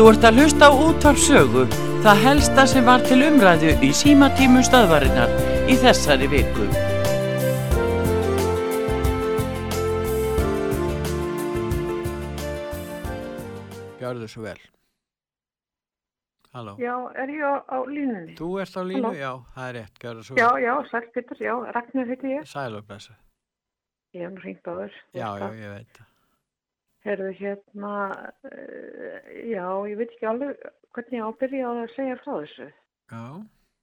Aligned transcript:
Þú 0.00 0.06
ert 0.08 0.22
að 0.24 0.38
hlusta 0.40 0.64
á 0.64 0.72
útvarpsögu, 0.80 1.62
það 2.00 2.20
helsta 2.24 2.62
sem 2.70 2.86
var 2.88 3.02
til 3.04 3.18
umræðu 3.20 3.74
í 3.84 3.90
símatímu 3.92 4.62
stöðvarinnar 4.64 5.34
í 5.68 5.76
þessari 5.76 6.24
viku. 6.32 6.68
Gjörðu 14.00 14.32
svo 14.32 14.46
vel. 14.46 14.56
Halló. 16.56 16.78
Já, 16.80 16.96
er 17.20 17.36
ég 17.36 17.44
á, 17.44 17.60
á 17.68 17.78
línunni? 17.84 18.38
Þú 18.40 18.54
ert 18.64 18.80
á 18.80 18.82
línu? 18.88 19.04
Halló. 19.04 19.18
Já, 19.20 19.32
það 19.58 19.68
er 19.68 19.80
rétt. 19.82 19.98
Gjörðu 20.06 20.24
svo 20.30 20.40
Já, 20.40 20.48
vel. 20.48 20.64
já, 20.64 20.74
sæl 20.94 21.10
Pétur, 21.12 21.44
já, 21.44 21.54
Ragnar 21.76 22.14
heiti 22.14 22.38
ég. 22.38 22.48
Sæl 22.48 22.80
og 22.80 22.88
blessa. 22.88 23.20
Ég 24.16 24.24
hef 24.24 24.32
nú 24.32 24.48
hringt 24.48 24.64
á 24.64 24.72
þér. 24.80 25.02
Já, 25.12 25.28
já, 25.44 25.50
ég 25.60 25.76
veit. 25.76 25.92
það. 25.92 26.09
Herðu 27.06 27.30
hérna, 27.38 27.94
uh, 28.44 29.30
já, 29.48 29.64
ég 29.88 29.96
veit 29.96 30.10
ekki 30.12 30.28
alveg 30.28 30.68
hvernig 30.92 31.16
ég 31.16 31.24
á 31.24 31.28
að 31.30 31.38
byrja 31.40 31.70
á 31.70 31.72
að 31.72 31.94
segja 31.96 32.18
frá 32.20 32.32
þessu. 32.42 32.68
Já, 33.10 33.24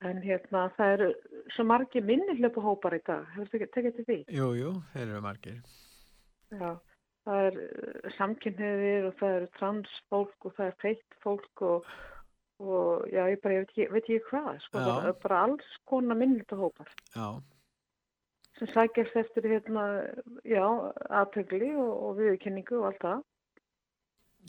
En 0.05 0.19
hérna, 0.21 0.67
það 0.77 0.91
eru 0.93 1.07
svo 1.55 1.63
margi 1.65 2.01
minni 2.05 2.35
hljöpuhópar 2.37 2.93
í 2.93 2.99
dag. 3.07 3.23
Hefur 3.33 3.63
þið 3.63 3.71
tekið 3.73 3.95
til 3.95 4.05
því? 4.05 4.17
jú, 4.37 4.49
jú, 4.59 4.73
þeir 4.93 5.07
eru 5.07 5.21
margir. 5.25 5.55
Já, 6.53 6.69
það 7.25 7.47
er 7.47 7.57
uh, 7.63 8.11
samkynniðir 8.19 9.07
og 9.09 9.17
það 9.17 9.37
eru 9.39 9.49
transfólk 9.57 10.45
og 10.45 10.53
það 10.59 10.69
er 10.69 10.77
feitt 10.83 11.17
fólk 11.25 11.65
og, 11.65 11.89
og 12.61 13.09
já, 13.09 13.23
ég 13.33 13.41
bara, 13.41 13.57
ég 13.57 13.65
veit 13.65 13.73
ekki, 13.73 13.87
veit 13.95 14.03
ekki 14.03 14.21
hvað, 14.29 14.53
sko, 14.67 14.83
Já. 14.83 14.85
bara, 14.91 15.15
bara 15.25 15.41
alls 15.47 15.73
konar 15.89 16.21
minni 16.21 16.43
hljöpuhópar. 16.43 16.93
Já, 17.17 17.27
sem 18.59 18.67
sækjast 18.73 19.15
eftir 19.21 19.45
hérna, 19.51 19.83
já, 20.45 20.63
aðtögli 21.21 21.73
og, 21.77 21.91
og 22.07 22.15
viðurkenningu 22.21 22.79
og 22.81 22.85
allt 22.91 23.01
það. 23.03 23.19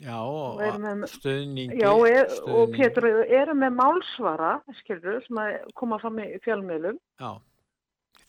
já, 0.01 0.15
og 0.17 0.55
Og 0.55 0.63
erum 0.65 0.85
með- 0.87 1.11
stuðningi. 1.13 1.79
Já, 1.81 1.89
og, 1.91 2.05
er, 2.07 2.23
og 2.25 2.33
stuðningi. 2.39 2.77
Pétur, 2.79 3.07
eru 3.41 3.53
með 3.59 3.75
málsvara, 3.81 4.51
skilur, 4.79 5.21
sem 5.27 5.37
að 5.43 5.57
koma 5.75 5.99
fram 5.99 6.19
í 6.23 6.27
fjölmiðlum. 6.45 6.97
Já, 7.19 7.31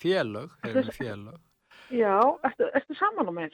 félög, 0.02 0.50
þeir 0.62 0.72
Þetta 0.74 0.78
eru 0.78 0.88
er- 0.88 0.98
félög. 1.00 1.40
Já, 1.90 2.16
ertu, 2.46 2.70
ertu 2.74 2.94
saman 2.94 3.28
á 3.30 3.32
mér? 3.34 3.52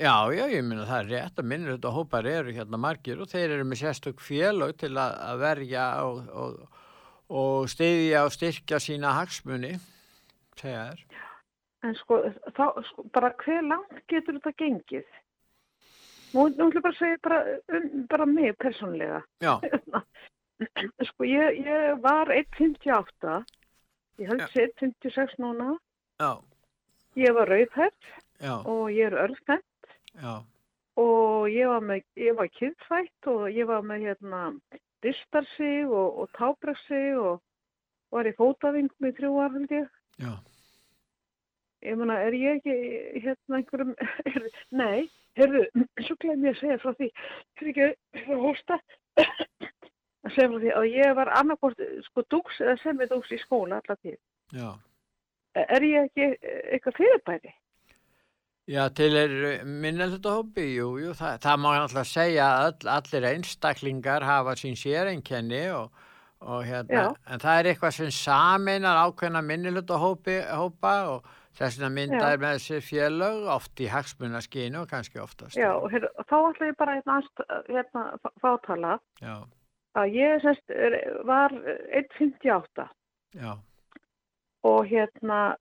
Já, 0.00 0.14
já, 0.34 0.44
ég 0.50 0.64
minna 0.66 0.84
það 0.88 1.00
er 1.04 1.10
rétt 1.12 1.36
að 1.38 1.44
minnur 1.46 1.76
þetta 1.76 1.90
hópar 1.94 2.26
eru 2.26 2.50
hérna 2.52 2.78
margir 2.82 3.20
og 3.22 3.28
þeir 3.30 3.52
eru 3.54 3.64
með 3.64 3.78
sérstök 3.84 4.18
félög 4.24 4.72
til 4.80 4.90
að, 4.98 5.12
að 5.22 5.38
verja 5.44 5.84
og, 6.02 6.16
og, 6.34 6.80
og 7.30 7.68
stiðja 7.70 8.24
og 8.26 8.32
styrkja 8.34 8.80
sína 8.82 9.12
hagsmuni, 9.20 9.76
segja 10.58 10.88
þér. 10.90 11.04
En 11.84 11.94
sko, 11.98 12.22
þá, 12.56 12.64
sko, 12.88 13.04
bara 13.12 13.32
hver 13.42 13.64
langt 13.66 13.98
getur 14.08 14.38
þetta 14.38 14.54
gengið? 14.62 15.08
Nú, 16.34 16.48
nú 16.48 16.70
ætlum 16.70 16.72
ég 16.74 16.82
bara 16.82 16.94
að 16.94 17.00
segja 17.02 17.18
bara, 17.22 17.40
um, 17.76 17.90
bara 18.10 18.26
mig 18.26 18.56
persónlega. 18.62 19.20
Já, 19.44 19.52
Sko, 21.08 21.26
ég, 21.26 21.60
ég 21.66 22.00
var 22.02 22.30
1.58, 22.30 23.42
ég 24.22 24.30
held 24.30 24.44
sér 24.52 24.70
1.56 24.78 25.36
núna, 25.42 25.74
já, 26.22 26.30
ég 27.18 27.34
var 27.34 27.50
rauðhætt 27.50 28.10
og 28.54 28.84
ég 28.94 29.08
er 29.10 29.16
örfnett. 29.24 29.88
já, 30.14 30.34
og 30.94 31.50
ég 31.50 31.68
var 31.68 31.82
með, 31.82 32.06
ég 32.22 32.38
var 32.38 32.50
kynfætt 32.54 33.30
og 33.30 33.48
ég 33.50 33.66
var 33.66 33.82
með 33.82 34.06
hérna 34.08 34.44
distarsig 35.02 35.90
og, 35.90 36.22
og 36.22 36.30
tábragsig 36.38 37.18
og 37.18 37.42
var 38.14 38.30
í 38.30 38.34
fótavingum 38.38 39.10
í 39.10 39.14
þrjú 39.18 39.34
ár 39.42 39.56
held 39.58 39.74
ég. 39.74 39.90
já, 40.22 40.32
Ég 41.84 41.98
meina, 42.00 42.16
er 42.24 42.36
ég 42.36 42.60
ekki 42.60 42.74
hérna 43.26 43.58
einhverjum, 43.58 43.92
er, 44.30 44.46
nei, 44.72 45.04
heyrðu, 45.38 45.64
svo 46.06 46.16
glem 46.22 46.46
ég 46.48 46.56
að 46.56 46.62
segja 46.62 46.78
frá 46.80 46.94
því, 46.96 47.10
fyrir 47.60 47.74
ekki 47.74 48.30
að 48.36 48.44
hósta, 48.46 48.78
að 50.24 50.32
segja 50.36 50.48
frá 50.48 50.62
því 50.62 50.72
að 50.78 50.88
ég 50.94 51.18
var 51.20 51.32
annarkort, 51.40 51.84
sko, 52.08 52.24
dúks 52.32 52.62
eða 52.64 52.78
semidúks 52.80 53.34
í 53.36 53.40
skóla 53.44 53.82
allar 53.82 54.00
tíð. 54.00 54.18
já. 54.54 54.72
Er 55.54 55.84
ég 55.86 56.08
ekki 56.08 56.32
eitthvað 56.74 56.96
fyrirbæri? 56.98 57.52
Já, 58.64 58.88
til 58.96 59.12
er 59.20 59.32
minna 59.68 60.08
þetta 60.08 60.38
hópi, 60.38 60.64
jú, 60.78 60.94
jú, 61.02 61.12
það, 61.14 61.36
það 61.44 61.58
má 61.60 61.68
alltaf 61.76 62.08
segja 62.08 62.46
að 62.48 62.64
all, 62.64 62.88
allir 62.94 63.26
einstaklingar 63.28 64.24
hafa 64.24 64.54
sín 64.56 64.78
séreinkenni 64.80 65.66
og, 65.76 65.92
og 66.40 66.64
hérna, 66.64 67.02
Já. 67.02 67.18
en 67.28 67.42
það 67.44 67.60
er 67.60 67.68
eitthvað 67.70 67.96
sem 67.98 68.14
saminar 68.16 69.02
ákveðna 69.04 69.44
minnilötu 69.44 70.00
hópi, 70.00 70.38
hópa 70.48 70.94
og 71.12 71.28
þess 71.54 71.78
vegna 71.78 71.90
myndaður 71.94 72.40
með 72.44 72.58
sér 72.64 72.80
félög, 72.84 73.44
oft 73.54 73.80
í 73.80 73.86
hagsmunaskinu 73.92 74.80
og 74.82 74.88
kannski 74.90 75.20
oftast. 75.22 75.56
Já, 75.56 75.70
og 75.74 75.90
þá 75.92 76.36
ætla 76.50 76.70
ég 76.70 76.76
bara 76.80 76.96
hérna, 76.98 77.20
hérna 77.68 78.04
fá- 78.22 78.34
fátala. 78.42 78.96
Já, 79.22 79.36
að 79.94 80.16
ég 80.18 80.42
semst 80.42 80.70
er- 80.70 81.22
var 81.24 81.50
1.58 81.94 82.88
já, 83.34 83.52
og 84.64 84.86
hérna 84.90 85.56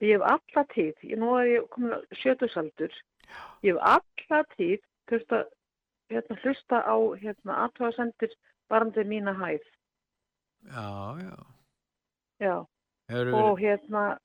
ég 0.00 0.16
hef 0.16 0.22
alla 0.30 0.64
tíð, 0.74 0.94
ég, 1.02 1.18
nú 1.18 1.34
er 1.40 1.46
ég 1.56 1.68
komin 1.70 1.92
að 1.96 2.04
sjötusaldur, 2.22 2.92
ég 3.64 3.74
hef 3.76 3.82
alla 3.82 4.42
tíð 4.56 4.80
þurft 5.10 5.32
að 5.32 5.44
hérna, 6.10 6.36
hlusta 6.42 6.80
á 6.84 6.96
hérna, 7.20 7.52
aðtöðasendir 7.66 8.32
varandi 8.70 9.04
mína 9.04 9.34
hæð. 9.38 9.64
já, 10.66 11.18
já. 11.20 11.36
Já, 12.40 12.66
Hefur 13.08 13.34
og 13.34 13.58
hérna, 13.60 14.18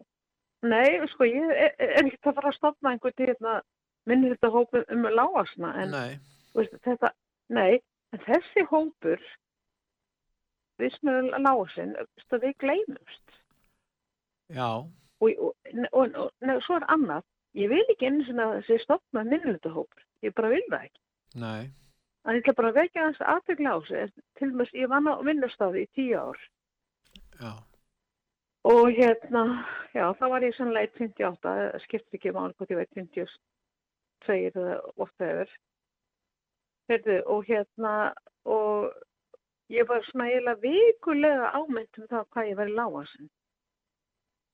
nei, 0.61 0.99
sko, 1.13 1.27
ég 1.29 1.51
er, 1.55 1.73
er 1.79 2.05
ekki 2.05 2.19
að 2.29 2.38
fara 2.38 2.51
að 2.51 2.57
stopna 2.57 2.94
einhvern 2.94 3.16
til 3.17 3.29
hérna, 3.31 3.55
minni 4.09 4.31
þetta 4.33 4.51
hópum 4.53 4.85
um 4.95 5.07
lágasna, 5.09 5.73
en 5.83 5.94
Nei, 5.95 6.19
veist, 6.57 6.77
þetta, 6.85 7.11
nei, 7.53 7.81
en 8.13 8.23
þessi 8.27 8.66
hópur, 8.69 9.25
við 10.81 10.95
sem 10.95 11.11
erum 11.13 11.29
lágasinn, 11.45 11.94
við 12.31 12.55
gleymumst. 12.63 13.38
já, 14.51 14.69
og, 15.21 15.29
og, 15.38 15.53
og, 15.91 16.16
og 16.16 16.31
ne, 16.41 16.57
svo 16.66 16.79
er 16.79 16.88
annað. 16.94 17.27
Ég 17.57 17.67
vil 17.67 17.83
ekki 17.91 18.07
sinna 18.25 18.47
að 18.47 18.61
þessi 18.61 18.83
stopna 18.85 19.25
minnilutahópur, 19.27 20.03
ég 20.23 20.33
bara 20.38 20.53
vil 20.53 20.63
það 20.69 20.85
ekki. 20.88 21.01
Nei, 21.41 21.71
en 22.25 22.38
ég 22.38 22.44
ætla 22.44 22.53
bara 22.57 22.71
að 22.71 22.79
vekja 22.79 23.03
hans 23.07 23.21
aðtegla 23.33 23.75
á 23.75 23.79
sig 23.88 24.13
til 24.39 24.50
og 24.51 24.57
með 24.61 24.73
ég 24.77 24.91
vann 24.91 25.09
á 25.09 25.13
vinnustafi 25.25 25.83
í 25.83 25.89
tíu 25.97 26.19
ár. 26.21 26.39
Já, 27.41 27.51
og 28.67 28.91
hérna, 28.94 29.44
já, 29.95 30.05
þá 30.19 30.25
var 30.29 30.45
ég 30.45 30.55
sannlega 30.57 30.91
1.58, 30.94 31.41
það 31.44 31.85
skiptir 31.85 32.19
ekki 32.19 32.33
máli 32.35 32.57
hvort 32.57 32.73
ég 32.73 32.81
veit 32.81 32.99
52 34.27 34.39
eða 34.51 34.79
oft 35.01 35.25
eður 35.25 35.53
Heyrðu, 36.91 37.17
og 37.31 37.45
hérna 37.47 37.94
og 38.50 38.91
ég 39.71 39.88
var 39.88 40.03
svona 40.09 40.27
eiginlega 40.29 40.61
vikulega 40.66 41.53
ámynd 41.55 42.01
um 42.01 42.09
það 42.09 42.27
hvað 42.33 42.50
ég 42.50 42.59
var 42.59 42.71
í 42.71 42.75
lágasinn 42.77 43.29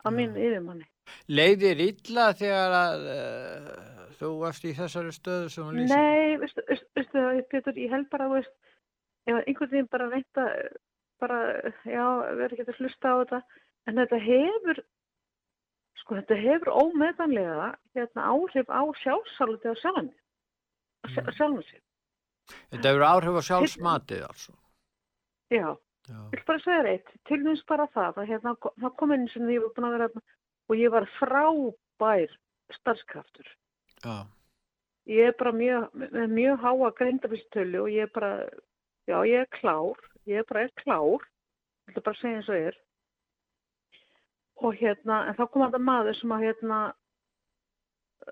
á 0.05 0.07
Já. 0.07 0.15
mínu 0.19 0.43
yfirmanni 0.45 0.87
Leiðir 1.31 1.81
illa 1.83 2.31
þegar 2.35 2.75
að 2.77 3.05
uh, 3.11 4.07
þú 4.19 4.31
varst 4.41 4.65
í 4.67 4.73
þessari 4.77 5.13
stöðu 5.15 5.51
sem 5.51 5.67
hún 5.67 5.79
lýsir? 5.81 5.95
Nei, 5.95 6.37
veistu, 6.41 6.63
veistu, 6.97 7.23
Pétur, 7.51 7.79
ég 7.79 7.93
held 7.93 8.09
bara, 8.11 8.27
veist, 8.31 8.51
ef 9.27 9.39
einhvern 9.39 9.71
veginn 9.71 9.89
bara 9.93 10.09
reynda, 10.11 10.47
bara, 11.21 11.39
já, 11.87 12.03
verður 12.39 12.57
ekki 12.57 12.67
að 12.67 12.81
hlusta 12.81 13.13
á 13.13 13.15
þetta, 13.21 13.41
en 13.87 13.95
þetta 14.01 14.19
hefur, 14.21 14.79
sko, 16.01 16.15
þetta 16.19 16.37
hefur 16.43 16.71
ómeðanlega, 16.83 17.67
hérna, 17.95 18.25
áhrif 18.33 18.69
á 18.71 18.81
sjálfsáluti 19.03 19.71
á 19.71 19.75
sjálfan, 19.81 20.09
Mm. 21.07 21.29
sjálfan 21.37 21.63
sér. 21.69 21.81
Þetta 22.71 22.89
hefur 22.91 23.05
áhrif 23.07 23.37
á 23.39 23.41
sjálfsmatið 23.49 24.23
altså. 24.27 24.53
Já, 25.51 25.77
Já, 26.07 26.15
ég 26.15 26.31
vil 26.31 26.43
bara 26.47 26.59
segja 26.63 26.81
þér 26.83 26.89
eitt, 26.93 27.09
til 27.27 27.37
dæmis 27.43 27.63
bara 27.67 27.87
það, 27.93 28.17
að 28.21 28.27
hérna, 28.31 28.55
það 28.79 28.95
kom 28.97 29.11
inn 29.15 29.27
sem 29.29 29.47
ég 29.51 29.61
var 29.61 29.73
búin 29.75 29.87
að 29.87 29.95
vera, 29.97 30.07
þarna 30.09 30.21
og 30.69 30.75
ég 30.77 30.91
var 30.91 31.05
frábær 31.19 32.35
starfskraftur. 32.79 33.47
já, 34.03 34.27
Ég 35.07 35.27
er 35.29 35.35
bara 35.39 35.51
mjög, 35.55 35.93
mjög 36.27 36.59
háa 36.59 36.91
greindabilstölu 36.91 37.79
og 37.81 37.87
ég 37.89 38.01
er 38.03 38.11
bara, 38.13 38.49
já, 39.07 39.17
ég 39.23 39.39
er 39.39 39.47
klár, 39.55 39.95
ég 40.27 40.39
er 40.39 40.43
bara 40.43 40.63
er 40.67 40.71
klár, 40.75 41.23
ég 41.87 41.93
ætla 41.95 42.03
bara 42.03 42.15
að 42.15 42.21
segja 42.21 42.35
eins 42.41 42.49
og 42.49 42.55
er. 42.55 42.75
Og 44.57 44.73
hérna, 44.79 45.27
en 45.27 45.35
þá 45.37 45.43
kom 45.51 45.63
þetta 45.65 45.81
maður 45.85 46.15
sem 46.17 46.31
að 46.33 46.45
hérna, 46.47 46.77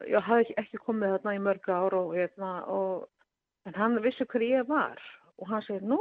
já, 0.10 0.20
hafði 0.26 0.46
ekki, 0.46 0.56
ekki 0.64 0.80
komið 0.88 1.14
þarna 1.16 1.36
í 1.36 1.44
mörg 1.48 1.70
ár 1.70 1.98
og 2.00 2.16
hérna, 2.18 2.54
og, 2.72 3.06
en 3.70 3.78
hann 3.78 4.00
vissi 4.02 4.26
hver 4.32 4.46
ég 4.46 4.66
var 4.70 5.02
og 5.36 5.52
hann 5.52 5.62
segir, 5.66 5.86
nú, 5.86 6.00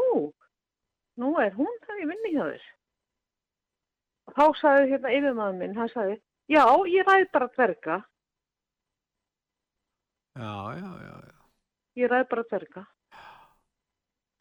nú 1.21 1.35
er 1.43 1.53
hún 1.59 1.81
það 1.85 2.01
í 2.05 2.09
vinni 2.09 2.33
hjá 2.37 2.45
þér. 2.47 2.67
Og 4.25 4.39
þá 4.39 4.45
sagði 4.61 4.91
hérna 4.95 5.15
yfirmaður 5.19 5.61
minn, 5.61 5.77
hann 5.77 5.93
sagði, 5.93 6.17
já, 6.49 6.65
ég 6.89 7.09
ræði 7.09 7.31
bara 7.35 7.51
dverga, 7.57 8.01
já, 10.39 10.55
já, 10.81 10.91
já, 11.05 11.15
já. 11.29 11.41
ég 12.01 12.13
ræði 12.13 12.31
bara 12.33 12.49
dverga. 12.49 12.87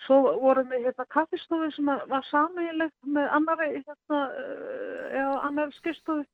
Svo 0.05 0.17
vorum 0.41 0.67
við 0.71 0.83
hérna 0.87 1.05
kaffistofu 1.13 1.69
sem 1.71 1.85
var 2.11 2.25
sameiginlegt 2.27 2.95
með 3.07 3.29
annari, 3.37 3.69
hérna, 3.85 4.19
uh, 4.35 5.03
já, 5.15 5.27
annari 5.47 5.71
skrifstofu, 5.77 6.25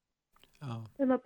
já, 0.62 0.74
hérna. 1.00 1.20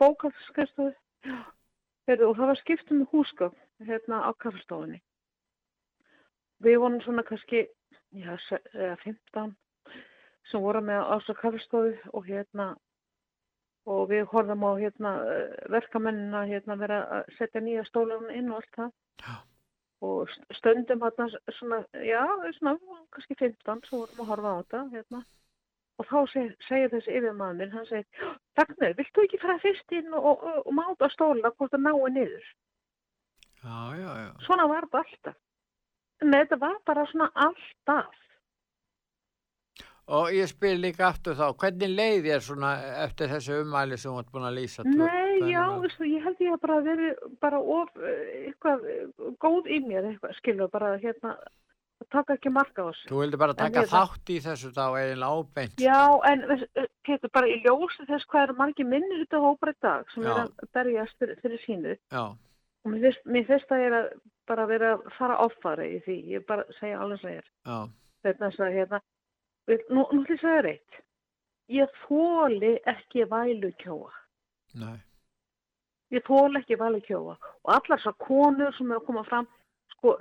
Heyrðu, 2.08 2.28
og 2.30 2.36
það 2.36 2.50
var 2.52 2.60
skiptum 2.60 2.98
með 3.00 3.12
húsgögn 3.14 3.88
hérna 3.88 4.18
á 4.28 4.32
kaffistofunni. 4.44 5.00
Við 6.64 6.80
vorum 6.84 7.00
svona 7.06 7.24
kannski 7.24 7.62
já, 8.12 8.34
se- 8.50 8.60
eða 8.74 8.98
15 9.06 9.54
sem 10.52 10.62
voru 10.62 10.82
með 10.84 11.00
ása 11.16 11.34
kaffestofu 11.40 11.96
og 12.14 12.26
hérna 12.28 12.74
og 13.88 14.10
við 14.12 14.26
horfum 14.32 14.64
á 14.68 14.72
hérna 14.80 15.12
eh, 15.32 15.56
verkamennina 15.72 16.44
hérna 16.48 16.76
vera 16.80 17.00
að 17.22 17.32
setja 17.38 17.62
nýja 17.64 17.84
stólarinn 17.88 18.36
inn 18.36 18.52
og 18.52 18.60
allt 18.62 18.76
það 18.76 18.92
Já. 19.24 19.34
Og 20.04 20.28
st- 20.34 20.58
stöndum 20.60 21.04
hérna 21.06 21.28
svona, 21.58 21.80
já, 22.04 22.22
svona 22.60 22.74
kannski 23.16 23.38
15 23.40 23.86
sem 23.88 24.00
vorum 24.00 24.24
að 24.26 24.30
horfa 24.34 24.52
á 24.52 24.60
þetta 24.62 24.82
hérna 24.98 25.22
og 26.02 26.08
þá 26.10 26.18
segir, 26.34 26.56
segir 26.68 26.90
þessi 26.96 27.14
yfirmaður 27.20 27.60
minn, 27.62 27.72
hann 27.76 27.86
segir 27.86 28.32
Ragnar, 28.58 28.96
vilt 28.98 29.14
þú 29.16 29.24
ekki 29.28 29.40
fara 29.44 29.60
fyrst 29.64 29.92
inn 30.00 30.14
og, 30.18 30.26
og, 30.34 30.60
og 30.68 30.74
máta 30.80 31.10
stóla 31.14 31.52
hvort 31.54 31.72
það 31.76 31.86
nái 31.88 32.12
niður 32.18 32.52
Já, 33.64 33.78
já, 33.96 34.10
já. 34.26 34.32
svona 34.48 34.68
var 34.68 34.90
þetta 34.90 35.04
alltaf 35.06 35.40
Nei, 36.24 36.40
þetta 36.44 36.58
var 36.62 36.76
bara 36.88 37.06
svona 37.12 37.30
alltaf 37.48 38.20
Og 40.14 40.34
ég 40.36 40.50
spyr 40.52 40.76
líka 40.84 41.06
aftur 41.14 41.38
þá, 41.40 41.46
hvernig 41.62 41.94
leið 41.96 42.26
þér 42.28 42.42
svona 42.44 42.72
eftir 43.06 43.30
þessu 43.32 43.62
umæli 43.64 43.96
sem 43.98 44.12
þú 44.12 44.20
ert 44.20 44.32
búin 44.34 44.48
að 44.50 44.58
lýsa? 44.58 44.84
tvö- 44.84 45.08
Nei, 45.42 45.52
já, 45.54 45.64
veistu, 45.82 46.08
ég 46.08 46.24
held 46.28 46.42
ég 46.44 46.56
að 46.56 46.64
bara 46.64 46.80
verið 46.86 47.28
bara 47.42 47.60
of 47.60 47.92
eh, 47.98 48.48
eitthvað 48.48 48.88
eh, 48.92 49.04
góð 49.42 49.70
í 49.72 49.80
mér 49.86 50.10
eitthvað, 50.12 50.36
skilur, 50.40 50.72
bara 50.74 50.96
hérna 51.02 51.36
að 52.04 52.10
taka 52.14 52.38
ekki 52.38 52.52
marka 52.54 52.84
á 52.84 52.88
þessu. 52.90 53.10
Þú 53.10 53.22
vildi 53.22 53.40
bara 53.42 53.56
taka 53.58 53.86
þátt 53.90 54.32
í 54.34 54.40
þessu 54.44 54.72
þá 54.76 54.84
eiginlega 55.00 55.40
óbeint. 55.40 55.82
Já, 55.82 56.02
en 56.30 56.46
Pétur, 57.04 57.32
bara 57.36 57.50
í 57.52 57.60
ljósi 57.64 58.06
þess 58.08 58.28
hvað 58.32 58.48
eru 58.48 58.58
margir 58.60 58.90
minni 58.90 59.20
hluta 59.20 59.42
hópar 59.44 59.74
í 59.74 59.78
dag 59.84 60.12
sem 60.14 60.24
Já. 60.24 60.32
er 60.32 60.42
að 60.44 60.70
berjast 60.78 61.18
fyrir, 61.20 61.40
fyrir 61.44 61.64
sínu 61.66 61.96
Já, 61.98 62.24
og 62.84 62.94
mér 62.94 63.48
finnst, 63.50 63.72
að 63.72 63.84
ég 63.84 63.90
er 63.90 63.98
að 64.00 64.10
bara 64.50 64.68
vera 64.68 64.94
að 64.98 65.08
fara 65.18 65.40
offari 65.44 65.90
í 65.98 66.02
því, 66.06 66.18
ég 66.36 66.46
bara 66.48 66.68
segja 66.80 67.00
alveg 67.04 67.26
er. 67.32 67.48
já, 67.68 67.78
Þetta 68.24 68.50
er 68.50 68.60
að 68.68 68.78
hérna, 68.78 69.00
nú, 69.68 69.78
nú 69.96 70.04
ætlum 70.04 70.28
ég 70.28 70.36
að 70.38 70.44
segja 70.44 70.66
reitt, 70.68 71.02
ég 71.72 71.98
þóli 72.04 72.76
ekki 72.94 73.28
vælu 73.32 73.74
kjóa. 73.84 74.12
nei. 74.80 75.00
Ég 76.14 76.26
þól 76.28 76.60
ekki 76.60 76.80
vali 76.80 77.02
kjóa 77.06 77.36
og 77.38 77.74
allar 77.76 78.00
þessar 78.00 78.18
konur 78.22 78.76
sem 78.78 78.92
eru 78.92 79.02
að 79.02 79.08
koma 79.10 79.24
fram 79.30 79.48
sko 79.96 80.18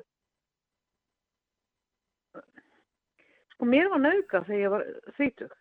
sko 3.54 3.68
mér 3.68 3.90
var 3.92 4.02
nauka 4.02 4.44
þegar 4.48 4.62
ég 4.64 4.74
var 4.76 4.86
þrítug 5.18 5.58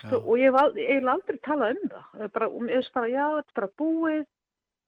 sko, 0.00 0.18
og 0.18 0.38
ég 0.40 0.54
hef 0.54 0.78
ég 0.80 1.00
hef 1.00 1.10
aldrei 1.12 1.38
talað 1.44 1.76
um 1.76 1.90
það. 1.92 2.28
Bara, 2.34 2.48
og 2.48 2.64
mér 2.64 2.78
finnst 2.78 2.94
bara, 2.96 3.10
já, 3.12 3.26
þetta 3.36 3.52
er 3.52 3.58
bara 3.60 3.70
búið. 3.82 4.26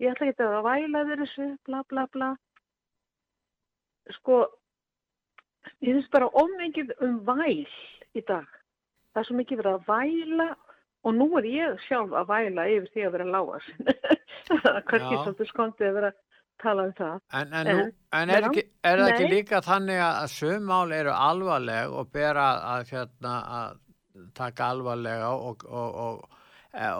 Ég 0.02 0.10
ætla 0.10 0.28
ekki 0.30 0.44
að 0.44 0.66
væla 0.66 1.02
yfir 1.04 1.22
þessu 1.22 1.48
bla 1.68 1.82
bla 1.90 2.06
bla. 2.14 2.30
Sko 4.18 4.40
ég 5.80 5.90
finnst 5.92 6.12
bara 6.14 6.30
ómengið 6.32 6.94
um 7.04 7.20
væl 7.26 7.64
í 8.14 8.24
dag. 8.24 8.48
Það 9.12 9.22
er 9.22 9.28
svo 9.28 9.38
mikið 9.38 9.62
verið 9.62 9.76
að 9.78 9.88
væla 9.90 10.48
og 11.04 11.16
nú 11.16 11.26
er 11.38 11.48
ég 11.48 11.80
sjálf 11.86 12.14
að 12.16 12.30
væla 12.32 12.68
yfir 12.72 12.92
því 12.94 13.06
að 13.06 13.16
vera 13.16 13.26
kannski 14.90 15.14
Já. 15.14 15.20
svolítið 15.24 15.50
skondið 15.50 15.88
að 15.88 15.98
vera 15.98 16.12
tala 16.62 16.86
um 16.88 16.92
það. 16.96 17.16
En, 17.32 17.52
en, 17.52 17.66
En- 17.66 17.78
nú, 17.78 17.86
en 18.18 18.32
er, 18.32 18.48
ekki, 18.48 18.64
er 18.84 19.02
það 19.02 19.12
ekki 19.12 19.30
líka 19.32 19.60
þannig 19.64 20.00
að 20.04 20.20
að 20.22 20.30
sum 20.34 20.70
mál 20.70 20.94
eru 20.96 21.14
alvarleg 21.14 21.98
og 21.98 22.12
bera 22.14 22.46
að, 22.74 22.86
hérna, 22.94 23.34
að 23.58 24.30
taka 24.38 24.70
alvarlega 24.74 25.32
og, 25.34 25.64
og, 25.68 25.96
og, 26.04 26.36
e, 26.72 26.90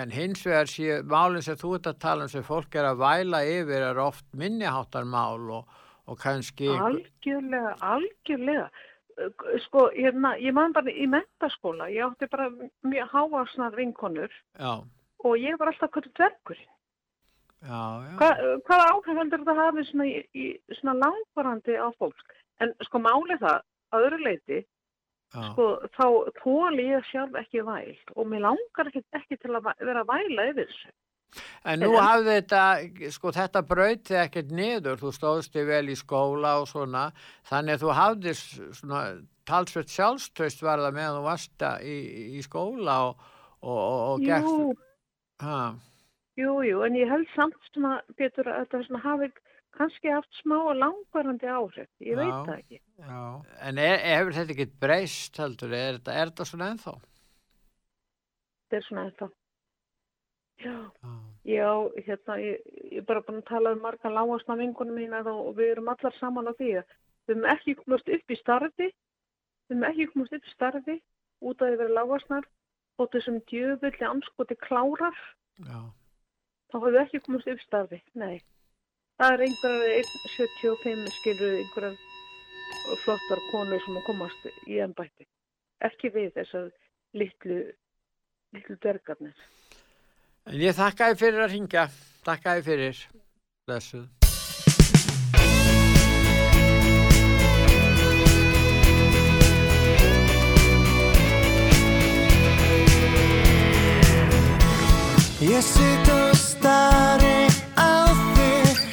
en 0.00 0.14
hins 0.14 0.44
vegar 0.46 0.70
séu 0.70 1.00
málinn 1.08 1.44
sem 1.44 1.58
þú 1.60 1.76
ert 1.78 1.90
að 1.92 2.02
tala 2.04 2.28
um 2.28 2.32
sem 2.32 2.44
fólk 2.46 2.76
er 2.76 2.90
að 2.90 3.00
væla 3.04 3.44
yfir 3.48 3.88
er 3.90 4.02
oft 4.04 4.26
minniháttar 4.36 5.08
mál 5.08 5.48
og, 5.60 5.78
og 6.04 6.20
kannski 6.20 6.68
algjörlega, 6.68 7.76
algjörlega 7.80 8.68
sko, 9.66 9.88
hérna, 9.94 10.34
ég 10.42 10.54
man 10.56 10.74
bara 10.74 10.90
í 10.90 11.06
mentaskóla, 11.10 11.88
ég 11.92 12.04
átti 12.06 12.28
bara 12.30 12.50
mjög 12.86 13.10
hávarsnar 13.12 13.76
vinkonur 13.78 14.32
já, 14.58 14.82
og 15.24 15.36
ég 15.38 15.58
var 15.58 15.72
alltaf 15.72 15.92
já, 17.64 17.80
já, 18.04 18.16
Hva, 18.20 18.30
hvaða 18.68 18.88
áhrif 18.92 19.18
heldur 19.18 19.44
þetta 19.44 19.54
hafi 19.60 19.84
svona, 19.88 20.06
í, 20.06 20.22
í, 20.34 20.46
svona 20.80 20.96
langvarandi 21.00 21.78
á 21.80 21.88
fólk? 21.98 22.34
En 22.62 22.74
sko 22.86 23.00
máli 23.02 23.38
það, 23.40 23.62
að 23.94 24.06
öðru 24.08 24.20
leiti, 24.24 24.60
sko, 25.34 25.68
þá 25.96 26.06
þóli 26.42 26.90
ég 26.90 27.08
sjálf 27.10 27.38
ekki 27.40 27.64
væl 27.66 27.96
og 28.14 28.28
mér 28.30 28.44
langar 28.48 28.90
ekki, 28.90 29.04
ekki 29.16 29.40
til 29.40 29.54
að 29.56 29.72
vera 29.80 30.04
að 30.04 30.12
væla 30.12 30.50
yfir 30.52 30.68
þessu. 30.68 30.94
En 31.66 31.80
nú 31.82 31.94
hafði 31.98 32.36
þetta, 32.36 32.64
sko 33.14 33.32
þetta 33.34 33.62
braut 33.66 34.04
þig 34.06 34.18
ekkert 34.20 34.52
niður, 34.54 35.00
þú 35.00 35.12
stóðst 35.16 35.54
þig 35.56 35.70
vel 35.70 35.86
í 35.90 35.96
skóla 35.98 36.58
og 36.60 36.68
svona, 36.70 37.08
þannig 37.48 37.78
að 37.78 37.84
þú 37.84 37.94
hafði 37.98 38.34
svona 38.36 39.00
talsveit 39.48 39.90
sjálfstöist 39.92 40.62
var 40.64 40.82
það 40.84 40.98
meðan 40.98 41.18
þú 41.18 41.24
varst 41.26 41.64
í, 41.82 41.96
í 42.38 42.44
skóla 42.44 43.00
og, 43.08 43.24
og, 43.64 43.80
og, 43.80 44.12
og 44.14 44.22
Jú, 46.34 46.44
jú, 46.44 46.54
jú, 46.68 46.84
en 46.86 46.96
ég 46.98 47.10
held 47.10 47.26
samt 47.34 47.58
svona, 47.72 47.98
Pétur, 48.18 48.48
að 48.50 48.64
þetta 48.66 48.84
svona 48.86 49.02
hafi 49.04 49.30
kannski 49.74 50.10
haft 50.12 50.30
smá 50.40 50.58
langvarandi 50.78 51.48
áhrif, 51.50 51.88
ég 52.02 52.18
veit 52.18 52.30
Já. 52.30 52.42
það 52.46 52.58
ekki. 52.58 52.80
já. 52.98 53.22
En 53.68 53.80
er, 53.82 53.96
hefur 54.04 54.36
þetta 54.36 54.54
ekki 54.54 54.66
breyst 54.84 55.40
heldur, 55.42 55.74
er 55.74 55.98
þetta, 55.98 56.14
er 56.14 56.30
þetta 56.30 56.46
svona 56.50 56.68
ennþá? 56.74 56.94
Þetta 58.64 58.78
er 58.78 58.86
svona 58.88 59.06
ennþá. 59.08 59.30
Já. 60.64 61.64
Hérna, 62.06 62.36
ég, 62.40 62.60
ég 62.90 63.00
er 63.02 63.06
bara 63.08 63.22
búin 63.24 63.42
að 63.42 63.48
tala 63.50 63.74
um 63.76 63.82
marga 63.84 64.12
lágasna 64.12 64.56
vingunum 64.56 64.96
mína 64.96 65.20
og 65.28 65.50
við 65.58 65.74
erum 65.74 65.90
allar 65.92 66.14
saman 66.16 66.48
á 66.48 66.52
því 66.56 66.70
að 66.80 66.94
við 67.26 67.34
erum 67.34 67.48
ekki 67.52 67.74
komast 67.80 68.08
upp 68.16 68.32
í 68.32 68.38
starfi, 68.40 68.88
við 69.68 69.74
erum 69.74 69.88
ekki 69.90 70.06
komast 70.12 70.36
upp 70.38 70.48
í 70.48 70.54
starfi 70.54 70.96
út 71.44 71.60
af 71.60 71.68
því 71.68 71.74
að 71.74 71.82
vera 71.82 71.96
lágasnar 71.98 72.48
og 72.98 73.12
þessum 73.12 73.38
djöfulli 73.50 74.08
anskoti 74.08 74.56
klárar, 74.64 75.20
já, 75.60 75.78
þá 76.72 76.76
höfum 76.78 76.90
við 76.94 77.00
ekki 77.04 77.22
komast 77.26 77.52
upp 77.52 77.60
í 77.60 77.66
starfi, 77.68 78.00
nei. 78.14 78.34
Það 79.20 79.34
er 79.34 79.44
einhverjar 79.46 79.92
1,75 80.00 81.10
skilur 81.20 81.58
einhverjar 81.60 81.98
flottar 83.04 83.42
konur 83.52 83.82
sem 83.84 83.98
að 84.00 84.06
komast 84.08 84.48
í 84.66 84.80
ennbætti. 84.82 85.28
Ekki 85.84 86.10
við 86.14 86.32
þessar 86.38 86.72
litlu, 87.14 87.60
litlu 88.56 88.76
dvergarnir. 88.82 89.36
En 90.44 90.60
ég 90.60 90.74
þakka 90.76 91.06
þið 91.08 91.20
fyrir 91.22 91.42
að 91.42 91.52
ringja, 91.54 91.82
þakka 92.26 92.54
þið 92.58 92.66
fyrir, 92.68 92.98
blessuð. 93.64 94.04
Ég 105.44 105.64
sit 105.64 106.10
og 106.12 106.36
stari 106.40 107.48
á 107.76 108.08
þig 108.36 108.84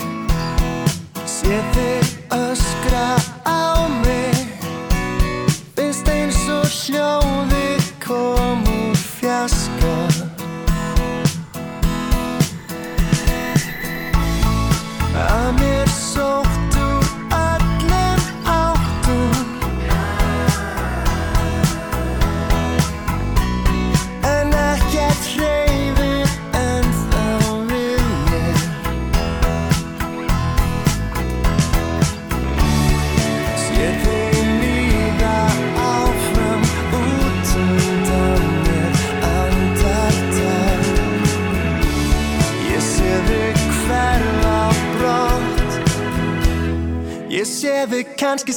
Sé 1.24 1.60
þig 1.76 2.10
öskra 2.36 3.06
á 3.48 3.88
mig. 4.02 4.56
Finnst 5.76 6.12
eins 6.16 6.42
og 6.52 6.68
hljóðið 6.68 7.92
kom 8.04 8.68
úr 8.68 9.06
fjaska 9.20 10.11
sé 48.02 48.10
þig 48.10 48.18
kannski 48.18 48.54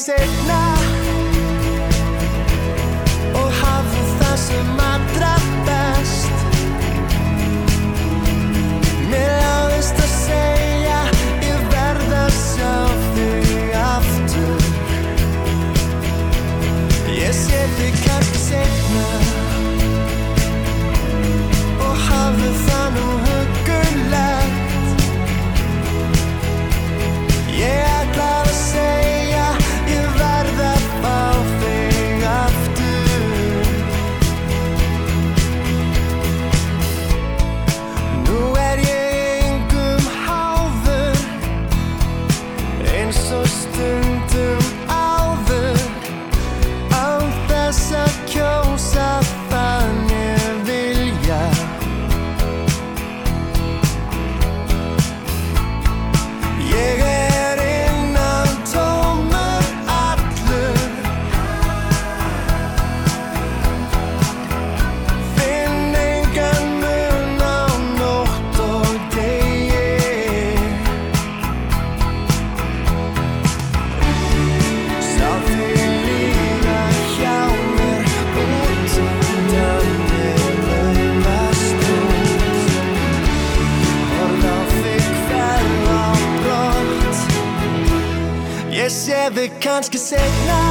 kannski 90.04 90.16
segna 90.16 90.63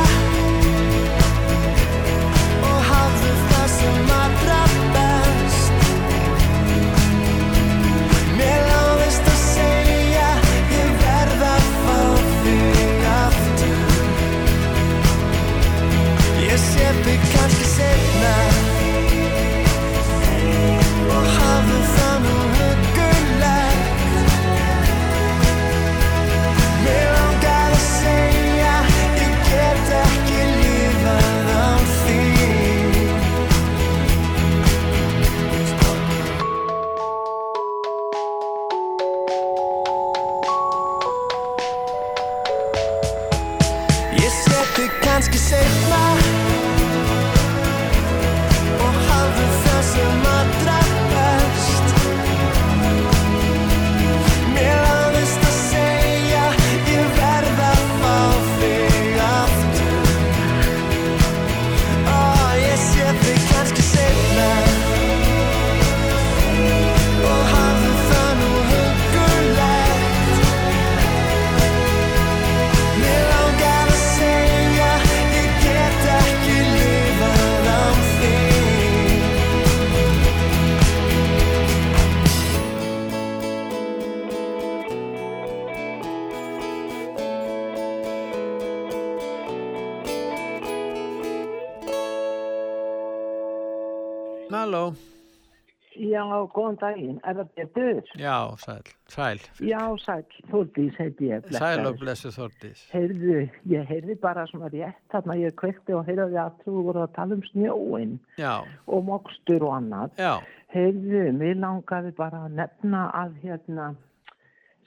góðan 96.74 96.80
daginn. 96.82 97.20
Er 97.24 97.34
það 97.36 97.50
betur? 97.56 98.04
já, 98.18 98.56
sæl, 98.58 98.84
sæl, 99.08 99.40
Já, 99.60 99.82
sæl. 99.98 100.24
Þórdís 100.52 100.96
heiti 100.98 101.30
ég. 101.30 101.44
sæl 101.52 101.86
og 101.86 101.98
blessu 102.00 102.30
Þordís. 102.32 102.84
Heyrðu, 102.94 103.50
ég 103.70 103.86
heyrði 103.88 104.20
bara 104.22 104.46
svona 104.48 104.70
rétt 104.72 104.96
þarna 105.12 105.36
ég 105.38 105.56
kveikti 105.56 105.94
og 105.94 106.06
heyrði 106.08 106.38
að 106.40 106.52
þú 106.66 106.84
voru 106.84 107.04
að 107.04 107.14
tala 107.16 107.36
um 107.36 107.42
snjóin 107.52 108.20
Já, 108.38 108.64
og 108.88 109.04
mokstur 109.06 109.64
og 109.64 109.76
annað. 109.82 110.12
já, 110.18 110.40
Heyrðu, 110.74 111.32
mér 111.38 111.56
langaði 111.62 112.16
bara 112.18 112.46
að 112.48 112.56
nefna 112.58 113.12
að 113.14 113.36
hérna 113.44 113.96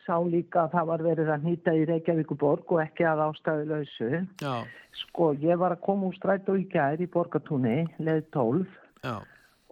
sá 0.07 0.19
líka 0.23 0.65
að 0.67 0.73
það 0.73 0.87
var 0.87 1.03
verið 1.03 1.29
að 1.35 1.45
nýta 1.47 1.73
í 1.75 1.85
Reykjavíkuborg 1.87 2.73
og 2.73 2.81
ekki 2.83 3.05
að 3.07 3.23
ástæðu 3.31 3.65
lausu. 3.71 4.27
já, 4.43 4.65
Sko, 4.97 5.35
ég 5.35 5.59
var 5.59 5.73
að 5.77 5.81
koma 5.85 6.07
úr 6.09 6.15
strætó 6.17 6.55
í 6.57 6.65
gær 6.73 6.97
í 7.03 7.07
Borgatúni, 7.07 7.87
leið 8.01 8.25
12 8.33 8.67
já, 9.05 9.21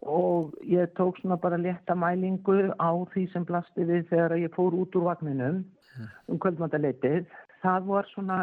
og 0.05 0.53
ég 0.61 0.93
tók 0.93 1.17
svona 1.17 1.37
bara 1.37 1.57
létta 1.57 1.95
mælingu 1.95 2.75
á 2.77 2.93
því 3.13 3.25
sem 3.33 3.45
blasti 3.45 3.85
við 3.89 4.09
þegar 4.11 4.37
ég 4.37 4.53
fór 4.53 4.77
út 4.77 4.97
úr 4.97 5.09
vagninum 5.09 5.65
um 6.29 6.39
kvöldmandaleitið. 6.39 7.25
Það 7.63 7.87
var 7.89 8.09
svona 8.13 8.39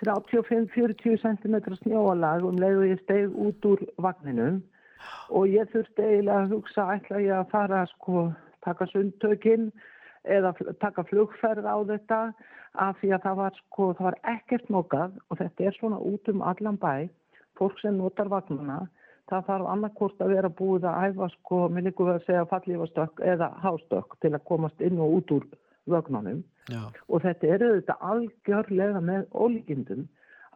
35-40 0.00 1.20
cm 1.20 1.56
snjóalag 1.82 2.44
um 2.44 2.56
leið 2.56 2.78
og 2.78 2.88
ég 2.88 3.02
steg 3.04 3.36
út 3.36 3.64
úr 3.68 3.84
vagninum. 4.00 4.62
Og 5.28 5.48
ég 5.48 5.68
þurfti 5.72 6.02
eiginlega 6.02 6.44
að 6.44 6.54
hugsa 6.54 6.86
ætla 6.96 7.20
ég 7.20 7.36
að 7.36 7.50
fara 7.52 7.84
sko 7.92 8.30
taka 8.64 8.86
sundtökin 8.88 9.70
eða 10.24 10.54
taka 10.80 11.04
flugferð 11.04 11.68
á 11.68 11.76
þetta? 11.92 12.20
Af 12.80 12.96
því 13.00 13.12
að 13.16 13.22
það 13.24 13.36
var 13.36 13.54
sko, 13.58 13.92
það 13.98 14.06
var 14.06 14.16
ekkert 14.30 14.68
nokað 14.70 15.14
og 15.28 15.38
þetta 15.40 15.64
er 15.66 15.76
svona 15.76 15.98
út 15.98 16.28
um 16.30 16.42
allan 16.46 16.78
bæ, 16.78 17.08
fólk 17.58 17.80
sem 17.82 17.96
notar 17.98 18.30
vagnuna 18.30 18.84
það 19.30 19.46
þarf 19.48 19.72
annarkort 19.72 20.22
að 20.22 20.32
vera 20.34 20.50
búið 20.60 20.86
að 20.90 21.08
æfa 21.08 21.28
sko, 21.36 21.58
mér 21.72 21.86
líkur 21.88 22.12
að 22.14 22.24
segja 22.26 22.46
fallífastökk 22.50 23.24
eða 23.32 23.50
hástökk 23.64 24.16
til 24.22 24.32
að 24.34 24.46
komast 24.50 24.82
inn 24.84 24.98
og 24.98 25.18
út 25.20 25.34
úr 25.36 25.46
vögnunum. 25.90 26.42
Og 27.08 27.22
þetta 27.24 27.50
er 27.54 27.64
auðvitað 27.66 28.06
algjörlega 28.12 29.02
með 29.02 29.26
ólíkindum 29.34 30.06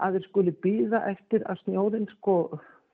að 0.02 0.18
þeir 0.18 0.28
skuli 0.28 0.54
býða 0.64 1.02
eftir 1.10 1.44
að 1.50 1.60
snjóðin 1.64 2.08
sko 2.16 2.36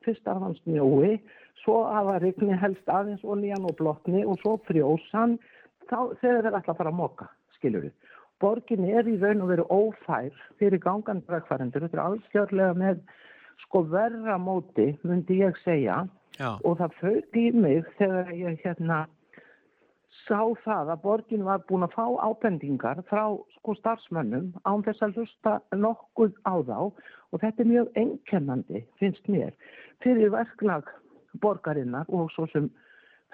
fyrst 0.05 0.29
að 0.29 0.45
hann 0.45 0.57
snjói 0.63 1.19
svo 1.63 1.83
að 1.89 2.11
það 2.11 2.23
regni 2.25 2.61
helst 2.61 2.89
aðeins 2.89 3.25
olíjan 3.25 3.67
og 3.69 3.77
blotni 3.81 4.25
og 4.25 4.41
svo 4.41 4.57
frjósan 4.69 5.37
þá 5.91 6.17
þeir 6.23 6.49
ætla 6.49 6.73
að 6.73 6.79
fara 6.79 6.93
að 6.93 7.01
moka 7.01 7.29
skilur 7.57 7.89
við. 7.89 7.95
Borgin 8.41 8.87
er 8.89 9.09
í 9.09 9.19
raun 9.21 9.43
og 9.45 9.51
veru 9.53 9.67
ófær 9.69 10.31
fyrir 10.61 10.81
gangan 10.81 11.21
bregfærendur, 11.27 11.85
þetta 11.85 11.99
er 11.99 12.07
algjörlega 12.07 12.77
með 12.79 13.03
sko 13.65 13.85
verra 13.91 14.39
móti 14.39 14.93
myndi 15.03 15.41
ég 15.45 15.57
segja. 15.65 16.05
Já, 16.39 16.57
og 16.65 16.79
það 16.79 16.95
fauk 17.01 17.37
í 17.37 17.47
mig 17.53 17.89
þegar 17.99 18.31
ég 18.33 18.61
hérna 18.65 19.01
sá 20.25 20.41
það 20.65 20.93
að 20.95 21.03
borgin 21.03 21.45
var 21.45 21.65
búin 21.69 21.85
að 21.85 21.97
fá 21.97 22.05
ábendingar 22.23 23.03
frá 23.11 23.25
sko 23.57 23.75
starfsmönnum 23.77 24.53
án 24.65 24.85
þess 24.87 25.05
að 25.05 25.19
hlusta 25.19 25.57
nokkuð 25.77 26.39
á 26.47 26.55
þá. 26.71 26.79
Og 27.31 27.43
þetta 27.43 27.63
er 27.63 27.71
mjög 27.73 27.91
einkennandi 28.03 28.85
finnst 29.03 29.29
mér 29.31 29.53
fyrir 30.05 30.33
verklag 30.35 30.89
borgarinnar 31.43 32.09
og 32.09 32.31
svo 32.35 32.47
sem 32.55 32.71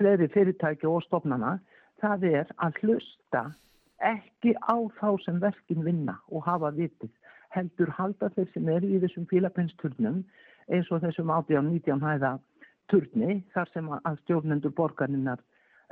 fleiri 0.00 0.28
fyrirtæki 0.32 0.88
og 0.90 1.04
stofnana. 1.06 1.56
Það 2.02 2.26
er 2.32 2.50
að 2.60 2.82
hlusta 2.82 3.46
ekki 4.04 4.52
á 4.60 4.76
þá 4.98 5.08
sem 5.24 5.38
verkin 5.40 5.84
vinna 5.86 6.18
og 6.28 6.44
hafa 6.44 6.72
vitið 6.76 7.12
heldur 7.56 7.92
halda 7.98 8.30
þeir 8.36 8.52
sem 8.52 8.70
eru 8.76 8.92
í 8.92 9.00
þessum 9.02 9.26
fílapinnsturnum 9.32 10.22
eins 10.68 10.90
og 10.92 11.02
þessum 11.04 11.32
18-19 11.34 12.02
hæða 12.04 12.36
turni 12.92 13.40
þar 13.54 13.70
sem 13.74 13.92
að 13.96 14.18
stjórnendur 14.22 14.74
borgarinnar 14.78 15.42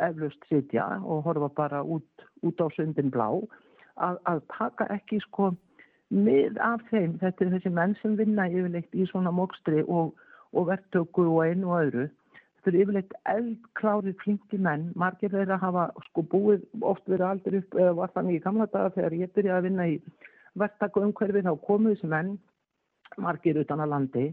eflaust 0.03 0.49
sitja 0.51 0.87
og 1.03 1.23
horfa 1.27 1.51
bara 1.59 1.83
út, 1.83 2.27
út 2.43 2.63
á 2.63 2.67
sundin 2.75 3.13
blá 3.15 3.29
að, 3.97 4.19
að 4.31 4.43
taka 4.57 4.89
ekki 4.95 5.21
sko 5.23 5.53
mið 6.15 6.59
af 6.63 6.83
þeim, 6.91 7.17
þetta 7.23 7.45
er 7.45 7.55
þessi 7.57 7.73
menn 7.75 7.95
sem 8.01 8.19
vinna 8.19 8.47
yfirleitt 8.51 8.95
í 8.95 9.07
svona 9.11 9.33
mókstri 9.35 9.83
og, 9.87 10.13
og 10.55 10.69
verktöku 10.71 11.27
og 11.31 11.41
einu 11.47 11.73
og 11.73 11.81
öðru. 11.81 12.05
Þetta 12.59 12.71
er 12.71 12.79
yfirleitt 12.83 13.17
eldklári 13.31 14.15
flinki 14.23 14.61
menn, 14.63 14.91
margir 14.99 15.33
þeirra 15.33 15.59
hafa 15.63 15.89
sko 16.09 16.25
búið 16.35 16.63
oft 16.83 17.09
verið 17.11 17.27
aldrei 17.31 17.59
upp 17.61 17.79
eða 17.79 17.97
var 18.01 18.15
þannig 18.15 18.39
í 18.39 18.45
gamla 18.45 18.69
daga 18.73 18.95
þegar 18.97 19.19
ég 19.21 19.35
byrjaði 19.35 19.59
að 19.59 19.67
vinna 19.69 19.89
í 19.91 19.99
verktaku 20.61 21.03
umhverfi 21.05 21.45
þá 21.47 21.55
komu 21.67 21.95
þessi 21.95 22.11
menn 22.11 22.35
margir 23.25 23.61
utan 23.63 23.83
að 23.85 23.93
landi 23.95 24.27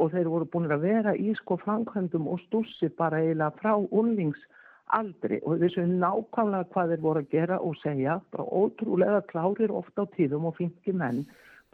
og 0.00 0.12
þeir 0.14 0.30
voru 0.32 0.48
búin 0.52 0.70
að 0.70 0.86
vera 0.86 1.14
í 1.16 1.34
sko 1.40 1.58
framkvæmdum 1.64 2.28
og 2.30 2.40
stússi 2.46 2.90
bara 2.98 3.20
eiginlega 3.22 3.56
frá 3.60 3.72
unlingsaldri 4.00 5.40
og 5.44 5.62
þessu 5.62 5.86
nákvæmlega 5.90 6.70
hvað 6.74 6.94
þeir 6.94 7.04
voru 7.06 7.24
að 7.24 7.32
gera 7.34 7.58
og 7.60 7.76
segja, 7.82 8.20
bara 8.32 8.44
ótrúlega 8.44 9.24
klárir 9.32 9.74
ofta 9.82 10.06
á 10.06 10.12
tíðum 10.16 10.48
og 10.50 10.56
flinki 10.58 10.94
menn, 10.94 11.24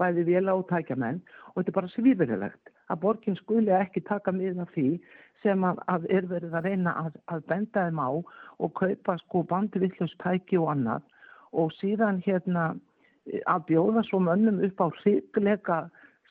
bæði 0.01 0.27
vila 0.31 0.57
og 0.57 0.67
tækja 0.71 0.97
menn 1.01 1.23
og 1.53 1.61
þetta 1.61 1.73
er 1.73 1.79
bara 1.81 1.95
svífirilegt 1.95 2.75
að 2.93 3.01
borgin 3.03 3.39
skuli 3.41 3.73
ekki 3.75 4.05
taka 4.09 4.33
mið 4.33 4.61
af 4.65 4.73
því 4.75 4.89
sem 5.43 5.65
að, 5.65 5.81
að 5.93 6.09
er 6.17 6.29
verið 6.31 6.57
að 6.57 6.69
reyna 6.69 6.93
að, 7.05 7.17
að 7.33 7.47
benda 7.51 7.87
þeim 7.87 8.01
á 8.03 8.11
og 8.11 8.75
kaupa 8.81 9.17
sko 9.23 9.43
bandivillust 9.51 10.19
tæki 10.23 10.59
og 10.61 10.73
annað. 10.75 11.05
Og 11.57 11.73
síðan 11.79 12.21
hérna 12.25 12.75
að 13.47 13.67
bjóða 13.71 14.05
svo 14.09 14.21
mönnum 14.23 14.63
upp 14.65 14.81
á 14.83 14.87
hriglega 15.03 15.79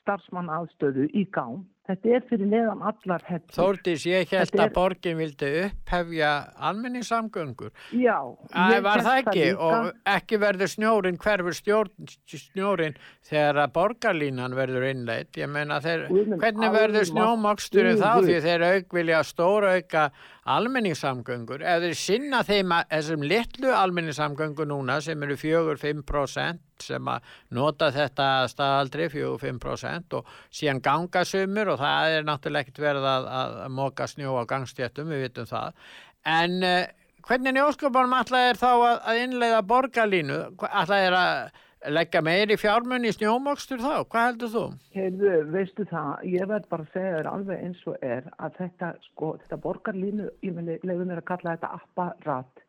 starfsmann 0.01 0.51
aðstöðu 0.53 1.09
í 1.17 1.25
gang. 1.33 1.63
Þetta 1.85 2.13
er 2.17 2.23
fyrir 2.25 2.47
neðan 2.49 2.79
allar 2.81 3.21
hettur. 3.27 3.53
Þórdís, 3.53 4.05
ég 4.09 4.31
held 4.33 4.55
er- 4.55 4.61
að 4.63 4.71
borgin 4.73 5.17
vildi 5.19 5.49
upphefja 5.67 6.29
almenningssamgöngur. 6.57 7.69
Já. 7.93 8.17
Æ, 8.49 8.81
var 8.81 9.03
það 9.05 9.19
ekki 9.21 9.43
líka. 9.43 9.59
og 9.61 9.91
ekki 10.15 10.39
verður 10.41 10.71
snjórin, 10.73 11.17
hverfur 11.21 11.53
stjórn, 11.53 12.09
snjórin 12.25 12.95
þegar 13.21 13.55
að 13.67 13.73
borgarlínan 13.77 14.57
verður 14.57 14.87
innleitt. 14.89 15.31
Ég 15.37 15.47
meina, 15.47 15.77
þeir, 15.79 16.09
minn 16.09 16.39
hvernig 16.41 16.73
verður 16.73 17.05
almáttugur. 17.05 17.11
snjómoksturinn 17.13 18.01
þá 18.01 18.11
því 18.25 18.41
þeir 18.47 18.65
auk 18.71 18.97
vilja 18.97 19.21
stóra 19.23 19.75
auka 19.77 20.11
almenningssamgöngur. 20.47 21.61
Ef 21.61 21.81
þeir 21.85 21.95
sinna 22.01 22.41
þeim 22.41 22.73
að, 22.73 22.89
þessum 22.95 23.27
litlu 23.29 23.69
almenningssamgöngur 23.77 24.65
núna 24.65 25.01
sem 25.05 25.21
eru 25.21 25.35
4-5% 25.35 26.57
sem 26.83 27.07
að 27.11 27.29
nota 27.55 27.91
þetta 27.95 28.27
staðaldri 28.51 29.07
4-5% 29.13 30.17
og 30.19 30.29
síðan 30.49 30.83
ganga 30.85 31.25
sumur 31.27 31.73
og 31.73 31.81
það 31.81 32.17
er 32.17 32.27
náttúrulega 32.27 32.65
ekkert 32.65 32.83
verið 32.85 33.09
að, 33.11 33.27
að, 33.39 33.57
móka 33.79 34.07
snjó 34.11 34.37
á 34.39 34.43
gangstjættum, 34.49 35.11
við 35.13 35.27
vitum 35.27 35.49
það. 35.49 35.85
En 36.25 36.57
uh, 36.65 36.81
hvernig 37.27 37.55
njóskapunum 37.55 38.17
alltaf 38.17 38.49
er 38.49 38.59
þá 38.59 38.71
að, 38.73 38.97
að 38.97 39.21
innleiða 39.25 39.61
borgarlínu? 39.69 40.41
Alltaf 40.65 40.97
er 40.97 41.19
að 41.19 41.63
leggja 41.91 42.21
meiri 42.25 42.57
fjármunni 42.57 43.11
í 43.11 43.15
snjómokstur 43.15 43.81
þá? 43.81 44.05
Hvað 44.09 44.27
heldur 44.29 44.51
þú? 44.53 44.63
Heyrðu, 44.95 45.33
veistu 45.53 45.85
það, 45.89 46.11
ég 46.31 46.49
verð 46.49 46.69
bara 46.71 46.85
að 46.85 46.93
segja 46.95 47.15
þér 47.17 47.29
alveg 47.31 47.65
eins 47.67 47.83
og 47.89 48.05
er 48.05 48.29
að 48.37 48.59
þetta, 48.59 48.91
sko, 49.09 49.31
þetta 49.43 49.59
borgarlínu, 49.65 50.29
ég 50.45 50.55
vil 50.57 50.65
leiði 50.71 51.05
mér 51.05 51.21
að 51.21 51.27
kalla 51.31 51.55
þetta 51.55 51.71
apparat. 51.79 52.63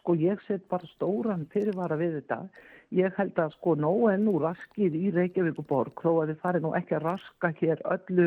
Sko, 0.00 0.16
ég 0.18 0.44
set 0.48 0.66
bara 0.72 0.90
stóran 0.92 1.46
fyrirvara 1.52 1.98
við 2.00 2.20
þetta. 2.20 2.42
Ég 2.92 3.14
held 3.16 3.38
að 3.40 3.54
sko, 3.54 3.72
nóg 3.80 4.02
er 4.12 4.18
nú 4.20 4.34
raskið 4.42 4.96
í 4.98 5.10
Reykjavíkuborg, 5.14 5.96
þó 6.04 6.10
að 6.12 6.32
þið 6.32 6.40
farið 6.42 6.64
nú 6.66 6.72
ekki 6.76 6.96
að 6.98 7.06
raska 7.06 7.50
hér 7.60 7.80
öllu, 7.94 8.26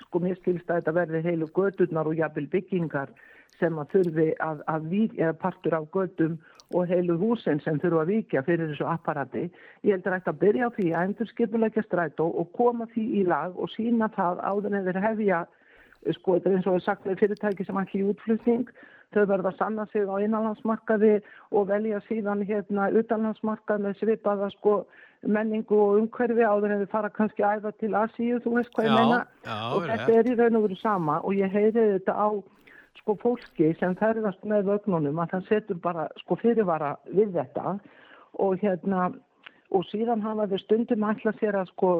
sko, 0.00 0.20
mér 0.24 0.38
skilst 0.38 0.70
að 0.70 0.78
þetta 0.80 0.94
verði 0.96 1.20
heilu 1.26 1.48
gödurnar 1.58 2.08
og 2.08 2.16
jafnvel 2.16 2.46
byggingar 2.54 3.12
sem 3.60 3.76
að 3.80 3.92
þurfi 3.92 4.26
að, 4.46 4.62
að 4.72 4.86
vík, 4.92 5.18
eða 5.20 5.36
partur 5.42 5.76
af 5.76 5.90
gödum 5.92 6.38
og 6.74 6.88
heilu 6.88 7.18
húsin 7.20 7.60
sem 7.64 7.76
þurfa 7.82 8.06
að 8.06 8.12
vikja 8.14 8.42
fyrir 8.46 8.72
þessu 8.72 8.88
apparati. 8.88 9.44
Ég 9.84 9.98
heldur 9.98 10.16
að 10.16 10.40
byrja 10.40 10.70
á 10.72 10.74
því 10.78 10.88
að 10.92 11.10
endur 11.10 11.30
skipulegja 11.34 11.84
strætó 11.84 12.30
og 12.40 12.50
koma 12.56 12.88
því 12.94 13.06
í 13.20 13.26
lag 13.28 13.56
og 13.60 13.70
sína 13.76 14.08
það 14.16 14.40
áður 14.48 14.78
en 14.80 14.88
þeir 14.88 15.02
hefja, 15.10 15.44
sko 16.14 16.36
þetta 16.36 16.50
er 16.50 16.58
eins 16.58 16.68
og 16.68 16.76
við 16.76 16.84
sagt 16.84 17.08
fyrirtæki 17.20 17.66
sem 17.66 17.80
ekki 17.80 18.02
í 18.02 18.06
útflutning, 18.10 18.68
þau 19.14 19.24
verða 19.30 19.52
að 19.52 19.58
sanna 19.58 19.86
sig 19.92 20.06
á 20.06 20.14
innanlandsmarkaði 20.22 21.12
og 21.52 21.68
velja 21.70 22.00
síðan 22.06 22.44
hérna 22.46 22.88
utanlandsmarkað 23.00 23.84
með 23.84 24.00
svipaða 24.00 24.50
sko 24.56 24.80
menningu 25.26 25.78
og 25.78 26.00
umhverfi 26.00 26.44
áður 26.46 26.74
en 26.74 26.84
þau 26.84 26.92
fara 26.92 27.12
kannski 27.14 27.42
æða 27.46 27.72
til 27.80 27.94
Asíu, 27.98 28.40
þú 28.44 28.58
veist 28.58 28.74
hvað 28.74 28.88
ég 28.88 28.92
Já, 28.92 28.98
meina. 29.00 29.20
já, 29.46 29.56
og 29.74 29.86
þetta 29.90 30.18
er 30.18 30.30
í 30.30 30.36
raun 30.38 30.58
og 30.58 30.66
veru 30.66 30.78
sama 30.82 31.20
og 31.22 31.38
ég 31.38 31.54
heyri 31.54 31.86
þetta 31.96 32.14
á 32.14 32.28
sko 33.00 33.16
fólki 33.22 33.72
sem 33.80 33.94
ferðast 33.98 34.44
með 34.44 34.70
vögnunum 34.70 35.18
að 35.22 35.36
það 35.36 35.48
setur 35.50 35.80
bara 35.82 36.08
sko 36.22 36.36
fyrirvara 36.40 36.96
við 37.12 37.34
þetta. 37.36 37.78
Og 38.42 38.58
hérna 38.60 39.10
og 39.74 39.84
síðan 39.90 40.22
hafa 40.24 40.46
þau 40.50 40.58
stundum 40.62 41.04
ætla 41.08 41.32
sér 41.40 41.58
að 41.60 41.70
sko 41.72 41.90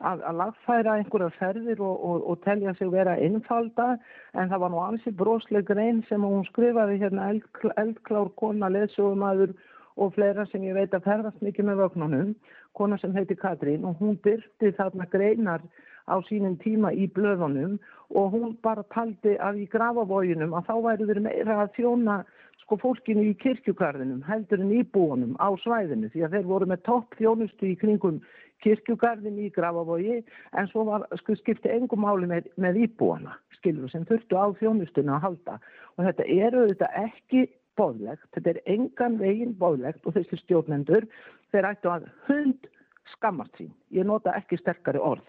að, 0.00 0.22
að 0.24 0.38
lagfæra 0.40 0.94
einhverja 0.98 1.30
ferðir 1.36 1.82
og, 1.84 2.04
og, 2.08 2.22
og 2.30 2.40
telja 2.44 2.74
sig 2.78 2.90
vera 2.92 3.16
innfalda 3.20 3.90
en 4.38 4.52
það 4.52 4.62
var 4.64 4.72
nú 4.72 4.80
ansi 4.84 5.12
brosleg 5.16 5.66
grein 5.68 6.00
sem 6.08 6.24
hún 6.24 6.46
skrifaði 6.48 7.00
hérna 7.02 7.28
eldkl, 7.34 7.72
eldklár 7.80 8.32
kona 8.40 8.70
leðsögumæður 8.72 9.54
og 10.00 10.14
fleira 10.16 10.46
sem 10.48 10.64
ég 10.64 10.78
veit 10.78 10.94
að 10.96 11.06
ferðast 11.08 11.44
mikið 11.44 11.68
með 11.68 11.82
vögnunum, 11.84 12.34
kona 12.78 12.98
sem 13.02 13.14
heiti 13.16 13.36
Katrín 13.36 13.84
og 13.84 14.00
hún 14.00 14.16
byrti 14.24 14.72
þarna 14.78 15.08
greinar 15.12 15.64
á 16.08 16.16
sínum 16.28 16.56
tíma 16.62 16.92
í 16.96 17.06
blöðunum 17.14 17.76
og 18.16 18.32
hún 18.34 18.54
bara 18.64 18.86
taldi 18.94 19.36
að 19.38 19.64
í 19.64 19.66
grafavóginum 19.70 20.54
að 20.56 20.70
þá 20.70 20.76
væri 20.86 21.10
verið 21.10 21.26
meira 21.28 21.58
að 21.64 21.74
þjóna 21.76 22.22
sko 22.70 22.78
fólkinu 22.78 23.24
í 23.26 23.32
kirkjugarðinum 23.42 24.20
heldur 24.22 24.60
en 24.62 24.70
íbúanum 24.70 25.32
á 25.42 25.50
svæðinu 25.58 26.06
því 26.12 26.20
að 26.22 26.34
þeir 26.36 26.44
voru 26.46 26.68
með 26.70 26.84
topp 26.86 27.16
þjónustu 27.18 27.66
í 27.66 27.78
kringum 27.80 28.20
kirkjugarðin 28.62 29.40
í 29.42 29.48
grafavogi 29.50 30.20
en 30.54 30.68
svo 30.70 30.84
var 30.86 31.08
sko 31.18 31.34
skipti 31.40 31.72
engum 31.74 32.04
máli 32.04 32.28
með, 32.30 32.46
með 32.62 32.84
íbúana 32.84 33.34
skilur 33.56 33.90
sem 33.90 34.06
þurftu 34.06 34.38
á 34.38 34.46
þjónustuna 34.60 35.16
að 35.16 35.24
halda. 35.24 35.58
Og 35.98 36.06
þetta 36.06 36.28
eru 36.46 36.62
þetta 36.70 36.92
ekki 37.02 37.42
bóðlegt, 37.80 38.28
þetta 38.36 38.54
er 38.54 38.62
engan 38.76 39.18
veginn 39.18 39.56
bóðlegt 39.58 40.06
og 40.06 40.14
þessi 40.14 40.38
stjórnendur 40.44 41.08
þeir 41.50 41.72
ættu 41.72 41.90
að 41.90 42.06
hund 42.28 42.70
skammast 43.16 43.58
sín, 43.58 43.74
ég 43.90 44.06
nota 44.06 44.36
ekki 44.38 44.60
sterkari 44.62 45.02
orð 45.02 45.26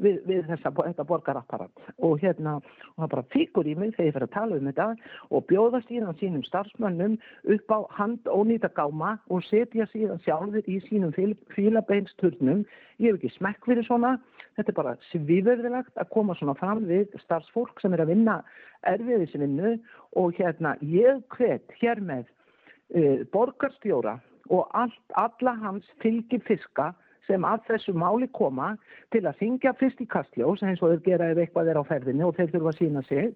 við, 0.00 0.18
við 0.26 0.46
þessa, 0.48 0.72
þetta 0.76 1.06
borgarapparat. 1.08 1.82
Og 2.04 2.20
hérna, 2.22 2.56
og 2.94 3.04
það 3.04 3.10
bara 3.14 3.24
fíkur 3.34 3.68
í 3.68 3.74
mig 3.78 3.94
þegar 3.96 4.08
ég 4.08 4.16
fyrir 4.16 4.28
að 4.28 4.34
tala 4.36 4.58
um 4.58 4.68
þetta 4.70 4.88
og 5.30 5.46
bjóða 5.50 5.82
síðan 5.88 6.18
sínum 6.20 6.44
starfsmönnum 6.46 7.18
upp 7.56 7.74
á 7.74 7.78
hand 7.98 8.30
ónýta 8.30 8.72
gáma 8.76 9.16
og 9.28 9.44
setja 9.48 9.88
síðan 9.92 10.22
sjálfur 10.26 10.66
í 10.70 10.78
sínum 10.88 11.14
fíl, 11.16 11.34
fílabeinsturnum. 11.56 12.64
Ég 13.02 13.12
hef 13.12 13.20
ekki 13.20 13.32
smekk 13.36 13.68
fyrir 13.68 13.88
svona. 13.88 14.16
Þetta 14.56 14.72
er 14.72 14.78
bara 14.78 14.96
svíverðilegt 15.10 15.96
að 15.96 16.12
koma 16.12 16.36
svona 16.38 16.56
fram 16.58 16.84
við 16.88 17.12
starfsfólk 17.24 17.80
sem 17.80 17.94
er 17.96 18.04
að 18.04 18.12
vinna 18.14 18.40
erfiðis 18.88 19.36
vinnu. 19.38 19.78
Og 20.20 20.36
hérna 20.38 20.76
ég 20.84 21.22
hvet 21.36 21.72
hér 21.80 22.02
með 22.04 22.26
uh, 22.26 23.24
borgarstjóra 23.32 24.18
og 24.52 24.66
allt, 24.76 25.00
alla 25.16 25.54
hans 25.62 25.86
fylgi 26.02 26.40
fiska 26.44 26.90
sem 27.26 27.44
að 27.46 27.66
þessu 27.70 27.94
máli 27.96 28.28
koma 28.34 28.72
til 29.14 29.24
að 29.26 29.38
syngja 29.40 29.74
fyrst 29.78 30.00
í 30.02 30.08
kastljós 30.10 30.62
eins 30.66 30.82
og 30.82 30.94
þeir 30.94 31.04
gera 31.06 31.30
ef 31.32 31.42
eitthvað 31.42 31.72
er 31.72 31.80
á 31.80 31.84
ferðinni 31.86 32.26
og 32.26 32.36
þeir 32.38 32.54
þurfa 32.54 32.72
að 32.72 32.80
sína 32.80 33.04
sig. 33.08 33.34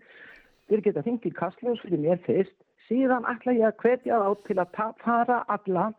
Þeir 0.66 0.82
geta 0.88 1.04
syngja 1.06 1.30
í 1.30 1.36
kastljós 1.36 1.82
fyrir 1.84 2.02
mér 2.02 2.22
fyrst, 2.26 2.56
síðan 2.88 3.28
ætla 3.30 3.54
ég 3.54 3.68
að 3.70 3.80
hvetja 3.82 4.18
þá 4.22 4.48
til 4.48 4.58
að 4.62 4.80
fara 5.04 5.42
alla 5.54 5.90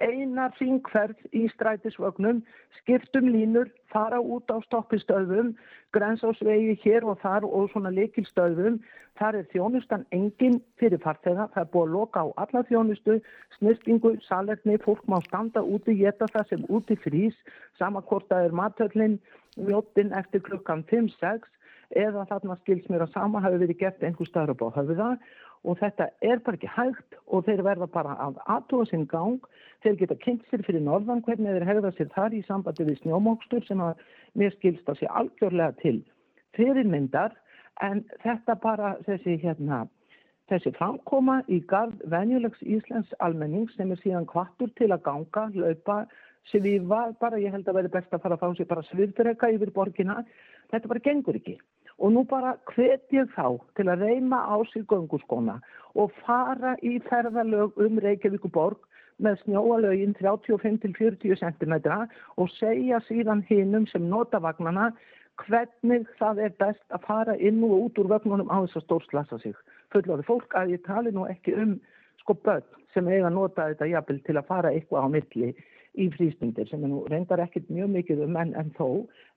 eina 0.00 0.48
ringferð 0.58 1.18
í 1.36 1.46
strætisvögnum, 1.52 2.40
skiptum 2.80 3.28
línur, 3.28 3.68
fara 3.92 4.20
út 4.20 4.48
á 4.48 4.56
stoppistöðum, 4.64 5.52
grensásvegi 5.94 6.78
hér 6.84 7.04
og 7.04 7.20
þar 7.22 7.46
og 7.48 7.70
svona 7.72 7.92
leikilstöðum. 7.94 8.80
Þar 9.20 9.36
er 9.40 9.48
þjónustan 9.52 10.06
engin 10.16 10.60
fyrir 10.80 11.02
farþega, 11.02 11.50
það 11.52 11.62
er 11.62 11.70
búið 11.74 11.88
að 11.88 11.94
loka 11.96 12.22
á 12.24 12.26
alla 12.40 12.62
þjónustu, 12.70 13.18
snirtingu, 13.58 14.14
salerni, 14.24 14.78
fólk 14.80 15.04
má 15.10 15.18
standa 15.26 15.60
úti, 15.60 15.98
geta 15.98 16.30
það 16.32 16.48
sem 16.48 16.66
úti 16.72 16.96
frýs, 17.04 17.36
sama 17.76 18.00
hvort 18.00 18.30
það 18.32 18.48
er 18.48 18.56
matöllin, 18.62 19.18
mjóttin 19.60 20.14
eftir 20.16 20.40
klukkan 20.46 20.86
5-6 20.88 21.44
eða 21.98 22.22
þarna 22.30 22.56
skils 22.60 22.86
mér 22.88 23.04
að 23.04 23.14
sama 23.16 23.40
hafi 23.42 23.58
verið 23.64 23.80
gert 23.80 24.04
einhver 24.06 24.50
upp 24.54 24.62
á 24.62 24.68
höfða 24.78 25.08
og 25.64 25.76
þetta 25.80 26.08
er 26.24 26.40
bara 26.44 26.56
ekki 26.56 26.70
hægt 26.72 27.16
og 27.28 27.44
þeir 27.44 27.62
verða 27.66 27.88
bara 27.92 28.16
að 28.24 28.40
aðtúa 28.54 28.86
sinn 28.88 29.06
gang. 29.10 29.38
Þeir 29.84 29.98
geta 30.00 30.16
kynnt 30.24 30.46
sér 30.48 30.64
fyrir 30.64 30.84
norðan 30.84 31.22
hvernig 31.26 31.58
þeir 31.58 31.68
hegða 31.68 31.92
sér 31.96 32.10
þar 32.14 32.36
í 32.36 32.42
sambandi 32.46 32.86
við 32.88 33.00
snjómókstur 33.02 33.66
sem 33.68 33.82
að 33.84 34.00
mér 34.40 34.56
skilst 34.56 34.88
að 34.88 35.02
sé 35.02 35.10
algjörlega 35.20 35.76
til 35.82 35.98
fyrirmyndar. 36.56 37.36
En 37.84 38.04
þetta 38.24 38.56
bara 38.60 38.94
þessi 39.06 39.36
hérna 39.40 39.86
þessi 40.50 40.72
framkoma 40.76 41.40
í 41.48 41.60
garð 41.70 42.00
venjulegs 42.12 42.60
Íslands 42.64 43.12
almenning 43.24 43.68
sem 43.76 43.92
er 43.92 44.00
síðan 44.02 44.26
kvartur 44.28 44.72
til 44.80 44.90
að 44.90 45.04
ganga, 45.06 45.46
laupa 45.54 46.02
svifa, 46.50 47.02
bara 47.20 47.38
ég 47.38 47.52
held 47.54 47.68
að 47.68 47.78
verði 47.78 47.92
best 47.94 48.14
að 48.16 48.24
fara 48.24 48.38
að 48.38 48.42
fá 48.42 48.56
sér 48.58 48.70
bara 48.72 48.86
svifdreka 48.88 49.52
yfir 49.54 49.70
borgina. 49.76 50.22
Þetta 50.72 50.90
bara 50.90 51.04
gengur 51.04 51.38
ekki 51.38 51.58
og 52.00 52.12
nú 52.14 52.24
bara 52.28 52.56
hvet 52.72 53.12
ég 53.12 53.28
þá 53.36 53.60
til 53.76 53.88
að 53.92 54.04
reyma 54.06 54.40
á 54.48 54.56
sig 54.72 54.86
gönguskóna 54.88 55.60
og 55.94 56.12
fara 56.24 56.76
í 56.82 56.98
ferðalög 57.08 57.76
um 57.76 58.00
Reykjavíkuborg 58.00 58.80
með 59.20 59.40
snjóalögin 59.44 60.16
35-40 60.16 61.36
cm 61.42 61.74
og 62.40 62.52
segja 62.56 63.00
síðan 63.08 63.44
hinnum 63.48 63.86
sem 63.90 64.08
nota 64.08 64.40
vagnana 64.40 64.90
hvernig 65.44 66.08
það 66.18 66.44
er 66.46 66.56
best 66.60 66.84
að 66.94 67.04
fara 67.06 67.36
inn 67.36 67.62
og 67.64 67.76
út 67.86 68.00
úr 68.00 68.10
vögnunum 68.14 68.52
á 68.52 68.64
þess 68.64 68.80
að 68.80 68.86
stórslasa 68.86 69.38
sig. 69.40 69.56
Fullorði 69.92 70.26
fólk 70.28 70.56
að 70.56 70.76
ég 70.76 70.84
tali 70.86 71.12
nú 71.12 71.26
ekki 71.28 71.56
um 71.56 71.76
sko 72.20 72.36
börn 72.44 72.64
sem 72.94 73.08
eiga 73.08 73.28
að 73.28 73.36
nota 73.36 73.68
þetta 73.70 73.92
jafnvel 73.92 74.20
til 74.26 74.36
að 74.38 74.48
fara 74.48 74.72
eitthvað 74.74 75.04
á 75.04 75.08
milli 75.12 75.50
í 75.98 76.06
frístundir 76.14 76.68
sem 76.70 76.84
er 76.84 76.92
nú 76.92 77.04
reyndar 77.10 77.42
ekkert 77.42 77.70
mjög 77.72 77.92
mikið 77.96 78.24
um 78.26 78.36
en, 78.40 78.54
en 78.54 78.72
þó 78.76 78.88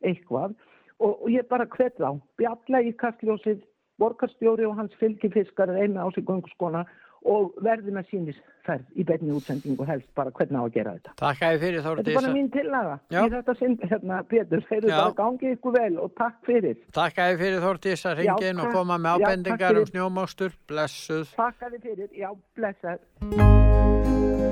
eitthvað 0.05 0.55
og, 0.99 1.21
og 1.23 1.29
ég 1.31 1.47
bara 1.49 1.65
hvet 1.65 1.95
þá, 1.97 2.19
bjalla 2.37 2.81
í 2.83 2.91
kastljósið, 2.99 3.61
borgarstjóri 4.01 4.65
og 4.67 4.75
hans 4.77 4.93
fylgifiskar 4.99 5.69
reyna 5.73 6.03
á 6.05 6.07
sig 6.15 6.25
gönguskona 6.25 6.85
og 7.23 7.53
verði 7.63 7.93
með 7.95 8.09
sínisferð 8.11 8.83
í 8.99 9.03
beinni 9.07 9.31
útsendingu 9.31 9.85
helst 9.87 10.09
bara 10.17 10.31
hvernig 10.35 10.59
á 10.59 10.63
að 10.65 10.73
gera 10.75 10.95
þetta. 10.97 11.13
Takk 11.21 11.39
að 11.45 11.53
þið 11.53 11.61
fyrir 11.63 11.77
Þetta 11.79 11.93
er 11.93 12.03
Þórdís. 12.03 12.17
bara 12.19 12.33
mín 12.33 12.49
tillaga 12.51 12.97
Já. 13.15 13.21
í 13.23 13.31
þetta 13.31 13.55
sinn, 13.61 13.77
hérna, 13.79 14.17
Pétur, 14.27 14.65
þeir 14.67 14.77
eru 14.81 14.91
Já. 14.91 14.97
bara 14.97 15.15
gangið 15.21 15.55
ykkur 15.55 15.77
vel 15.77 15.97
og 16.03 16.13
takk 16.19 16.35
fyrir. 16.49 16.77
Takk 16.99 17.15
að 17.23 17.31
þið 17.31 17.43
fyrir 17.45 17.63
Þórdís 17.63 18.05
að 18.11 18.23
Já, 18.25 18.35
ringin 18.35 18.59
og 18.65 18.73
koma 18.75 18.97
með 18.99 19.23
Já, 19.23 19.27
ábendingar 19.29 19.71
um 19.71 19.79
fyrir. 19.85 19.91
snjómókstur. 19.93 20.51
Blessuð. 20.67 21.31
Takk 21.39 21.63
að 21.69 21.77
þið 21.77 21.81
fyrir, 21.87 22.09
já, 22.25 22.29
blessað. 22.59 24.42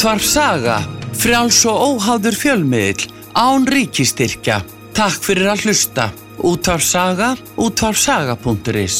Útvarp 0.00 0.24
Saga, 0.24 0.78
frjáls 1.12 1.58
og 1.68 1.76
óháður 2.00 2.32
fjölmiðill, 2.40 3.10
án 3.36 3.66
ríkistyrkja. 3.68 4.62
Takk 4.96 5.18
fyrir 5.26 5.50
að 5.52 5.66
hlusta. 5.66 6.06
Útvarp 6.40 6.80
Saga, 6.80 7.28
útvarpsaga.is 7.60 8.96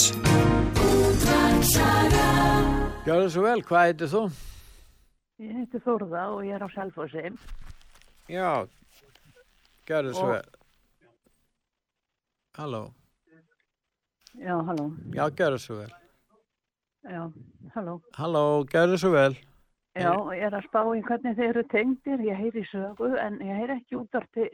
Gjörðu 3.08 3.32
svo 3.32 3.46
vel, 3.48 3.64
hvað 3.64 3.86
heitir 3.88 4.12
þú? 4.12 4.22
Ég 5.40 5.56
heiti 5.62 5.80
Þórða 5.88 6.26
og 6.36 6.44
ég 6.44 6.60
er 6.60 6.68
á 6.68 6.70
Selfossi. 6.76 7.32
Já, 8.28 8.52
gjörðu 9.88 10.12
svo 10.20 10.28
Og- 10.28 10.32
vel. 10.36 10.48
Halló, 12.60 12.84
Já, 14.36 14.52
halló. 14.68 14.90
já, 15.16 15.30
gjörðu 15.32 15.58
svo 15.64 15.80
vel. 15.80 15.92
Já, 17.08 17.30
halló. 17.72 18.02
Halló, 18.20 18.66
gjörðu 18.68 18.98
svo 19.00 19.16
vel. 19.16 19.40
Já, 19.98 20.12
ég 20.37 20.42
er 20.46 20.55
að 20.55 20.66
spá 20.68 20.83
í 20.94 21.00
hvernig 21.03 21.37
þeir 21.37 21.48
eru 21.50 21.62
tengdir. 21.72 22.20
Ég 22.22 22.37
heyri 22.38 22.62
sögu 22.70 23.09
en 23.18 23.38
ég 23.42 23.57
heyri 23.59 23.74
ekki 23.81 23.96
útvarpi 23.98 24.46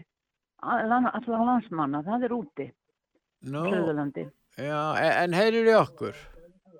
allan- 0.62 1.10
allra 1.12 1.42
landsmanna. 1.44 2.02
Það 2.06 2.24
er 2.24 2.32
úti, 2.36 2.72
Nú, 3.44 3.64
Suðurlandi. 3.68 4.24
já, 4.56 4.80
e- 4.96 5.24
en 5.24 5.32
heyrir 5.32 5.66
í 5.68 5.74
okkur? 5.76 6.14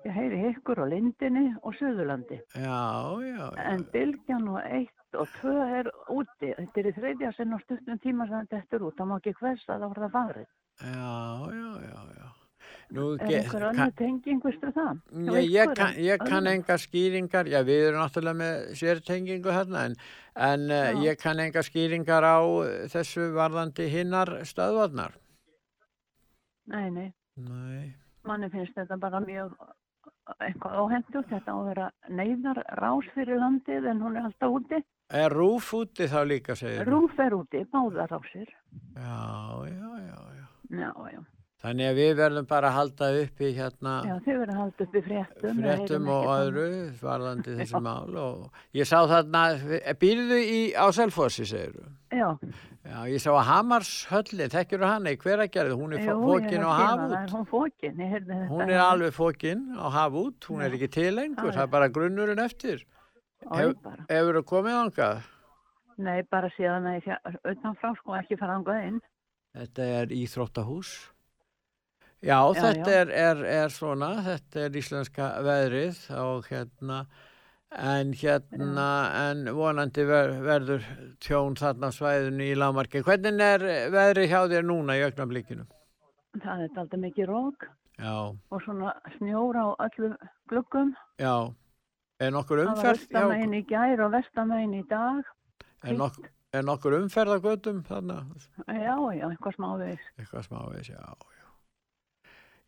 Ég 0.05 0.13
heyri 0.13 0.53
ykkur 0.53 0.79
á 0.81 0.85
Lindinni 0.89 1.55
og 1.61 1.73
Suðurlandi. 1.75 2.39
Já, 2.55 3.19
já, 3.21 3.51
já. 3.53 3.71
En 3.73 3.83
Bylgjan 3.93 4.47
og 4.47 4.61
1 4.65 4.89
og 5.13 5.27
2 5.41 5.53
er 5.79 5.91
úti. 6.09 6.53
Þetta 6.57 6.77
er 6.81 6.85
í 6.89 6.93
þriðja 6.97 7.35
sinn 7.35 7.53
á 7.53 7.57
stuttum 7.61 7.99
tíma 7.99 8.27
sem 8.27 8.47
þetta 8.47 8.73
er 8.73 8.79
út. 8.89 8.95
Það 8.97 9.07
má 9.07 9.17
ekki 9.21 9.33
hvers 9.39 9.65
að 9.69 9.79
það 9.81 9.89
var 9.93 10.01
það 10.03 10.11
farið. 10.17 10.47
Já, 10.81 11.51
já, 11.53 11.69
já, 11.81 11.99
já. 12.17 12.27
Nú, 12.95 13.17
Er 13.19 13.41
einhver 13.41 13.65
önnur 13.67 13.91
tenging, 13.99 14.37
veistu 14.39 14.69
það? 14.71 14.99
Hjá 15.11 15.33
Ég, 15.35 15.49
ég, 15.51 15.71
kann, 15.75 15.97
ég 15.99 16.21
kann 16.23 16.47
enga 16.47 16.77
skýringar, 16.79 17.49
já 17.51 17.59
við 17.67 17.89
erum 17.89 17.99
náttúrulega 17.99 18.39
með 18.39 18.61
sértengingu 18.79 19.51
hérna 19.51 19.81
en, 19.89 19.97
en 20.47 20.63
uh, 20.71 20.77
Já. 20.95 21.01
ég 21.09 21.19
kann 21.19 21.41
enga 21.43 21.65
skýringar 21.67 22.23
á 22.23 22.39
eh, 22.63 22.87
þessu 22.93 23.27
varðandi 23.35 23.89
hinnar 23.91 24.31
stöðvarnar. 24.47 25.17
Nei, 26.71 26.87
nei. 26.95 27.09
Nei, 27.37 27.91
Manni 28.27 28.47
finnst 28.55 28.75
þetta 28.79 28.97
bara 28.99 29.19
mjög 29.23 29.51
eitthvað 30.39 30.79
óhendugt. 30.81 31.29
Þetta 31.29 31.53
á 31.53 31.57
að 31.59 31.67
vera 31.73 31.91
neyðar 32.09 32.63
rás 32.79 33.07
fyrir 33.15 33.39
landið 33.43 33.91
en 33.91 34.01
hún 34.03 34.15
er 34.19 34.31
alltaf 34.31 34.55
úti. 34.61 34.81
er 35.11 35.31
rúf 35.31 35.73
úti 35.75 36.07
þá 36.07 36.21
líka 36.27 36.55
segir 36.55 36.83
þú? 36.87 36.91
Rúf 36.91 37.19
er 37.19 37.35
úti, 37.35 37.63
báðar 37.71 38.11
rásir. 38.15 38.47
Já, 38.95 39.67
já, 39.67 39.91
já, 40.07 40.19
já. 40.39 40.47
Já, 40.71 40.91
já. 41.13 41.21
Þannig 41.57 41.87
að 41.89 41.95
við 41.97 42.11
verðum 42.19 42.45
bara 42.45 42.69
að 42.69 42.75
halda 42.77 43.07
uppi 43.23 43.47
hérna 43.57 43.93
Já, 44.05 44.13
þau 44.21 44.33
verður 44.37 44.51
að 44.53 44.57
halda 44.61 44.85
upp 44.85 44.95
í 44.95 45.01
fréttum. 45.07 45.61
fréttum 45.63 46.09
og 46.13 46.27
öðru 46.35 46.65
varðandi 47.01 47.55
þessi 47.57 47.81
mál 47.81 48.17
og 48.21 48.59
ég 48.77 48.85
sá 48.85 48.99
þarna, 49.09 49.41
býrðu 49.97 50.37
í 50.37 50.59
á 50.77 50.85
Selfossi 50.93 51.47
segir 51.49 51.73
þú? 51.79 51.87
Já, 52.13 52.27
Já, 52.87 52.99
ég 53.09 53.19
sá 53.19 53.31
að 53.33 53.47
Hamarshöllin, 53.49 54.51
þekkjur 54.53 54.85
hana 54.85 55.11
í 55.11 55.17
hveragerði, 55.19 55.73
hún 55.81 55.97
er 55.97 56.05
jú, 56.05 56.13
fókin 56.21 56.61
er 56.61 56.67
að 56.67 56.77
hafút. 56.77 57.15
er 57.17 57.33
hún 57.33 57.49
fókin. 57.49 57.97
Hún 58.53 58.69
er 58.69 58.83
alveg 58.85 59.17
fókin 59.17 59.65
á 59.75 59.87
hafút, 59.97 60.47
hún 60.47 60.61
er 60.63 60.69
Já. 60.69 60.77
ekki 60.77 60.91
til 60.93 61.09
lengur, 61.17 61.51
Það 61.51 61.65
er 61.65 61.73
bara 61.73 61.89
grunnurinn 61.89 62.39
eftir. 62.45 62.85
Hefur 63.49 64.39
þú 64.39 64.45
komið 64.53 64.79
ángað? 64.85 65.27
Nei, 65.97 66.21
bara 66.29 66.49
síðan 66.53 66.85
að 66.85 67.01
ég 67.01 67.37
utanfrá 67.49 67.91
sko 67.97 68.15
ekki 68.21 68.37
fara 68.39 68.55
ángað 68.61 68.87
inn. 68.87 69.01
Þetta 69.57 69.91
er 69.99 70.13
íþróttahús. 70.13 70.95
Já, 72.25 72.39
Já, 72.49 72.53
þetta 72.57 72.91
já. 72.91 72.99
Er, 73.01 73.09
er, 73.13 73.41
er 73.61 73.69
svona, 73.73 74.07
þetta 74.25 74.61
er 74.65 74.77
íslenska 74.79 75.27
veðrið 75.45 75.99
og 76.17 76.47
hérna, 76.49 77.03
en 77.77 78.13
hérna, 78.17 78.87
en 79.29 79.43
vonandi 79.53 80.05
ver, 80.07 80.33
verður 80.41 80.87
tjón 81.21 81.57
þarna 81.59 81.91
svæðinu 81.93 82.47
í 82.47 82.55
lámarki. 82.57 83.03
Hvernig 83.05 83.43
er 83.45 83.65
veðrið 83.93 84.31
hjá 84.31 84.39
þér 84.55 84.65
núna 84.65 84.95
í 84.97 85.03
augnablikinu? 85.05 85.67
Það 86.41 86.65
er 86.65 86.73
alltaf 86.81 86.99
mikið 87.01 87.29
rók 87.29 87.67
Já, 87.97 88.13
og 88.53 88.59
svona 88.65 88.91
snjór 89.17 89.57
á 89.57 89.65
öllum 89.87 90.17
gluggum. 90.49 90.91
já. 91.21 91.53
Er 92.17 92.31
nokkur 92.33 92.57
Það 92.57 92.65
var 92.65 92.77
umferð? 92.77 93.01
austamegin 93.05 93.53
í 93.53 93.61
gær 93.69 93.99
og 94.07 94.11
vestamegin 94.15 94.71
í 94.73 94.83
dag. 94.89 95.19
Er, 95.85 95.93
nok 95.93 96.15
er 96.57 96.63
nokkur 96.65 96.95
umferð 96.97 97.35
á 97.37 97.39
göttum 97.45 97.83
þarna? 97.85 98.15
Já, 98.65 98.95
já, 99.13 99.25
eitthvað 99.29 99.53
smávegis. 99.59 100.07
Eitthvað 100.17 100.47
smávegis, 100.47 100.89
já, 100.95 100.97
já. 101.05 101.36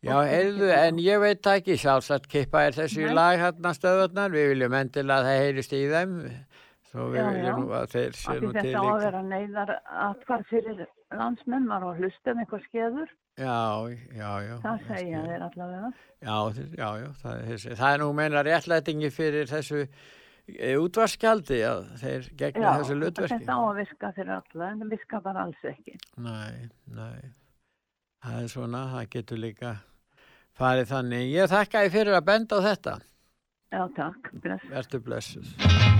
Já, 0.00 0.14
heyrðu, 0.24 0.68
en 0.72 0.98
ég 1.04 1.18
veit 1.20 1.46
ekki, 1.52 1.74
sjálfsagt 1.76 2.28
kippa 2.32 2.62
er 2.68 2.72
þessu 2.78 3.02
Nei. 3.04 3.14
lag 3.18 3.36
hérna 3.42 3.74
stöðvarnar, 3.76 4.32
við 4.32 4.46
viljum 4.54 4.76
endilega 4.78 5.18
að 5.20 5.26
það 5.28 5.40
heyrist 5.44 5.74
í 5.76 5.80
þeim, 5.90 6.14
svo 6.90 7.08
við 7.12 7.18
Já, 7.20 7.26
viljum 7.34 7.66
já. 7.68 7.74
að 7.80 7.90
þeir 7.92 8.08
Af 8.14 8.20
sé 8.20 8.30
því 8.30 8.40
nú 8.46 8.52
til 8.54 8.62
þetta 8.62 8.70
á 8.70 8.80
að 8.80 8.86
líka. 8.86 9.02
vera 9.04 9.20
neyðar 9.28 9.72
atkvar 10.06 10.46
fyrir 10.48 10.80
landsmenn, 11.20 11.66
á 11.68 11.76
að 11.80 12.00
hlusta 12.00 12.32
um 12.32 12.40
eitthvað 12.44 12.64
skeður. 12.70 13.12
Já, 13.40 13.58
já, 14.16 14.30
já. 14.46 14.54
Það 14.64 14.80
segja 14.88 15.20
þeir 15.26 15.44
allavega. 15.50 15.90
Já, 16.20 16.38
já, 16.80 16.88
já, 17.02 17.10
það 17.20 17.44
er, 17.44 17.76
það 17.82 17.92
er 17.92 18.00
nú 18.02 18.08
meina 18.22 18.42
réttlætingi 18.48 19.10
fyrir 19.14 19.46
þessu 19.52 19.82
e, 19.84 20.72
útvarskjaldi 20.80 21.60
að 21.68 21.84
þeir 22.02 22.26
gegna 22.40 22.64
Já, 22.66 22.72
þessu 22.80 22.96
hlutverki. 22.98 23.36
þetta 23.36 23.52
á 23.56 23.60
að 23.68 23.78
virka 23.84 24.12
fyrir 24.16 24.34
alla, 24.40 24.72
en 24.72 24.82
það 24.82 24.96
virka 24.96 25.20
bara 25.28 25.44
alls 25.44 25.68
ekki. 25.74 25.96
Nei, 26.16 26.68
nei, 26.88 27.30
það 28.24 28.42
er 28.42 28.50
svona, 28.56 28.82
það 28.96 29.08
getur 29.18 29.40
líka 29.44 29.76
farið 30.60 30.92
þannig. 30.94 31.30
Ég 31.32 31.50
þakka 31.50 31.86
þið 31.86 31.96
fyrir 31.96 32.18
að 32.18 32.28
benda 32.28 32.60
á 32.60 32.66
þetta. 32.68 32.98
Já, 33.70 33.82
takk. 33.96 34.32
Bless. 34.42 34.70
Vertu 34.74 35.02
blessuð. 35.06 35.99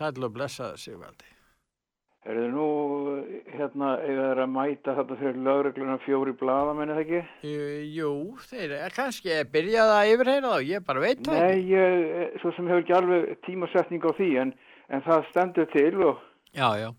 Sæll 0.00 0.24
og 0.24 0.32
blessaða 0.32 0.78
Sigvaldi. 0.80 1.28
Er 2.28 2.36
þið 2.36 2.50
nú, 2.52 2.64
hérna, 3.48 3.90
eiga 4.04 4.24
þeir 4.28 4.40
að 4.42 4.50
mæta 4.52 4.92
þetta 4.98 5.16
fyrir 5.16 5.38
lögregluna 5.46 5.94
fjóri 6.04 6.34
bladamenni, 6.36 6.92
það 6.92 7.04
ekki? 7.06 7.20
Jú, 7.96 8.10
þeir 8.50 8.74
er 8.76 8.92
kannski 8.96 9.38
byrjaði 9.54 9.94
að 9.96 10.10
yfirheyra 10.14 10.50
þá, 10.52 10.66
ég 10.68 10.84
bara 10.88 11.00
veit 11.04 11.22
það 11.24 11.38
Nei, 11.38 11.46
ekki. 11.54 11.70
ég, 11.72 12.34
svo 12.42 12.52
sem 12.56 12.68
hefur 12.68 12.82
ekki 12.84 12.96
alveg 12.98 13.30
tímasetning 13.46 14.04
á 14.04 14.12
því, 14.18 14.28
en, 14.42 14.52
en 14.92 15.04
það 15.08 15.24
stendur 15.30 15.70
til 15.72 15.94
og, 16.10 16.20
Já, 16.52 16.68
já. 16.82 16.90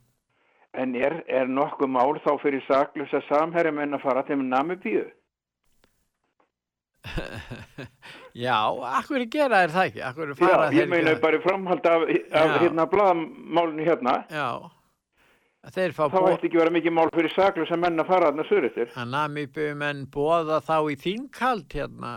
en 0.82 0.98
er, 0.98 1.20
er 1.30 1.54
nokkuð 1.54 1.94
mál 1.94 2.18
þá 2.26 2.32
fyrir 2.42 2.66
saklusa 2.66 3.22
samherja 3.30 3.76
menn 3.78 3.94
að 4.00 4.06
fara 4.08 4.26
til 4.26 4.42
Namibíu? 4.42 5.06
Já, 8.38 8.58
akkur 8.98 9.26
gera 9.32 9.64
þér 9.66 9.74
það 9.74 9.88
ekki, 9.90 10.04
akkur 10.08 10.30
Já, 10.32 10.36
fara 10.40 10.70
ég 10.76 10.88
meina 10.92 11.16
bara 11.20 11.42
framhald 11.44 11.86
af, 11.86 12.06
af 12.32 12.54
Já. 12.54 12.60
hérna 12.62 12.86
bladamálinu 12.92 13.88
hérna, 13.88 14.14
Já, 14.32 14.48
þeir 15.76 15.94
fá 15.98 16.06
bóð 16.14 16.30
ætti 16.32 16.48
ekki 16.50 16.62
vera 16.62 16.72
mikið 16.74 16.96
mál 16.96 17.12
fyrir 17.14 17.34
saklusa 17.36 17.78
menn 17.78 18.00
að 18.02 18.08
fara 18.14 18.32
þarna 18.32 18.48
suðuristir. 18.48 18.96
að 18.96 19.12
Namibíumenn 19.12 20.06
bóða 20.14 20.62
þá 20.64 20.78
í 20.94 20.98
þingkald 21.04 21.76
hérna, 21.76 22.14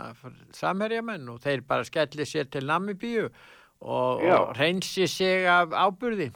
samherjamenn 0.55 1.29
og 1.35 1.43
þeir 1.43 1.67
bara 1.67 1.83
skelli 1.83 2.25
sér 2.25 2.49
til 2.49 2.65
Namibíu 2.71 3.27
og, 3.27 4.23
Já. 4.23 4.39
og 4.39 4.57
reynsi 4.57 5.07
sig 5.11 5.45
af 5.51 5.75
ábyrði. 5.75 6.31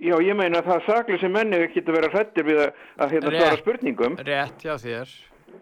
Já, 0.00 0.16
ég 0.24 0.32
meina 0.36 0.62
að 0.62 0.70
það 0.72 0.86
saklusa 0.88 1.28
menni 1.28 1.66
getur 1.74 1.94
verið 1.98 2.14
hrættir 2.16 2.46
við 2.48 2.62
að, 2.66 2.70
að 2.98 3.10
hérna 3.14 3.32
svara 3.36 3.58
spurningum. 3.60 4.14
Rétt 4.24 4.64
hjá 4.64 4.74
þér, 4.80 5.12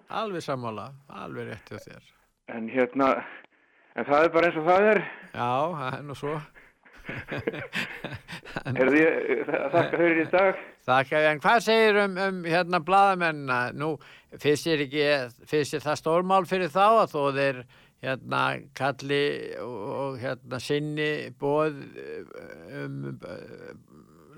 alveg 0.08 0.44
sammála, 0.46 0.92
alveg 1.10 1.52
rétt 1.52 1.72
hjá 1.74 1.82
þér. 1.82 2.14
En 2.48 2.68
hérna, 2.72 3.10
en 3.96 4.06
það 4.08 4.24
er 4.24 4.30
bara 4.32 4.48
eins 4.48 4.56
og 4.56 4.68
það 4.68 4.86
er. 4.92 5.02
Já, 5.34 5.50
það 5.80 5.98
er 5.98 6.06
nú 6.06 6.16
svo. 6.16 6.38
Er 8.68 8.90
því, 8.92 9.02
þakka 9.48 9.82
fyrir 9.96 10.18
í 10.20 10.24
dag. 10.32 10.62
Þakka, 10.88 11.20
en 11.30 11.40
hvað 11.40 11.60
segir 11.64 11.98
um, 12.02 12.16
um 12.20 12.40
hérna 12.44 12.80
bladamennina? 12.84 13.58
Nú, 13.76 13.94
finnst 14.40 14.68
þér 14.68 14.84
ekki, 14.84 15.04
finnst 15.48 15.76
þér 15.76 15.84
það 15.86 16.00
stórmál 16.02 16.42
fyrir 16.48 16.72
þá 16.74 16.84
að 16.88 17.14
þó 17.14 17.20
þeir 17.38 17.62
hérna 18.04 18.42
kalli 18.78 19.22
og, 19.62 19.78
og 19.98 20.18
hérna 20.22 20.60
sinni 20.62 21.10
bóð 21.40 21.80
um 22.78 22.98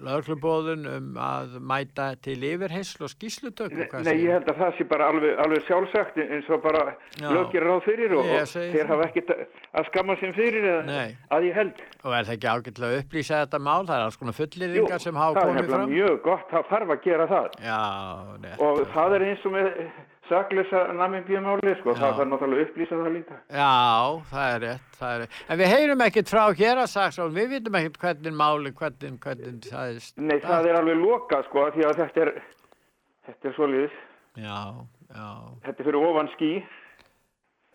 lauglubóðun 0.07 0.87
um 0.91 1.09
að 1.21 1.57
mæta 1.71 2.07
til 2.25 2.37
yfirheysl 2.51 3.05
og 3.07 3.11
skýslutöku. 3.13 3.87
hvað 3.91 4.05
Nei, 4.09 4.17
ég 4.25 4.35
held 4.37 4.49
að 4.53 4.61
það 4.63 4.77
sé 4.79 4.87
bara 4.91 5.09
alveg, 5.13 5.35
alveg 5.45 5.65
sjálfsagt 5.69 6.21
eins 6.25 6.51
og 6.51 6.63
bara 6.65 6.85
lögir 7.21 7.67
ráð 7.69 7.83
fyrir 7.87 8.15
og, 8.17 8.25
og 8.25 8.47
þeir 8.53 8.77
það. 8.81 8.93
hafa 8.95 9.09
ekkit 9.11 9.33
að 9.37 9.89
skamma 9.91 10.17
sem 10.21 10.33
fyrir 10.37 10.69
eða 10.73 10.85
Nei. 10.89 11.17
að 11.31 11.49
ég 11.51 11.59
held. 11.61 11.83
Og 12.05 12.15
er 12.17 12.29
það 12.31 12.37
ekki 12.39 12.51
ágætlega 12.55 12.91
að 12.95 13.03
upplýsa 13.05 13.43
þetta 13.45 13.63
mál? 13.71 13.83
Það 13.87 13.97
er 13.99 14.05
alls 14.09 14.21
konar 14.21 14.35
Jú, 14.35 14.39
fullýringar 14.45 15.01
sem 15.05 15.15
það 15.15 15.27
hafa 15.27 15.41
er 15.41 15.51
komið 15.51 15.71
fram. 15.75 15.91
mjög 15.91 16.23
gott, 16.25 16.47
það 16.51 16.71
þarf 16.75 16.95
að 16.97 17.03
gera 17.09 17.27
það. 17.31 17.51
Já. 17.65 17.81
Og 18.61 18.81
það 18.95 19.15
er 19.19 19.27
eins 19.31 19.45
og 19.47 19.53
með 19.57 19.69
saklösa 20.31 20.81
namimbíumáli, 20.97 21.73
sko, 21.81 21.93
Já. 21.93 21.99
það 22.01 22.15
þarf 22.21 22.31
náttúrulega 22.31 22.63
að 22.63 22.69
upplýsa 22.69 22.99
það 23.01 23.11
líka. 23.17 23.39
Já, 23.59 23.71
það 24.31 24.55
er 24.55 24.61
rétt, 24.65 24.89
það 25.01 25.15
er 25.17 25.23
rétt. 25.25 25.39
En 25.51 25.61
við 25.61 25.73
heyrum 25.75 26.05
ekkert 26.07 26.33
frá 26.33 26.43
hér 26.63 26.81
að 26.85 26.91
sagsa 26.95 27.25
og 27.27 27.35
við 27.37 27.49
vitum 27.57 27.79
ekkert 27.81 27.99
hvernig 28.05 28.37
máli, 28.41 28.73
hvernig, 28.81 29.17
hvernig 29.25 29.69
það 29.71 29.91
er. 29.97 30.09
Nei, 30.31 30.37
það 30.47 30.69
er 30.73 30.79
alveg 30.81 31.01
lokað, 31.03 31.49
sko, 31.51 31.67
því 31.77 31.87
að 31.91 32.01
þetta 32.05 32.25
er, 32.27 32.33
þetta 33.31 33.51
er 33.53 33.59
svoleiðis, 33.59 33.99
Já, 34.41 34.59
já, 35.11 35.27
þetta 35.67 35.83
er 35.83 35.89
fyrir 35.91 36.05
ofan 36.07 36.29
skí. 36.37 36.53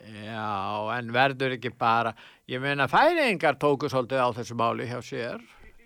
já, 0.06 0.98
en 0.98 1.12
verður 1.16 1.56
ekki 1.58 1.72
bara, 1.80 2.14
ég 2.52 2.62
meina 2.64 2.88
færingar 2.92 3.58
tóku 3.60 3.90
svolítið 3.92 4.22
á 4.24 4.30
þessu 4.38 4.56
máli 4.60 4.88
hjá 4.90 5.00
sér. 5.04 5.44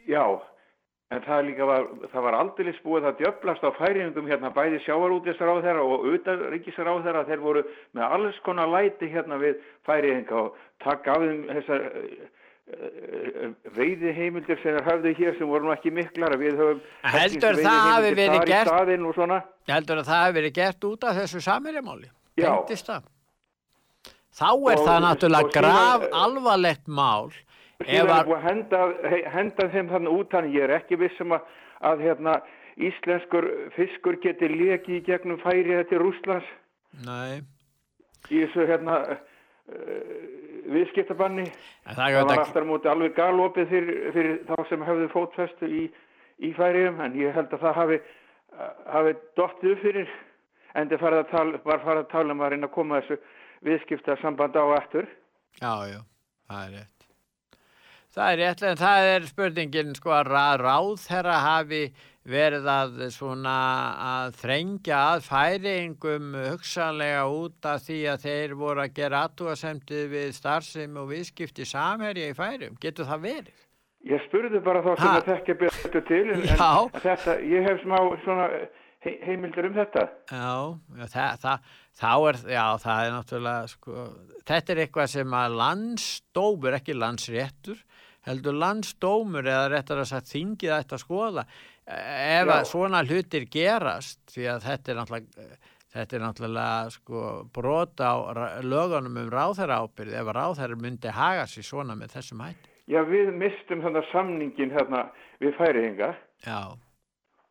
Já, 0.09 0.23
en 1.09 1.21
það 1.25 1.39
líka 1.47 1.65
var, 1.65 1.85
það 2.13 2.25
var 2.27 2.35
aldrei 2.37 2.73
búið 2.85 3.07
að 3.09 3.21
djöflast 3.23 3.63
á 3.65 3.69
færingum 3.79 4.27
hérna 4.29 4.51
bæði 4.53 4.81
sjávarútisráð 4.85 5.63
þeirra 5.65 5.85
og 5.89 6.03
utanríkisráð 6.13 6.99
þeirra, 7.07 7.23
þeir 7.29 7.41
voru 7.41 7.63
með 7.97 8.03
alls 8.17 8.37
konar 8.45 8.69
læti 8.69 9.09
hérna 9.09 9.39
við 9.41 9.63
færinga 9.89 10.43
og 10.43 10.59
taka 10.85 11.15
af 11.17 11.25
þeim 11.25 11.41
þessar 11.49 11.87
veiði 13.73 14.11
heimildir 14.13 14.59
sem 14.61 14.75
þeir 14.77 14.85
hafðu 14.85 15.13
hér 15.17 15.37
sem 15.39 15.49
voru 15.49 15.65
nú 15.65 15.73
ekki 15.73 15.89
miklar 15.97 16.35
við 16.37 16.59
höfum 16.61 16.81
Heldur 17.15 17.57
það 17.57 17.79
hafi 17.89 18.11
gert-. 18.51 18.69
Heldur 19.73 20.01
að 20.03 20.09
það 20.11 20.21
hefur 20.27 20.37
verið 20.39 20.53
gert 20.59 20.87
út 20.91 21.07
af 21.09 21.17
þessu 21.23 21.41
það? 22.91 23.09
Þá 24.39 24.49
er 24.53 24.77
Og- 24.77 24.85
það 24.85 24.99
náttúrulega 25.07 25.49
síðan- 25.49 25.57
graf 25.57 26.05
alvarlegt 26.13 26.85
mál. 26.87 27.31
Síðan 27.87 28.25
búið 28.27 28.37
að 28.37 28.45
henda, 28.49 28.79
he- 29.09 29.25
henda 29.31 29.67
þeim 29.71 29.89
þannig 29.93 30.15
út 30.19 30.33
þannig 30.33 30.55
ég 30.57 30.65
er 30.67 30.73
ekki 30.79 30.97
vissum 30.99 31.31
að, 31.37 31.45
að 31.87 32.01
hérna, 32.03 32.33
íslenskur 32.89 33.47
fiskur 33.75 34.17
geti 34.23 34.49
lekið 34.51 34.97
í 34.97 35.05
gegnum 35.07 35.39
færi 35.43 35.77
til 35.87 36.01
Rússlands. 36.03 36.47
Nei, 37.05 37.39
í 38.29 38.41
þessu 38.43 38.65
hérna 38.67 38.97
uh, 39.07 39.17
viðskiptabanni. 40.75 41.47
Það 41.87 42.03
það 42.19 42.29
var 42.53 42.67
á 42.67 42.71
móti 42.71 42.91
alveg 42.91 43.15
galopið 43.15 43.71
fyrir, 43.73 43.99
fyrir 44.15 44.37
þá 44.49 44.55
sem 44.69 44.85
hefðu 44.89 45.09
fótfestu 45.15 45.71
í, 45.71 45.83
í 46.43 46.53
færiðum 46.57 46.99
en 47.05 47.15
ég 47.19 47.35
held 47.35 47.53
að 47.55 47.63
það 47.63 47.79
hafi, 47.79 47.99
hafi 48.91 49.15
dottið 49.39 49.75
upp 49.75 49.83
fyrir. 49.87 50.13
En 50.77 50.91
það 50.91 51.01
var 51.65 51.81
farið 51.81 52.03
að 52.03 52.11
tala 52.11 52.35
um 52.35 52.43
að 52.45 52.53
reyna 52.53 52.67
að 52.69 52.75
koma 52.75 52.99
þessu 53.01 53.21
viðskiptasamband 53.65 54.55
á 54.59 54.65
aftur. 54.77 55.07
Já, 55.59 55.73
já, 55.89 55.99
það 56.51 56.65
er 56.67 56.75
rétt. 56.77 56.98
Það 58.15 58.31
er 58.33 58.39
rétt, 58.41 58.61
en 58.65 58.79
það 58.79 59.07
er 59.13 59.25
spurningin 59.29 59.91
sko 59.97 60.13
að 60.17 60.29
ra- 60.33 60.57
ráðherra 60.57 61.35
hafi 61.43 61.81
verið 62.29 62.65
að 62.69 62.97
svona 63.13 63.53
að 64.05 64.33
þrengja 64.41 64.97
að 65.13 65.21
færingum 65.27 66.33
hugsanlega 66.49 67.21
út 67.29 67.69
af 67.69 67.85
því 67.85 67.99
að 68.13 68.25
þeir 68.25 68.55
voru 68.59 68.83
að 68.83 68.95
gera 68.97 69.21
aðtúasemtið 69.27 70.03
við 70.13 70.33
starfsemi 70.37 70.99
og 71.03 71.07
viðskipti 71.13 71.65
samherja 71.69 72.31
í 72.33 72.37
færum. 72.37 72.75
Getur 72.81 73.07
það 73.09 73.23
verið? 73.27 73.63
Ég 74.09 74.21
spurði 74.27 74.61
bara 74.63 74.81
þá 74.85 74.91
sem 74.95 75.09
að 75.13 75.25
þekka 75.29 75.55
betur 75.59 76.03
til 76.07 76.21
en, 76.33 76.43
en 76.49 77.01
þetta, 77.03 77.33
ég 77.51 77.65
hef 77.67 77.81
smá 77.83 77.97
svona 78.23 78.45
he 79.03 79.13
heimildir 79.25 79.67
um 79.69 79.75
þetta 79.75 80.05
Já, 80.31 80.53
já 81.01 81.05
það, 81.11 81.33
það, 81.43 81.73
þá 81.99 82.11
er, 82.29 82.39
já, 82.55 82.63
það 82.85 83.01
er 83.05 83.13
náttúrulega, 83.15 83.67
sko, 83.73 84.05
þetta 84.49 84.73
er 84.75 84.81
eitthvað 84.85 85.11
sem 85.13 85.35
að 85.41 85.57
landsdómur, 85.59 86.77
ekki 86.79 86.95
landsréttur, 86.95 87.83
heldur 88.29 88.55
landsdómur 88.61 89.47
eða 89.49 89.67
réttar 89.73 90.03
að 90.03 90.09
sagt 90.13 90.31
þingið 90.31 90.75
ætti 90.77 90.95
að 90.97 91.03
skoða. 91.03 91.43
ef 91.89 92.45
Já. 92.47 92.53
að 92.59 92.65
svona 92.69 93.03
hlutir 93.03 93.45
gerast 93.49 94.19
því 94.29 94.43
að 94.53 94.65
þetta 94.67 94.91
er 94.91 94.97
náttúrulega 94.99 95.47
þetta 95.89 96.15
er 96.15 96.21
náttúrulega 96.21 96.89
sko 96.93 97.21
brot 97.53 97.97
á 97.97 98.13
lögunum 98.61 99.15
um 99.23 99.31
ráðherra 99.33 99.79
ábyrð 99.81 100.13
ef 100.21 100.29
ráðherra 100.37 100.77
myndi 100.77 101.09
haga 101.09 101.47
sér 101.49 101.65
svona 101.65 101.95
með 101.97 102.13
þessum 102.19 102.43
hætti. 102.45 102.69
Já, 102.89 103.01
við 103.05 103.33
mistum 103.37 103.81
þannig 103.85 104.05
samningin 104.11 104.71
hérna 104.73 105.07
við 105.41 105.57
færiðinga 105.57 106.11
Já, 106.45 106.61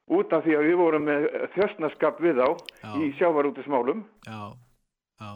út 0.08 0.32
af 0.32 0.46
því 0.46 0.54
að 0.58 0.66
við 0.70 0.78
vorum 0.80 1.04
með 1.10 1.26
þjöstnaskap 1.54 2.22
við 2.22 2.38
á 2.42 2.48
Já. 2.82 2.90
í 3.02 3.10
sjávarútismálum. 3.18 4.04
já, 4.26 4.40
já, 5.18 5.30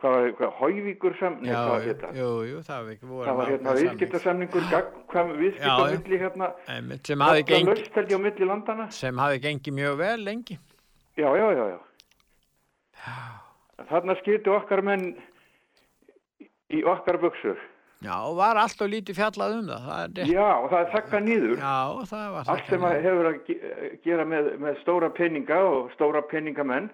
Hvað 0.00 0.14
var 0.16 0.30
hvað, 0.38 0.52
Hóivíkur 0.56 1.16
samning, 1.18 1.50
já, 1.50 1.56
hvað 1.60 1.70
var 1.74 1.82
þetta? 1.84 2.10
jú, 2.16 2.28
jú, 2.48 2.60
það 2.64 2.78
var 2.80 3.26
Það 3.28 3.36
hérna 3.50 3.74
viðskiptasamningur, 3.80 4.62
gagnkvæm 4.70 5.32
viðskipt 5.36 5.66
Já, 5.66 5.72
á 5.76 5.84
já. 5.84 5.98
milli 5.98 6.20
hérna, 6.22 6.48
sem 7.04 7.24
hafi 7.26 7.42
gengið 7.50 7.66
gengið 9.44 9.76
mjög 9.76 9.98
vel 10.00 10.24
lengi. 10.24 10.56
Já, 11.20 11.28
já, 11.36 11.46
já, 11.58 11.64
já. 11.74 11.78
Þarna 13.90 14.16
skýrtu 14.22 14.54
okkar 14.56 14.82
menn 14.88 15.04
í 16.70 16.80
okkar 16.86 17.18
buksur. 17.20 17.60
Já, 18.00 18.14
og 18.24 18.38
var 18.40 18.56
allt 18.56 18.80
og 18.80 18.88
lítið 18.88 19.18
fjallað 19.20 19.54
um 19.58 19.66
það, 19.68 19.86
það 19.90 20.20
er. 20.24 20.28
Já, 20.32 20.48
og 20.56 20.70
það 20.72 20.80
er 20.86 20.90
þakka 20.94 21.18
nýður. 21.26 21.56
Já, 21.60 21.76
það 22.08 22.26
var 22.38 22.50
Allt 22.54 22.70
sem 22.72 22.84
að 22.88 23.00
hefur 23.04 23.28
að 23.28 23.40
ge- 23.44 23.90
gera 24.06 24.24
með, 24.24 24.48
með 24.64 24.78
stóra 24.80 25.10
peninga 25.12 25.58
og 25.68 25.90
stóra 25.92 26.22
peningamenn, 26.30 26.88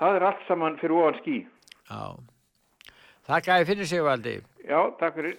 það 0.00 0.16
er 0.18 0.26
allt 0.32 0.42
saman 0.48 0.78
fyrir 0.82 0.96
ofan 0.98 1.20
skí. 1.22 1.36
Já. 1.90 2.16
Þakka 3.28 3.60
ég 3.60 3.66
fyrir 3.68 3.86
sig, 3.88 4.02
Valdi. 4.04 4.40
Já, 4.68 4.80
takk 5.00 5.20
fyrir. 5.20 5.36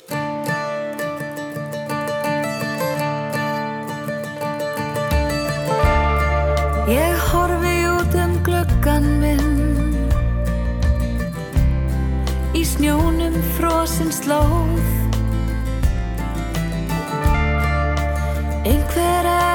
Ég 6.85 7.17
horfi 7.31 7.77
út 7.89 8.13
um 8.21 8.33
gluggan 8.45 9.07
minn 9.17 9.97
Í 12.53 12.61
snjónum 12.61 13.33
frosin 13.55 14.13
slóð 14.13 14.85
Einhver 18.69 19.25
er 19.33 19.54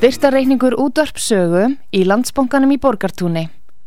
Styrtareikningur 0.00 0.72
útvarpsögu 0.80 1.74
í 1.92 1.98
landsbónganum 2.08 2.70
í 2.72 2.78
Borgartúni. 2.80 3.42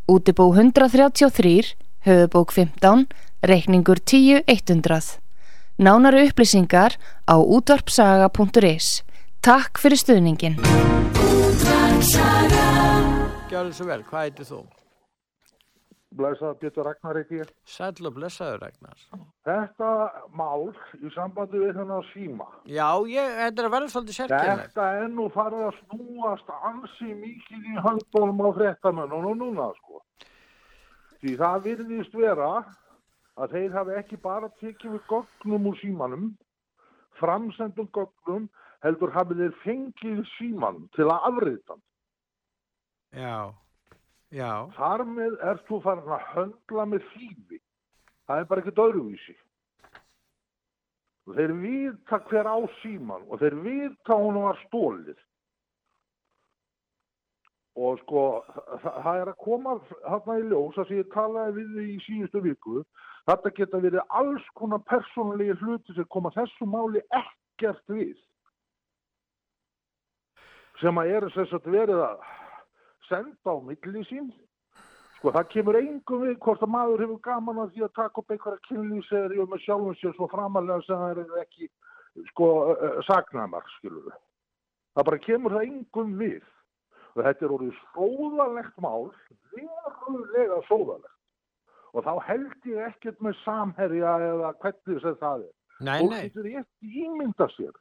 Útibó 0.06 0.46
133, 0.54 1.74
höfubók 2.06 2.54
15, 2.54 3.08
reikningur 3.42 3.98
10100. 3.98 5.18
Nánari 5.82 6.28
upplýsingar 6.30 7.00
á 7.26 7.34
útvarpsaga.is. 7.42 9.02
Takk 9.42 9.82
fyrir 9.82 9.98
stuðningin. 9.98 10.62
Gjörðu 13.50 13.74
svo 13.74 13.90
vel, 13.90 14.06
hvað 14.06 14.30
heitir 14.30 14.52
þú? 14.54 14.62
Blæsaða 16.18 16.58
Pétur 16.62 16.86
Ragnar 16.88 17.20
ekki. 17.24 17.42
Sæll 17.66 18.08
og 18.10 18.14
blessaður 18.18 18.62
Ragnar. 18.64 19.00
Þetta 19.48 19.90
mál 20.38 20.70
í 21.00 21.12
sambandi 21.16 21.62
við 21.62 21.74
þennan 21.80 22.06
síma. 22.12 22.48
Já, 22.70 22.88
ég, 23.10 23.34
þetta 23.40 23.64
er 23.64 23.70
að 23.70 23.76
vera 23.76 23.90
svolítið 23.94 24.18
sérkennilegt. 24.20 24.76
Þetta 24.76 24.88
er 25.00 25.10
nú 25.16 25.28
farið 25.34 25.66
að 25.70 25.80
snúast 25.82 26.54
ansi 26.60 27.10
mikið 27.24 27.70
í 27.74 27.84
handbólum 27.88 28.46
á 28.46 28.50
fréttamönnum 28.60 29.30
og 29.32 29.40
núna 29.42 29.70
sko. 29.82 30.04
Því 31.24 31.36
það 31.40 31.68
virðist 31.68 32.18
vera 32.20 32.52
að 33.40 33.56
þeir 33.56 33.78
hafi 33.78 33.98
ekki 34.02 34.20
bara 34.22 34.52
tekið 34.62 34.98
við 34.98 35.08
gögnum 35.10 35.72
úr 35.72 35.80
símanum, 35.82 36.30
framsendum 37.18 37.90
gögnum, 37.96 38.50
heldur 38.84 39.14
hafið 39.16 39.46
þeir 39.46 39.60
fengið 39.64 40.24
símanum 40.36 40.88
til 40.96 41.08
að 41.08 41.28
afrita 41.32 41.74
hann. 41.74 41.84
Já, 43.14 43.38
já, 44.34 44.52
Þar 44.78 45.06
með 45.10 45.36
ert 45.52 45.68
þú 45.70 45.80
farin 45.84 46.14
að 46.16 46.30
höndla 46.34 46.86
með 46.90 47.10
þýfi. 47.14 47.60
Það 48.28 48.40
er 48.40 48.48
bara 48.50 48.64
ekkert 48.64 48.82
öðruvísi. 48.84 49.36
Og 51.24 51.38
þeir 51.38 51.54
vita 51.62 52.20
hver 52.28 52.50
á 52.50 52.58
síman 52.82 53.30
og 53.30 53.40
þeir 53.40 53.56
vita 53.64 54.18
hún 54.20 54.42
var 54.44 54.60
stólið. 54.66 55.20
Og 57.80 57.98
sko, 58.04 58.24
það, 58.84 58.98
það 59.06 59.22
er 59.22 59.32
að 59.32 59.40
koma 59.42 59.78
þarna 59.94 60.36
í 60.38 60.44
ljós, 60.50 60.76
sem 60.78 61.00
ég 61.00 61.10
talaði 61.14 61.56
við 61.58 61.72
þig 61.78 61.88
í 61.94 62.02
síðustu 62.06 62.42
viku, 62.44 62.84
þetta 63.30 63.54
geta 63.58 63.82
verið 63.82 64.14
alls 64.20 64.46
konar 64.60 64.84
persónulegi 64.90 65.56
hluti 65.64 65.96
sem 65.96 66.10
koma 66.14 66.34
þessu 66.36 66.68
máli 66.70 67.02
ekkert 67.18 67.96
við. 67.96 68.14
Sem 70.82 71.02
að 71.02 71.16
eru 71.18 71.32
sem 71.34 71.50
sagt 71.50 71.70
verið 71.72 72.04
að 72.04 72.22
senda 73.10 73.54
á 73.54 73.56
milli 73.64 74.04
sín 74.10 74.32
Sko 75.24 75.32
það 75.32 75.46
kemur 75.54 75.78
engum 75.80 76.24
við 76.26 76.34
hvort 76.44 76.64
að 76.66 76.72
maður 76.74 77.02
hefur 77.06 77.20
gaman 77.24 77.60
að 77.64 77.70
því 77.72 77.84
að 77.86 77.92
taka 77.96 78.20
upp 78.20 78.32
einhverja 78.34 78.64
kynlýseri 78.66 79.38
og 79.40 79.54
með 79.54 79.62
sjálfum 79.64 79.94
sér 79.96 80.16
svo 80.18 80.28
framalega 80.28 80.84
sem 80.84 81.00
það 81.00 81.22
eru 81.22 81.38
ekki 81.40 81.68
sko 82.34 82.50
uh, 82.74 82.98
sagnamar 83.08 83.70
skilur 83.78 84.10
við. 84.10 84.18
Það 84.92 85.08
bara 85.10 85.22
kemur 85.24 85.56
það 85.56 85.70
engum 85.70 86.12
við. 86.20 86.52
Og 87.14 87.24
þetta 87.30 87.48
er 87.48 87.56
orðið 87.56 87.80
sóðalegt 87.94 88.84
mál, 88.84 89.08
verulega 89.54 90.60
sóðalegt. 90.68 91.18
Og 91.94 92.04
þá 92.04 92.14
held 92.28 92.70
ég 92.74 92.86
ekkert 92.90 93.24
með 93.24 93.40
samherja 93.46 94.14
eða 94.28 94.54
hvernig 94.60 95.02
sem 95.08 95.20
það 95.24 95.48
er. 95.48 95.58
nei, 95.80 96.00
Fólk 96.04 96.12
nei. 96.18 96.22
getur 96.28 96.54
ekki 96.66 97.06
ímynda 97.08 97.52
sér 97.56 97.76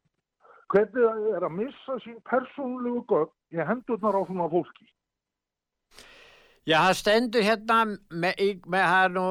hvernig 0.72 1.10
það 1.10 1.30
er 1.36 1.44
að 1.50 1.56
missa 1.58 2.00
sín 2.06 2.22
persónulegu 2.30 3.02
gögn 3.10 3.58
í 3.58 3.64
hendurnar 3.66 4.14
á 4.14 4.22
svona 4.30 4.52
fólki. 4.54 4.86
Já, 6.62 6.76
það 6.78 6.92
stendur 6.94 7.42
hérna 7.42 7.76
með, 8.22 8.42
með 8.70 8.84
það 8.86 9.06
nú 9.16 9.22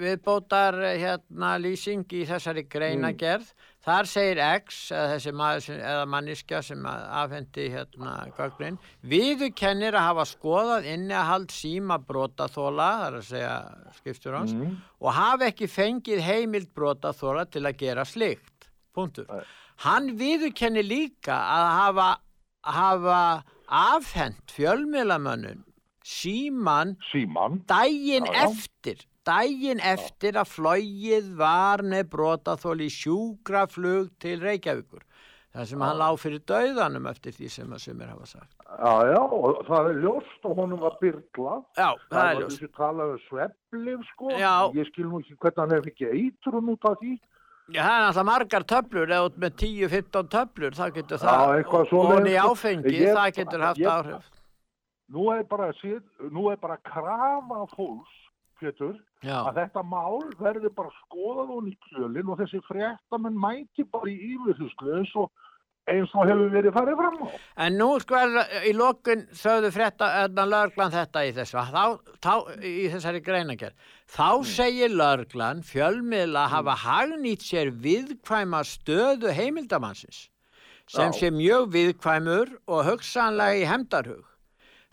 viðbótar 0.00 0.78
eh, 0.82 0.96
hérna 0.98 1.50
lýsing 1.62 2.10
í 2.10 2.24
þessari 2.26 2.64
greinagerð. 2.66 3.52
Þar 3.86 4.08
segir 4.10 4.40
X, 4.44 4.80
eða 4.92 5.12
þessi 5.12 5.34
maður 5.38 5.62
sem, 5.64 5.78
eða 5.92 6.08
manniska 6.10 6.58
sem 6.66 6.88
afhendi 6.90 7.68
hérna 7.72 8.16
gögnin, 8.36 8.80
viðurkennir 9.12 9.96
að 9.96 10.08
hafa 10.08 10.26
skoðað 10.28 10.90
innihald 10.90 11.54
síma 11.54 11.96
brotaþóla, 12.10 12.90
það 12.98 13.06
er 13.06 13.20
að 13.20 13.24
segja 13.30 13.54
skiptur 14.00 14.36
hans, 14.36 14.52
og 15.00 15.16
hafa 15.16 15.48
ekki 15.48 15.70
fengið 15.70 16.20
heimild 16.26 16.74
brotaþóla 16.76 17.46
til 17.48 17.64
að 17.64 17.80
gera 17.86 18.04
slikt. 18.04 18.68
Punktur. 18.92 19.30
Hann 19.86 20.12
viðurkennir 20.18 20.84
líka 20.84 21.38
að 21.38 21.70
hafa, 21.78 22.10
hafa 22.74 23.24
afhent 23.70 24.52
fjölmiðlamönnun 24.58 25.64
síman 26.10 26.96
Síman. 27.12 27.60
Já, 28.26 28.34
já. 28.34 28.48
eftir 28.48 29.04
daginn 29.28 29.80
eftir 29.84 30.38
að 30.40 30.48
flóið 30.56 31.28
var 31.38 31.82
með 31.86 32.08
brotaþól 32.14 32.80
í 32.82 32.88
sjúkraflug 32.90 34.10
til 34.22 34.40
Reykjavíkur 34.42 35.04
þar 35.50 35.66
sem 35.66 35.82
hann 35.82 35.98
lá 35.98 36.08
fyrir 36.18 36.42
dauðanum 36.46 37.08
eftir 37.10 37.34
því 37.36 37.48
sem 37.50 37.72
að 37.74 37.82
sumir 37.84 38.10
hafa 38.12 38.26
sagt 38.30 38.56
Já, 38.70 38.92
já, 39.10 39.18
og 39.18 39.64
það 39.66 39.88
er 39.90 39.96
ljóst 40.04 40.44
og 40.46 40.52
honum 40.60 40.78
var 40.84 40.94
byrla. 41.00 41.54
Já, 41.74 41.88
það 42.06 42.20
er 42.20 42.28
var 42.28 42.36
ljóst 42.44 42.60
þessi 42.60 42.68
talað 42.76 43.08
um 43.16 43.18
sveflif, 43.24 44.04
sko. 44.12 44.28
Já. 44.38 44.52
Ég 44.78 44.86
skil 44.92 45.08
nú 45.10 45.18
ekki 45.18 45.34
hvernig 45.42 45.58
hann 45.64 45.74
hef 45.74 45.88
ekki 45.90 46.06
eitrun 46.14 46.70
út 46.70 46.86
af 46.86 46.94
því. 47.02 47.16
Já, 47.74 47.82
það 47.82 47.96
er 47.98 48.06
alltaf 48.06 48.28
margar 48.30 48.66
töflur 48.70 49.10
eða 49.10 49.26
út 49.26 49.40
með 49.42 49.56
10-15 49.64 50.30
töflur 50.36 50.78
það 50.78 50.94
getur 51.00 51.18
Já, 51.18 51.26
það 51.26 51.50
og 51.50 52.30
í 52.30 52.36
sko. 52.38 52.46
áfengi 52.54 52.94
Ég- 52.94 53.18
það 53.18 53.34
getur 53.40 53.66
haft 53.66 53.82
ég- 53.82 53.90
áhrif 53.90 54.30
Nú 55.10 55.26
er 55.34 55.44
bara, 55.50 55.72
síð, 55.80 56.02
nú 56.30 56.48
er 56.52 56.58
bara 56.62 56.78
krafa 56.86 57.64
fólks, 57.74 58.16
Pétur, 58.60 58.98
Já, 59.24 59.38
að 59.48 59.56
þetta 59.56 59.82
mál 59.88 60.20
verður 60.38 60.72
bara 60.76 60.90
skoðað 60.98 61.54
hún 61.54 61.70
í 61.70 61.76
kjölinn 61.88 62.28
og 62.28 62.36
þessi 62.42 62.60
fréttamenn 62.66 63.38
mæti 63.40 63.86
bara 63.88 64.10
í 64.12 64.34
yfirhyslu 64.34 64.98
eins 64.98 65.14
og 65.16 65.30
eins 65.90 66.12
og 66.14 66.28
hefur 66.28 66.50
verið 66.52 66.74
farið 66.74 66.98
fram 67.00 67.18
á. 67.24 67.26
En 67.64 67.78
nú 67.80 67.88
er 67.96 68.34
í 68.68 68.72
lokun 68.76 69.26
sögðu 69.36 69.70
frétta 69.74 70.10
öðna 70.24 70.46
lörglan 70.48 70.94
þetta 70.94 71.24
í 71.26 71.32
þessu 71.36 71.64
þá, 71.72 71.84
þá, 72.22 72.34
í 72.60 72.88
þessari 72.92 73.22
greinagerð 73.24 73.92
þá 74.10 74.28
segir 74.52 74.94
lörglan 74.94 75.64
fjölmiðla 75.66 76.46
hafa 76.54 76.76
hagnýtt 76.84 77.46
sér 77.46 77.72
viðkvæma 77.84 78.62
stöðu 78.68 79.34
heimildamannsins 79.34 80.28
sem 80.90 81.12
Já. 81.12 81.18
sé 81.18 81.30
mjög 81.34 81.70
viðkvæmur 81.74 82.56
og 82.66 82.86
hugsanlega 82.88 83.62
í 83.62 83.68
hemdarhug 83.68 84.29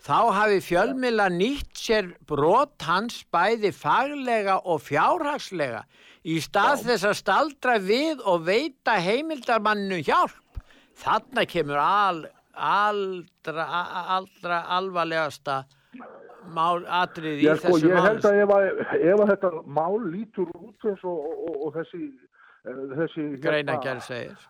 þá 0.02 0.18
hafi 0.36 0.60
fjölmiðla 0.64 1.28
nýtt 1.34 1.78
sér 1.78 2.12
brot 2.28 2.86
hans 2.86 3.22
bæði 3.34 3.72
faglega 3.74 4.60
og 4.64 4.82
fjárhagslega 4.86 5.84
í 6.28 6.38
stað 6.44 6.84
þess 6.88 7.08
að 7.08 7.16
staldra 7.22 7.78
við 7.82 8.22
og 8.26 8.44
veita 8.48 8.98
heimildarmanninu 9.02 10.02
hjálp. 10.06 10.62
Þarna 10.98 11.44
kemur 11.48 11.80
al, 11.80 12.22
aldra, 12.54 13.66
aldra 14.18 14.62
alvarlegasta 14.78 15.62
mál 16.54 16.84
atrið 16.86 17.42
í 17.42 17.48
sko, 17.48 17.74
þessu 17.76 17.90
ég 17.90 18.06
held 18.06 18.26
að 18.28 18.40
ef, 18.42 18.52
ef 18.96 19.22
að 19.22 19.30
þetta 19.32 19.50
mál 19.78 19.98
lítur 20.08 20.48
út 20.54 20.88
eins 20.88 21.04
og, 21.04 21.18
og, 21.18 21.42
og, 21.44 21.56
og 21.66 21.74
þessi, 21.76 22.02
þessi 22.98 23.24
hérna, 23.24 23.40
greinagerð 23.46 24.02
segir 24.06 24.46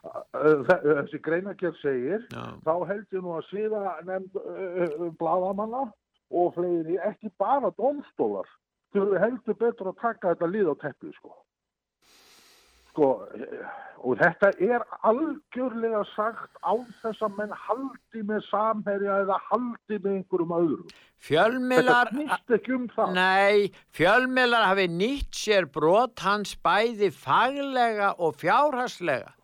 þe- 0.69 0.81
þessi 0.85 1.21
greinagerð 1.29 1.81
segir 1.83 2.25
Já. 2.33 2.45
þá 2.67 2.73
held 2.93 3.07
ég 3.19 3.23
nú 3.27 3.35
að 3.39 3.47
síða 3.51 3.83
nefnd 4.09 4.39
uh, 4.43 5.11
bladamanna 5.21 5.85
og 6.31 6.55
fleiri 6.57 6.99
ekki 7.09 7.31
bara 7.41 7.71
domstólar 7.79 8.49
þurfi 8.95 9.21
heldur 9.23 9.57
betur 9.61 9.93
að 9.93 10.01
taka 10.03 10.33
þetta 10.35 10.51
lið 10.53 10.73
á 10.73 10.75
teppi 10.87 11.13
sko. 11.19 11.35
Sko 12.91 13.13
eh, 13.37 13.69
og 13.99 14.19
þetta 14.21 14.51
er 14.63 14.85
algjörlega 15.07 16.03
sagt 16.13 16.59
á 16.63 16.75
þess 17.03 17.25
að 17.25 17.39
menn 17.39 17.55
haldi 17.67 18.23
með 18.27 18.45
samherja 18.49 19.23
eða 19.25 19.39
haldi 19.49 19.99
með 19.99 20.13
einhverjum 20.13 20.55
öðrum. 20.59 20.93
Fjölmiðlar 21.29 22.13
þetta 22.13 22.15
snýst 22.15 22.55
ekki 22.59 22.77
um 22.77 22.85
það. 22.95 23.17
Nei, 23.17 23.73
fjölmiðlar 23.97 24.69
hafi 24.71 24.87
nýtt 24.93 25.41
sér 25.41 25.67
brot 25.75 26.23
hans 26.23 26.55
bæði 26.63 27.11
faglega 27.15 28.15
og 28.23 28.39
fjárhagslega. 28.39 29.35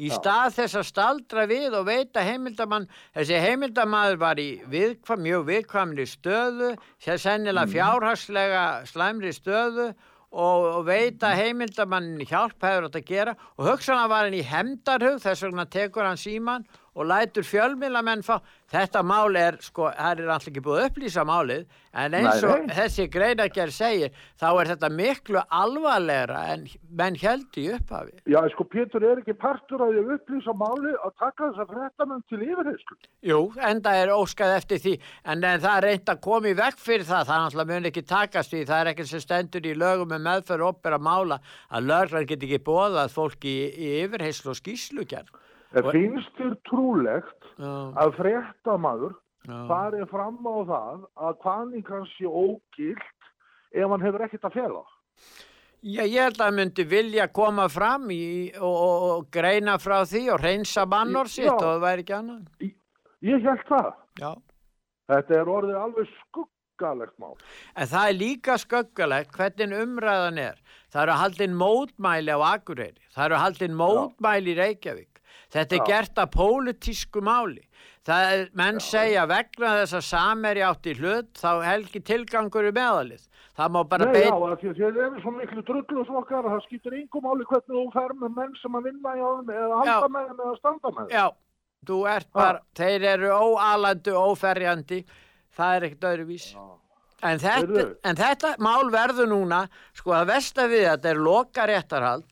Í 0.00 0.08
stað 0.08 0.54
þess 0.56 0.78
að 0.80 0.86
staldra 0.88 1.42
við 1.50 1.74
og 1.76 1.82
veita 1.84 2.22
heimildamann, 2.24 2.86
þessi 3.12 3.40
heimildamaður 3.42 4.20
var 4.22 4.38
í 4.40 4.48
viðkvam, 4.72 5.20
mjög 5.26 5.42
viðkvamri 5.50 6.06
stöðu, 6.08 6.70
sér 7.04 7.20
sennilega 7.20 7.68
fjárhagslega 7.68 8.62
slæmri 8.88 9.34
stöðu 9.36 9.90
og, 10.30 10.84
veita 10.86 11.32
heimildamannin 11.34 12.26
hjálp 12.28 12.62
hefur 12.62 12.86
þetta 12.86 13.02
að 13.02 13.08
gera. 13.08 13.34
Og 13.58 13.66
hugsanlega 13.66 14.12
var 14.12 14.28
hann 14.28 14.38
í 14.38 14.44
hemdarhug, 14.46 15.18
þess 15.22 15.46
vegna 15.46 15.66
tekur 15.66 16.06
hann 16.06 16.20
síman 16.20 16.66
og 16.94 17.06
lætur 17.10 17.46
fjölmiðlamenn 17.46 18.24
fá 18.26 18.40
þetta 18.70 19.02
mál 19.06 19.36
er, 19.38 19.58
sko, 19.62 19.88
það 19.94 20.22
er 20.22 20.30
alltaf 20.30 20.50
ekki 20.50 20.62
búið 20.62 20.80
að 20.80 20.88
upplýsa 20.90 21.24
málið, 21.26 21.62
en 22.00 22.14
eins 22.14 22.44
og 22.46 22.66
nei. 22.66 22.74
þessi 22.76 23.06
greinagerð 23.10 23.74
segir, 23.74 24.20
þá 24.38 24.46
er 24.50 24.70
þetta 24.70 24.90
miklu 24.94 25.42
alvarlegra 25.60 26.42
en 26.52 26.66
menn 27.00 27.18
held 27.18 27.58
í 27.58 27.66
upphafi. 27.74 28.14
Já, 28.30 28.38
sko, 28.54 28.66
Pétur 28.70 29.06
er 29.06 29.22
ekki 29.22 29.34
partur 29.38 29.82
að 29.86 29.98
ég 29.98 30.12
upplýsa 30.16 30.54
máli 30.54 30.94
að 30.94 31.16
taka 31.18 31.48
þess 31.48 31.64
að 31.64 31.74
fréttamenn 31.74 32.24
til 32.30 32.40
yfirheyslu. 32.46 32.98
Jú, 33.26 33.40
enda 33.70 33.96
er 33.98 34.14
óskað 34.14 34.56
eftir 34.60 34.82
því, 34.84 34.94
en, 35.24 35.42
en 35.42 35.66
það 35.66 35.76
er 35.76 35.88
reynd 35.88 36.14
að 36.14 36.22
koma 36.28 36.52
í 36.52 36.56
vekk 36.62 36.82
fyrir 36.86 37.08
það, 37.10 37.26
það 37.32 37.44
náttúrulega 37.44 37.74
mun 37.74 37.90
ekki 37.90 38.06
takast 38.14 38.54
því, 38.54 38.64
það 38.70 38.84
er 38.84 38.92
ekki 38.94 39.08
sem 39.10 39.26
stendur 39.26 39.66
í 39.66 39.76
lögum 39.78 40.14
með 40.14 40.26
meðferð 40.28 40.70
opera 40.70 41.02
mála 41.02 41.42
að 41.70 41.90
löglar 41.90 42.30
get 42.30 42.46
ekki 42.46 42.62
bóðað 42.70 43.14
fólki 43.14 43.50
í, 43.50 43.70
í 43.74 43.94
yfirheyslu 44.04 44.54
og 44.54 44.60
skýslugjörn. 44.62 45.39
En 45.70 45.86
finnst 45.94 46.32
þér 46.38 46.56
trúlegt 46.66 47.50
Já, 47.60 47.74
að 48.02 48.16
fréttamaður 48.18 49.12
já. 49.46 49.58
farið 49.70 50.08
fram 50.10 50.40
á 50.42 50.56
það 50.72 51.04
að 51.28 51.36
hvaðning 51.44 51.92
hans 51.94 52.16
sé 52.16 52.26
ógilt 52.26 53.30
ef 53.70 53.86
hann 53.92 54.02
hefur 54.02 54.24
ekkert 54.26 54.48
að 54.48 54.56
fela? 54.58 54.82
Já, 55.80 56.02
ég 56.04 56.18
held 56.20 56.40
að 56.40 56.44
hann 56.48 56.58
myndi 56.58 56.84
vilja 56.84 57.28
koma 57.32 57.68
fram 57.72 58.10
í, 58.12 58.22
og, 58.58 58.74
og, 58.74 59.04
og 59.14 59.28
greina 59.32 59.78
frá 59.80 60.02
því 60.04 60.26
og 60.34 60.42
reynsa 60.42 60.84
mannor 60.90 61.30
sitt 61.30 61.46
Já. 61.46 61.54
og 61.54 61.62
það 61.62 61.84
væri 61.86 62.04
ekki 62.04 62.16
annað. 62.18 62.72
Ég 63.30 63.46
held 63.46 63.62
það. 63.68 63.92
Já. 64.20 64.30
Þetta 65.10 65.38
er 65.38 65.52
orðið 65.54 65.78
alveg 65.80 66.10
skuggalegt 66.18 67.16
mál. 67.22 67.32
En 67.74 67.88
það 67.90 68.10
er 68.10 68.18
líka 68.18 68.58
sköggalegt 68.60 69.32
hvernig 69.38 69.80
umræðan 69.86 70.42
er. 70.50 70.60
Það 70.90 71.02
eru 71.06 71.16
haldin 71.22 71.56
mótmæli 71.62 72.34
á 72.36 72.40
Akureyri. 72.50 73.00
Það 73.14 73.26
eru 73.30 73.40
haldin 73.44 73.78
mótmæli 73.80 74.52
í 74.52 74.58
Reykjavík. 74.60 75.09
Þetta 75.50 75.76
er 75.76 75.80
Já. 75.82 75.86
gert 75.88 76.20
að 76.22 76.30
pólitísku 76.36 77.22
máli. 77.26 77.64
Það 78.06 78.28
er, 78.32 78.44
menn 78.56 78.78
segja 78.80 79.26
vegna 79.28 79.72
þess 79.80 79.96
að 79.98 80.06
sameri 80.06 80.62
átti 80.64 80.94
hlut, 80.96 81.32
þá 81.36 81.50
helgi 81.66 82.00
tilgangur 82.06 82.68
í 82.70 82.72
meðalið. 82.72 83.26
Það 83.58 83.72
má 83.74 83.80
bara 83.90 84.06
Nei, 84.06 84.14
já, 84.14 84.30
beina... 84.30 84.50
af 84.54 84.60
því 84.62 84.70
að 84.70 84.78
þér 84.78 85.00
eru 85.04 85.20
svo 85.20 85.32
miklu 85.36 85.64
drullusvokkar 85.68 86.46
að 86.46 86.54
það 86.54 86.62
skiptir 86.68 86.96
yngum 86.96 87.26
máli 87.26 87.46
hvernig 87.50 87.76
þú 87.76 87.84
fer 87.96 88.14
með 88.22 88.36
menn 88.38 88.54
sem 88.60 88.78
að 88.78 88.86
vinna 88.88 89.14
í 89.18 89.24
áðum 89.26 89.52
eða 89.56 89.80
halda 89.80 89.96
Já. 89.96 90.10
með 90.14 90.28
þeim 90.30 90.44
eða 90.44 90.54
standa 90.60 90.92
með 90.94 91.00
þeim. 91.00 91.16
Já, 91.18 91.26
þú 91.90 91.98
ert 92.14 92.30
bara, 92.38 92.62
þeir 92.80 93.08
eru 93.10 93.32
óalandi, 93.34 94.14
óferjandi, 94.16 95.00
það 95.58 95.74
er 95.76 95.88
ekkert 95.90 96.08
öðruvís. 96.12 96.46
En 97.20 97.42
þetta, 97.42 97.82
en 98.08 98.16
þetta 98.16 98.54
mál 98.64 98.88
verður 98.94 99.28
núna, 99.28 99.64
sko 99.98 100.14
að 100.16 100.30
vesta 100.30 100.64
við 100.70 100.86
þetta 100.86 101.10
er 101.10 101.20
loka 101.20 101.66
réttarhald 101.68 102.29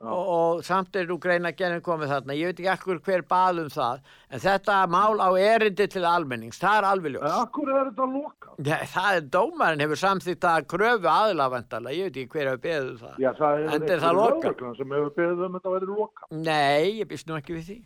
og, 0.00 0.28
og 0.36 0.64
samt 0.66 0.96
er 1.00 1.06
nú 1.08 1.16
greina 1.22 1.52
genið 1.56 1.80
komið 1.86 2.10
þarna, 2.12 2.34
ég 2.36 2.50
veit 2.50 2.60
ekki 2.60 2.68
akkur 2.72 2.98
hver 3.06 3.22
bað 3.30 3.62
um 3.64 3.70
það, 3.72 4.02
en 4.30 4.42
þetta 4.44 4.76
mál 4.92 5.16
á 5.24 5.28
erindi 5.40 5.86
til 5.88 6.04
almennings, 6.04 6.60
það 6.60 6.78
er 6.82 6.88
alveg 6.90 7.14
En 7.14 7.16
ljós. 7.16 7.38
akkur 7.40 7.72
er 7.72 7.90
þetta 7.90 8.08
loka? 8.12 8.54
Ja, 8.66 8.78
það 8.92 9.16
er 9.16 9.26
dómarinn 9.38 9.84
hefur 9.86 10.02
samþýtt 10.04 10.48
að 10.52 10.68
kröfu 10.74 11.10
aðlafendala, 11.14 11.96
ég 11.96 12.10
veit 12.10 12.16
ekki 12.22 12.36
hver 12.36 12.50
hefur 12.52 12.62
beðið 12.68 12.88
um 12.92 13.02
það. 13.02 13.18
Já, 13.24 13.30
það 13.40 13.58
er 13.58 13.90
er 13.96 14.00
það 14.06 14.16
lokað. 14.20 14.64
sem 14.76 14.96
hefur 14.96 15.12
beðið 15.20 15.44
um 15.48 15.58
þetta 15.58 15.68
að 15.72 15.76
vera 15.78 15.92
loka. 15.96 16.26
Nei, 16.30 16.98
ég 17.00 17.08
býst 17.08 17.26
nú 17.28 17.36
ekki 17.40 17.56
við 17.56 17.70
því. 17.70 17.78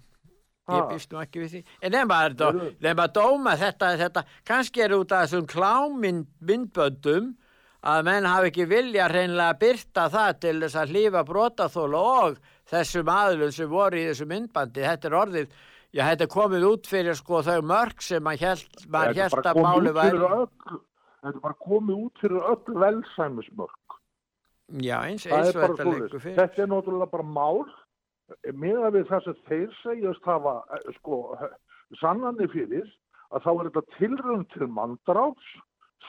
Ég 0.71 0.85
býst 0.87 1.11
nú 1.11 1.19
ekki 1.19 1.41
við 1.43 1.51
því. 1.51 1.61
En 1.83 1.93
nefn 1.97 2.13
að, 2.15 2.37
Heyrðu. 2.61 2.75
nefn 2.85 3.01
að 3.03 3.15
dóma 3.17 3.55
þetta, 3.59 3.89
þetta, 3.99 4.23
kannski 4.47 4.83
er 4.85 4.93
út 4.95 5.13
af 5.17 5.25
þessum 5.25 5.47
klámyndböndum 5.51 7.33
að 7.81 8.05
menn 8.09 8.29
hafi 8.29 8.51
ekki 8.51 8.67
vilja 8.69 9.09
hreinlega 9.09 9.57
byrta 9.61 10.07
það 10.13 10.31
til 10.45 10.55
þess 10.65 10.79
að 10.81 10.95
hlýfa 10.95 11.25
brotaþóla 11.29 12.05
og 12.21 12.39
þessum 12.71 13.11
aðlum 13.15 13.53
sem 13.57 13.71
voru 13.71 14.01
í 14.01 14.07
þessu 14.11 14.29
myndbandi. 14.31 14.87
Þetta 14.87 15.11
er 15.11 15.19
orðið, 15.23 15.59
já 15.97 16.05
þetta 16.11 16.27
er 16.27 16.33
komið 16.37 16.69
út 16.71 16.91
fyrir 16.91 17.19
sko 17.19 17.43
þau 17.47 17.59
mörg 17.73 18.05
sem 18.05 18.25
maður 18.25 18.47
held, 18.51 18.81
er 18.85 19.21
held 19.23 19.39
að 19.41 19.63
fyrir 19.65 19.99
væri. 20.01 20.25
Þetta 21.21 21.37
er 21.37 21.45
bara 21.45 21.61
komið 21.67 22.03
út 22.07 22.25
fyrir 22.25 22.51
öll 22.53 22.81
velsæmismörk. 22.85 24.01
Já, 24.81 25.01
eins, 25.03 25.27
eins 25.27 25.51
og 25.57 25.65
þetta 25.65 25.87
leikur 25.89 26.23
fyrir. 26.23 26.37
Þetta 26.39 26.63
er 26.63 26.69
náttúrulega 26.71 27.11
bara 27.11 27.27
mál 27.27 27.65
meða 28.55 28.93
við 28.95 29.09
það 29.09 29.25
sem 29.27 29.39
þeir 29.49 29.73
segjast 29.81 30.29
hafa 30.29 30.61
eh, 30.77 30.93
sko 31.01 31.19
sannanir 32.01 32.51
fyrir 32.53 32.87
að 33.35 33.45
þá 33.45 33.51
er 33.53 33.69
þetta 33.69 33.97
tilrönd 33.97 34.49
til 34.55 34.69
mandráts, 34.71 35.51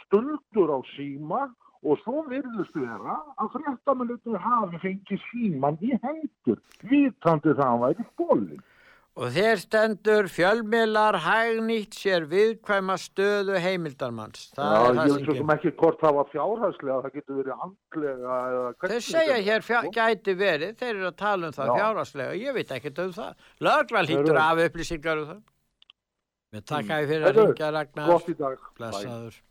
stöldur 0.06 0.70
á 0.76 0.80
síma 0.96 1.42
og 1.84 1.98
svo 2.04 2.22
virðist 2.30 2.76
vera 2.78 3.16
að 3.42 3.54
fréttaminutur 3.56 4.38
hafi 4.44 4.78
fengið 4.84 5.24
síman 5.32 5.80
í 5.82 5.96
hendur, 6.04 6.60
vitandi 6.86 7.56
það 7.58 7.72
að 7.72 7.82
væri 7.88 8.06
bólinn. 8.22 8.62
Og 9.20 9.28
þeir 9.36 9.58
stendur 9.60 10.28
fjölmiðlar 10.32 11.18
hægnýtt 11.26 11.98
sér 12.00 12.24
viðkvæma 12.32 12.96
stöðu 13.02 13.58
heimildarmanns. 13.60 14.46
Það 14.56 14.72
Já, 14.72 14.78
er 14.78 14.86
ég 14.86 14.96
það 14.96 15.02
veit 15.02 15.12
sem 15.12 15.26
svo 15.26 15.34
kemur. 15.34 15.42
sem 15.42 15.52
ekki 15.58 15.74
hvort 15.82 16.00
það 16.06 16.16
var 16.20 16.30
fjárhæslega, 16.32 17.02
það 17.08 17.18
getur 17.18 17.42
verið 17.42 17.66
andlega 17.66 18.38
eða 18.54 18.64
Þeir 18.64 18.80
hvernig 18.86 19.04
segja 19.10 19.36
sem- 19.36 19.46
hér 19.50 19.62
fjá, 19.68 19.80
sko. 19.82 19.92
gæti 20.00 20.38
verið, 20.46 20.74
þeir 20.80 20.96
eru 20.96 21.10
að 21.12 21.18
tala 21.26 21.48
um 21.52 21.58
það 21.60 21.68
Já. 21.68 21.76
fjárhagslega, 21.82 22.39
ég 22.46 22.54
veit 22.62 22.72
ekkert 22.78 23.00
um 23.04 23.12
það. 23.20 23.36
Lögla 23.60 24.06
hlýtur 24.08 24.32
Heyrðu. 24.32 24.42
af 24.48 24.58
upplýsingar 24.70 25.18
um 25.18 25.28
það. 25.34 25.42
Við 26.56 26.66
takka 26.72 27.02
ég 27.04 27.08
fyrir 27.12 27.24
að 27.28 27.32
Heyrðu, 27.36 27.48
ringja 27.52 27.72
Ragnar. 27.74 28.08
Gott 28.08 28.28
í 28.30 28.38
dag. 28.38 28.58
Bye. 28.80 29.51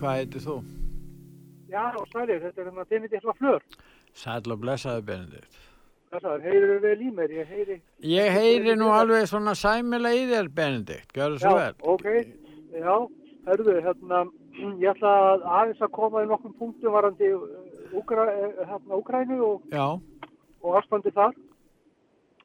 hvað 0.00 0.18
heitir 0.20 0.44
þú? 0.46 0.56
Já, 1.70 1.84
sælir, 2.12 2.40
þetta 2.44 2.60
er 2.62 2.68
hérna 2.70 2.84
Benedikt 2.90 3.24
Lafleur. 3.26 3.64
Sæll 4.16 4.52
og 4.54 4.60
blessaði 4.62 5.02
Benedikt. 5.08 5.56
Þessar, 6.14 6.40
heyrðu 6.44 6.76
vel 6.84 7.00
í 7.02 7.08
mér, 7.12 7.32
ég 7.40 7.48
heyri. 7.50 7.76
Ég 8.06 8.28
heyri 8.32 8.76
nú 8.78 8.92
alveg 8.94 9.26
svona 9.28 9.56
sæmilega 9.58 10.20
í 10.20 10.26
þér 10.30 10.50
Benedikt, 10.54 11.10
gjörðu 11.16 11.40
Já, 11.40 11.48
þessu 11.48 11.56
vel. 11.58 11.74
ok, 11.82 12.06
já, 12.78 12.94
heyrðu, 13.48 13.74
hérna, 13.88 14.20
ég 14.84 14.92
ætla 14.94 15.14
að 15.32 15.48
aðeins 15.58 15.82
að 15.82 15.92
koma 15.98 16.22
í 16.22 16.28
nokkrum 16.30 16.54
punktum 16.60 16.94
varandi 16.94 17.32
Úkra, 17.96 18.24
hérna, 18.66 18.96
Úkrænu 19.00 19.36
og, 19.46 19.66
Já, 19.72 19.86
og 20.62 20.78
ástandi 20.80 21.12
þar. 21.14 21.34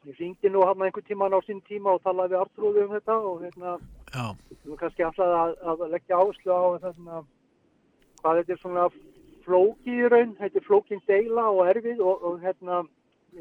Ég 0.10 0.18
syngdi 0.18 0.50
nú 0.50 0.64
hann 0.66 0.82
einhvern 0.82 1.06
tíman 1.06 1.34
á 1.38 1.40
sín 1.46 1.62
tíma 1.70 1.94
og 1.94 2.02
talaði 2.02 2.34
við 2.34 2.42
Artrúðu 2.42 2.84
um 2.88 2.94
þetta 2.96 3.16
og 3.22 3.44
hérna, 3.46 3.74
já, 4.10 4.24
kannski 4.82 5.06
alltaf 5.06 5.36
að, 5.38 5.52
að 5.70 5.84
leggja 5.94 6.18
áherslu 6.18 6.50
á 6.58 6.62
hérna, 6.88 7.20
hvað 8.22 8.42
þetta 8.42 8.54
er 8.56 8.62
svona 8.62 8.88
flóki 9.46 9.98
í 9.98 10.10
raun, 10.12 10.36
þetta 10.40 10.60
er 10.60 10.68
flókin 10.68 11.02
deila 11.10 11.48
og 11.50 11.64
erfið 11.72 12.04
og, 12.06 12.26
og 12.28 12.42
hérna, 12.44 12.84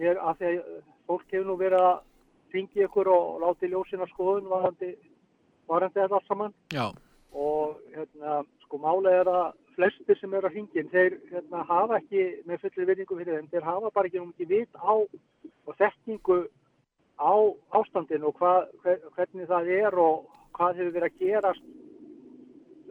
er 0.01 0.21
að 0.21 0.41
því 0.41 0.51
að 0.51 0.73
fólk 1.11 1.35
hefur 1.35 1.49
nú 1.49 1.57
verið 1.61 1.87
að 1.87 2.01
fengi 2.51 2.85
ykkur 2.87 3.11
og 3.13 3.41
láti 3.45 3.71
ljósina 3.71 4.09
skoðun 4.11 4.51
varandi, 4.51 4.95
varandi 5.71 6.01
þetta 6.01 6.19
allt 6.19 6.31
saman. 6.31 6.55
Já, 6.75 6.89
og 7.33 7.77
hérna, 7.95 8.41
sko 8.65 8.81
málega 8.83 9.25
er 9.25 9.31
að 9.31 9.51
flestir 9.77 10.19
sem 10.19 10.33
eru 10.35 10.49
að 10.49 10.57
hringin, 10.57 10.91
þeir 10.93 11.19
hérna, 11.31 11.65
hafa 11.69 12.01
ekki 12.01 12.25
með 12.49 12.65
fullir 12.65 12.91
virðingu 12.91 13.19
fyrir 13.21 13.37
þeim, 13.39 13.51
þeir 13.53 13.69
hafa 13.69 13.93
bara 13.95 14.11
ekki 14.11 14.23
nú 14.23 14.33
ekki 14.33 14.49
vit 14.51 14.81
á 14.83 14.95
og 15.71 15.77
þekkingu 15.79 16.41
á 17.21 17.35
ástandinu 17.79 18.31
og 18.31 18.41
hvað, 18.41 18.61
hver, 18.83 18.99
hvernig 19.17 19.49
það 19.51 19.71
er 19.77 19.99
og 20.01 20.27
hvað 20.57 20.81
hefur 20.81 20.95
verið 20.97 21.09
að 21.11 21.21
gerast 21.21 21.71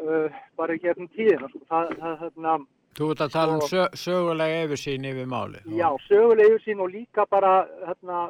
uh, 0.04 0.30
bara 0.58 0.76
í 0.76 0.80
gegnum 0.84 1.08
tíðina. 1.16 1.50
Sko. 1.50 1.60
Það, 1.70 1.96
það, 2.00 2.16
hérna, 2.24 2.54
þú 3.00 3.10
ert 3.14 3.22
að 3.26 3.34
tala 3.36 3.54
um 3.54 3.62
Og- 3.64 3.70
sö 3.70 3.84
sögulega 3.94 4.64
yfirsýn 4.66 5.06
yfir 5.12 5.28
máli. 5.30 5.60
já, 5.78 5.90
sögulegu 6.08 6.60
sín 6.66 6.80
og 6.82 6.90
líka 6.94 7.26
bara 7.30 7.68
hérna, 7.88 8.30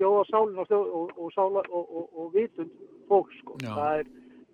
þjóðasálin 0.00 0.58
og, 0.58 0.66
þjóð, 0.68 0.86
og, 0.94 1.12
og, 1.18 1.30
og, 1.70 1.86
og, 1.96 2.08
og 2.16 2.32
vitund 2.34 2.70
fólk. 3.08 3.30
Sko. 3.40 3.56
Er, 3.60 4.04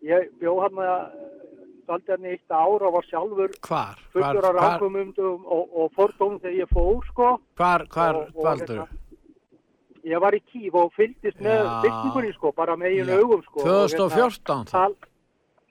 ég 0.03 0.31
bjó 0.41 0.61
hann 0.63 0.79
að 0.79 1.09
daldi 1.87 2.11
hann 2.13 2.25
í 2.27 2.35
eitt 2.35 2.51
ára 2.51 2.91
var 2.91 3.05
sjálfur 3.07 3.53
Hvar? 3.63 3.99
Fullur 4.13 4.45
af 4.49 4.57
rákumundum 4.59 5.45
og, 5.47 5.91
fordómum 5.95 6.41
þegar 6.43 6.57
ég 6.65 6.71
fór, 6.75 7.03
sko. 7.13 7.29
hvar, 7.57 7.87
hvar 7.95 8.23
dvaldur? 8.35 8.81
hérna, 8.83 9.03
Ég 10.07 10.21
var 10.23 10.37
í 10.37 10.41
Kíf 10.47 10.75
og 10.79 10.93
fylgdist 10.95 11.41
með 11.43 11.65
byggingunni, 11.83 12.29
sko, 12.37 12.53
bara 12.55 12.77
með 12.79 12.93
Já. 13.01 13.17
augum, 13.19 13.41
sko. 13.43 13.59
og 13.61 13.67
hérna, 13.67 13.89
2014 13.99 14.67
þá? 14.67 14.71
tal, 14.71 14.95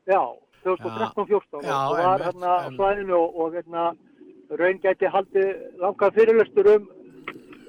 Já, 0.06 0.22
2013-14 0.66 1.66
Já, 1.66 1.78
og 1.90 1.98
var 2.02 2.26
hérna 2.28 2.52
á 2.66 2.68
svæðinu 2.76 3.18
og, 3.20 3.40
og 3.40 3.56
hérna 3.56 3.86
raun 4.60 4.82
gæti 4.84 5.10
haldið 5.16 5.50
langar 5.82 6.14
fyrirlestur 6.18 6.72
um 6.76 6.88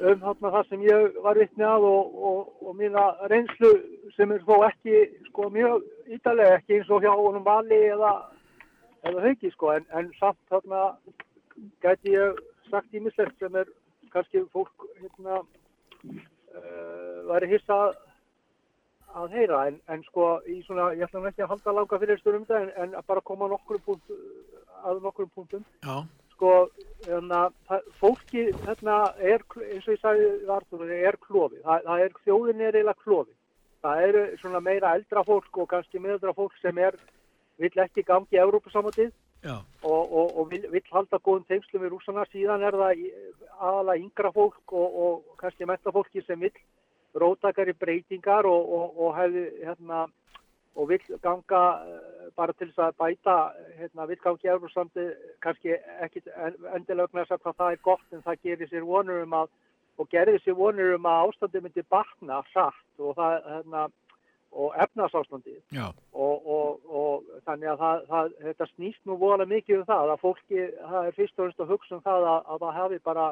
um 0.01 0.21
hérna 0.21 0.53
það 0.55 0.69
sem 0.69 0.83
ég 0.85 1.21
var 1.25 1.39
vitni 1.41 1.65
að 1.65 1.87
og, 1.89 2.17
og, 2.31 2.41
og 2.63 2.77
mína 2.77 3.05
reynslu 3.33 3.71
sem 4.17 4.33
er 4.33 4.43
þó 4.49 4.57
ekki 4.69 5.05
sko 5.31 5.49
mjög 5.55 5.85
ítalega 6.13 6.59
ekki 6.59 6.79
eins 6.79 6.91
og 6.91 7.05
hjá 7.05 7.13
honum 7.15 7.45
vali 7.45 7.79
eða, 7.93 8.13
eða 9.09 9.25
hauki 9.25 9.53
sko 9.55 9.73
en, 9.77 9.87
en 9.97 10.11
samt 10.21 10.41
þarna 10.53 10.83
gæti 11.85 12.17
ég 12.17 12.43
sagt 12.71 12.95
ímislegt 12.95 13.39
sem 13.41 13.57
er 13.57 13.71
kannski 14.13 14.45
fólk 14.53 14.89
hérna 15.01 15.41
uh, 15.41 17.19
væri 17.31 17.55
hissa 17.55 17.81
að 19.17 19.33
heyra 19.39 19.63
en, 19.71 19.81
en 19.93 20.03
sko 20.07 20.27
í 20.51 20.59
svona, 20.67 20.91
ég 20.97 21.07
ætla 21.07 21.23
ekki 21.31 21.45
að 21.47 21.53
halda 21.55 21.73
langa 21.79 21.99
fyrir 22.03 22.21
störum 22.21 22.45
þetta 22.47 22.61
en, 22.63 22.71
en 22.95 22.97
bara 23.09 23.23
koma 23.25 23.49
nokkrum 23.49 23.81
punkt, 23.87 24.11
að 24.85 25.01
nokkrum 25.07 25.31
punktum. 25.35 25.65
Já, 25.87 25.97
sko, 26.37 26.53
hérna, 27.07 27.47
það, 27.69 27.87
fólki 28.01 28.45
hérna 28.67 28.97
er, 29.19 29.45
eins 29.71 29.89
og 29.89 29.95
ég 29.97 30.03
sagði 30.03 30.31
vartur, 30.51 30.87
er 30.93 31.17
klófi, 31.25 31.63
það, 31.65 31.87
það 31.89 32.05
er 32.07 32.17
þjóðin 32.27 32.61
er 32.67 32.77
eiginlega 32.81 33.05
klófi, 33.07 33.37
það 33.87 34.03
eru 34.09 34.25
svona 34.43 34.61
meira 34.69 34.95
eldra 34.99 35.25
fólk 35.25 35.63
og 35.63 35.71
kannski 35.73 36.03
miðaldra 36.03 36.35
fólk 36.37 36.59
sem 36.61 36.79
er, 36.85 36.99
vill 37.57 37.73
ekki 37.87 38.05
gangi 38.05 38.37
í 38.37 38.43
Evrópusamotið 38.43 39.13
já, 39.47 39.57
og, 39.81 40.03
og, 40.13 40.33
og 40.37 40.51
vill, 40.53 40.67
vill 40.75 40.85
halda 40.93 41.17
góðum 41.25 41.47
tengslum 41.49 41.87
við 41.87 41.95
rússana, 41.95 42.27
síðan 42.33 42.65
er 42.69 42.77
það 42.77 43.01
í- 43.01 43.13
aðalega 43.57 44.03
yngra 44.03 44.33
fólk 44.37 44.75
og, 44.77 44.99
og 45.07 45.39
kannski 45.41 45.65
mesta 45.69 45.93
fólki 45.95 46.21
sem 46.27 46.43
vill 46.45 46.53
rótakari 47.17 47.75
breytingar 47.81 48.47
og, 48.49 48.73
og, 48.79 49.01
og 49.01 49.17
hefði 49.17 49.45
hérna 49.65 50.07
og 50.77 50.91
vill 50.91 51.21
ganga 51.25 51.63
eh, 51.89 52.33
bara 52.37 52.53
til 52.53 52.69
þess 52.69 52.83
að 52.85 52.97
bæta 53.01 53.37
hérna, 53.79 54.09
vill 54.11 54.21
ganga 54.25 54.45
í 54.45 54.51
Európsandi 54.53 55.07
kannski 55.45 55.77
ekki 56.05 56.25
þess 56.27 57.33
að 57.33 57.41
hvað 57.45 57.61
það 57.61 57.71
er 57.71 57.85
gott 57.85 58.13
en 58.13 58.27
það 58.27 58.43
gerir 58.49 58.73
sér 58.73 58.89
vonur 58.89 59.23
um 59.25 59.39
að 59.43 59.55
og 59.97 60.11
gerði 60.13 60.41
sér 60.45 60.59
vonur 60.59 60.97
um 60.99 61.07
að 61.09 61.23
ástandi 61.31 61.63
myndi 61.65 61.85
batna 61.89 62.43
hratt 62.51 63.01
og 63.01 63.17
það 63.17 63.37
hérna 63.53 63.87
og 64.57 64.77
efnasástandi 64.81 65.57
og, 66.13 66.47
og, 66.47 66.85
og 66.89 67.43
þannig 67.49 67.73
að 67.73 67.83
það, 67.83 68.05
það, 68.11 68.31
þetta 68.45 68.69
snýst 68.71 69.03
nú 69.09 69.17
vola 69.21 69.47
mikið 69.49 69.83
um 69.83 69.89
það 69.89 70.13
að 70.13 70.23
fólki, 70.23 70.63
það 70.93 71.09
er 71.09 71.17
fyrst 71.19 71.35
og 71.37 71.43
fremst 71.43 71.65
að 71.65 71.73
hugsa 71.75 71.97
um 71.97 72.05
það 72.07 72.29
að, 72.31 72.39
að 72.53 72.63
það 72.65 72.79
hafi 72.81 73.01
bara 73.09 73.27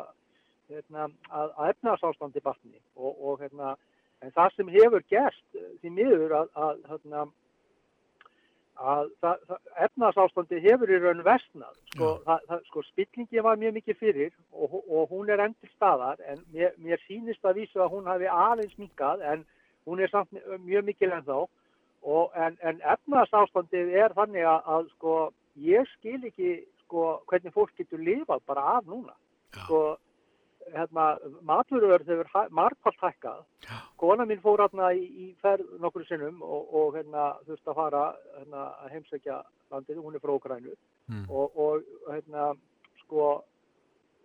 hérna, 0.72 1.08
að, 1.30 1.54
að 1.56 1.72
efnarsástandi 1.74 2.42
batni 2.44 2.78
og, 2.96 3.14
og 3.20 3.40
hérna, 3.42 3.74
en 4.24 4.34
það 4.34 4.52
sem 4.56 4.74
hefur 4.74 5.06
gerst 5.12 5.58
eh, 5.58 5.72
því 5.80 5.94
miður 5.98 6.36
að, 6.40 6.52
að, 6.66 6.84
hérna, 6.90 7.24
að 8.74 9.10
efnarsástandi 9.86 10.60
hefur 10.64 10.90
í 10.90 11.00
raun 11.02 11.22
vestnað 11.26 11.76
sko, 11.92 12.08
það, 12.26 12.54
sko 12.70 12.82
spillingi 12.88 13.44
var 13.46 13.60
mjög 13.60 13.76
mikið 13.78 14.00
fyrir 14.00 14.32
og, 14.52 14.80
og 14.82 15.12
hún 15.12 15.30
er 15.30 15.44
til 15.60 15.70
staðar 15.76 16.22
en 16.26 16.42
mér, 16.54 16.74
mér 16.82 17.02
sýnist 17.06 17.44
að 17.46 17.60
vísu 17.62 17.84
að 17.84 17.92
hún 17.94 18.10
hafi 18.10 18.26
aðeins 18.26 18.74
minkað 18.80 19.22
en 19.22 19.44
hún 19.86 20.02
er 20.02 20.10
samt 20.10 20.34
mjög 20.64 20.88
mikil 20.88 21.12
en 21.12 21.26
þá 21.28 21.38
og 22.04 22.34
en, 22.36 22.58
en 22.66 22.82
efnarsástandið 22.94 23.94
er 23.96 24.14
þannig 24.16 24.44
að, 24.48 24.60
að 24.74 24.88
sko 24.96 25.14
ég 25.64 25.88
skil 25.94 26.20
ekki 26.26 26.56
sko 26.84 27.04
hvernig 27.30 27.54
fólk 27.54 27.72
getur 27.78 28.02
lifað 28.02 28.42
bara 28.48 28.64
af 28.78 28.88
núna. 28.90 29.14
Sko 29.54 29.96
hérna, 30.72 31.18
maturverð 31.42 32.08
hefur 32.08 32.28
hæ- 32.34 32.50
margfalt 32.50 33.00
hækkað. 33.02 33.44
Kona 34.00 34.24
mín 34.26 34.40
fór 34.42 34.58
hérna 34.64 34.92
í, 34.96 35.04
í 35.04 35.26
ferð 35.42 35.66
nokkur 35.80 36.04
sinnum 36.08 36.42
og, 36.42 36.68
og 36.74 36.94
hérna 36.96 37.34
þurfti 37.46 37.68
að 37.70 37.74
fara 37.80 38.04
hérna, 38.38 38.62
að 38.84 38.90
heimsækja 38.94 39.40
landið, 39.70 40.00
hún 40.04 40.14
er 40.14 40.20
frá 40.24 40.34
Ukrænu 40.38 40.74
Mm. 41.08 41.26
og, 41.28 41.52
og 41.60 41.82
hérna 42.08 42.54
sko 43.02 43.44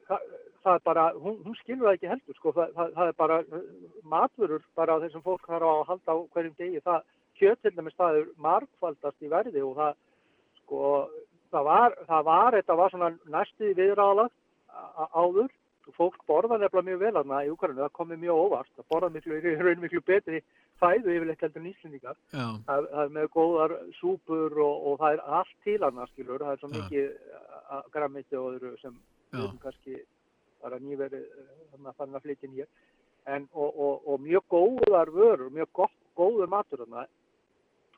það, 0.08 0.22
það 0.64 0.74
er 0.78 0.84
bara, 0.86 1.04
hún, 1.20 1.36
hún 1.44 1.56
skilur 1.60 1.90
það 1.90 1.98
ekki 1.98 2.08
heldur 2.14 2.36
sko, 2.38 2.54
það, 2.56 2.70
það, 2.78 2.94
það 2.96 3.08
er 3.12 3.18
bara 3.20 3.40
maturur 4.14 4.64
bara 4.80 4.96
þessum 5.04 5.24
fólk 5.26 5.44
þarf 5.50 5.68
að 5.68 5.82
halda 5.90 6.16
á 6.16 6.18
hverjum 6.34 6.56
degi, 6.58 6.80
það 6.86 7.02
kjöt 7.40 7.62
til 7.66 7.74
dæmis 7.76 7.98
það 8.00 8.22
er 8.22 8.30
margfaldast 8.48 9.22
í 9.28 9.32
verði 9.32 9.62
og 9.68 9.76
það 9.76 9.94
sko, 10.62 10.80
það 11.52 11.68
var, 11.68 11.98
það 12.08 12.24
var 12.32 12.58
þetta 12.62 12.78
var 12.80 12.90
svona 12.96 13.12
næstuði 13.36 13.76
viðræðalagt 13.82 14.36
á- 14.72 15.12
áður 15.20 15.52
fólk 15.98 16.24
borða 16.30 16.58
nefnilega 16.58 16.88
mjög 16.90 17.04
vel 17.04 17.20
aðna 17.20 17.44
í 17.46 17.52
Ukraínu, 17.54 17.82
það 17.82 17.96
komið 18.00 18.24
mjög 18.24 18.42
óvart, 18.46 18.72
það 18.78 18.90
borða 18.94 19.10
miklu, 19.16 19.40
raun 19.60 19.84
miklu 19.84 20.02
betri 20.06 20.42
fæðu 20.80 21.14
yfirleitt 21.16 21.44
heldur 21.44 21.62
en 21.64 21.70
Íslendingar. 21.70 22.20
Það, 22.32 22.88
það 22.92 23.02
er 23.04 23.14
með 23.18 23.28
góðar 23.36 23.76
súpur 24.00 24.56
og, 24.64 24.86
og 24.90 25.00
það 25.02 25.16
er 25.16 25.24
allt 25.40 25.56
til 25.66 25.80
annars, 25.88 26.14
skilur, 26.14 26.46
það 26.46 26.54
er 26.56 26.62
svo 26.62 26.72
mikið 26.74 27.10
grammiti 27.94 28.40
og 28.40 28.56
öðru 28.56 28.74
sem 28.82 28.96
kannski 29.64 30.00
bara 30.64 30.80
nýverið 30.84 31.26
þannig 31.72 31.92
að 31.92 32.00
fann 32.00 32.18
að 32.18 32.26
flytja 32.26 32.48
inn 32.48 32.58
hér. 32.60 32.70
En, 33.30 33.46
og, 33.54 33.70
og, 33.76 34.08
og 34.10 34.24
mjög 34.24 34.46
góðar 34.50 35.12
vörur, 35.14 35.50
mjög 35.54 35.72
gott, 35.82 35.98
góður 36.18 36.50
matur 36.52 36.84
þarna. 36.84 37.06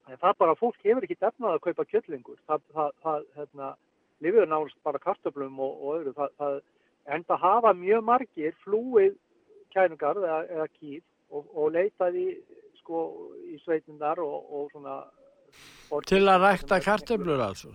En 0.10 0.20
það 0.20 0.38
bara, 0.42 0.58
fólk 0.60 0.82
hefur 0.84 1.06
ekki 1.06 1.18
efnað 1.22 1.56
að 1.56 1.64
kaupa 1.68 1.88
kjöldlingur. 1.88 2.40
Það, 2.50 2.64
það, 2.76 2.94
það 3.06 3.26
hérna, 3.38 3.72
lifið 4.26 4.48
nánast 4.50 4.80
bara 4.86 5.02
kartöflum 5.02 5.60
og, 5.62 5.76
og 5.78 6.00
öðru. 6.00 6.16
Það, 6.18 6.34
það, 6.42 6.58
en 7.06 7.24
það 7.30 7.46
hafa 7.46 7.74
mjög 7.78 8.04
margir 8.06 8.54
flúið 8.66 9.16
kænugarð 9.74 10.28
eða, 10.28 10.42
eða 10.58 10.68
kýr 10.76 11.02
og, 11.32 11.48
og 11.56 11.72
leitað 11.74 12.20
í, 12.20 12.28
sko, 12.82 13.08
í 13.48 13.58
sveitindar 13.64 14.20
og, 14.24 14.38
og 14.52 14.70
svona... 14.74 15.00
til 16.08 16.22
að 16.32 16.44
rækta 16.46 16.80
kartöflur 16.84 17.42
altså, 17.44 17.72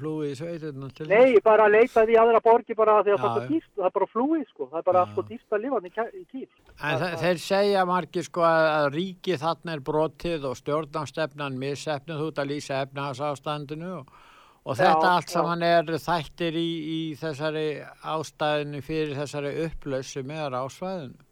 hlúið 0.00 0.32
í 0.32 0.38
sveitirna 0.38 0.88
til 0.96 1.08
Nei, 1.10 1.36
bara 1.44 1.68
leitað 1.70 2.14
í 2.14 2.18
aðra 2.22 2.40
borgi 2.42 2.74
bara 2.78 3.00
því 3.02 3.14
að 3.14 3.18
Já, 3.18 3.22
það 3.26 3.38
er 3.42 3.48
dýrt, 3.52 3.70
það 3.76 3.88
er 3.90 3.94
bara 3.98 4.10
flúið 4.14 4.48
sko, 4.48 4.68
það 4.72 4.80
er 4.80 4.88
bara 4.88 5.04
svo 5.12 5.26
dýrt 5.28 5.56
að 5.58 5.64
lifa 5.66 5.78
hann 5.80 5.90
í, 5.92 6.24
kýr. 6.32 6.48
En 6.78 6.98
þe- 7.02 7.14
þeir 7.22 7.44
segja 7.46 7.86
margir 7.92 8.26
sko 8.26 8.46
að, 8.48 8.66
að 8.72 8.90
ríki 8.96 9.38
þarna 9.44 9.76
er 9.76 9.86
brotið 9.90 10.50
og 10.50 10.58
stjórnarstefnan 10.62 11.58
missefnið, 11.62 12.22
þú 12.22 12.30
ert 12.32 12.42
að 12.42 12.52
lýsa 12.54 12.82
efnahagsástandinu 12.86 13.94
og, 14.00 14.14
og 14.62 14.76
Já, 14.76 14.84
þetta 14.84 15.10
allt 15.10 15.28
já. 15.28 15.34
saman 15.34 15.66
er 15.66 15.92
þættir 16.04 16.56
í, 16.58 16.70
í 16.96 17.00
þessari 17.18 17.66
ástæðinu 18.14 18.82
fyrir 18.86 19.14
þessari 19.18 19.52
upplaus 19.66 20.14
sem 20.14 20.30
er 20.30 20.54
á 20.54 20.62
svæðinu. 20.70 21.28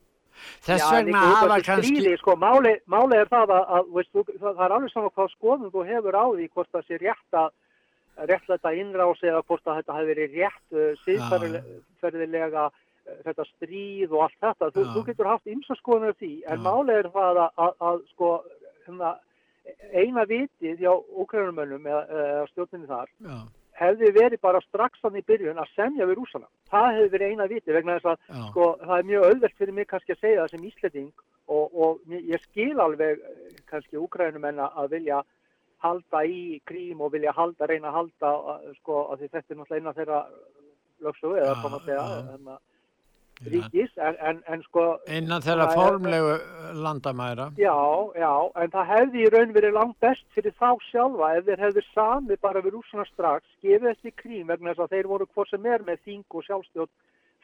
Þess 0.64 0.82
Já, 0.82 0.90
vegna 0.96 1.22
hafa 1.36 1.58
kannski... 1.64 1.94
Stríði, 1.94 2.18
sko, 2.20 2.36
máli, 2.40 2.74
máli 2.90 3.18
er 3.20 3.30
það 3.30 3.54
að, 3.56 3.64
að 3.76 3.90
veist, 3.96 4.12
þú, 4.14 4.24
það, 4.32 4.62
er 4.64 4.74
alveg 4.76 4.92
svona 4.94 5.12
hvað 5.14 5.32
skoðum 5.34 5.72
þú 5.74 5.86
hefur 5.88 6.16
á 6.16 6.24
því 6.26 6.46
hvort 6.54 6.70
það 6.74 6.86
sé 6.86 7.00
rétt 7.02 7.40
að 7.40 8.28
rétt 8.30 8.46
þetta 8.48 8.72
innrás 8.76 9.24
eða 9.24 9.42
hvort 9.48 9.68
að 9.68 9.80
þetta 9.80 9.96
hefur 9.98 10.10
verið 10.10 10.38
rétt 10.38 10.76
uh, 10.76 10.88
síðferðilega 11.04 12.64
uh, 12.68 12.78
þetta 13.26 13.46
stríð 13.52 14.14
og 14.16 14.24
allt 14.26 14.38
þetta. 14.46 14.70
Þú, 14.74 14.86
þú 14.94 15.04
getur 15.10 15.30
haft 15.30 15.52
ymsa 15.54 15.76
skoðunar 15.78 16.16
því, 16.18 16.32
en 16.50 16.64
máli 16.64 16.96
er 16.98 17.10
það 17.14 17.42
að, 17.44 17.52
að, 17.66 17.76
að 17.90 18.02
sko, 18.14 18.32
hérna, 18.86 19.14
eina 19.92 20.26
vitið 20.28 20.84
hjá 20.84 20.92
úkrænumönnum 20.92 21.88
eða, 21.90 22.44
stjórninni 22.52 22.88
þar 22.90 23.10
Já, 23.26 23.38
hefði 23.80 24.12
verið 24.16 24.42
bara 24.44 24.60
strax 24.66 25.00
þannig 25.02 25.24
í 25.24 25.28
byrjun 25.30 25.60
að 25.60 25.74
semja 25.74 26.06
við 26.08 26.18
rúsana. 26.20 26.48
Það 26.70 26.88
hefði 26.96 27.10
verið 27.14 27.34
eina 27.34 27.48
viti 27.50 27.76
vegna 27.76 27.96
þess 27.98 28.10
að 28.12 28.46
sko, 28.50 28.66
það 28.84 28.96
er 28.96 29.10
mjög 29.10 29.26
auðvelt 29.28 29.58
fyrir 29.58 29.76
mig 29.76 29.90
kannski 29.90 30.14
að 30.14 30.22
segja 30.24 30.40
það 30.42 30.54
sem 30.54 30.64
íslending 30.70 31.10
og, 31.50 31.76
og 31.84 32.16
ég 32.16 32.46
skil 32.48 32.74
alveg 32.84 33.22
eh, 33.24 33.60
kannski 33.70 34.00
úkrænumenn 34.00 34.60
að 34.66 34.96
vilja 34.96 35.22
halda 35.80 36.24
í 36.28 36.42
krím 36.68 37.00
og 37.00 37.14
vilja 37.14 37.32
halda, 37.36 37.68
reyna 37.70 37.88
að 37.90 37.98
halda 38.00 38.32
eh, 38.56 38.74
sko, 38.82 39.04
að 39.14 39.24
þetta 39.24 39.40
er 39.40 39.60
náttúrulega 39.62 39.80
eina 39.80 39.96
þeirra 39.96 40.20
lögsögu 41.00 41.40
eða 41.40 41.56
koma 41.62 41.80
að 41.80 41.88
segja 41.88 42.04
en, 42.20 42.50
Já. 42.52 42.58
Ríkis 43.46 43.92
en, 43.96 44.16
en, 44.20 44.40
en 44.52 44.62
sko 44.66 44.86
innan 45.08 45.44
þeirra 45.44 45.68
formlegu 45.72 46.34
landamæra. 46.84 47.50
Já, 47.60 47.76
já, 48.18 48.32
en 48.62 48.74
það 48.74 48.90
hefði 48.94 49.22
í 49.24 49.30
raun 49.34 49.54
verið 49.56 49.76
langt 49.76 49.96
best 50.04 50.26
fyrir 50.34 50.56
þá 50.60 50.70
sjálfa 50.90 51.30
ef 51.38 51.46
þeir 51.48 51.64
hefði 51.66 51.86
sami 51.90 52.40
bara 52.42 52.64
við 52.64 52.76
rúsuna 52.76 53.06
strax, 53.08 53.46
gefið 53.64 53.88
þessi 53.88 54.14
krím 54.16 54.52
vegna 54.52 54.74
þess 54.74 54.84
að 54.86 54.96
þeir 54.96 55.10
voru 55.14 55.30
hvort 55.30 55.52
sem 55.52 55.66
er 55.66 55.86
með 55.86 56.04
þing 56.04 56.36
og 56.36 56.46
sjálfstjórn 56.48 56.92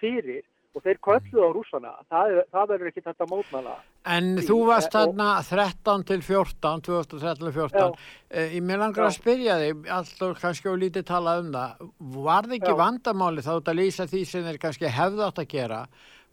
fyrir 0.02 0.44
og 0.76 0.82
þeir 0.84 0.98
kölluðu 1.00 1.40
á 1.40 1.50
rúsana. 1.56 1.92
Það, 2.12 2.32
það 2.52 2.66
verður 2.72 2.88
ekki 2.90 3.02
þetta 3.06 3.26
mótmæla. 3.30 3.76
En 4.12 4.26
þú 4.44 4.56
varst 4.68 4.92
þarna 4.92 5.28
13 5.48 6.04
til 6.10 6.20
14, 6.22 6.82
2013 6.84 7.46
til 7.46 7.52
14. 7.56 7.94
Eh, 8.30 8.50
Ég 8.58 8.62
mér 8.66 8.82
langar 8.82 9.06
að 9.08 9.14
Já. 9.14 9.18
spyrja 9.22 9.56
þig, 9.62 9.86
alltaf 9.96 10.42
kannski 10.42 10.68
og 10.70 10.76
lítið 10.82 11.06
talað 11.08 11.40
um 11.46 11.48
það, 11.54 11.86
var 12.26 12.42
það 12.50 12.58
ekki 12.58 12.74
Já. 12.74 12.80
vandamáli 12.82 13.46
þá 13.46 13.54
að 13.56 13.78
lýsa 13.80 14.06
því 14.12 14.26
sem 14.26 14.44
þeir 14.44 14.60
kannski 14.66 14.92
hefðu 14.98 15.24
átt 15.26 15.40
að 15.42 15.48
gera? 15.56 15.80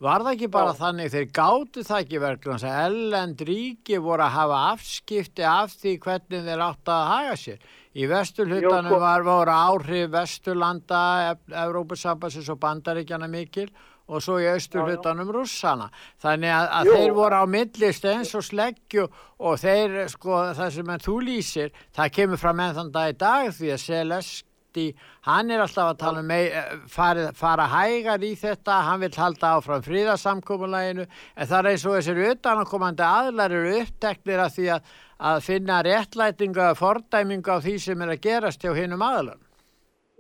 Var 0.04 0.20
það 0.26 0.34
ekki 0.34 0.50
bara 0.52 0.74
Já. 0.74 0.80
þannig, 0.82 1.12
þeir 1.14 1.30
gátu 1.32 1.84
það 1.88 2.02
ekki 2.04 2.20
að 2.20 2.68
ellend 2.84 3.38
ríki 3.48 4.02
voru 4.04 4.22
að 4.28 4.36
hafa 4.36 4.60
afskipti 4.74 5.44
af 5.48 5.72
því 5.80 5.96
hvernig 6.04 6.44
þeir 6.44 6.60
átt 6.68 6.92
að 6.92 7.08
haga 7.14 7.36
sér? 7.40 7.58
Í 7.94 8.08
vesturhlutanum 8.10 8.90
Jú, 8.90 8.98
sko- 8.98 9.00
var 9.00 9.22
voru 9.22 9.54
áhrif 9.54 10.10
vesturlanda, 10.10 11.38
Evrópusambansins 11.48 12.50
og 12.50 12.58
Bandaríkjana 12.60 13.28
mikil 13.30 13.70
og 13.70 13.93
svo 14.24 14.40
í 14.42 14.48
austurhlutanum 14.52 15.32
rússana. 15.32 15.90
Þannig 16.22 16.52
að, 16.52 16.70
að 16.78 16.90
þeir 16.94 17.14
voru 17.18 17.40
á 17.40 17.46
millist 17.48 18.08
eins 18.10 18.34
og 18.36 18.44
sleggju 18.44 19.06
og 19.40 19.60
þeir, 19.62 20.00
sko, 20.12 20.40
það 20.58 20.74
sem 20.78 20.96
þú 21.06 21.20
lýsir, 21.28 21.78
það 21.96 22.16
kemur 22.18 22.42
fram 22.42 22.64
enn 22.64 22.76
þann 22.80 22.92
dag 22.96 23.14
í 23.14 23.20
dag 23.24 23.54
því 23.56 23.72
að 23.76 23.84
Selesti, 23.84 24.88
hann 25.30 25.54
er 25.54 25.64
alltaf 25.64 25.94
að 25.94 26.02
tala 26.02 26.24
um 26.24 26.28
mei, 26.34 26.52
fara, 26.92 27.30
fara 27.38 27.70
hægar 27.72 28.26
í 28.26 28.34
þetta, 28.40 28.82
hann 28.90 29.04
vil 29.06 29.14
halda 29.16 29.54
áfram 29.60 29.86
fríðasamkomulæginu, 29.88 31.08
en 31.08 31.50
það 31.54 31.58
er 31.60 31.72
eins 31.72 31.88
og 31.88 31.98
þessir 32.00 32.22
utanakomandi 32.34 33.08
aðlar 33.08 33.56
eru 33.56 33.80
uppteknir 33.84 34.44
af 34.44 34.58
því 34.58 34.70
að, 34.76 34.94
að 35.32 35.42
finna 35.48 35.80
réttlætingu 35.86 36.60
eða 36.60 36.80
fordæmingu 36.80 37.56
á 37.56 37.64
því 37.64 37.80
sem 37.88 38.04
er 38.04 38.16
að 38.18 38.24
gerast 38.28 38.66
hjá 38.66 38.74
hinnum 38.76 39.06
aðlar. 39.06 39.43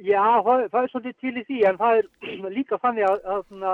Já, 0.01 0.23
það, 0.43 0.63
það 0.73 0.83
er 0.83 0.91
svolítið 0.93 1.17
til 1.21 1.33
í 1.37 1.43
því 1.49 1.57
en 1.69 1.77
það 1.77 1.97
er 1.99 2.07
líka 2.57 2.79
þannig 2.81 3.05
að, 3.09 3.19
að 3.35 3.43
svona, 3.49 3.73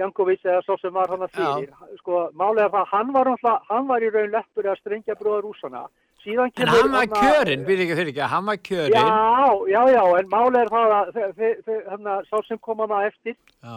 Jankovic 0.00 0.42
eða 0.44 0.62
svo 0.66 0.74
sem 0.80 0.90
var 0.94 1.12
hann 1.12 1.22
að 1.22 1.36
fyrir, 1.36 1.74
sko, 2.00 2.22
málega 2.34 2.70
það, 2.72 2.86
hann 2.90 3.12
var, 3.14 3.28
hann 3.68 3.84
var 3.86 4.02
í 4.02 4.08
raun 4.10 4.32
leppur 4.32 4.66
að 4.72 4.80
strengja 4.80 5.14
bróða 5.20 5.44
rúsana. 5.44 5.84
Síðan 6.24 6.48
En 6.48 6.54
kemur 6.56 6.72
hann 6.80 6.90
var 6.96 7.06
þarna- 7.06 7.20
kjörinn, 7.20 7.64
byrja 7.68 7.84
ekki 7.84 7.96
fyrir 8.00 8.10
ekki, 8.14 8.24
hann 8.32 8.46
var 8.48 8.56
kjörinn. 8.56 8.96
Já, 8.96 9.44
já, 9.70 9.82
já, 9.94 10.02
en 10.18 10.30
málega 10.32 10.62
er 10.64 10.72
það 10.72 10.94
að 10.98 11.12
þe- 11.14 11.32
þe- 11.38 11.58
þe- 11.68 11.84
þarna, 11.90 12.14
sá 12.30 12.36
sem 12.48 12.58
kom 12.58 12.78
hann 12.82 12.94
að 12.98 13.06
eftir 13.12 13.36
Já, 13.36 13.76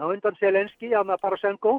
á 0.00 0.04
undan 0.08 0.38
Selenski, 0.40 0.90
hann 0.96 1.12
að 1.14 1.20
Parasenko 1.22 1.76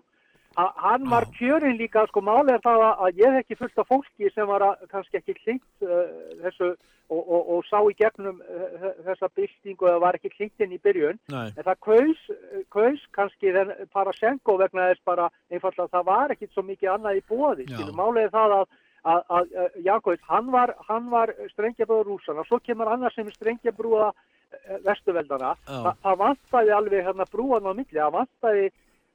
hann 0.55 1.09
var 1.11 1.25
kjörinn 1.35 1.77
líka 1.79 2.05
sko 2.07 2.21
máli 2.23 2.53
er 2.55 2.61
það 2.63 2.83
að- 2.89 3.17
ég 3.21 3.33
hef 3.33 3.43
ekki 3.45 3.57
fullt 3.59 3.79
af 3.79 3.87
fólki 3.91 4.29
sem 4.33 4.47
var 4.47 4.61
að, 4.61 4.85
kannski 4.91 5.17
ekki 5.19 5.33
klingt 5.43 5.83
uh, 5.83 6.05
þessu 6.43 6.69
og, 7.09 7.19
og, 7.21 7.49
og 7.55 7.65
sá 7.69 7.77
í 7.85 7.93
gegnum 7.99 8.39
uh, 8.41 8.85
þessa 9.05 9.29
byltingu 9.35 9.89
eða 9.89 9.99
var 10.05 10.15
ekki 10.17 10.31
klingt 10.33 10.59
inn 10.63 10.71
í 10.73 10.79
byrjun. 10.81 11.19
Nei. 11.29 11.49
en 11.57 11.63
það 11.67 11.81
kaus, 11.89 12.23
kaus 12.71 13.03
kannski 13.11 13.51
þenn 13.53 13.75
Parasenko 13.93 14.57
vegna 14.57 14.87
þess 14.93 15.03
bara 15.05 15.29
einfallega 15.51 15.85
að 15.89 15.93
það 15.97 16.05
var 16.13 16.31
ekkit 16.37 16.53
svo 16.55 16.63
mikið 16.63 16.93
annað 16.95 17.19
í 17.19 17.25
bóði 17.29 17.67
er 18.23 18.31
það 18.33 18.59
að 18.61 18.65
að, 19.05 19.19
að, 19.29 19.51
Jakovic, 19.85 20.21
hann 20.25 20.47
var, 20.51 20.71
var 21.11 21.29
strengjabrúða 21.51 22.07
rúsana, 22.07 22.41
svo 22.47 22.57
kemur 22.65 22.89
annar 22.89 23.13
sem 23.13 23.27
strengjabrúða 23.35 24.07
vestuveldana 24.85 25.51
Já. 25.67 25.75
Þa, 25.85 25.91
það 26.05 26.17
vantaði 26.23 26.73
alveg 26.73 27.05
hérna 27.05 27.27
brúan 27.31 27.69
á 27.69 27.71
milli, 27.77 27.99
það 27.99 28.15
vantaði 28.15 28.65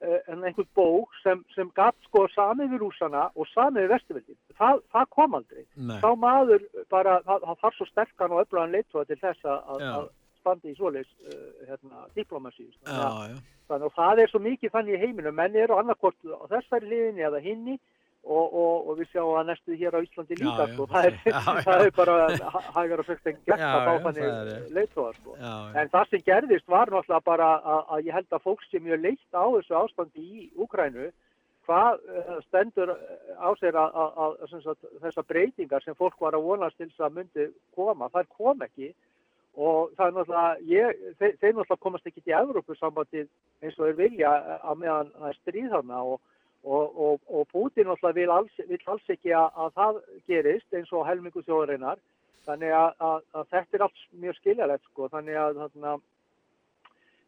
uh, 0.04 0.16
einhvern 0.32 0.68
bók 0.74 1.14
sem, 1.22 1.42
sem 1.54 1.70
gatt 1.76 1.96
sko 2.08 2.26
samið 2.34 2.74
við 2.74 2.84
rúsana 2.84 3.26
og 3.34 3.48
samið 3.54 3.86
við 3.86 3.92
vestuveldin. 3.94 4.38
Það, 4.60 4.80
kom 5.16 5.36
aldrei. 5.40 5.64
Nei. 5.76 5.98
Þá 6.02 6.10
maður 6.24 6.64
bara, 6.92 7.20
það, 7.26 7.46
það 7.48 7.60
þarf 7.64 7.78
svo 7.78 7.86
sterkan 7.90 8.34
og 8.36 8.42
öflagan 8.44 8.74
leittóa 8.76 9.04
til 9.08 9.20
þess 9.20 9.44
að, 9.44 9.70
að- 9.76 10.10
standi 10.40 10.70
í 10.72 10.76
svoleiðs 10.78 11.08
uh, 11.28 11.48
hérna, 11.68 12.06
diplomasi. 12.16 12.70
Já, 12.88 13.08
já. 13.28 13.40
Þannig 13.68 13.86
að 13.90 13.96
það 13.98 14.20
er 14.22 14.30
svo 14.32 14.38
mikið 14.40 14.72
þannig 14.72 14.94
í 14.96 15.00
heiminum. 15.02 15.34
Menn 15.36 15.58
eru 15.60 15.76
annarkort 15.76 16.16
á 16.24 16.44
þessari 16.50 16.88
liðinni 16.90 17.26
eða 17.28 17.42
hinni 17.44 17.74
og, 18.24 18.52
og, 18.54 18.88
og 18.90 18.98
við 19.00 19.08
sjáum 19.14 19.38
að 19.40 19.46
næstu 19.50 19.76
hér 19.80 19.96
á 19.96 20.00
Íslandi 20.04 20.36
Já, 20.36 20.42
líka. 20.44 20.66
já. 20.66 20.74
Sko. 20.74 20.86
Það, 20.92 21.06
er, 21.08 21.14
Já, 21.30 21.40
já. 21.40 21.62
það 21.66 21.84
er 21.86 21.94
bara 21.96 22.16
hæ- 22.28 22.68
hægar 22.76 23.02
og 23.02 23.08
sögt 23.08 23.26
en 23.32 23.38
gert 23.48 23.62
Já, 23.64 23.70
að 23.70 23.86
fá 23.86 23.92
já, 23.92 24.02
þannig 24.04 24.76
leittóa. 24.76 25.10
Sko. 25.16 25.34
Já, 25.40 25.50
já. 25.50 25.80
En 25.82 25.88
það 25.94 26.10
sem 26.10 26.22
gerðist 26.28 26.68
var 26.68 26.92
náttúrulega 26.92 27.24
bara 27.30 27.48
að, 27.64 27.82
að 27.96 28.06
ég 28.10 28.18
held 28.18 28.36
að 28.38 28.44
fólk 28.46 28.64
sem 28.68 28.84
mjög 28.84 29.02
leitt 29.06 29.34
á 29.36 29.44
þessu 29.56 29.76
ástandi 29.80 30.24
í 30.26 30.48
Úkrænu, 30.60 31.10
hvað 31.68 32.00
uh, 32.10 32.38
stendur 32.48 32.90
á 33.38 33.48
sér 33.60 33.76
að, 33.78 33.98
að, 34.02 34.18
að, 34.58 34.88
þessar 35.04 35.26
breytingar 35.28 35.84
sem 35.84 35.94
fólk 35.98 36.16
var 36.20 36.34
að 36.34 36.44
vonast 36.48 36.76
til 36.80 36.88
þess 36.90 37.04
að 37.06 37.16
myndi 37.20 37.46
koma, 37.76 38.08
þær 38.14 38.26
kom 38.36 38.64
ekki 38.66 38.88
og 39.60 39.90
það 39.98 40.06
er 40.06 40.14
náttúrulega, 40.16 40.50
ég, 40.70 41.00
þeir, 41.20 41.32
þeir 41.40 41.54
náttúrulega 41.56 41.82
komast 41.84 42.06
ekki 42.10 42.22
til 42.24 42.34
Evrópusambandið 42.38 43.26
eins 43.62 43.78
og 43.78 43.86
þeir 43.88 43.96
vilja 43.98 44.32
að 44.62 44.78
meðan 44.82 45.10
það 45.18 45.28
er 45.32 45.38
stríð 45.40 45.72
hana 45.74 46.02
og, 46.06 46.20
og, 46.64 47.00
og, 47.00 47.20
og 47.28 47.48
Putin 47.52 47.90
vil 48.14 48.30
alls, 48.30 48.52
vil 48.68 48.80
alls 48.86 49.12
ekki 49.12 49.32
að, 49.32 49.50
að 49.56 49.76
það 49.78 50.00
gerist 50.28 50.76
eins 50.76 50.92
og 50.92 51.06
helmingu 51.08 51.42
þjóðarinnar. 51.46 52.00
Þannig 52.46 52.72
að, 52.72 52.94
að, 53.04 53.20
að 53.36 53.50
þetta 53.54 53.76
er 53.76 53.84
allt 53.86 54.06
mjög 54.22 54.36
skiljalegt 54.38 54.84
sko, 54.88 55.08
þannig 55.12 55.36
að 55.38 55.58
þarna, 55.60 55.94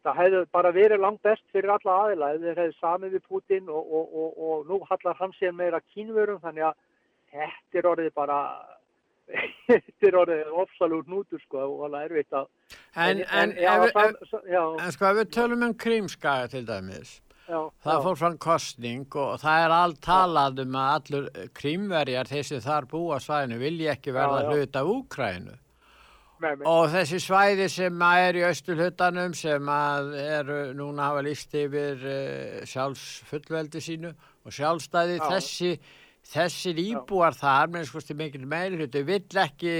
það 0.03 0.19
hefði 0.19 0.43
bara 0.57 0.71
verið 0.75 1.03
langt 1.03 1.21
best 1.23 1.43
fyrir 1.53 1.73
alla 1.73 1.97
aðila 2.03 2.31
ef 2.33 2.41
þeir 2.43 2.61
hefði 2.61 2.77
samið 2.79 3.17
við 3.17 3.27
Putin 3.29 3.69
og, 3.69 3.91
og, 3.99 4.15
og, 4.21 4.39
og 4.47 4.71
nú 4.71 4.79
hallar 4.89 5.19
hann 5.19 5.35
sér 5.37 5.53
meira 5.55 5.81
kínvörum 5.93 6.41
þannig 6.43 6.67
að 6.69 6.79
þetta 7.33 7.79
er 7.79 7.89
orðið 7.93 8.15
bara 8.17 8.39
þetta 9.69 10.09
er 10.09 10.17
orðið 10.19 10.57
ofsalúr 10.63 11.05
nútur 11.07 11.41
sko 11.45 11.61
og 11.69 11.85
alveg 11.87 12.09
erfitt 12.09 12.41
að 12.41 12.49
En, 12.93 13.23
en, 13.25 13.53
sam, 13.89 14.41
já, 14.45 14.61
en 14.77 14.91
sko 14.93 15.07
ef 15.09 15.15
við 15.17 15.29
tölum 15.33 15.63
um 15.65 15.71
krímskaga 15.73 16.49
til 16.51 16.67
dæmis, 16.67 17.15
já, 17.47 17.59
það 17.83 17.97
já, 17.97 18.03
fór 18.05 18.21
fram 18.21 18.37
kostning 18.41 19.17
og 19.19 19.33
það 19.41 19.65
er 19.65 19.75
allt 19.79 19.99
talað 20.03 20.63
um 20.63 20.77
að 20.79 20.93
allur 20.97 21.49
krímverjar, 21.59 22.31
þeir 22.31 22.47
sem 22.49 22.63
þar 22.63 22.87
búa 22.91 23.19
á 23.19 23.25
svæðinu, 23.25 23.59
vilja 23.61 23.97
ekki 23.97 24.15
verða 24.15 24.47
hlut 24.49 24.79
af 24.79 24.93
Úkrænu. 24.93 25.59
Og 26.43 26.89
þessi 26.91 27.19
svæði 27.23 27.69
sem 27.71 28.01
er 28.03 28.37
í 28.39 28.45
austurhuttanum 28.49 29.35
sem 29.37 29.69
eru 29.71 30.57
núna 30.75 31.09
hafa 31.11 31.23
líst 31.23 31.53
yfir 31.55 32.01
uh, 32.03 32.63
sjálfsfullveldi 32.67 33.81
sínu 33.83 34.11
og 34.43 34.51
sjálfstæði 34.51 35.19
Já. 35.21 35.23
þessi, 35.31 35.71
þessir 36.33 36.81
íbúar 36.83 37.37
þar, 37.37 37.71
með 37.71 37.87
skoðst 37.87 38.11
mikil 38.19 38.43
meiri 38.49 38.81
hluti, 38.81 39.05
vill 39.07 39.39
ekki 39.45 39.75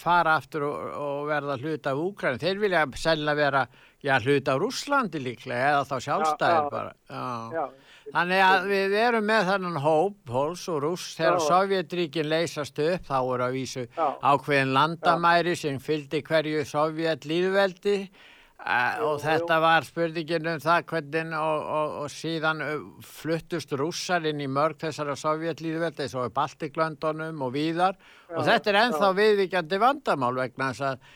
fara 0.00 0.34
aftur 0.40 0.66
og, 0.66 0.90
og 1.04 1.30
verða 1.30 1.58
hlut 1.62 1.86
af 1.92 2.02
Úkrænu. 2.08 2.42
Þeir 2.42 2.62
vilja 2.64 2.84
sennilega 2.98 3.42
vera 3.44 3.64
já, 4.02 4.16
hlut 4.18 4.50
af 4.50 4.60
Rússlandi 4.60 5.22
líklega 5.22 5.72
eða 5.76 5.86
þá 5.88 5.96
sjálfstæðir 6.08 6.60
já. 6.60 6.70
bara. 6.72 6.94
Já. 7.08 7.26
Já, 7.56 7.64
Þannig 8.10 8.42
að 8.44 8.66
við 8.68 8.96
erum 8.98 9.24
með 9.28 9.46
þennan 9.48 9.78
hóp, 9.84 10.16
Póls 10.28 10.64
og 10.72 10.82
Rúss, 10.82 11.14
þegar 11.16 11.38
Já. 11.38 11.44
Sovjetríkin 11.46 12.28
leysast 12.28 12.82
upp, 12.82 13.06
þá 13.06 13.16
voru 13.28 13.46
að 13.46 13.56
vísu 13.56 13.86
Já. 13.86 14.04
ákveðin 14.20 14.74
landamæri 14.74 15.54
sem 15.56 15.78
fylgdi 15.80 16.22
hverju 16.26 16.66
Sovjet 16.68 17.24
líðveldi 17.30 17.94
uh, 18.02 18.98
og 19.06 19.22
þetta 19.22 19.60
var 19.62 19.86
spurningin 19.86 20.50
um 20.50 20.60
það 20.62 20.84
hvernig 20.90 21.38
og, 21.38 21.70
og, 21.78 21.96
og 22.02 22.12
síðan 22.12 22.60
fluttust 23.06 23.72
rússar 23.78 24.26
inn 24.28 24.42
í 24.42 24.50
mörg 24.50 24.82
þessara 24.82 25.16
Sovjet 25.16 25.62
líðveldi, 25.64 26.10
svo 26.10 26.26
í 26.26 26.34
Baltiklöndunum 26.34 27.46
og 27.46 27.54
víðar 27.54 27.96
og 28.34 28.44
þetta 28.48 28.74
er 28.74 28.82
ennþá 28.82 29.12
viðvíkjandi 29.22 29.82
vandamál 29.82 30.34
vegna 30.42 30.72
þess 30.74 30.88
að 30.90 31.10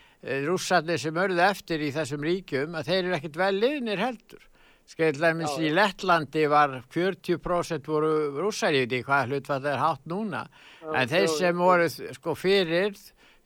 rússarnir 0.47 1.01
sem 1.01 1.17
örðu 1.17 1.43
eftir 1.47 1.83
í 1.87 1.93
þessum 1.95 2.27
ríkjum 2.27 2.77
að 2.79 2.91
þeir 2.91 3.01
eru 3.01 3.17
ekkit 3.19 3.41
vel 3.41 3.55
liðnir 3.57 4.03
heldur. 4.03 4.45
Skeillæmis 4.87 5.57
í 5.59 5.73
Lettlandi 5.75 6.45
var 6.47 6.77
40% 6.95 7.89
voru 7.91 8.11
rússar, 8.39 8.75
ég 8.75 8.87
veit 8.87 9.01
ekki 9.01 9.09
hvað 9.09 9.33
hlutfall 9.33 9.65
er 9.67 9.81
hátt 9.83 10.05
núna, 10.07 10.45
en 10.87 11.11
þeir 11.11 11.27
sem 11.33 11.59
voru 11.59 11.89
sko 11.91 12.37
fyrir 12.39 12.95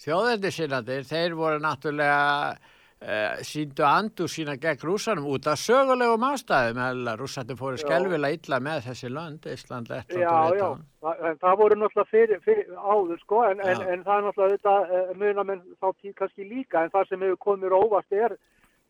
þjóðendisinnadir, 0.05 1.07
þeir 1.09 1.37
voru 1.39 1.63
náttúrulega 1.65 2.59
uh, 3.01 3.41
síndu 3.47 3.85
andu 3.87 4.29
sína 4.29 4.57
gegn 4.61 4.85
rússanum 4.85 5.27
út 5.33 5.49
af 5.49 5.59
sögulegum 5.61 6.27
ástæðum, 6.31 6.81
eða 6.87 7.17
rússarnir 7.21 7.59
fóru 7.59 7.79
Já. 7.79 7.85
skelvilega 7.85 8.37
illa 8.37 8.61
með 8.61 8.87
þessi 8.89 9.11
lönd, 9.13 9.49
Ísland, 9.49 9.91
Lettland 9.93 10.29
og 10.29 10.55
Lettland. 10.55 10.87
en 11.31 11.43
það 11.43 11.59
voru 11.63 11.81
náttúrulega 11.81 12.11
fyrir, 12.13 12.41
fyrir 12.45 12.73
áður 12.77 13.21
sko, 13.25 13.43
en, 13.49 13.61
en, 13.65 13.85
en 13.95 14.07
það 14.07 14.17
er 14.17 14.25
náttúrulega 14.29 14.57
þetta 14.57 14.77
uh, 15.01 15.13
muna 15.25 15.47
menn 15.51 15.67
þá 15.81 15.89
tíð 16.01 16.17
kannski 16.23 16.49
líka, 16.49 16.85
en 16.85 16.95
það 16.97 17.13
sem 17.13 17.27
hefur 17.27 17.45
komið 17.49 17.77
óvart 17.81 18.19
er 18.25 18.37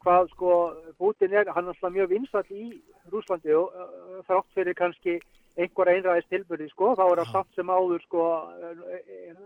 hvað 0.01 0.31
sko 0.33 0.55
Putin 0.99 1.35
er, 1.37 1.51
hann 1.55 1.67
er 1.67 1.73
náttúrulega 1.75 1.97
mjög 1.99 2.15
vinsall 2.15 2.49
í 2.51 2.71
Rúslandi 3.13 3.55
og 3.55 3.75
uh, 3.75 4.25
þrátt 4.27 4.57
fyrir 4.57 4.79
kannski 4.79 5.21
einhver 5.61 5.91
einræðis 5.91 6.29
tilbyrði 6.31 6.69
sko, 6.71 6.95
þá 6.97 7.03
er 7.05 7.21
það 7.21 7.33
samt 7.35 7.57
sem 7.59 7.71
áður 7.75 8.03
sko, 8.05 8.27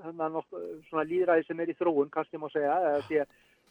þannig 0.05 0.37
að 0.39 0.43
svona 0.91 1.05
líðræði 1.09 1.47
sem 1.47 1.63
er 1.65 1.73
í 1.73 1.77
þróun, 1.79 2.11
kannski 2.13 2.39
má 2.39 2.45
segja, 2.53 2.75
eða 2.91 3.01
sé 3.09 3.25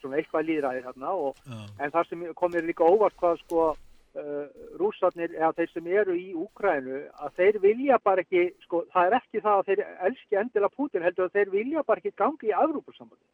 svona 0.03 0.19
eitthvað 0.19 0.47
líðræði 0.49 0.85
þarna 0.85 1.15
og 1.27 1.41
en 1.79 1.95
það 1.95 2.09
sem 2.09 2.29
kom 2.37 2.53
mér 2.53 2.67
líka 2.67 2.85
óvart 2.85 3.17
hvað 3.21 3.39
sko 3.41 3.65
uh, 3.71 4.45
rússarnir 4.79 5.33
eða 5.37 5.53
þeir 5.59 5.71
sem 5.73 5.87
eru 6.01 6.17
í 6.17 6.33
Úkrænu 6.37 6.99
að 7.25 7.39
þeir 7.39 7.61
vilja 7.63 7.99
bara 8.03 8.25
ekki, 8.25 8.49
sko, 8.65 8.83
það 8.93 9.09
er 9.09 9.17
ekki 9.19 9.43
það 9.45 9.61
að 9.61 9.69
þeir 9.71 9.85
elski 10.09 10.41
endilega 10.41 10.77
Putin 10.77 11.07
heldur 11.07 11.29
að 11.29 11.39
þeir 11.39 11.53
vilja 11.57 11.85
bara 11.87 12.03
ekki 12.03 12.15
gangi 12.23 12.51
í 12.51 12.57
Evrópusambandi 12.65 13.25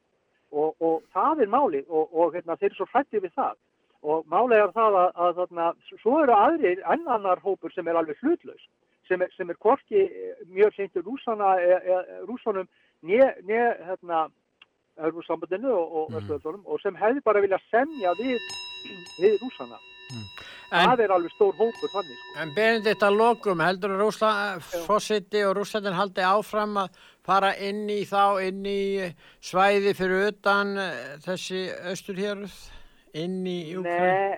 og, 0.52 0.76
og 0.82 1.02
það 1.14 1.44
er 1.46 1.54
málið 1.54 1.90
og, 1.90 2.14
og 2.14 2.36
hérna, 2.36 2.58
þeir 2.58 2.72
eru 2.72 2.80
svo 2.80 2.90
hrættið 2.94 3.26
við 3.28 3.36
það. 3.38 3.58
Og 4.00 4.28
málið 4.32 4.62
er 4.64 4.70
það 4.74 4.96
að, 4.96 5.10
að 5.24 5.40
þarna, 5.42 5.72
svo 6.00 6.20
eru 6.24 6.36
aðrir 6.36 6.84
annar 6.88 7.42
hópur 7.44 7.74
sem 7.76 7.88
er 7.88 8.00
alveg 8.00 8.22
hlutlaus 8.24 8.70
sem 9.10 9.24
er, 9.26 9.32
sem 9.36 9.50
er 9.50 9.58
hvorki 9.58 10.04
eh, 10.06 10.42
mjög 10.54 10.76
seintur 10.76 11.02
rússana, 11.02 11.56
e, 11.58 11.78
e, 11.82 12.66
né 13.50 13.62
hérna, 13.88 14.28
Evrópusambandinu 15.00 15.72
og, 15.74 15.94
og, 16.04 16.18
mm. 16.20 16.66
og 16.66 16.82
sem 16.84 16.98
hefði 17.00 17.24
bara 17.26 17.44
vilja 17.44 17.62
semja 17.70 18.16
við, 18.20 18.52
við 19.24 19.40
rússana 19.44 19.80
En, 20.70 20.86
það 20.86 21.02
er 21.04 21.12
alveg 21.14 21.34
stór 21.34 21.54
hópur 21.58 21.90
þannig 21.90 22.18
sko. 22.18 22.34
en 22.42 22.52
Benedikt 22.56 23.06
að 23.06 23.16
lokum, 23.18 23.62
heldur 23.62 23.94
að 23.96 24.04
Rúsla, 24.04 24.32
fósiti 24.86 25.42
og 25.46 25.56
rússarnir 25.58 25.96
haldi 25.98 26.26
áfram 26.26 26.76
að 26.82 27.00
fara 27.26 27.52
inn 27.66 27.88
í 27.94 28.02
þá, 28.10 28.42
inn 28.46 28.66
í 28.70 28.82
eh, 29.06 29.16
svæði 29.42 29.96
fyrir 29.98 30.30
utan 30.32 30.76
eh, 30.82 31.16
þessi 31.26 31.64
austurhéruð, 31.92 32.60
inn 33.22 33.42
í 33.50 33.58
Úkræn? 33.80 34.38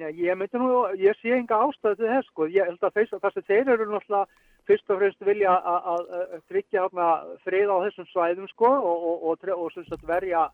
Nei, 0.00 0.12
ég 0.20 0.40
myndi 0.40 0.60
nú, 0.60 0.70
ég 1.00 1.16
sé 1.20 1.32
enga 1.36 1.60
ástæðu 1.66 2.00
til 2.00 2.10
þess 2.12 2.32
sko, 2.32 2.48
ég 2.52 2.68
held 2.68 2.88
að 2.88 3.00
þess, 3.00 3.16
að 3.20 3.44
þeir 3.48 3.74
eru 3.76 3.88
náttúrulega 3.90 4.24
fyrst 4.68 4.90
og 4.90 4.98
fremst 5.00 5.24
vilja 5.26 5.54
að- 5.54 5.88
að 5.92 6.12
að 6.14 6.42
tryggja 6.48 6.84
frið 7.44 7.72
á 7.72 7.76
þessum 7.84 8.06
svæðum 8.12 8.48
sko 8.48 8.70
og, 8.70 9.04
og, 9.10 9.24
og, 9.30 9.42
og, 9.56 9.72
verja 10.08 10.48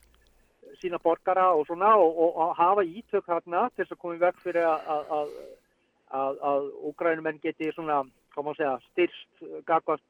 sína 0.80 0.98
borgara 1.02 1.50
og 1.54 1.66
svona 1.66 1.96
og, 1.96 2.10
hafa 2.56 2.82
ítök 2.84 3.26
þarna 3.26 3.68
til 3.74 3.84
þess 3.84 3.92
að 3.96 4.02
koma 4.02 4.14
í 4.14 4.22
veg 4.22 4.42
fyrir 4.44 4.66
að, 4.66 4.90
að, 4.94 5.14
að, 5.18 5.32
að, 6.20 6.40
að 6.50 6.68
úgrænumenn 6.90 7.40
geti 7.42 7.72
svona, 7.74 8.02
hvað 8.34 8.46
má 8.46 8.52
segja, 8.56 8.76
styrst 8.90 9.44
gagvart 9.66 10.04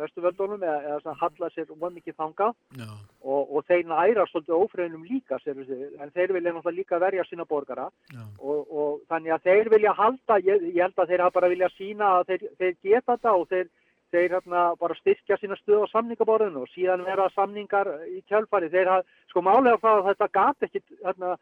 vestuvöldunum 0.00 0.62
eða, 0.62 0.80
eða 0.88 0.98
svona 1.02 1.20
halla 1.20 1.50
sér 1.54 1.70
von 1.70 1.94
mikið 1.94 2.16
þangað 2.18 2.52
Já. 2.80 2.88
og, 3.22 3.54
og 3.54 3.66
þeir 3.68 3.86
næra 3.90 4.26
svolítið 4.30 4.56
ófreinum 4.58 5.06
líka 5.08 5.38
sér, 5.42 5.60
en 5.60 6.12
þeir 6.14 6.34
vilja 6.36 6.52
náttúrulega 6.52 6.78
líka 6.78 7.00
verja 7.02 7.24
sína 7.28 7.46
borgara 7.48 7.88
Já. 8.12 8.24
og, 8.38 8.74
og 8.74 9.00
þannig 9.12 9.36
að 9.36 9.48
þeir 9.48 9.72
vilja 9.76 9.94
halda, 10.00 10.40
ég, 10.42 10.68
ég 10.72 10.82
held 10.82 10.98
að 10.98 11.14
þeir 11.14 11.24
hafa 11.26 11.38
bara 11.38 11.52
vilja 11.54 11.70
sína 11.76 12.12
að 12.18 12.28
þeir, 12.32 12.46
þeir 12.58 12.76
geta 12.88 13.14
þetta 13.14 13.34
og 13.38 13.48
þeir, 13.54 13.72
þeir 14.14 14.36
hérna, 14.36 14.66
bara 14.80 14.98
styrkja 15.00 15.40
sína 15.40 15.58
stöð 15.60 15.86
á 15.86 15.92
samningaborðinu 15.94 16.64
og 16.64 16.70
síðan 16.74 17.06
vera 17.06 17.30
samningar 17.34 17.90
í 18.10 18.20
kjálfari. 18.30 18.70
Þeir 18.70 18.92
hafa, 18.92 19.18
sko 19.32 19.42
málega 19.42 19.80
það 19.82 20.00
að 20.00 20.08
þetta 20.12 20.28
gat 20.38 20.68
ekki, 20.68 20.82
hérna, 21.02 21.32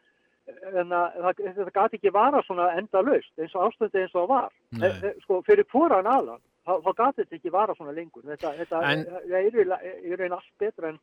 hérna, 0.47 1.03
það, 1.25 1.43
þetta 1.43 1.75
gat 1.75 1.97
ekki 1.99 2.13
vara 2.13 2.41
svona 2.47 2.71
enda 2.79 3.03
laust 3.05 3.43
eins 3.43 3.53
og 3.55 3.67
ástandi 3.67 4.01
eins 4.01 4.15
og 4.15 4.23
það 4.23 4.31
var. 4.33 4.49
Nei. 4.79 4.89
E, 4.89 5.11
e, 5.11 5.13
sko 5.25 5.39
fyrir 5.47 5.69
hvoran 5.71 6.09
aðlan, 6.09 6.41
þá, 6.65 6.93
gat 6.97 7.15
þetta 7.19 7.35
ekki 7.39 7.51
vara 7.51 7.75
svona 7.75 7.91
lengur. 7.97 8.23
Þetta, 8.27 8.53
þetta 8.61 8.83
En- 8.91 9.07
er 9.33 9.51
í 9.51 9.67
ra- 9.67 9.83
í 9.83 10.15
raun 10.19 10.31
allt 10.37 10.51
betra 10.59 10.89
en, 10.93 10.99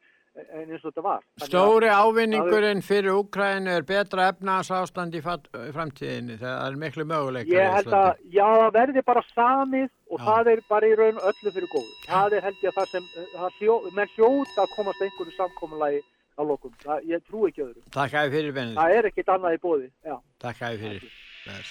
en 0.55 0.71
eins 0.71 0.85
og 0.85 0.93
þetta 0.93 1.03
var. 1.03 1.21
Þannig 1.41 1.51
Stóri 1.51 1.89
ávinningurinn 1.91 2.83
fyrir 2.87 3.11
Úkrænu 3.19 3.71
er 3.77 3.83
betra 3.83 4.29
efnahagsástand 4.31 5.15
í 5.19 5.21
framtíðinni, 5.25 6.37
það 6.41 6.55
er 6.69 6.77
miklu 6.85 7.05
möguleikar 7.11 7.51
Ég 7.51 7.67
í 7.67 7.75
held 7.77 7.93
að, 7.99 8.11
já, 8.31 8.47
það 8.47 8.73
verði 8.79 9.03
bara 9.11 9.23
samið 9.35 9.89
og 10.11 10.19
Já. 10.21 10.25
það 10.31 10.45
er 10.55 10.61
bara 10.71 10.87
í 10.87 10.95
raun 11.01 11.19
öllu 11.33 11.51
fyrir 11.57 11.71
góðu. 11.75 11.93
Það 12.07 12.33
er 12.39 12.43
held 12.49 12.59
ég 12.63 12.71
að 12.71 12.79
það 12.79 12.89
sem, 12.95 13.05
það 13.35 13.51
hljó, 13.61 13.75
menn 13.99 14.11
hljóta 14.17 14.59
að 14.65 14.75
komast 14.77 15.03
einhverju 15.07 15.35
samkomulagi 15.37 16.01
á 16.39 16.43
lokum. 16.47 16.73
Það, 16.87 16.99
ég 17.11 17.21
trú 17.29 17.39
ekki 17.51 17.63
öðru. 17.67 17.83
Takk 17.93 18.13
að 18.23 18.31
fyrir 18.39 18.53
Benedikt, 18.57 18.79
Það 18.81 18.95
er 18.97 19.05
ekkit 19.11 19.29
annað 19.35 19.55
í 19.59 19.61
bóði, 19.67 19.91
já. 20.07 20.17
takk 20.39 20.59
að 20.71 20.79
fyrir. 20.87 21.05
Bless. 21.45 21.71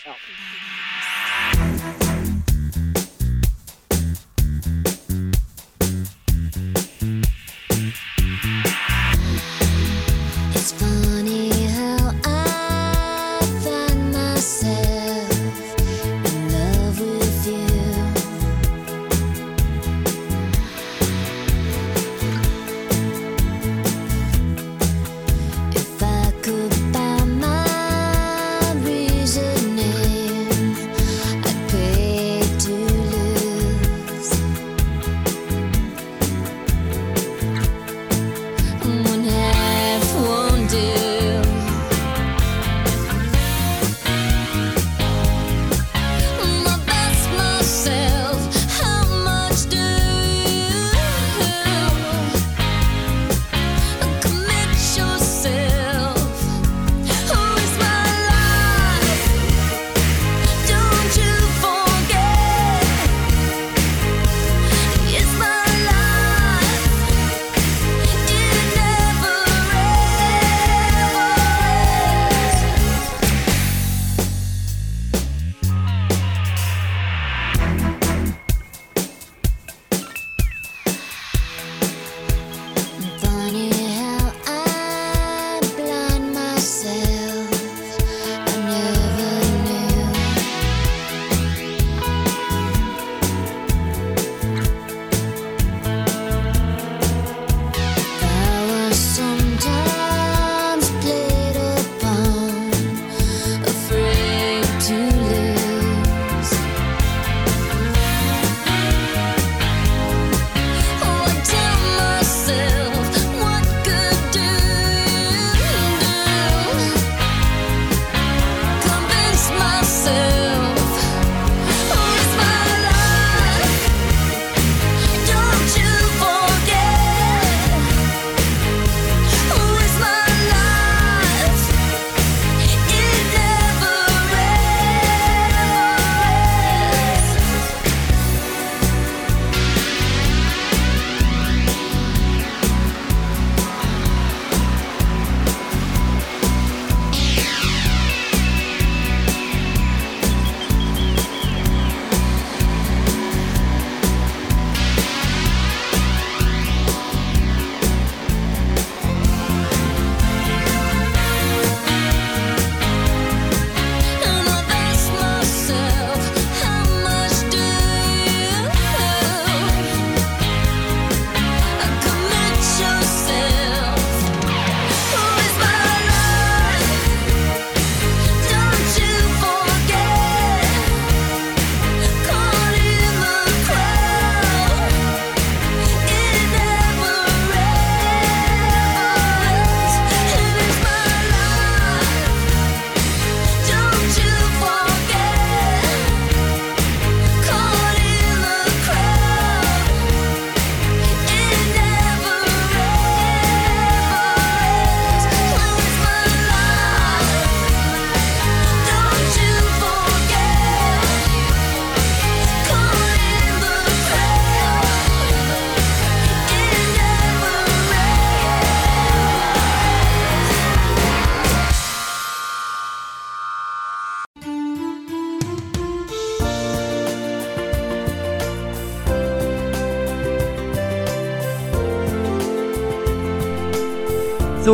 It's 10.59 10.73
fun. 10.73 10.98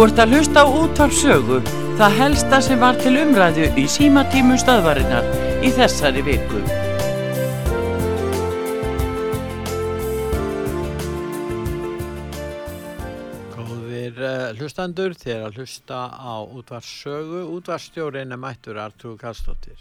Ert 0.06 0.20
að 0.22 0.34
hlusta 0.36 0.62
á 0.62 0.68
útvarpsögu, 0.70 1.56
það 1.98 2.16
helsta 2.20 2.58
sem 2.62 2.82
var 2.82 2.98
til 3.02 3.16
umræðu 3.18 3.72
í 3.80 3.86
símatímum 3.90 4.58
stöðvarinnar 4.62 5.26
í 5.66 5.72
þessari 5.74 6.22
viku. 6.28 6.60
Góðir 13.56 14.20
uh, 14.22 14.52
hlustandur, 14.60 15.16
þér 15.18 15.48
að 15.48 15.62
hlusta 15.62 16.02
á 16.14 16.36
útvarssögu, 16.44 17.46
útvarsstjórin 17.56 18.36
er 18.36 18.42
mættur 18.42 18.78
Artur 18.84 19.16
Kallstóttir. 19.18 19.80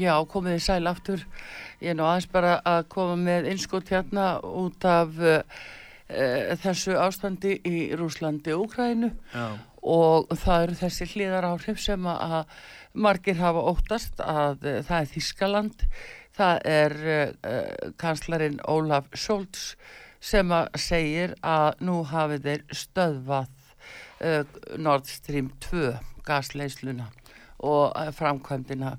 Já, 0.00 0.14
komið 0.30 0.56
þið 0.56 0.64
sæl 0.64 0.92
aftur. 0.94 1.26
Ég 1.84 1.92
er 1.92 1.98
nú 1.98 2.08
aðeins 2.08 2.30
bara 2.32 2.56
að 2.64 2.86
koma 2.94 3.20
með 3.20 3.52
innskot 3.52 3.92
hérna 3.92 4.38
út 4.40 4.88
af 4.88 5.12
uh, 5.20 5.42
uh, 6.08 6.54
þessu 6.62 6.96
ástandi 6.98 7.58
í 7.66 7.88
Rúslandi 7.98 8.54
og 8.54 8.68
Úkrænu 8.68 9.10
Já. 9.32 9.46
og 9.82 10.32
það 10.36 10.64
eru 10.66 10.78
þessi 10.82 11.08
hlýðar 11.12 11.48
áhrif 11.52 11.80
sem 11.82 12.08
að 12.10 12.40
margir 12.98 13.38
hafa 13.40 13.64
óttast 13.72 14.22
að 14.24 14.64
uh, 14.64 14.80
það 14.86 14.98
er 15.00 15.12
Þískaland, 15.12 15.86
það 16.38 16.60
er 16.72 16.96
uh, 17.14 17.92
kanslarinn 18.00 18.60
Ólaf 18.68 19.10
Scholz 19.14 19.72
sem 20.20 20.50
að 20.50 20.72
segir 20.82 21.36
að 21.46 21.84
nú 21.86 22.02
hafi 22.10 22.40
þeir 22.42 22.64
stöðvað 22.74 23.54
Nord 24.82 25.06
Stream 25.06 25.52
2 25.62 25.92
gasleysluna 26.26 27.04
og 27.62 27.94
framkvæmdina 28.18 28.96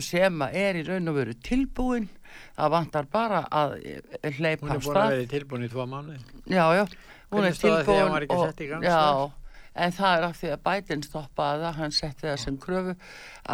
sem 0.00 0.46
er 0.46 0.78
í 0.80 0.86
raun 0.86 1.12
og 1.12 1.18
veru 1.18 1.34
tilbúin 1.44 2.08
það 2.56 2.74
vantar 2.76 3.08
bara 3.12 3.40
að 3.50 3.76
uh, 3.78 4.28
hleypa 4.38 4.66
Hún 4.66 4.74
er 4.76 4.82
búin 4.84 4.98
að 5.00 5.14
vera 5.14 5.30
tilbúin 5.34 5.64
í 5.66 5.70
tvo 5.72 5.86
mánuði. 5.90 6.20
Já, 6.50 6.64
já, 6.78 6.84
hún 7.30 7.44
er 7.44 7.50
að 7.50 7.56
að 7.56 7.86
tilbúin 7.86 8.28
og- 8.30 8.84
Já, 8.84 9.30
en 9.74 9.96
það 9.96 10.16
er 10.18 10.26
af 10.28 10.36
því 10.40 10.52
að 10.54 10.62
Biden 10.68 11.02
stoppaði 11.02 11.64
það, 11.64 11.74
hann 11.80 11.96
setti 12.00 12.28
það 12.28 12.36
sem 12.44 12.58
kröfu 12.58 12.94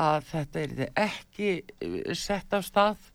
að 0.05 0.29
þetta 0.33 0.61
er 0.67 0.91
ekki 1.07 1.53
uh, 1.63 2.13
sett 2.15 2.53
af 2.59 2.67
stað 2.69 3.09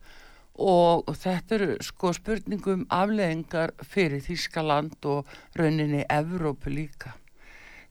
og 0.55 1.09
þetta 1.19 1.55
eru 1.57 1.73
sko 1.83 2.13
spurningum 2.15 2.85
afleðingar 2.89 3.73
fyrir 3.83 4.21
Þískaland 4.23 5.03
og 5.11 5.27
rauninni 5.59 6.05
Evrópu 6.07 6.71
líka. 6.71 7.11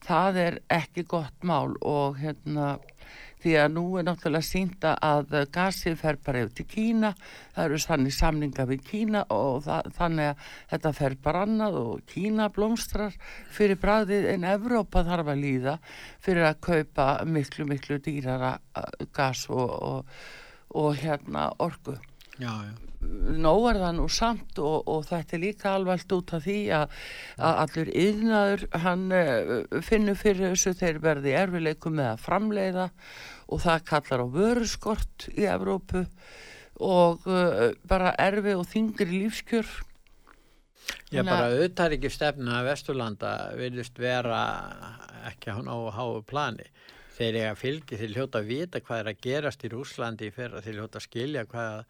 Það 0.04 0.36
er 0.40 0.56
ekki 0.72 1.04
gott 1.08 1.44
mál 1.44 1.76
og 1.80 2.16
hérna 2.20 2.78
því 3.44 3.56
að 3.60 3.74
nú 3.74 3.84
er 4.00 4.06
náttúrulega 4.08 4.48
sínda 4.48 4.94
að 5.04 5.34
gasið 5.54 5.98
fer 6.00 6.18
bara 6.24 6.44
yfir 6.44 6.54
til 6.58 6.66
Kína, 6.74 7.12
það 7.54 7.68
eru 7.68 7.80
þannig 7.84 8.16
samninga 8.16 8.68
við 8.70 8.86
Kína 8.88 9.24
og 9.34 9.60
það, 9.66 9.90
þannig 9.98 10.30
að 10.30 10.48
þetta 10.72 10.94
fer 11.00 11.18
bara 11.26 11.44
annað 11.46 11.78
og 11.82 12.06
Kína 12.10 12.48
blómstrar 12.54 13.18
fyrir 13.54 13.80
bræðið 13.82 14.30
en 14.32 14.48
Evrópa 14.54 15.04
þarf 15.06 15.34
að 15.34 15.44
líða 15.44 15.76
fyrir 16.24 16.48
að 16.48 16.62
kaupa 16.70 17.10
miklu, 17.28 17.68
miklu 17.68 18.00
dýrara 18.02 18.56
uh, 18.56 18.88
gas 19.14 19.46
og, 19.52 19.70
og, 19.70 20.18
og 20.74 20.98
hérna 21.02 21.50
orku 21.62 21.98
Já, 22.34 22.50
já. 22.66 22.72
nóg 23.38 23.68
er 23.70 23.76
það 23.78 23.92
nú 23.94 24.04
samt 24.10 24.58
og, 24.58 24.88
og 24.90 25.04
þetta 25.06 25.36
er 25.36 25.42
líka 25.44 25.74
alveg 25.76 26.02
út 26.16 26.32
af 26.34 26.42
því 26.42 26.56
að, 26.74 26.96
að 27.38 27.60
allur 27.62 27.90
yðnaður 28.02 28.64
hann 28.82 29.04
uh, 29.14 29.52
finnur 29.86 30.18
fyrir 30.18 30.50
þessu 30.54 30.72
þeir 30.80 30.98
verði 31.04 31.36
erfileikum 31.38 31.94
með 32.00 32.10
að 32.14 32.24
framleiða 32.24 32.88
og 33.48 33.60
það 33.64 33.84
kallar 33.90 34.24
á 34.24 34.26
vöruskort 34.34 35.28
í 35.34 35.44
Evrópu 35.50 36.04
og 36.84 37.26
uh, 37.30 37.72
bara 37.86 38.14
erfi 38.18 38.54
og 38.58 38.64
þingri 38.70 39.10
lífskjör 39.24 39.68
Ég 41.14 41.22
Þannig 41.22 41.30
bara 41.30 41.44
að- 41.46 41.54
auðvitað 41.54 41.94
ekki 41.96 42.10
stefna 42.12 42.56
að 42.58 42.66
Vesturlanda 42.68 43.30
virðist 43.56 43.98
vera 44.02 44.40
ekki 45.30 45.54
á 45.54 45.56
háu 45.96 46.18
plani. 46.28 46.66
Þeir 47.14 47.38
eiga 47.38 47.54
fylgi, 47.56 47.96
þeir 48.00 48.12
hljóta 48.16 48.40
að 48.42 48.48
vita 48.50 48.80
hvað 48.84 49.00
er 49.00 49.10
að 49.12 49.20
gerast 49.24 49.64
í 49.64 49.70
Rúslandi 49.72 50.28
í 50.28 50.34
fyrra, 50.34 50.60
þeir 50.60 50.80
hljóta 50.80 50.98
að 51.00 51.06
skilja 51.06 51.44
hvað, 51.46 51.84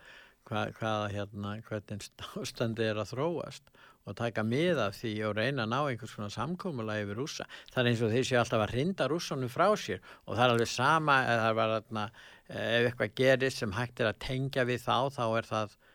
hvað, 0.47 0.75
hvað 0.79 1.07
hérna, 1.17 1.55
hvernig 1.67 2.07
ástandi 2.43 2.87
er 2.91 3.01
að 3.03 3.11
þróast 3.15 3.73
og 4.05 4.17
taka 4.19 4.45
mið 4.45 4.81
af 4.85 4.99
því 4.99 5.13
og 5.29 5.37
reyna 5.39 5.65
að 5.65 5.73
ná 5.73 5.79
einhvers 5.81 6.13
svona 6.13 6.31
samkómulega 6.33 7.07
yfir 7.07 7.21
rússa. 7.21 7.47
Það 7.73 7.81
er 7.83 7.91
eins 7.91 8.05
og 8.05 8.13
þeir 8.13 8.29
séu 8.29 8.39
alltaf 8.41 8.65
að 8.65 8.75
hrinda 8.75 9.09
rússanum 9.11 9.53
frá 9.53 9.67
sér 9.81 10.03
og 10.27 10.37
það 10.37 10.45
er 10.45 10.55
alveg 10.55 10.71
sama 10.71 11.17
ef, 11.25 11.41
það 11.45 11.59
var, 11.61 11.75
þarna, 11.79 12.05
eh, 12.49 12.69
ef 12.77 12.91
eitthvað 12.91 13.17
gerist 13.23 13.63
sem 13.63 13.75
hægt 13.79 14.05
er 14.05 14.11
að 14.11 14.21
tengja 14.27 14.69
við 14.69 14.85
þá, 14.85 14.97
þá 15.17 15.25
er 15.31 15.51
það 15.51 15.77
eh, 15.77 15.94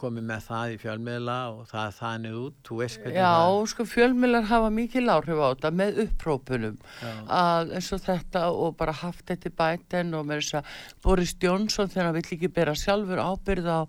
komið 0.00 0.26
með 0.26 0.46
það 0.46 0.72
í 0.74 0.78
fjölmiðla 0.82 1.36
og 1.52 1.60
það 1.70 1.84
er 1.86 1.96
þannig 1.98 2.38
út, 2.40 2.56
þú 2.66 2.78
veist 2.80 3.00
hvernig 3.02 3.18
Já, 3.20 3.34
sko 3.72 3.86
fjölmiðlar 3.86 4.48
hafa 4.50 4.70
mikil 4.74 5.04
áhrif 5.12 5.42
á 5.42 5.46
þetta 5.50 5.70
með 5.80 6.00
upprópunum 6.04 6.78
að 7.30 7.74
eins 7.78 7.90
og 7.94 8.02
þetta 8.04 8.44
og 8.50 8.74
bara 8.80 8.94
haft 9.02 9.26
þetta 9.30 9.50
í 9.50 9.54
bæten 9.60 10.14
og 10.18 10.26
með 10.28 10.42
þess 10.42 10.58
að 10.60 10.72
Boris 11.04 11.34
Johnson 11.42 11.92
þegar 11.92 12.08
hann 12.08 12.18
vill 12.18 12.36
ekki 12.36 12.52
bera 12.58 12.74
sjálfur 12.78 13.22
ábyrð 13.22 13.70
á, 13.70 13.80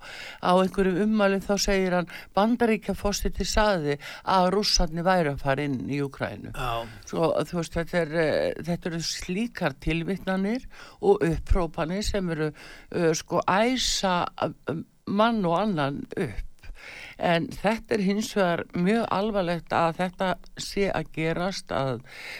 á 0.41 0.51
einhverjum 0.53 1.01
ummælum 1.07 1.43
þá 1.45 1.53
segir 1.65 1.97
hann 1.97 2.11
bandaríkja 2.37 2.95
fórstiti 2.97 3.47
saði 3.47 3.97
að 4.23 4.51
rússarni 4.55 5.05
væri 5.05 5.33
að 5.33 5.41
fara 5.45 5.65
inn 5.65 5.79
í 5.89 6.01
Ukrænu. 6.05 6.53
Svo 7.09 7.31
þú 7.47 7.59
veist 7.59 7.77
þetta, 7.77 8.05
er, 8.05 8.15
eh, 8.21 8.63
þetta 8.69 8.91
eru 8.91 9.01
slíkar 9.05 9.77
tilvittnanir 9.81 10.67
og 11.01 11.25
upprópanir 11.25 12.05
sem 12.05 12.29
eru 12.33 12.51
uh, 12.51 13.11
sko 13.17 13.41
æsa 13.49 14.25
um, 14.69 14.85
mann 15.11 15.43
og 15.45 15.57
annan 15.59 16.01
upp. 16.15 16.47
En 17.21 17.45
þetta 17.53 17.93
er 17.93 18.01
hins 18.01 18.31
vegar 18.33 18.63
mjög 18.73 19.03
alvarlegt 19.13 19.73
að 19.77 19.99
þetta 19.99 20.29
sé 20.57 20.87
að 20.89 21.11
gerast, 21.13 21.69
að 21.69 21.99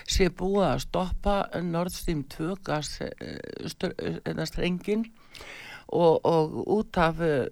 sé 0.10 0.32
búið 0.34 0.66
að 0.72 0.80
stoppa 0.88 1.36
Nord 1.62 1.94
Stream 1.94 2.24
2 2.34 2.56
gas, 2.66 2.96
eh, 3.06 3.38
eh, 3.70 4.46
strengin 4.50 5.06
og, 5.92 6.26
og 6.26 6.58
út 6.66 6.98
af 6.98 7.22
eh, 7.22 7.46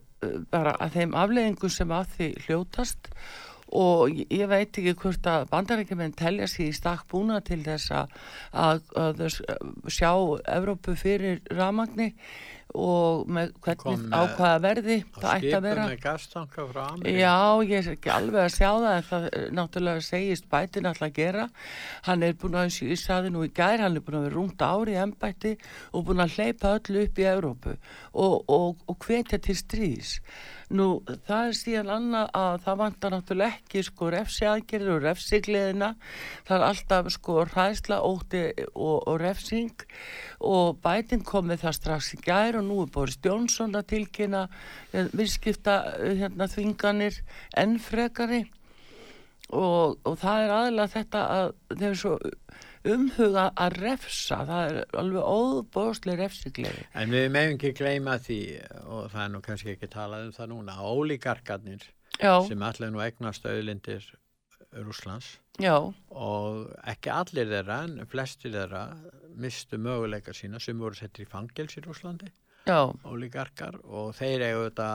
bara 0.49 0.73
að 0.81 0.97
þeim 0.97 1.13
afleðingum 1.21 1.69
sem 1.71 1.93
að 1.93 2.09
því 2.17 2.31
hljótast. 2.47 3.13
Og 3.69 4.09
ég- 4.09 4.47
veit 4.49 4.73
ekki 4.73 4.95
hvort 4.97 5.27
að 5.29 5.43
bandarækjumenn 5.51 6.15
telja 6.17 6.47
sér 6.49 6.71
í 6.71 6.73
stakk 6.73 7.03
búna 7.11 7.37
til 7.45 7.59
þess 7.61 7.91
að, 7.93 8.15
að, 8.57 8.79
að 8.97 9.21
sjá 9.93 10.09
Evrópu 10.57 10.95
fyrir 10.97 11.43
ramagni 11.53 12.15
og 12.77 13.25
með 13.27 13.53
hvernig 13.63 13.77
Kom 13.81 14.01
með- 14.03 14.13
á 14.13 14.21
hvaða 14.37 14.59
verði 14.61 14.97
það 15.15 15.31
ætti 15.39 15.53
að 15.57 15.63
vera. 15.65 15.85
Já, 17.17 17.37
ég 17.65 17.87
er 17.87 17.95
ekki 17.95 18.11
alveg 18.13 18.43
að 18.43 18.53
sjá 18.55 18.69
það 18.69 18.93
en 18.97 19.07
það 19.09 19.25
eh, 19.33 19.47
náttúrulega 19.57 20.03
segist 20.05 20.49
bætin 20.51 20.85
alltaf 20.85 21.07
að 21.09 21.13
gera. 21.17 21.47
Hann 22.05 22.23
er 22.23 22.33
búin 22.33 22.59
að, 22.61 22.69
ég 22.91 23.01
saði 23.01 23.31
nú 23.33 23.43
í 23.47 23.51
gær 23.53 23.79
hann 23.79 23.95
er 23.97 24.05
búin 24.05 24.19
að 24.19 24.27
vera 24.27 24.35
rúmt 24.37 24.61
ári 24.69 24.93
í 24.93 25.01
embætti 25.01 25.55
og 25.93 26.05
búin 26.05 26.21
að 26.21 26.35
hleypa 26.37 26.75
öllu 26.77 27.03
upp 27.07 27.17
í 27.19 27.27
Evrópu 27.33 27.75
og, 28.13 28.35
og, 28.47 28.77
og 28.87 28.97
hvetja 29.07 29.39
til 29.41 29.55
stríðs 29.55 30.19
Nú, 30.69 30.99
það 31.25 31.47
er 31.47 31.55
síðan 31.57 31.87
annað 31.95 32.27
að 32.37 32.55
það 32.65 32.75
vantar 32.83 33.13
náttúrulega 33.15 33.57
ekki 33.57 33.81
sko 33.87 34.09
refsi 34.13 34.45
aðgerður 34.45 34.99
og 34.99 35.05
refsigleðina. 35.07 35.87
Það 36.45 36.55
er 36.57 36.65
alltaf 36.67 37.09
sko 37.15 37.37
hræðsla, 37.49 37.97
ótti 38.05 38.43
og, 38.75 38.99
og 39.09 39.17
refsing 39.17 39.87
og 40.45 40.77
bæting 40.83 41.25
kom 41.25 41.49
með 41.49 41.63
það 41.63 41.75
strax 41.79 42.11
í 42.13 42.21
gær 42.21 42.59
og 42.59 42.67
nú 42.67 42.83
er 42.83 42.93
Boris 42.93 43.17
Jónsson 43.25 43.73
að 43.79 43.89
tilkynna 43.95 44.45
eh, 44.93 45.09
viðskipta 45.09 45.79
eh, 45.97 46.13
hérna, 46.21 46.47
þvinganir 46.53 47.17
enn 47.57 47.75
frekari 47.81 48.43
og, 49.49 49.97
og 50.05 50.15
það 50.21 50.45
er 50.45 50.55
aðlega 50.59 50.93
þetta 50.93 51.25
að 51.33 51.51
þeir 51.73 51.89
eru 51.89 52.01
svo 52.03 52.15
umhuga 52.88 53.49
að 53.60 53.77
refsa, 53.84 54.39
það 54.47 54.69
er 54.69 54.97
alveg 55.01 55.30
óbóðslega 55.35 56.23
refsigleði. 56.23 56.85
En 56.95 57.11
við 57.14 57.27
meðum 57.34 57.57
ekki 57.57 57.73
gleyma 57.80 58.18
því 58.23 58.39
og 58.85 59.11
það 59.11 59.23
er 59.26 59.34
nú 59.34 59.43
kannski 59.45 59.73
ekki 59.76 59.91
talað 59.91 60.30
um 60.30 60.35
það 60.38 60.51
núna 60.53 60.77
ólíkarkarnir 60.80 61.85
sem 62.19 62.65
allir 62.68 62.91
nú 62.93 63.03
eignast 63.03 63.45
auðlindir 63.47 64.07
Rúslands 64.85 65.39
já, 65.57 65.76
og 66.10 66.68
ekki 66.88 67.10
allir 67.14 67.49
þeirra 67.49 67.80
en 67.88 68.06
flestir 68.10 68.53
þeirra 68.53 68.84
mistu 69.39 69.80
möguleika 69.81 70.35
sína 70.35 70.60
sem 70.61 70.77
voru 70.77 70.97
settir 70.97 71.26
í 71.26 71.30
fangels 71.30 71.77
í 71.80 71.84
Rúslandi 71.85 72.30
já, 72.69 72.79
ólíkarkar 73.09 73.79
og 73.83 74.11
þeir 74.17 74.45
eigu 74.49 74.65
þetta 74.67 74.89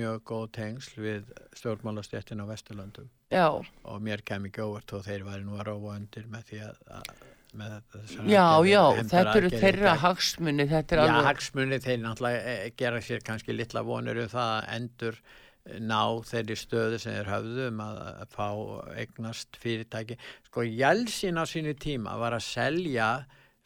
mjög 0.00 0.20
góð 0.32 0.44
tengsl 0.58 1.00
við 1.02 1.32
stjórnmálastjættin 1.58 2.44
á 2.44 2.46
Vesturlöndum 2.50 3.10
já. 3.34 3.48
og 3.58 4.04
mér 4.04 4.22
kem 4.24 4.46
ekki 4.48 4.64
óvart 4.64 4.94
og 4.96 5.04
þeir 5.06 5.26
væri 5.26 5.46
nú 5.46 5.58
að 5.58 5.68
róa 5.72 5.98
undir 5.98 6.30
með 6.30 6.48
því 6.52 6.62
að, 6.68 6.80
að 7.00 7.10
með 7.56 7.74
þessar 7.92 8.28
Já, 8.28 8.44
aðgerðir, 8.44 8.70
já, 8.70 9.08
þetta 9.10 9.34
eru 9.40 9.50
þeirra 9.54 9.92
hagsmunni, 10.02 10.66
þetta 10.68 10.94
er 10.94 11.00
Já, 11.00 11.04
alveg, 11.06 11.28
hagsmunni 11.28 11.80
þeir 11.84 12.00
náttúrulega 12.04 12.54
eh, 12.54 12.64
gera 12.78 13.02
sér 13.04 13.24
kannski 13.26 13.56
litla 13.56 13.84
vonur 13.86 14.22
um 14.22 14.32
það 14.32 14.52
að 14.54 14.68
endur 14.76 15.18
eh, 15.18 15.78
ná 15.80 16.02
þeirri 16.28 16.58
stöðu 16.60 17.00
sem 17.02 17.16
þeir 17.16 17.32
höfðu 17.32 17.68
um 17.70 17.82
að, 17.84 18.00
að 18.10 18.34
fá 18.36 18.48
eignast 19.00 19.60
fyrirtæki. 19.62 20.18
Sko 20.50 20.66
Jelsin 20.68 21.40
á 21.40 21.44
sínu 21.48 21.74
tíma 21.80 22.18
var 22.20 22.36
að 22.36 22.44
selja 22.48 23.08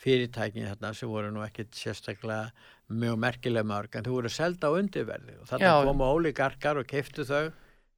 fyrirtækin 0.02 0.70
þarna 0.70 0.94
sem 0.98 1.10
voru 1.10 1.34
nú 1.34 1.42
ekkit 1.46 1.74
sérstaklega 1.78 2.52
mjög 2.92 3.18
merkilega 3.24 3.68
mörg 3.68 3.98
en 3.98 4.06
þú 4.06 4.16
voru 4.18 4.32
selda 4.32 4.70
á 4.70 4.76
undirverði 4.78 5.36
og 5.40 5.50
þarna 5.50 5.72
Já. 5.72 5.84
komu 5.88 6.08
ólíkarkar 6.16 6.80
og 6.82 6.88
keiftu 6.90 7.26
þau 7.28 7.52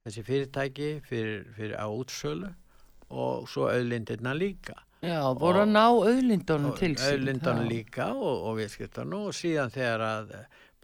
þessi 0.05 0.25
fyrirtæki 0.25 0.89
fyrir, 1.07 1.45
fyrir 1.57 1.77
á 1.77 1.85
útsölu 1.89 2.51
og 3.09 3.47
svo 3.49 3.69
auðlindirna 3.71 4.35
líka 4.37 4.77
Já, 5.05 5.21
voru 5.37 5.61
að 5.61 5.73
ná 5.75 5.85
auðlindunum 5.85 6.77
til 6.79 6.95
sín. 6.95 7.11
auðlindan 7.11 7.65
já. 7.65 7.69
líka 7.69 8.07
og, 8.13 8.45
og 8.49 8.55
viðskiptunum 8.61 9.27
og 9.29 9.35
síðan 9.37 9.73
þegar 9.73 10.05
að 10.05 10.31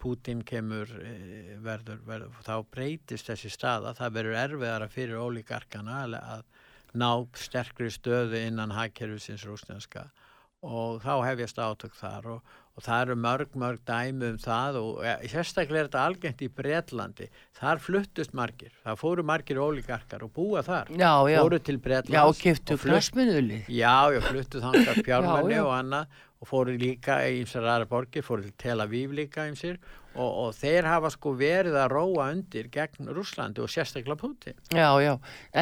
Putin 0.02 0.42
kemur 0.42 0.90
eh, 0.98 1.54
verður, 1.62 2.00
verður, 2.06 2.38
þá 2.42 2.54
breytist 2.74 3.28
þessi 3.30 3.50
staða, 3.54 3.94
það 3.94 4.16
verður 4.18 4.38
erfiðara 4.40 4.88
fyrir 4.90 5.22
ólíkarkana 5.22 6.02
að, 6.10 6.44
ná 6.92 7.08
sterkri 7.38 7.88
stöðu 7.88 8.36
innan 8.36 8.74
hagkerfisins 8.76 9.46
rúsneska 9.48 10.10
og 10.62 11.00
þá 11.02 11.14
hefjast 11.24 11.58
átök 11.62 11.94
þar 11.96 12.28
og, 12.34 12.50
og 12.72 12.82
það 12.86 13.02
eru 13.04 13.14
mörg, 13.20 13.50
mörg 13.60 13.80
dæmi 13.84 14.30
um 14.32 14.38
það 14.40 14.76
og 14.80 15.02
ja, 15.04 15.16
sérstaklega 15.28 15.82
er 15.82 15.88
þetta 15.90 16.04
algengt 16.08 16.40
í 16.42 16.48
Bretlandi, 16.56 17.26
þar 17.58 17.82
fluttust 17.84 18.32
margir, 18.38 18.72
það 18.86 19.00
fóru 19.02 19.24
margir 19.28 19.60
ólíkarkar 19.60 20.24
og 20.24 20.32
búa 20.32 20.62
þar, 20.64 20.88
Já, 20.96 21.12
já. 21.28 21.38
fóru 21.44 21.58
til 21.60 21.78
Bretlands 21.84 22.16
Já, 22.16 22.22
og 22.24 22.38
kiftu 22.40 22.78
flutt- 22.80 22.94
knastmiðuli. 22.96 23.60
Já, 23.68 23.94
ég 24.16 24.24
fluttu 24.30 24.62
þangað 24.64 25.02
fjármenni 25.04 25.52
Já, 25.56 25.60
já. 25.60 25.64
og 25.68 25.74
annað 25.76 26.20
og 26.42 26.48
fóru 26.50 26.72
líka 26.80 27.20
í 27.28 27.42
ymsar 27.44 27.68
aðra 27.70 27.86
borgir, 27.92 28.24
fóru 28.26 28.42
til 28.48 28.56
Tel 28.58 28.80
Aviv 28.82 29.12
líka 29.14 29.44
ymsir 29.52 29.76
og, 30.14 30.30
og 30.44 30.54
þeir 30.56 30.88
hafa 30.88 31.10
sko 31.12 31.34
verið 31.38 31.78
að 31.80 31.90
róa 31.94 32.28
undir 32.34 32.68
gegn 32.72 33.10
Rúslandi 33.12 33.62
og 33.64 33.72
sérstaklega 33.72 34.18
Putin. 34.20 34.58
Já, 34.74 34.90
já, 35.02 35.14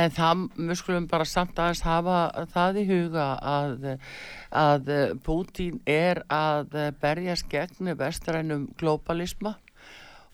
en 0.03 0.15
það, 0.17 0.45
við 0.59 0.81
skulum 0.83 1.09
bara 1.11 1.29
samt 1.29 1.59
aðeins 1.59 1.85
hafa 1.87 2.21
það 2.55 2.83
í 2.83 2.87
huga 2.91 3.27
að, 3.55 3.89
að 4.63 4.93
Putin 5.27 5.81
er 5.89 6.25
að 6.33 6.79
berjast 7.03 7.51
gegn 7.53 7.95
vestrænum 8.01 8.69
globalisma 8.81 9.57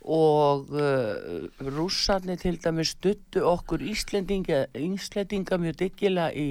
og 0.06 0.68
uh, 0.70 1.46
rússarnir 1.74 2.38
til 2.38 2.56
dæmis 2.62 2.92
stuttu 2.94 3.40
okkur 3.42 3.82
Íslendinga, 3.82 4.60
Íslendinga 4.78 5.58
mjög 5.58 5.78
dyggilega 5.80 6.30
í 6.38 6.44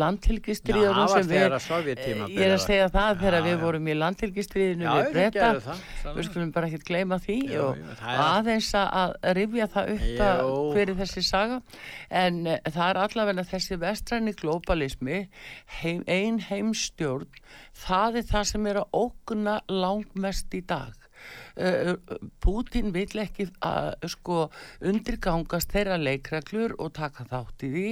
landhelgistriðunum 0.00 1.02
Já, 1.04 1.12
sem 1.12 1.28
við- 1.28 1.56
Sovjettíma 1.66 2.28
Ég 2.32 2.40
er 2.46 2.54
að 2.56 2.62
segja 2.64 2.86
það 2.94 3.18
þegar 3.20 3.36
Já, 3.38 3.44
við 3.46 3.52
já. 3.56 3.60
vorum 3.64 3.88
í 3.92 3.96
landhelgistriðinu 3.98 4.86
Já, 4.86 4.94
við 4.96 5.12
breyta 5.12 5.50
við 6.16 6.22
skulum 6.30 6.52
bara 6.56 6.70
ekkert 6.70 6.86
gleyma 6.88 7.18
því 7.26 7.36
Jú, 7.52 7.60
og 7.66 7.82
er- 7.82 8.22
aðeins 8.26 8.70
að 8.80 9.14
rifja 9.40 9.68
það 9.76 9.92
upp 9.96 10.24
að 10.28 10.42
Jú. 10.42 10.56
hver 10.72 10.94
er 10.94 10.98
þessi 11.02 11.24
saga. 11.28 11.60
En 12.10 12.40
uh, 12.46 12.56
það 12.64 12.88
er 12.88 13.02
allavega 13.04 13.46
þessi 13.52 13.78
vestræni 13.82 14.32
globalismi 14.40 15.20
heim, 15.82 16.02
ein 16.08 16.40
heimstjórn 16.48 17.28
það 17.84 18.22
er 18.22 18.28
það 18.32 18.44
sem 18.54 18.66
er 18.72 18.82
að 18.82 18.98
ógna 19.04 19.60
langmest 19.68 20.54
í 20.56 20.64
dag 20.64 20.96
Putin 22.42 22.92
vill 22.94 23.20
ekki 23.22 23.46
að 23.64 24.06
sko 24.12 24.38
undirgangast 24.88 25.72
þeirra 25.74 25.98
leikreglur 26.00 26.74
og 26.78 26.92
taka 26.96 27.26
þátt 27.30 27.66
í 27.68 27.72
því. 27.74 27.86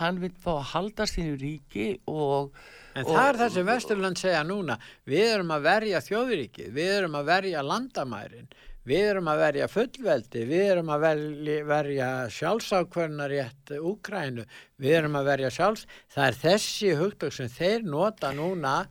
Hann 0.00 0.20
vill 0.22 0.34
fá 0.44 0.52
að 0.58 0.68
halda 0.74 1.06
sínu 1.10 1.36
ríki 1.40 1.88
og 2.10 2.54
En 2.94 3.04
og- 3.04 3.10
það 3.16 3.28
er 3.28 3.38
það 3.40 3.50
sem 3.56 3.66
Vesturland 3.66 4.18
segja 4.20 4.44
núna, 4.46 4.78
við 5.06 5.24
erum 5.34 5.50
að 5.50 5.62
verja 5.66 6.00
þjóðuríkið, 6.00 6.68
við 6.76 6.92
erum 6.98 7.16
að 7.18 7.24
verja 7.26 7.62
landamærin, 7.66 8.46
við 8.86 9.02
erum 9.10 9.30
að 9.32 9.40
verja 9.42 9.66
fullveldi, 9.72 10.44
við 10.46 10.62
erum 10.70 10.92
að 10.94 11.00
verja, 11.66 12.10
sjálfsákvörnarétt 12.30 13.72
Úkrænu, 13.80 14.44
við 14.78 14.94
erum 15.00 15.16
að 15.18 15.24
verja 15.32 15.50
sjálfs, 15.50 15.86
það 16.14 16.28
er 16.28 16.38
þessi 16.44 16.94
hugtök 17.00 17.32
sem 17.32 17.48
þeir 17.48 17.82
nota 17.82 18.30
núna, 18.32 18.86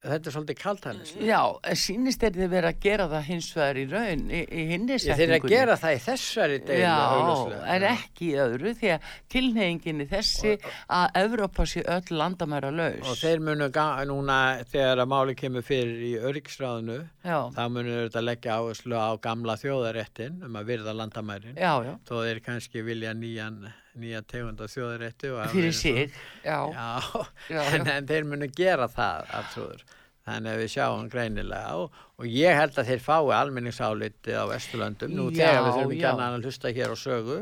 þetta 0.00 0.30
er 0.30 0.34
svolítið 0.34 0.58
kaltælis. 0.60 1.10
Já, 1.20 1.40
en 1.70 1.76
sýnist 1.76 2.22
er 2.24 2.36
þið 2.36 2.52
verið 2.54 2.68
að 2.70 2.78
gera 2.84 3.06
það 3.10 3.26
hins 3.26 3.48
vegar 3.56 3.80
í 3.80 3.84
raun 3.90 4.22
í, 4.30 4.40
í 4.40 4.62
hinni 4.70 4.98
Þeir 5.00 5.22
eru 5.26 5.36
að 5.36 5.48
gera 5.52 5.76
það 5.80 5.96
í 5.96 6.00
þessari 6.06 6.58
deilu 6.64 6.80
Já, 6.80 7.64
en 7.74 7.86
ekki 7.90 8.30
í 8.30 8.38
öðru 8.40 8.72
því 8.80 8.92
að 8.94 9.10
tilneyingin 9.34 10.04
er 10.04 10.10
þessi 10.14 10.54
að 10.96 11.20
Evrópa 11.20 11.66
sé 11.68 11.84
öll 11.84 12.16
landamæra 12.16 12.72
laus. 12.72 13.04
Og 13.12 13.20
þeir 13.20 13.44
munu 13.44 13.68
núna 14.10 14.38
þegar 14.70 15.04
að 15.04 15.12
máli 15.12 15.36
kemur 15.38 15.66
fyrir 15.66 16.00
í 16.06 16.14
öryggsráðinu, 16.30 16.98
þá 17.24 17.62
munu 17.68 17.98
þetta 18.06 18.24
leggja 18.24 18.56
áherslu 18.56 18.96
á 18.96 19.10
gamla 19.20 19.58
þjóðaréttin 19.60 20.40
um 20.48 20.56
að 20.56 20.72
virða 20.72 20.96
landamærin. 20.96 21.60
Já, 21.60 21.74
já. 21.84 21.94
Þó 22.08 22.14
þeir 22.24 22.42
kannski 22.46 22.84
vilja 22.86 23.12
nýjan, 23.16 23.66
nýja 23.98 24.20
tegund 24.28 24.60
af 24.60 24.70
þjóðarétti. 24.74 25.32
og 25.32 25.40
hafa 25.42 25.54
Fyrir 25.54 25.72
sig, 25.76 26.12
en, 26.44 27.88
en 27.90 28.06
þeir 28.10 28.28
munu 28.28 28.50
gera 28.56 28.86
það, 28.90 29.32
aftrúður. 29.40 29.82
Þannig 30.28 30.52
að 30.52 30.60
við 30.60 30.70
sjáum 30.74 31.08
greinilega 31.10 31.76
og, 31.80 32.00
og 32.20 32.26
ég 32.28 32.54
held 32.54 32.76
að 32.78 32.90
þeir 32.92 33.02
fái 33.02 33.32
almenningsáliti 33.34 34.36
á 34.36 34.44
Vesturlöndum. 34.50 35.14
Nú 35.16 35.30
Já, 35.32 35.48
þegar 35.48 35.64
við 35.64 35.78
þurfum 35.78 35.94
ekki 35.96 36.10
að 36.12 36.44
hlusta 36.44 36.72
hér 36.76 36.92
á 36.92 36.96
sögu 37.00 37.38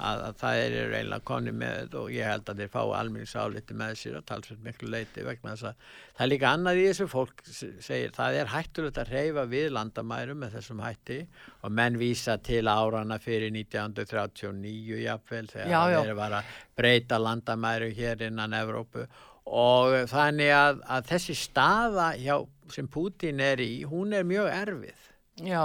að, 0.00 0.22
að 0.26 0.36
það 0.40 0.60
er 0.60 0.74
eiginlega 0.80 1.26
konni 1.28 1.52
með 1.54 1.96
og 2.00 2.10
ég 2.14 2.28
held 2.28 2.50
að 2.50 2.62
þeir 2.62 2.72
fái 2.72 2.92
almenningsáliti 3.00 3.76
með 3.76 3.94
sér 4.00 4.18
að 4.20 4.26
talsveit 4.30 4.62
miklu 4.64 4.90
leiti 4.92 5.24
vegna 5.26 5.54
þess 5.54 5.68
að 5.70 5.82
það 6.16 6.24
er 6.24 6.30
líka 6.32 6.52
annað 6.54 6.80
í 6.80 6.86
þessu. 6.88 7.08
Fólk 7.10 7.42
segir 7.52 8.14
það 8.16 8.38
er 8.40 8.52
hættulegt 8.54 9.00
að 9.02 9.12
reyfa 9.14 9.46
við 9.50 9.66
landamærum 9.76 10.40
með 10.44 10.56
þessum 10.58 10.84
hætti. 10.84 11.18
Og 11.60 11.74
menn 11.80 11.98
vísa 12.00 12.38
til 12.44 12.62
árana 12.70 13.20
fyrir 13.22 13.52
1939 13.54 15.02
jafnvel 15.04 15.50
þegar 15.52 15.96
þeir 15.96 16.16
var 16.18 16.38
að 16.40 16.54
breyta 16.80 17.20
landamæru 17.20 17.92
hér 17.96 18.26
innan 18.30 18.56
Evrópu. 18.56 19.06
Og 19.50 19.96
þannig 20.10 20.52
að, 20.54 20.82
að 20.86 21.06
þessi 21.10 21.36
staða 21.38 22.10
hjá, 22.20 22.36
sem 22.70 22.86
Putin 22.90 23.40
er 23.42 23.62
í, 23.64 23.82
hún 23.88 24.14
er 24.14 24.26
mjög 24.28 24.50
erfið. 24.54 25.09
Já, 25.40 25.62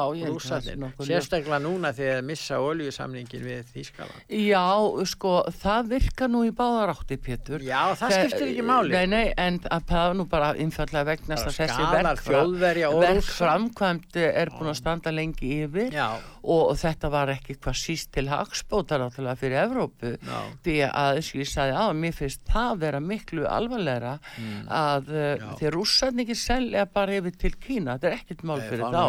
sérstaklega 1.06 1.60
núna 1.64 1.92
þegar 1.96 2.20
þeir 2.20 2.26
missa 2.30 2.60
oljusamningin 2.64 3.44
við 3.46 3.72
Þýskaland. 3.74 4.22
Já, 4.30 4.64
sko, 5.12 5.34
það 5.64 5.90
virkar 5.96 6.32
nú 6.32 6.44
í 6.48 6.52
báðar 6.56 6.94
átti, 6.96 7.18
Pétur. 7.18 7.64
Já, 7.66 7.82
það 8.00 8.16
skiptir 8.16 8.48
ekki 8.52 8.66
máli. 8.70 8.94
Nei, 8.96 9.06
nei, 9.12 9.34
en 9.38 9.60
að 9.70 9.88
það 9.92 10.10
er 10.10 10.18
nú 10.22 10.28
bara 10.32 10.54
innfallega 10.56 11.06
vegnast 11.12 11.50
að 11.50 11.58
þessi 11.60 11.76
skaðar 11.76 12.08
verkfra- 12.10 12.40
Þjóðverja 12.46 12.90
og 12.94 13.02
Rússa. 13.04 13.14
verkframkvæmd 13.16 14.22
er 14.26 14.50
búin 14.56 14.72
að 14.72 14.80
standa 14.80 15.12
lengi 15.16 15.52
yfir 15.66 15.92
Já. 15.92 16.08
Og 16.46 16.76
þetta 16.78 17.10
var 17.14 17.32
ekki 17.34 17.56
hvað 17.58 17.78
síst 17.80 18.12
til 18.14 18.28
hagspóta 18.30 19.00
náttúrulega 19.02 19.40
fyrir 19.40 19.60
Evrópu 19.64 20.12
Já. 20.20 20.40
því 20.66 20.76
að 20.90 21.20
eins 21.20 21.30
og 21.34 21.40
ég 21.42 21.50
sagði 21.52 21.76
á, 21.82 21.86
mér 21.98 22.14
finnst 22.18 22.42
það 22.52 22.80
vera 22.86 23.00
miklu 23.02 23.48
alvarlegra 23.50 24.14
Mm. 24.36 24.66
að 24.70 25.10
uh, 25.16 25.46
því 25.60 25.70
rússarni 25.74 26.24
ekki 26.26 26.36
selja 26.38 26.86
bara 26.92 27.16
yfir 27.20 27.36
til 27.40 27.54
Kína, 27.62 27.96
þetta 27.98 28.10
er 28.10 28.18
ekkert 28.20 28.44
mál 28.44 28.60
Þeir 28.60 28.70
fyrir 28.70 28.84
þá. 28.86 29.00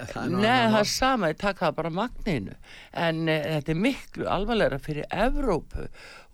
Nei, 0.40 0.60
það 0.70 0.78
er 0.80 0.90
sama, 0.94 1.30
ég 1.32 1.38
taka 1.40 1.66
það 1.66 1.76
bara 1.80 1.90
magninu 2.00 2.54
en 3.06 3.22
uh, 3.28 3.36
þetta 3.56 3.74
er 3.74 3.80
miklu 3.86 4.28
alvarlegra 4.30 4.78
fyrir 4.82 5.08
Evrópu 5.10 5.88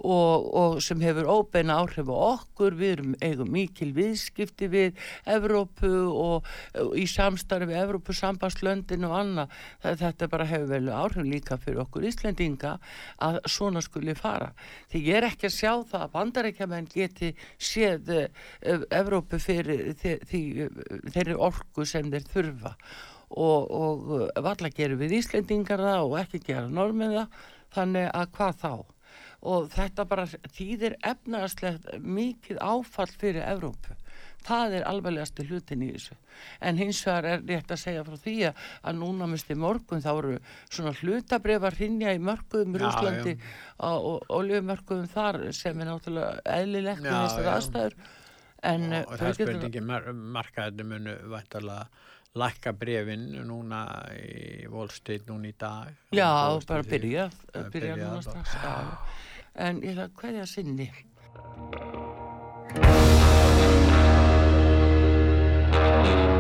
og, 0.05 0.49
og 0.55 0.77
sem 0.85 1.01
hefur 1.01 1.29
óbeina 1.31 1.79
áhrif 1.81 2.09
á 2.13 2.17
okkur, 2.17 2.77
við 2.77 2.93
erum 2.97 3.15
eigum 3.25 3.51
mikil 3.53 3.93
viðskipti 3.97 4.69
við 4.73 5.01
Evrópu 5.33 5.91
og, 6.13 6.49
og 6.77 6.93
í 6.99 7.07
samstarfi 7.09 7.77
Evrópu 7.81 8.15
sambandslöndin 8.17 9.07
og 9.09 9.17
annað. 9.17 9.57
Þetta 9.83 10.29
bara 10.33 10.49
hefur 10.51 10.71
vel 10.75 10.93
áhrif 10.93 11.27
líka 11.27 11.59
fyrir 11.63 11.85
okkur 11.87 12.07
Íslendinga 12.11 12.77
að 13.25 13.41
svona 13.49 13.83
skuli 13.85 14.17
fara. 14.19 14.53
Því 14.93 15.05
ég 15.09 15.21
er 15.21 15.29
ekki 15.31 15.49
að 15.49 15.57
sjá 15.57 15.73
það 15.89 16.05
að 16.05 16.15
bandarækjaman 16.19 16.91
geti 16.93 17.33
séð 17.57 18.13
uh, 18.13 18.89
Evrópu 18.93 19.41
fyrir 19.41 19.95
þeirri 20.03 21.37
orku 21.37 21.87
sem 21.89 22.11
þeir 22.13 22.33
þurfa. 22.33 22.77
Og, 23.27 23.71
og 23.75 24.11
valla 24.45 24.71
gerum 24.71 25.01
við 25.01 25.17
Íslendingar 25.19 25.81
það 25.83 26.05
og 26.05 26.21
ekki 26.21 26.45
gera 26.47 26.69
normin 26.71 27.17
það. 27.17 27.41
Þannig 27.77 28.07
að 28.15 28.29
hvað 28.37 28.61
þá 28.61 28.71
og 29.47 29.69
þetta 29.75 30.07
bara 30.11 30.27
þýðir 30.57 30.97
efnaðarslegt 31.07 31.93
mikið 32.03 32.61
áfall 32.65 33.13
fyrir 33.13 33.47
Evrópu 33.47 33.95
það 34.47 34.77
er 34.79 34.85
alveglegasti 34.87 35.47
hlutin 35.49 35.83
í 35.83 35.89
þessu 35.95 36.17
en 36.69 36.79
hins 36.81 37.01
vegar 37.07 37.29
er 37.31 37.45
rétt 37.49 37.73
að 37.75 37.81
segja 37.83 38.05
frá 38.07 38.19
því 38.23 38.35
að, 38.51 38.61
að 38.87 38.99
núna 39.01 39.29
misti 39.31 39.57
morgun 39.59 40.05
þá 40.05 40.11
eru 40.13 40.35
svona 40.69 40.93
hlutabrefar 41.01 41.79
hrinja 41.79 42.15
í 42.15 42.21
mörkuðum 42.23 42.77
í 42.77 42.81
Já, 42.81 42.85
Rúslandi 42.85 43.35
og 43.87 44.31
oljumörkuðum 44.39 45.09
þar 45.13 45.41
sem 45.57 45.83
er 45.83 45.91
náttúrulega 45.91 46.59
eðlilegt 46.59 47.07
í 47.07 47.11
þessar 47.11 47.51
aðstæður 47.57 47.99
en 48.67 48.87
uh, 48.93 49.01
og 49.03 49.15
þau 49.15 49.23
það 49.23 49.31
er 49.31 49.39
spurningin 49.41 49.89
mar 49.89 50.11
markaðinu 50.39 50.91
munu 50.93 51.17
vættalega 51.33 51.89
lækka 52.37 52.73
brefin 52.77 53.23
núna 53.49 53.83
í 54.13 54.67
Wall 54.69 54.91
Street 54.93 55.25
núna 55.31 55.49
í 55.49 55.55
dag. 55.57 55.95
Já, 56.13 56.29
Og 56.53 56.67
bara 56.69 56.85
við 56.85 56.91
því. 56.91 56.99
byrja, 56.99 57.23
er 57.57 57.71
byrja 57.73 57.95
núna 57.97 58.19
strax. 58.27 58.57
Já. 58.61 58.75
En 59.57 59.81
ég 59.81 59.97
ætla 59.97 60.05
að 60.11 60.17
hverja 60.21 60.47
sinni. 60.51 60.91
I 65.77 66.36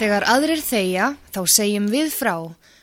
Þegar 0.00 0.24
aðrir 0.32 0.62
þeia, 0.64 1.06
þá 1.28 1.40
segjum 1.52 1.90
við 1.92 2.06
frá. 2.16 2.32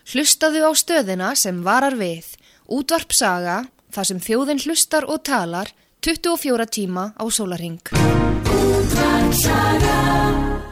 Hlustaðu 0.05 0.59
á 0.69 0.71
stöðina 0.77 1.31
sem 1.33 1.63
varar 1.65 1.95
við. 1.97 2.27
Útvarp 2.69 3.15
saga, 3.17 3.55
þar 3.89 4.05
sem 4.05 4.19
þjóðin 4.21 4.61
hlustar 4.61 5.07
og 5.09 5.23
talar, 5.25 5.71
24 6.05 6.67
tíma 6.69 7.07
á 7.17 7.25
sólaring. 7.33 7.79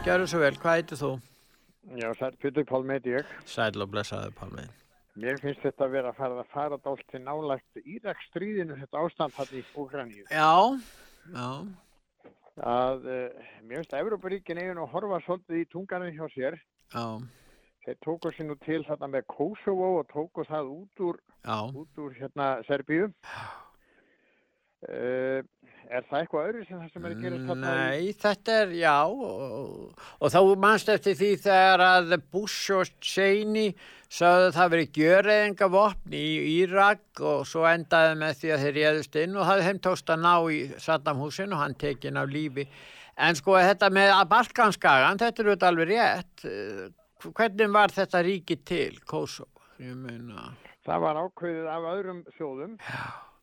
Gjörðu 0.06 0.28
svo 0.30 0.44
vel, 0.44 0.52
hvað 0.62 0.76
heitir 0.76 1.00
þú? 1.00 1.10
Já, 1.98 2.06
sæl 2.20 2.38
Pétur 2.38 2.68
Pálmi 2.70 2.94
heiti 2.94 3.16
ég. 3.16 3.32
Sæl 3.50 3.82
og 3.82 3.90
blessaði 3.90 4.30
Pálmi. 4.38 4.68
Mér 5.18 5.42
finnst 5.42 5.66
þetta 5.66 5.88
að 5.88 5.96
vera 5.98 6.14
að 6.14 6.20
fara 6.20 6.44
að 6.44 6.54
fara 6.54 6.78
dált 6.86 7.02
til 7.10 7.24
nálægt 7.26 7.82
Íraksstríðinu, 7.82 8.78
þetta 8.84 9.02
ástand 9.02 9.34
hann 9.40 9.50
í 9.50 9.64
Úkraníu. 9.74 10.22
Já, 10.30 10.78
já, 11.34 11.50
Að, 12.56 13.04
uh, 13.04 13.48
mér 13.68 13.82
finnst 13.82 13.92
að 13.92 14.06
Evróparíkin 14.06 14.60
eigin 14.62 14.80
að 14.80 14.92
horfa 14.94 15.20
svolítið 15.26 15.60
í 15.60 15.68
tunganum 15.72 16.14
hjá 16.16 16.26
sér. 16.32 16.56
já, 16.94 17.04
Þeir 17.84 17.98
tóku 18.02 18.32
sér 18.32 18.48
nú 18.48 18.56
til 18.64 18.80
þarna 18.86 19.10
með 19.12 19.26
Kosovo 19.30 19.90
og 20.00 20.08
tóku 20.08 20.44
það 20.48 20.70
út 20.72 21.02
úr, 21.04 21.20
út 21.82 22.00
úr 22.00 22.16
hérna 22.16 22.48
Serbíu. 22.66 23.10
Uh, 24.86 25.42
er 25.90 26.06
það 26.08 26.20
eitthvað 26.20 26.48
öðru 26.50 26.64
sem 26.66 26.80
það 26.80 26.92
sem 26.92 27.04
er 27.06 27.14
að 27.14 27.22
gera 27.24 27.36
í 27.36 27.56
Nei, 27.62 28.14
þetta 28.22 28.56
er, 28.62 28.72
já, 28.78 28.94
og, 29.06 30.02
og 30.20 30.32
þá 30.34 30.38
mannst 30.64 30.90
eftir 30.92 31.16
því 31.18 31.30
þegar 31.44 31.84
að 31.86 32.16
Bush 32.34 32.74
og 32.76 32.90
Cheney 33.04 33.72
sagði 34.06 34.48
að 34.48 34.56
það 34.58 34.74
verið 34.74 35.00
gjöreðinga 35.00 35.70
vopn 35.76 36.16
í 36.16 36.26
Írak 36.56 37.22
og 37.32 37.46
svo 37.48 37.64
endaði 37.70 38.18
með 38.22 38.36
því 38.42 38.52
að 38.54 38.66
þeir 38.66 38.76
réðust 38.80 39.18
inn 39.22 39.38
og 39.40 39.48
það 39.50 39.64
þeim 39.68 39.80
tókst 39.86 40.12
að 40.14 40.22
ná 40.26 40.34
í 40.52 40.60
Saddam 40.82 41.24
Hussein 41.24 41.56
og 41.56 41.62
hann 41.64 41.74
tekin 41.80 42.20
af 42.20 42.30
lífi. 42.30 42.68
En 43.16 43.38
sko 43.38 43.56
þetta 43.56 43.88
með 43.90 44.12
að 44.12 44.30
Balkanskagan, 44.34 45.18
þetta 45.22 45.42
er 45.42 45.50
auðvitað 45.50 45.70
alveg 45.72 45.92
rétt. 45.94 46.46
Eh, 46.46 46.86
Hvernig 47.26 47.70
var 47.72 47.90
þetta 47.90 48.20
ríki 48.22 48.58
til, 48.62 48.98
Kosovo? 49.08 49.64
Ég 49.80 49.96
meina, 49.98 50.50
Það 50.86 51.00
var 51.02 51.18
ákveðið 51.18 51.70
af 51.72 51.86
öðrum 51.90 52.18
þjóðum 52.36 52.74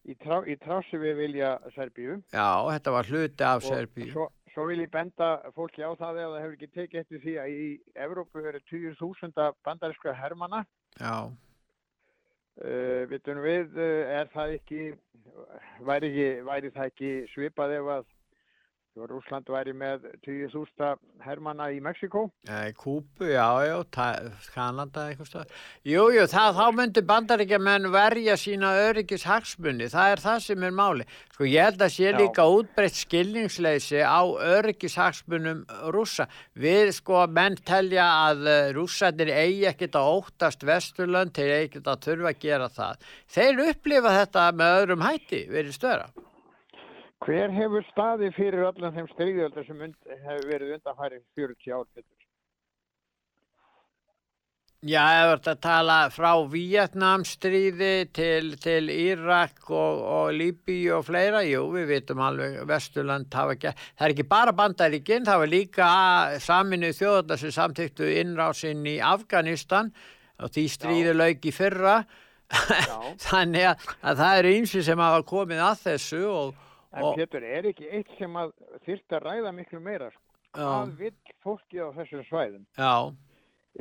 í, 0.08 0.16
trá, 0.20 0.40
í 0.48 0.56
trási 0.62 1.00
við 1.02 1.20
vilja 1.22 1.54
Serbíu. 1.76 2.20
já, 2.34 2.50
þetta 2.72 2.96
var 2.98 3.12
hluti 3.12 3.48
af 3.48 3.64
Serbíu. 3.68 4.12
Svo, 4.12 4.28
svo 4.54 4.68
vil 4.70 4.84
ég 4.84 4.92
benda 4.94 5.36
fólki 5.56 5.86
á 5.86 5.92
það 5.96 6.22
ef 6.24 6.30
það 6.34 6.42
hefur 6.42 6.58
ekki 6.58 6.72
tekið 6.78 7.02
eftir 7.04 7.24
því 7.24 7.38
að 7.44 7.56
í 7.64 7.70
Evrópu 8.08 8.46
eru 8.52 8.64
20.000 8.72 9.50
bandaríska 9.64 10.14
hermana. 10.18 10.66
Já, 11.00 11.32
Uh, 12.54 13.10
við, 13.10 13.72
uh, 13.82 14.10
er 14.14 14.28
það 14.30 14.52
ekki, 14.60 14.82
væri, 15.82 16.10
ekki, 16.12 16.26
væri 16.46 16.70
það 16.76 16.90
ekki 16.92 17.14
svipað 17.32 17.72
ef 17.80 17.88
að 17.96 18.04
Rúsland 18.94 19.48
væri 19.50 19.72
með 19.74 20.04
20.000 20.22 21.00
hermana 21.26 21.66
í 21.74 21.80
Mexiko? 21.82 22.28
Nei, 22.46 22.76
Kúbu, 22.78 23.26
já, 23.26 23.48
já, 23.66 23.78
Kanada 24.54 25.08
eitthvað 25.10 25.30
stöð. 25.32 25.54
Jú, 25.90 26.04
jú, 26.14 26.26
það, 26.30 26.60
þá 26.60 26.68
myndi 26.78 27.02
bandaríkjamenn 27.10 27.90
verja 27.94 28.36
sína 28.38 28.76
öryggis 28.84 29.26
hagsmunni, 29.26 29.88
það 29.90 30.14
er 30.14 30.22
það 30.22 30.44
sem 30.46 30.66
er 30.68 30.76
máli. 30.78 31.08
Sko, 31.34 31.48
ég 31.50 31.66
held 31.66 31.82
að 31.82 31.94
sé 31.96 32.12
líka 32.14 32.46
útbreytt 32.54 33.00
skilningsleysi 33.00 34.04
á 34.06 34.22
öryggis 34.60 34.98
hagsmunum 35.02 35.64
rússa. 35.96 36.28
Við, 36.54 36.92
sko, 37.00 37.24
menn 37.34 37.58
telja 37.66 38.06
að 38.28 38.46
uh, 38.46 38.60
rússarnir 38.78 39.32
eigi 39.34 39.66
ekkert 39.72 39.98
að 39.98 40.12
óttast 40.20 40.68
Vesturlönd, 40.70 41.34
þeir 41.34 41.56
eigi 41.56 41.72
ekkert 41.72 41.90
að 41.96 42.06
þurfa 42.06 42.36
að 42.36 42.46
gera 42.46 42.70
það. 42.78 43.10
Þeir 43.40 43.66
upplifa 43.72 44.14
þetta 44.20 44.46
með 44.62 44.78
öðrum 44.84 45.08
hætti, 45.08 45.42
verið 45.50 45.80
störa. 45.80 46.12
Hver 47.24 47.54
hefur 47.56 47.86
staðið 47.88 48.36
fyrir 48.36 48.66
allan 48.68 48.98
þeim 48.98 49.08
stríðöldar 49.14 49.68
sem 49.68 49.80
hefur 49.86 50.50
verið 50.50 50.76
undanfæri 50.78 51.22
40 51.40 51.76
ár? 51.78 51.88
Pétur? 51.96 52.24
Já, 54.84 55.00
þú 55.24 55.28
ert 55.32 55.46
að 55.48 55.60
tala 55.64 55.98
frá 56.12 56.32
Víetnamstríði 56.52 57.92
til, 58.12 58.50
til 58.60 58.90
Írak 58.92 59.70
og, 59.72 60.02
og 60.04 60.34
Líbí 60.36 60.82
og 60.92 61.06
fleira, 61.08 61.40
jú, 61.48 61.62
við 61.72 61.86
vitum 61.94 62.20
alveg 62.20 62.58
Vesturland 62.68 63.32
hafa 63.32 63.56
ekki, 63.56 63.72
það 63.72 64.08
er 64.10 64.16
ekki 64.18 64.26
bara 64.34 64.56
bandaríkinn, 64.58 65.24
það 65.30 65.40
var 65.46 65.54
líka 65.54 65.88
saminu 66.44 66.92
þjóðar 66.98 67.40
sem 67.40 67.56
samtyktu 67.56 68.12
innrásinn 68.12 68.84
í 68.92 68.98
Afganistan 69.00 69.94
og 70.44 70.52
því 70.52 70.66
stríði 70.76 71.16
lauk 71.16 71.48
í 71.48 71.56
fyrra, 71.56 71.96
þannig 73.30 73.70
að, 73.72 73.88
að 74.04 74.20
það 74.26 74.42
eru 74.42 74.54
ýmsi 74.58 74.84
sem 74.84 75.08
hafa 75.08 75.24
komið 75.32 75.64
að 75.64 75.88
þessu 75.88 76.24
og, 76.28 76.70
En 76.94 77.04
og 77.08 77.16
Pétur, 77.18 77.44
er 77.44 77.66
ekki 77.72 77.88
eitt 77.90 78.10
sem 78.20 78.36
að 78.38 78.52
þyrft 78.86 79.16
að 79.18 79.24
ræða 79.28 79.52
miklu 79.58 79.80
meira? 79.82 80.10
sko? 80.14 80.22
Hvað 80.54 80.90
já, 80.90 80.98
vill 81.00 81.36
fólkið 81.42 81.80
á 81.82 81.90
þessum 81.98 82.26
svæðum? 82.30 82.66
já, 82.78 83.14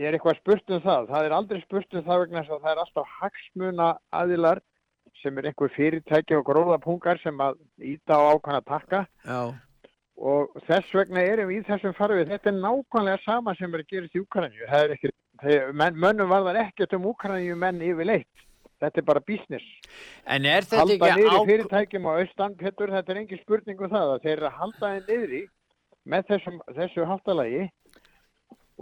Er 0.00 0.14
eitthvað 0.16 0.38
spurt 0.38 0.70
um 0.72 0.80
það? 0.80 1.08
Það 1.12 1.26
er 1.26 1.34
aldrei 1.36 1.58
spurt 1.60 1.94
um 1.98 2.04
það 2.06 2.20
vegna 2.22 2.40
þess 2.40 2.52
að 2.54 2.62
það 2.62 2.70
er 2.72 2.78
alltaf 2.80 3.10
hagsmuna 3.20 3.88
aðilar 4.16 4.60
sem 5.20 5.36
er 5.38 5.48
einhver 5.50 5.68
fyrirtæki 5.74 6.38
og 6.38 6.46
gróðapungar 6.48 7.20
sem 7.20 7.36
að 7.44 7.58
íta 7.84 8.16
á 8.16 8.32
ákvæmna 8.32 8.62
takka 8.64 9.02
já, 9.28 9.52
og 10.16 10.56
þess 10.64 10.94
vegna 10.96 11.20
erum 11.20 11.50
við 11.52 11.60
í 11.60 11.66
þessum 11.68 11.92
farfið. 11.98 12.32
Þetta 12.32 12.48
er 12.48 12.56
nákvæmlega 12.62 13.20
sama 13.26 13.54
sem 13.58 13.74
er 13.74 13.84
að 13.84 13.92
gerast 13.92 14.16
í 14.16 14.22
Úkranju. 14.24 14.70
Það 14.72 14.96
er 15.52 15.72
mönnum 15.76 16.32
varðar 16.32 16.62
ekkert 16.64 16.96
um 16.96 17.10
Úkranju 17.12 17.56
menn 17.60 17.84
yfirleitt. 17.84 18.46
Þetta 18.82 19.02
er 19.02 19.06
bara 19.06 19.22
business. 19.22 19.66
en 20.26 20.46
er 20.50 20.66
þetta 20.66 20.82
Halda 20.82 20.96
ekki 20.98 21.20
niður 21.20 21.38
á... 21.38 21.48
fyrirtækjum 21.50 22.08
á 22.08 22.12
austan, 22.12 22.56
Petur, 22.58 22.94
þetta 22.96 23.14
er 23.14 23.20
engin 23.22 23.42
spurning 23.42 23.84
um 23.84 23.92
það 23.92 24.14
að 24.16 24.24
þeir 24.26 24.36
eru 24.36 24.48
að 24.48 24.58
halda 24.62 24.90
þeim 24.94 25.04
niðri 25.10 25.42
með 26.12 26.32
þessum, 26.32 26.58
þessu 26.76 27.06
háttalagi 27.06 27.68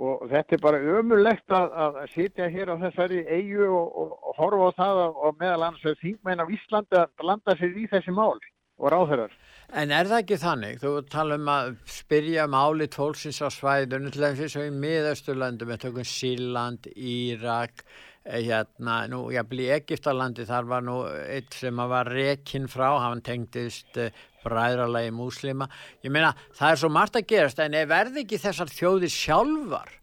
og 0.00 0.22
þetta 0.30 0.56
er 0.56 0.62
bara 0.62 0.80
ömulegt 0.96 1.52
að, 1.52 1.74
að 1.84 1.98
sitja 2.14 2.48
hér 2.52 2.72
á 2.72 2.76
þessari 2.86 3.20
eigu 3.28 3.66
og, 3.68 3.90
og, 4.00 4.14
og 4.30 4.38
horfa 4.38 4.70
á 4.70 4.78
það 4.78 5.02
og, 5.10 5.36
meðal 5.42 5.66
annars 5.68 6.00
þingmenn 6.00 6.44
af 6.44 6.54
Íslandi 6.56 7.00
að 7.02 7.12
blanda 7.20 7.56
sér 7.60 7.76
í 7.76 7.86
þessi 7.90 8.14
mál 8.16 8.38
og 8.80 8.92
ráðherrar. 8.94 9.32
En 9.76 9.92
er 9.92 10.08
það 10.08 10.22
ekki 10.22 10.38
þannig? 10.40 10.78
Þú 10.80 10.92
tala 11.12 11.36
um 11.36 11.50
að 11.52 11.74
spyrja 11.90 12.46
máli 12.50 12.88
tólsins 12.90 13.42
á 13.44 13.48
svæðunum, 13.52 14.14
til 14.14 14.24
þess 14.24 14.56
að 14.56 14.70
í 14.70 14.76
miðausturlöndum, 14.82 15.70
við 15.70 15.82
tökum 15.84 16.08
Síland, 16.08 16.88
Írak, 16.96 17.84
hérna, 18.24 19.04
nú, 19.08 19.22
ég 19.32 19.46
bli 19.48 19.70
Egiptalandi, 19.72 20.44
þar 20.48 20.66
var 20.68 20.84
nú 20.84 20.96
eitt 21.08 21.56
sem 21.56 21.76
var 21.92 22.10
rekinn 22.12 22.68
frá, 22.68 22.88
hann 23.06 23.22
tengdist 23.24 23.96
uh, 23.96 24.10
bræðralagi 24.44 25.12
múslima. 25.14 25.70
Ég 26.04 26.12
meina, 26.12 26.34
það 26.56 26.74
er 26.74 26.82
svo 26.82 26.92
margt 26.92 27.16
að 27.20 27.30
gerast, 27.32 27.62
en 27.64 27.76
er 27.76 27.88
verði 27.90 28.24
ekki 28.24 28.40
þessar 28.42 28.72
þjóðir 28.72 29.14
sjálfar 29.14 29.96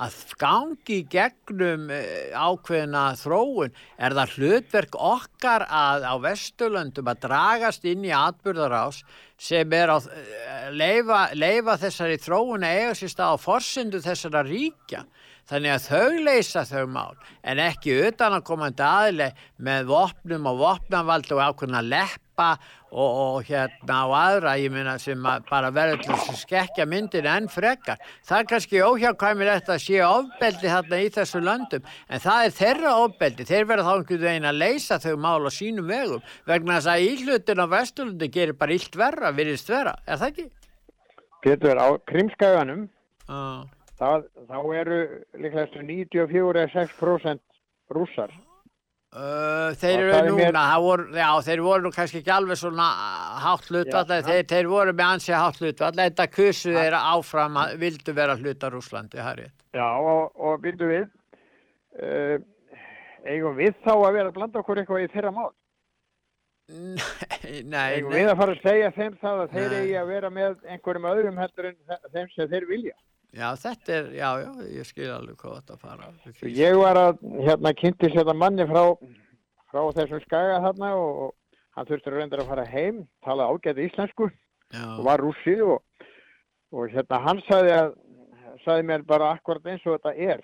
að 0.00 0.14
gangi 0.40 1.02
gegnum 1.12 1.90
eh, 1.92 2.32
ákveðina 2.32 3.12
þróun 3.20 3.74
er 4.00 4.14
það 4.16 4.36
hlutverk 4.38 4.96
okkar 4.96 5.66
að 5.68 6.06
á 6.08 6.14
Vesturlöndum 6.22 7.10
að 7.12 7.20
dragast 7.26 7.84
inn 7.88 8.06
í 8.08 8.14
atbyrðarás 8.16 9.02
sem 9.36 9.76
er 9.76 9.92
að 9.92 10.08
eh, 10.16 10.70
leifa, 10.72 11.26
leifa 11.36 11.76
þessari 11.84 12.16
þróun 12.24 12.64
að 12.64 12.78
eiga 12.80 12.96
sér 12.98 13.12
stað 13.12 13.36
á 13.36 13.44
forsendu 13.44 14.00
þessara 14.02 14.44
ríkja 14.48 15.04
þannig 15.50 15.74
að 15.74 15.86
þau 15.88 16.20
leysa 16.26 16.64
þau 16.68 16.84
mál 16.90 17.16
en 17.42 17.60
ekki 17.62 17.96
utan 18.08 18.36
að 18.36 18.46
komandi 18.48 18.84
aðileg 18.86 19.40
með 19.62 19.88
vopnum 19.90 20.46
og 20.50 20.60
vopnavald 20.60 21.32
og 21.34 21.42
ákveðna 21.46 21.82
leppa 21.86 22.52
og, 22.92 23.10
og 23.10 23.48
hérna 23.48 23.98
og 24.06 24.14
aðra 24.18 24.54
ég 24.60 24.72
meina 24.74 24.94
sem 25.00 25.26
að 25.28 25.44
bara 25.48 25.72
verður 25.74 26.02
til 26.04 26.14
að 26.14 26.38
skekja 26.40 26.86
myndin 26.88 27.28
enn 27.28 27.48
frekar. 27.52 28.00
Það 28.28 28.38
er 28.38 28.48
kannski 28.52 28.82
óhjákvæmilegt 28.84 29.70
að 29.72 29.82
sé 29.86 30.00
ofbeldi 30.06 30.72
þarna 30.72 31.02
í 31.02 31.10
þessu 31.16 31.42
löndum 31.44 31.92
en 32.08 32.24
það 32.24 32.46
er 32.46 32.56
þeirra 32.60 32.94
ofbeldi. 33.06 33.48
Þeir 33.48 33.68
verða 33.72 33.86
þá 33.88 33.92
einhvern 33.96 34.24
veginn 34.28 34.50
að 34.52 34.62
leysa 34.62 35.00
þau 35.02 35.14
mál 35.26 35.48
á 35.48 35.50
sínum 35.52 35.88
vegum 35.88 36.26
vegna 36.48 36.80
þess 36.80 36.92
að 36.94 37.06
íhlutin 37.10 37.64
á 37.64 37.66
Vesturlundi 37.72 38.32
gerir 38.32 38.58
bara 38.58 38.76
illt 38.76 38.98
verra, 38.98 39.32
virðist 39.36 39.72
vera. 39.72 39.96
Er 40.06 40.20
það 40.20 40.34
ekki? 40.34 40.50
Pétur, 41.42 41.80
á 41.80 41.88
Krimskaganum 42.06 42.90
Uh, 43.30 43.62
þá, 44.02 44.08
þá 44.50 44.56
eru 44.82 44.96
líklega 45.38 45.82
94 45.82 46.64
eða 46.64 46.72
6% 46.74 47.40
rússar. 47.96 48.32
Uh, 49.12 49.74
þeir 49.76 49.98
eru 49.98 50.12
það 50.14 50.18
er 50.22 50.28
núna, 50.30 50.36
mér- 50.40 50.56
það 50.56 50.84
voru, 50.86 51.02
já, 51.20 51.26
þeir 51.44 51.60
voru 51.66 51.84
nú 51.84 51.90
kannski 51.92 52.20
ekki 52.22 52.30
alveg 52.32 52.56
svona 52.56 52.86
hátt 53.44 53.66
hlutvall, 53.68 54.06
þeir, 54.24 54.46
þeir 54.48 54.68
voru 54.70 54.94
með 54.96 55.10
ansi 55.18 55.34
hátt 55.36 55.58
hlutvall, 55.60 55.90
þetta 55.98 56.26
kusu 56.32 56.72
þeir 56.72 56.96
áfram 56.96 57.58
að 57.60 57.74
vildu 57.82 58.14
vera 58.16 58.38
hluta 58.40 58.70
Rúslandi, 58.72 59.20
það 59.20 59.36
rétt. 59.42 59.58
Já, 59.76 59.84
og, 60.00 60.32
og 60.40 60.56
byrju 60.64 60.88
við, 60.94 61.04
uh, 62.00 62.38
eigum 63.28 63.60
við 63.60 63.76
þá 63.84 63.92
að 63.98 64.14
vera 64.16 64.32
að 64.32 64.38
blanda 64.40 64.62
okkur 64.64 64.80
eitthvað 64.80 65.04
í 65.04 65.12
þeirra 65.12 65.34
mál? 65.36 65.50
Nei, 66.72 67.60
nei, 67.68 67.98
Eigum 67.98 68.14
við 68.14 68.30
að 68.32 68.38
fara 68.38 68.54
að 68.56 68.60
segja 68.64 68.90
þeim 68.96 69.16
það 69.20 69.40
að 69.44 69.54
þeir 69.58 69.72
Nei. 69.74 69.78
eigi 69.82 69.96
að 70.00 70.10
vera 70.14 70.28
með 70.32 70.52
einhverjum 70.72 71.08
öðrum 71.10 71.40
heldur 71.42 71.68
en 71.68 71.76
þe- 71.90 72.12
þeim 72.14 72.30
sem 72.32 72.48
þeir 72.54 72.66
vilja? 72.70 72.94
Já, 73.32 73.46
þetta 73.56 73.94
er, 73.96 74.08
já, 74.18 74.28
já, 74.42 74.50
ég 74.76 74.88
skil 74.88 75.08
alveg 75.08 75.36
hvað 75.40 75.54
þetta 75.60 75.76
fara. 75.80 76.08
Ég 76.52 76.76
var 76.76 76.98
að, 77.00 77.22
hérna, 77.46 77.72
kynnti 77.78 78.10
hérna 78.12 78.34
manni 78.36 78.66
frá, 78.68 78.82
frá 79.72 79.82
þessum 79.96 80.20
skaga 80.26 80.58
þarna 80.66 80.90
og, 81.00 81.22
og 81.26 81.58
hann 81.78 81.88
þurfti 81.88 82.12
að 82.12 82.18
reynda 82.18 82.40
að 82.42 82.50
fara 82.52 82.66
heim, 82.68 83.02
tala 83.24 83.48
ágæti 83.48 83.86
íslensku 83.88 84.28
Já, 84.72 84.84
og 84.98 85.04
var 85.08 85.24
rússi 85.24 85.56
og, 85.64 85.80
og 86.76 86.92
hérna 86.92 87.20
hann 87.24 87.40
sagði 87.48 87.72
að 87.78 87.94
sagði 88.66 88.88
mér 88.90 89.04
bara 89.08 89.32
akkurat 89.34 89.64
eins 89.72 89.84
og 89.88 89.96
þetta 89.96 90.12
er. 90.32 90.42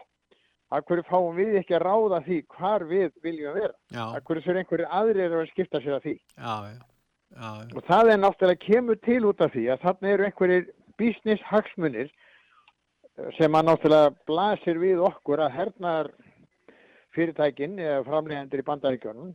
Akkur 0.74 1.01
fáum 1.09 1.36
við 1.36 1.59
ekki 1.60 1.77
að 1.78 1.85
ráða 1.86 2.19
því 2.27 2.39
hvar 2.56 2.85
við 2.89 3.12
viljum 3.24 3.55
vera. 3.56 3.74
Já, 3.93 4.05
Akkur 4.19 4.40
fyrir 4.44 4.62
einhverju 4.62 4.89
aðrir 5.01 5.36
að 5.39 5.51
skipta 5.52 5.81
sér 5.85 5.97
að 5.97 6.09
því. 6.09 6.15
já, 6.36 6.55
já. 6.73 6.78
Já. 7.36 7.48
Og 7.77 7.82
það 7.85 8.10
er 8.15 8.20
náttúrulega 8.23 8.65
kemur 8.65 8.97
til 9.05 9.20
út 9.28 9.43
af 9.44 9.52
því 9.52 9.66
að 9.69 9.82
þarna 9.85 10.12
eru 10.15 10.24
einhverjir 10.24 10.62
business 11.01 11.43
hagsmunir 11.44 12.09
sem 13.39 13.59
að 13.59 13.69
náttúrulega 13.69 14.15
blasir 14.28 14.78
við 14.81 15.03
okkur 15.09 15.43
að 15.43 15.55
hernaðar 15.57 16.11
fyrirtækin 17.16 17.78
eða 17.82 18.05
framlegendur 18.07 18.62
í 18.62 18.66
bandaríkjónum 18.66 19.35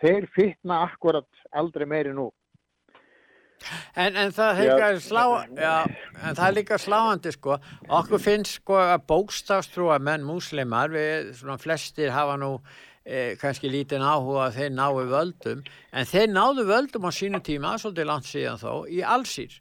þeir 0.00 0.28
fitna 0.34 0.82
akkurat 0.86 1.28
aldrei 1.52 1.86
meiri 1.88 2.14
nú. 2.16 2.30
En, 3.98 4.14
en 4.14 4.30
það, 4.30 4.60
Já. 4.68 4.90
slá, 5.02 5.22
já, 5.58 5.72
en 6.22 6.36
það 6.38 6.44
er 6.44 6.54
líka 6.54 6.76
sláandi 6.78 7.32
sko, 7.34 7.56
okkur 7.90 8.22
finnst 8.22 8.60
sko 8.60 8.76
að 8.78 9.00
bókstafstrúa 9.10 9.96
menn 9.98 10.22
múslimar, 10.26 10.92
við 10.94 11.32
svona 11.40 11.58
flestir 11.58 12.14
hafa 12.14 12.36
nú 12.38 12.52
eh, 13.02 13.34
kannski 13.40 13.66
lítinn 13.72 14.06
áhuga 14.06 14.44
að 14.46 14.60
þeir 14.60 14.76
náu 14.76 15.02
völdum, 15.10 15.64
en 15.90 16.06
þeir 16.06 16.30
náðu 16.30 16.68
völdum 16.70 17.08
á 17.08 17.12
sínu 17.18 17.42
tíma, 17.42 17.74
svolítið 17.82 18.08
langt 18.12 18.30
síðan 18.30 18.62
þó, 18.62 18.72
í 18.86 19.02
allsýr 19.02 19.58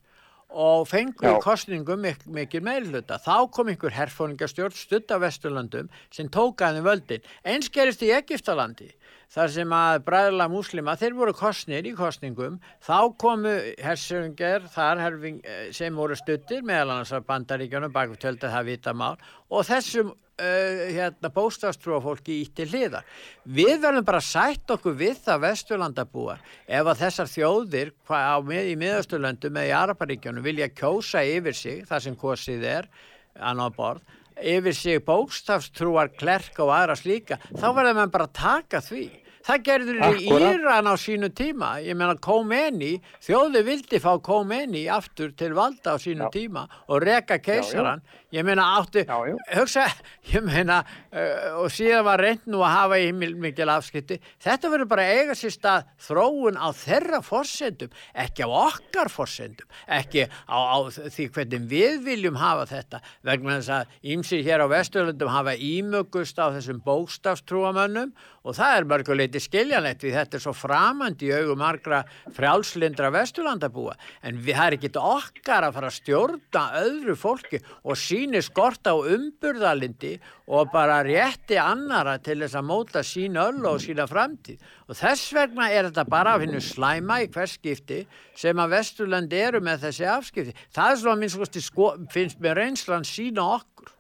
og 0.49 0.87
fengu 0.87 1.27
í 1.27 1.33
kostningum 1.43 1.99
mik 2.01 2.23
mikil 2.31 2.63
meilhluta. 2.63 3.19
Þá 3.19 3.49
kom 3.51 3.71
einhver 3.71 3.93
herfóningastjórn 3.95 4.75
stutt 4.75 5.11
af 5.11 5.21
Vesturlöndum 5.25 5.89
sem 6.13 6.29
tók 6.31 6.63
að 6.63 6.79
þeim 6.79 6.87
völdin. 6.87 7.27
Eins 7.43 7.69
gerist 7.69 8.03
í 8.05 8.13
Egiptalandi 8.15 8.89
þar 9.33 9.51
sem 9.51 9.73
að 9.75 9.97
bræðla 10.07 10.47
múslima, 10.51 10.95
þeir 10.95 11.17
voru 11.17 11.33
kostnir 11.35 11.87
í 11.87 11.91
kostningum, 11.97 12.61
þá 12.79 13.11
komu 13.19 13.55
hersönger 13.83 14.69
þar 14.71 15.03
herfing, 15.03 15.41
eh, 15.43 15.71
sem 15.75 15.95
voru 15.95 16.15
stuttir 16.15 16.63
meðal 16.63 16.95
annars 16.95 17.11
af 17.11 17.27
bandaríkjunum 17.27 17.91
baku 17.91 18.15
tölda 18.15 18.47
það 18.53 18.71
vita 18.71 18.93
mál 18.93 19.17
og 19.51 19.67
þessum 19.67 20.15
uh, 20.37 20.83
hérna, 20.93 21.31
bóstafstrúa 21.33 21.99
fólki 22.03 22.39
ítti 22.43 22.67
hliðar. 22.69 23.05
Við 23.43 23.75
verðum 23.83 24.07
bara 24.07 24.21
sætt 24.23 24.69
okkur 24.73 24.95
við 24.99 25.19
það 25.25 25.43
vesturlandabúar 25.47 26.43
ef 26.65 26.91
að 26.93 27.03
þessar 27.03 27.31
þjóðir 27.33 27.93
á, 28.09 28.37
í 28.37 28.77
miðausturlöndum 28.79 29.59
eða 29.61 29.67
í 29.67 29.75
Araparíkjunum 29.81 30.45
vilja 30.45 30.71
kjósa 30.73 31.25
yfir 31.25 31.57
sig, 31.57 31.85
það 31.89 32.05
sem 32.07 32.17
kosið 32.19 32.67
er, 32.77 32.89
annar 33.37 33.75
borð, 33.75 34.03
yfir 34.37 34.75
sig 34.77 35.05
bókstafstrúar, 35.05 36.13
klerk 36.17 36.59
og 36.61 36.73
aðra 36.73 36.97
slíka, 36.97 37.39
þá 37.53 37.71
verður 37.71 37.97
mann 38.01 38.13
bara 38.13 38.29
taka 38.33 38.83
því. 38.85 39.07
Það 39.47 39.61
gerður 39.63 39.99
í. 40.19 40.25
Íran 40.27 40.89
á 40.91 40.95
sínu 40.99 41.29
tíma, 41.31 41.77
ég 41.79 41.95
meina 41.95 42.17
Khomeini, 42.19 42.97
þjóði 43.23 43.61
vildi 43.63 44.01
fá 44.03 44.09
Khomeini 44.19 44.83
aftur 44.91 45.31
til 45.39 45.53
valda 45.55 45.95
á 45.95 45.97
sínu 46.03 46.27
Já. 46.27 46.31
tíma 46.33 46.65
og 46.91 46.99
reka 47.05 47.37
keisaran, 47.39 48.03
ég 48.35 48.43
meina 48.43 48.65
áttu, 48.77 49.03
Já, 49.07 49.17
já. 49.29 49.35
hugsa, 49.55 49.85
ég 50.33 50.43
meina, 50.43 50.81
uh, 51.11 51.63
og 51.63 51.71
síðan 51.71 52.05
var 52.07 52.19
reynd 52.23 52.47
nú 52.51 52.59
að 52.65 52.73
hafa 52.75 52.99
í 52.99 53.11
mikil 53.15 53.69
afskipti, 53.71 54.19
þetta 54.43 54.71
verður 54.73 54.91
bara 54.91 55.07
eiga 55.15 55.35
sér 55.37 55.53
stað 55.55 55.87
þróun 56.07 56.59
á 56.59 56.67
þeirra 56.75 57.21
forsendum, 57.23 57.93
ekki 58.13 58.43
á 58.43 58.49
okkar 58.51 59.11
forsendum, 59.13 59.67
ekki 59.87 60.27
á, 60.27 60.57
á 60.57 60.77
því 60.91 61.29
hvernig 61.35 61.67
við 61.71 62.01
viljum 62.07 62.39
hafa 62.41 62.67
þetta, 62.73 63.01
vegna 63.27 63.59
þess 63.59 63.73
að 63.77 63.95
ímsi 64.15 64.41
hér 64.43 64.65
á 64.65 64.67
Vesturlundum 64.71 65.31
hafa 65.31 65.55
ímögust 65.55 66.39
á 66.39 66.51
þessum 66.51 66.81
bókstafstrúamönnum 66.83 68.11
og 68.47 68.55
það 68.55 68.77
er 68.77 68.87
mörguleiti 68.87 69.41
skiljanlegt 69.43 70.03
því 70.03 70.13
þetta 70.15 70.37
er 70.37 70.43
svo 70.43 70.53
framandi 70.55 71.27
í 71.27 71.33
augum 71.35 71.59
margra 71.59 72.03
frjálslindra 72.35 73.09
Vesturlandabúa. 73.11 73.95
En 74.23 74.39
við, 74.39 74.55
það 74.55 74.67
er 74.69 74.77
ekki 74.77 74.91
okkar 75.01 75.67
að 75.67 75.75
fara 75.75 75.89
að 75.91 75.97
stjórna 75.97 76.63
öðru 76.79 77.17
fólki 77.19 77.59
og 77.83 77.99
síni 78.17 78.41
skorta 78.41 78.93
á 78.93 78.97
umburðalindi 78.97 80.15
og 80.49 80.71
bara 80.73 81.01
rétti 81.05 81.57
annara 81.61 82.17
til 82.23 82.39
þess 82.41 82.57
að 82.57 82.67
móta 82.69 83.03
sín 83.05 83.37
öll 83.37 83.65
og 83.69 83.81
sína 83.83 84.07
framtíð. 84.09 84.57
Og 84.89 84.97
þess 84.97 85.33
vegna 85.35 85.69
er 85.69 85.89
þetta 85.89 86.07
bara 86.09 86.35
að 86.35 86.45
finna 86.45 86.63
slæma 86.63 87.19
í 87.23 87.29
hvers 87.33 87.57
skipti 87.59 88.01
sem 88.37 88.57
að 88.57 88.73
Vesturlandi 88.77 89.41
eru 89.49 89.61
með 89.61 89.85
þessi 89.87 90.09
afskipti. 90.09 90.55
Það 90.73 90.91
er 90.91 91.01
svona 91.03 91.21
minnst 91.21 91.61
sko, 91.67 91.93
finnst 92.13 92.41
mér 92.41 92.61
reynslan 92.63 93.05
sína 93.07 93.45
okkur. 93.59 93.93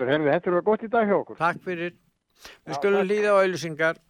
Þetta 0.00 0.54
er 0.54 0.62
gott 0.64 0.86
í 0.86 0.88
dag 0.88 1.08
hjá 1.08 1.18
okkur. 1.20 1.40
Takk 1.40 1.60
fyrir. 1.66 1.96
Við 2.64 2.80
skulum 2.80 3.04
líða 3.04 3.36
á 3.36 3.40
auðlýsingar 3.42 4.00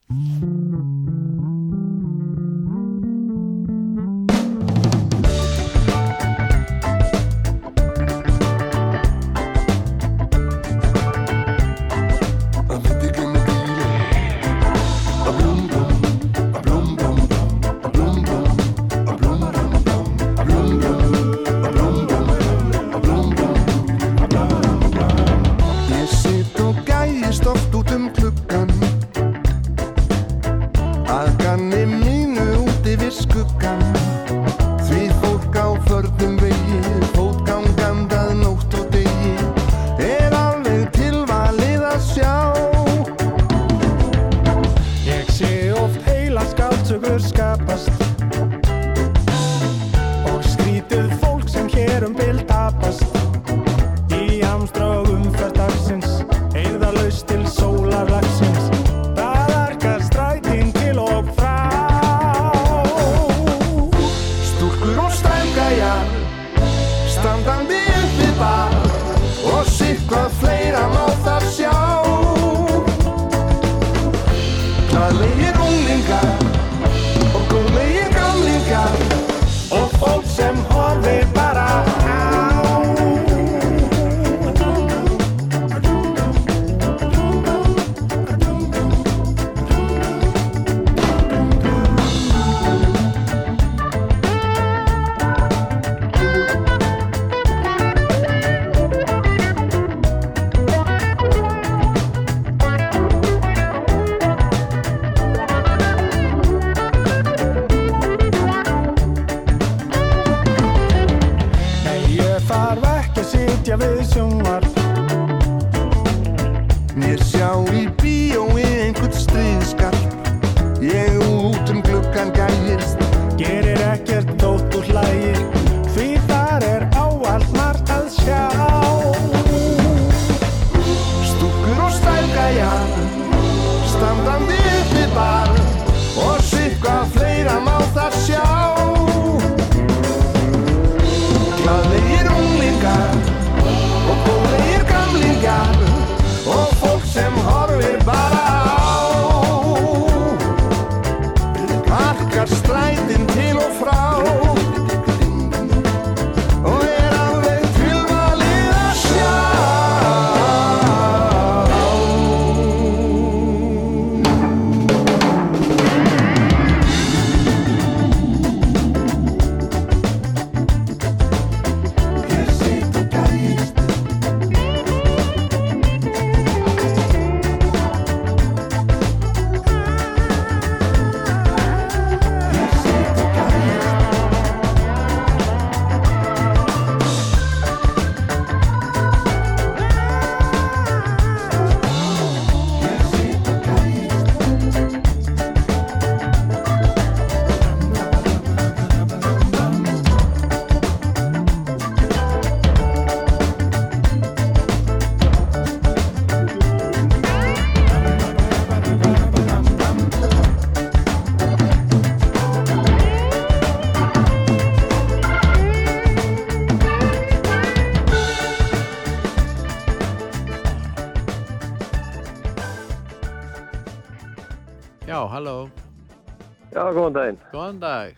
góðan 226.96 227.16
daginn. 227.16 227.38
Góðan 227.52 227.80
dag. 227.80 228.16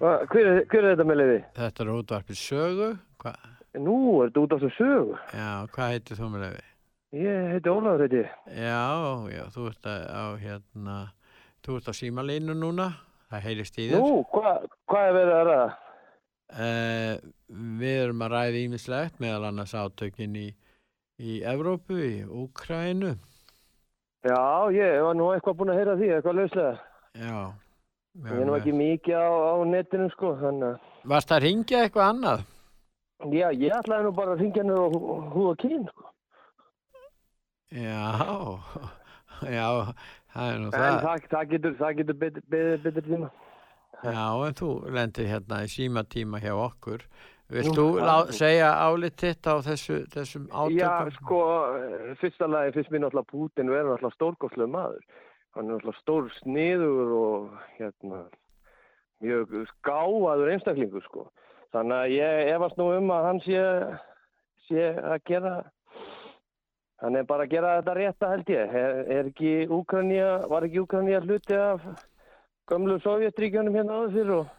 Hva, 0.00 0.12
hver, 0.30 0.46
er- 0.50 0.64
hver 0.70 0.84
er 0.84 0.94
þetta 0.96 1.06
með 1.08 1.18
leiði? 1.20 1.40
Þetta 1.58 1.84
er 1.84 1.92
útvarpið 1.94 2.38
sögu. 2.40 2.88
Hva? 3.22 3.34
Nú, 3.74 3.96
er 4.22 4.28
þetta 4.30 4.42
út 4.44 4.52
af 4.56 4.60
þessu 4.64 4.76
sögu? 4.78 5.18
Já, 5.34 5.50
hvað 5.74 5.92
heitir 5.94 6.16
þú 6.20 6.30
með 6.34 6.44
leiði? 6.46 6.64
Ég 7.14 7.50
heiti 7.54 7.70
Ólafur, 7.70 8.02
heiti. 8.04 8.22
Já, 8.58 8.82
já, 9.30 9.42
þú 9.54 9.66
ert 9.70 9.86
að- 9.86 10.06
á 10.10 10.24
hérna, 10.42 10.96
þú 11.62 11.76
ert 11.78 11.88
á 11.88 11.94
símalínu 11.94 12.54
núna, 12.58 12.88
það 13.30 13.44
heyrist 13.46 13.78
í 13.78 13.88
þér. 13.90 14.00
Nú, 14.02 14.24
hvað 14.34 14.66
hva 14.90 15.00
er 15.08 15.12
verið 15.18 15.34
að 15.38 15.46
ræða? 15.50 15.68
Uh, 16.54 17.14
við 17.80 17.94
erum 18.04 18.20
að 18.26 18.34
ræða 18.34 18.58
ímislegt 18.66 19.18
meðal 19.22 19.46
annars 19.48 19.72
átökin 19.74 20.36
í, 20.36 20.48
í 21.18 21.40
Evrópu, 21.42 21.96
í 21.98 22.24
Úkrænu. 22.26 23.14
Já, 24.24 24.70
ég 24.74 25.02
var 25.02 25.14
nú 25.14 25.30
eitthvað 25.34 25.56
búinn 25.58 25.72
að 25.72 25.78
heyra 25.80 25.96
því, 25.98 26.10
eitthvað 26.14 26.38
lauslega. 26.38 26.74
Já. 27.14 27.52
Ég 28.14 28.30
er 28.38 28.46
nú 28.46 28.54
ekki 28.54 28.72
mikið 28.78 29.16
á, 29.18 29.26
á 29.26 29.54
netinu, 29.66 30.06
sko, 30.14 30.34
þannig 30.38 30.68
að... 30.68 30.90
Varst 31.10 31.28
það 31.32 31.36
að 31.40 31.44
ringja 31.48 31.80
eitthvað 31.84 32.10
annað? 32.12 32.44
Já, 33.34 33.46
ég 33.58 33.74
ætlaði 33.74 34.04
nú 34.06 34.12
bara 34.14 34.34
að 34.36 34.42
ringja 34.44 34.62
henni 34.62 34.76
á 34.78 34.86
hú- 34.94 35.16
húð 35.34 35.48
og 35.50 35.58
kyn, 35.64 35.86
sko. 35.90 36.10
Já, 37.74 38.06
já, 39.58 39.66
það 40.34 40.52
er 40.52 40.58
nú 40.62 40.68
En 40.68 40.76
það. 40.76 40.98
það, 41.02 41.26
það 41.34 41.50
getur, 41.54 41.76
það 41.80 41.98
getur 42.00 42.18
betur, 42.22 42.46
betur, 42.54 42.82
betur 42.86 43.08
tíma. 43.08 43.30
Já, 44.04 44.24
en 44.46 44.58
þú 44.60 44.70
lendir 44.94 45.30
hérna 45.32 45.62
í 45.64 45.70
símatíma 45.74 46.40
hjá 46.44 46.52
okkur. 46.54 47.06
Vilt 47.54 47.74
Nú, 47.76 47.84
þú 47.98 48.32
segja 48.32 48.70
álit 48.86 49.18
þitt 49.20 49.46
á 49.50 49.54
þessu, 49.66 49.98
þessum 50.14 50.46
átökum? 50.48 50.78
Já, 50.78 50.92
sko, 51.18 51.40
fyrsta 52.22 52.46
lagi 52.48 52.72
finnst 52.78 52.92
mér 52.94 53.02
náttúrulega 53.04 53.30
Putin 53.34 53.72
verður 53.72 53.90
náttúrulega 53.98 54.16
stórgóðslega 54.16 54.70
maður. 54.78 55.02
Hann 55.54 55.68
er 55.68 55.76
náttúrulega 55.76 56.00
stór 56.00 56.30
sniður 56.40 57.12
og 57.14 57.52
hérna, 57.76 58.24
mjög 59.22 59.52
skáaður 59.70 60.50
einstaklingur, 60.54 61.04
sko. 61.06 61.28
Þannig 61.74 62.00
að 62.00 62.14
ég 62.14 62.50
efast 62.54 62.80
nú 62.80 62.88
um 62.94 63.12
að 63.14 63.28
hann 63.28 63.40
sé, 63.44 63.62
sé 64.66 64.88
að 64.98 65.16
gera, 65.30 65.54
hann 67.02 67.20
er 67.20 67.28
bara 67.30 67.46
að 67.46 67.54
gera 67.54 67.76
þetta 67.78 67.94
rétta 68.00 68.32
held 68.32 68.52
ég. 68.54 68.74
Er, 68.82 69.00
er 69.18 69.30
ekki 69.30 69.54
Úkrænja, 69.78 70.28
var 70.50 70.66
ekki 70.66 70.82
Úkrænja 70.82 71.22
hluti 71.22 71.56
af 71.58 71.86
gömlu 72.70 72.98
Sovjetríkjunum 73.06 73.78
hérna 73.78 74.02
áður 74.02 74.14
fyrir 74.18 74.36
og 74.40 74.52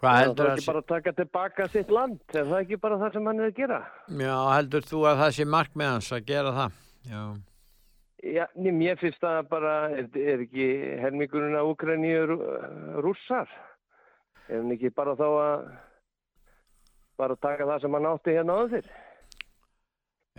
Hvað 0.00 0.30
það 0.32 0.38
er 0.46 0.50
ekki 0.54 0.70
bara 0.70 0.80
að 0.80 0.88
taka 0.88 1.12
tilbaka 1.12 1.64
sitt 1.68 1.90
land, 1.92 2.20
er 2.32 2.46
það 2.48 2.60
ekki 2.62 2.76
bara 2.80 2.96
það 3.02 3.16
sem 3.16 3.26
hann 3.28 3.40
er 3.42 3.50
að 3.50 3.58
gera? 3.58 3.80
Já, 4.16 4.36
heldur 4.54 4.86
þú 4.88 5.00
að 5.10 5.18
það 5.20 5.34
sé 5.36 5.46
markmið 5.54 5.90
hans 5.90 6.12
að 6.16 6.22
gera 6.30 6.52
það? 6.56 6.78
Já. 7.10 7.22
Já, 8.20 8.44
mér 8.54 8.98
finnst 9.00 9.20
það 9.22 9.46
bara, 9.48 9.74
er, 9.96 10.08
er 10.20 10.42
ekki 10.44 10.64
helmingurinn 11.00 11.56
af 11.56 11.70
Úkraníu 11.70 12.26
rússar? 13.00 13.48
Er 14.50 14.60
hann 14.60 14.74
ekki 14.74 14.90
bara 14.92 15.14
þá 15.16 15.24
að 15.30 15.70
bara 17.20 17.36
taka 17.40 17.64
það 17.70 17.80
sem 17.86 17.96
hann 17.96 18.08
átti 18.10 18.34
hérna 18.36 18.58
áður 18.58 18.74
fyrr? 18.74 18.90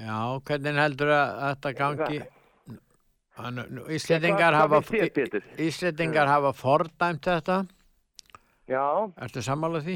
Já, 0.01 0.19
hvernig 0.45 0.79
heldur 0.83 1.11
að 1.15 1.33
þetta 1.41 1.73
gangi? 1.81 2.21
Hann- 3.41 3.61
Íslendingar 3.97 4.53
Hvað- 4.53 4.59
hafa, 4.61 4.81
þér, 4.91 5.11
Pétur? 5.15 5.43
Íslendingar 5.57 6.27
hafa 6.27 6.51
fordæmt 6.53 7.25
þetta. 7.25 7.59
Já. 8.69 8.85
Ertu 9.25 9.41
sammálað 9.41 9.87
því? 9.87 9.95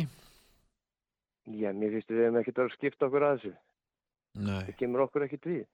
Já, 1.54 1.70
mér 1.74 1.92
finnst 2.00 2.10
við 2.10 2.24
hefum 2.26 2.40
ekkert 2.42 2.62
að 2.66 2.72
skipta 2.74 3.06
okkur 3.06 3.22
að 3.28 3.36
þessu. 3.38 3.54
Nei, 4.36 4.62
Það 4.66 4.78
kemur 4.80 5.04
okkur 5.06 5.26
ekkert 5.28 5.46
við. 5.52 5.66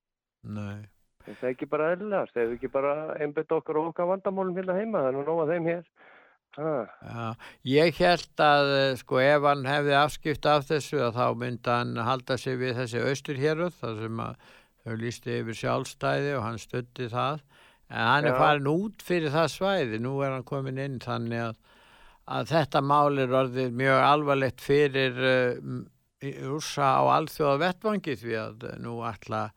nei. 0.44 0.82
Er 1.28 1.38
það 1.42 1.52
ekki 1.52 1.68
bara 1.72 1.92
eðlilegast? 1.96 2.34
Þegar 2.36 2.50
við 2.50 2.58
ekki 2.58 2.72
bara 2.74 2.96
einbetta 3.22 3.58
okkur 3.60 3.82
og 3.82 3.92
okkar 3.92 4.10
vandamálum 4.10 4.58
hérna 4.58 4.78
heima, 4.78 5.04
það 5.04 5.12
er 5.12 5.18
nú 5.18 5.26
nóga 5.28 5.48
þeim 5.52 5.70
hér. 5.70 5.84
Ha. 6.58 6.72
Já, 7.08 7.28
ég 7.72 8.00
held 8.02 8.42
að 8.44 8.70
eh, 8.76 8.96
sko 9.00 9.22
ef 9.24 9.46
hann 9.48 9.62
hefði 9.70 9.94
afskipt 9.96 10.48
af 10.52 10.66
þessu 10.68 11.00
að 11.00 11.20
þá 11.22 11.38
myndi 11.40 11.72
hann 11.72 11.94
halda 12.04 12.36
sig 12.42 12.58
við 12.60 12.76
þessi 12.82 13.04
austurhéruð 13.08 13.78
þar 13.78 14.02
sem 14.02 14.20
að 14.26 14.50
þau 14.82 14.98
lísti 15.00 15.38
yfir 15.38 15.60
sjálfstæði 15.62 16.34
og 16.36 16.44
hann 16.44 16.60
stutti 16.60 17.08
það 17.12 17.40
en 17.92 18.04
hann 18.08 18.28
er 18.28 18.36
Já. 18.36 18.40
farin 18.42 18.70
út 18.72 19.06
fyrir 19.06 19.32
það 19.32 19.48
svæði 19.54 20.02
nú 20.04 20.18
er 20.26 20.36
hann 20.36 20.48
komin 20.48 20.82
inn 20.82 21.00
þannig 21.04 21.46
að, 21.46 21.58
að 22.36 22.52
þetta 22.52 22.84
mál 22.84 23.24
er 23.24 23.36
orðið 23.42 23.80
mjög 23.82 24.04
alvarlegt 24.10 24.64
fyrir 24.66 25.24
uh, 25.32 25.82
rússa 26.50 26.94
á 27.00 27.04
alþjóða 27.18 27.60
vettvangi 27.66 28.16
því 28.20 28.38
að 28.38 28.66
eh, 28.70 28.80
nú 28.84 29.00
ætla 29.08 29.48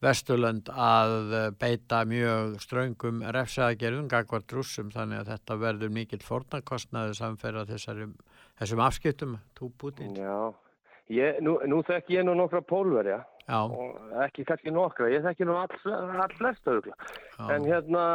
Vesturlönd 0.00 0.70
að 0.72 1.34
eh, 1.36 1.46
beita 1.60 2.00
mjög 2.08 2.54
ströngum 2.64 3.20
refsaðgerðum 3.36 4.08
gagvart 4.08 4.54
rússum 4.56 4.88
þannig 4.94 5.20
að 5.20 5.32
þetta 5.34 5.56
verður 5.60 5.92
mikill 5.92 6.22
fórnarkostnaði 6.24 7.18
samferða 7.18 7.66
þessum 7.68 8.84
afskiptum 8.86 9.36
tú 9.58 9.68
Putin. 9.76 10.16
Já, 10.16 10.54
ég, 11.12 11.42
nú, 11.44 11.58
nú 11.68 11.82
þekk 11.84 12.16
ég 12.16 12.24
nú 12.24 12.38
nokkra 12.38 12.64
pólverja 12.64 13.20
Já. 13.44 13.60
og 13.60 14.16
ekki 14.24 14.46
kannski 14.48 14.72
nokkra, 14.72 15.10
ég 15.12 15.24
þekki 15.26 15.50
nú 15.50 15.60
all, 15.60 15.76
all 15.92 16.36
flest 16.38 16.72
örgla. 16.72 16.96
Já. 17.36 17.44
En 17.58 17.68
hérna, 17.68 18.08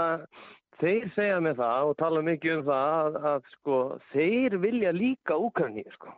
þeir 0.82 1.08
segja 1.14 1.40
mig 1.44 1.58
það 1.62 1.94
og 1.94 1.98
tala 2.02 2.26
mikið 2.26 2.60
um 2.60 2.68
það 2.72 2.92
að, 2.98 3.24
að 3.36 3.50
sko, 3.60 3.80
þeir 4.10 4.60
vilja 4.66 4.98
líka 4.98 5.38
Úkraníu, 5.38 5.86
sko. 6.00 6.18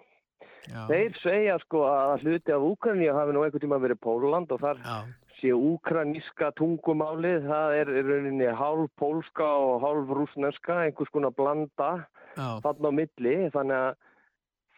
Já. 0.68 0.82
Þeir 0.88 1.22
segja 1.22 1.62
sko 1.64 1.86
að 1.92 2.24
hluti 2.24 2.56
af 2.56 2.72
Úkraníu 2.72 3.14
hafi 3.16 3.36
nú 3.36 3.44
einhvern 3.44 3.68
tíma 3.68 3.84
verið 3.84 4.04
Póland 4.04 4.52
og 4.56 4.64
þar 4.64 4.84
Já. 4.84 5.00
Sé 5.38 5.52
úkraníska 5.54 6.52
tungumálið, 6.58 7.46
það 7.50 7.76
er 7.82 7.92
í 7.94 8.04
rauninni 8.08 8.48
hálf 8.58 8.90
pólska 8.98 9.46
og 9.46 9.82
hálf 9.84 10.12
rúsneska, 10.18 10.80
einhvers 10.88 11.12
konar 11.14 11.34
blanda 11.38 11.90
Já. 12.38 12.48
þarna 12.66 12.90
á 12.90 12.98
milli, 13.00 13.36
þannig 13.54 13.78
að 13.82 14.00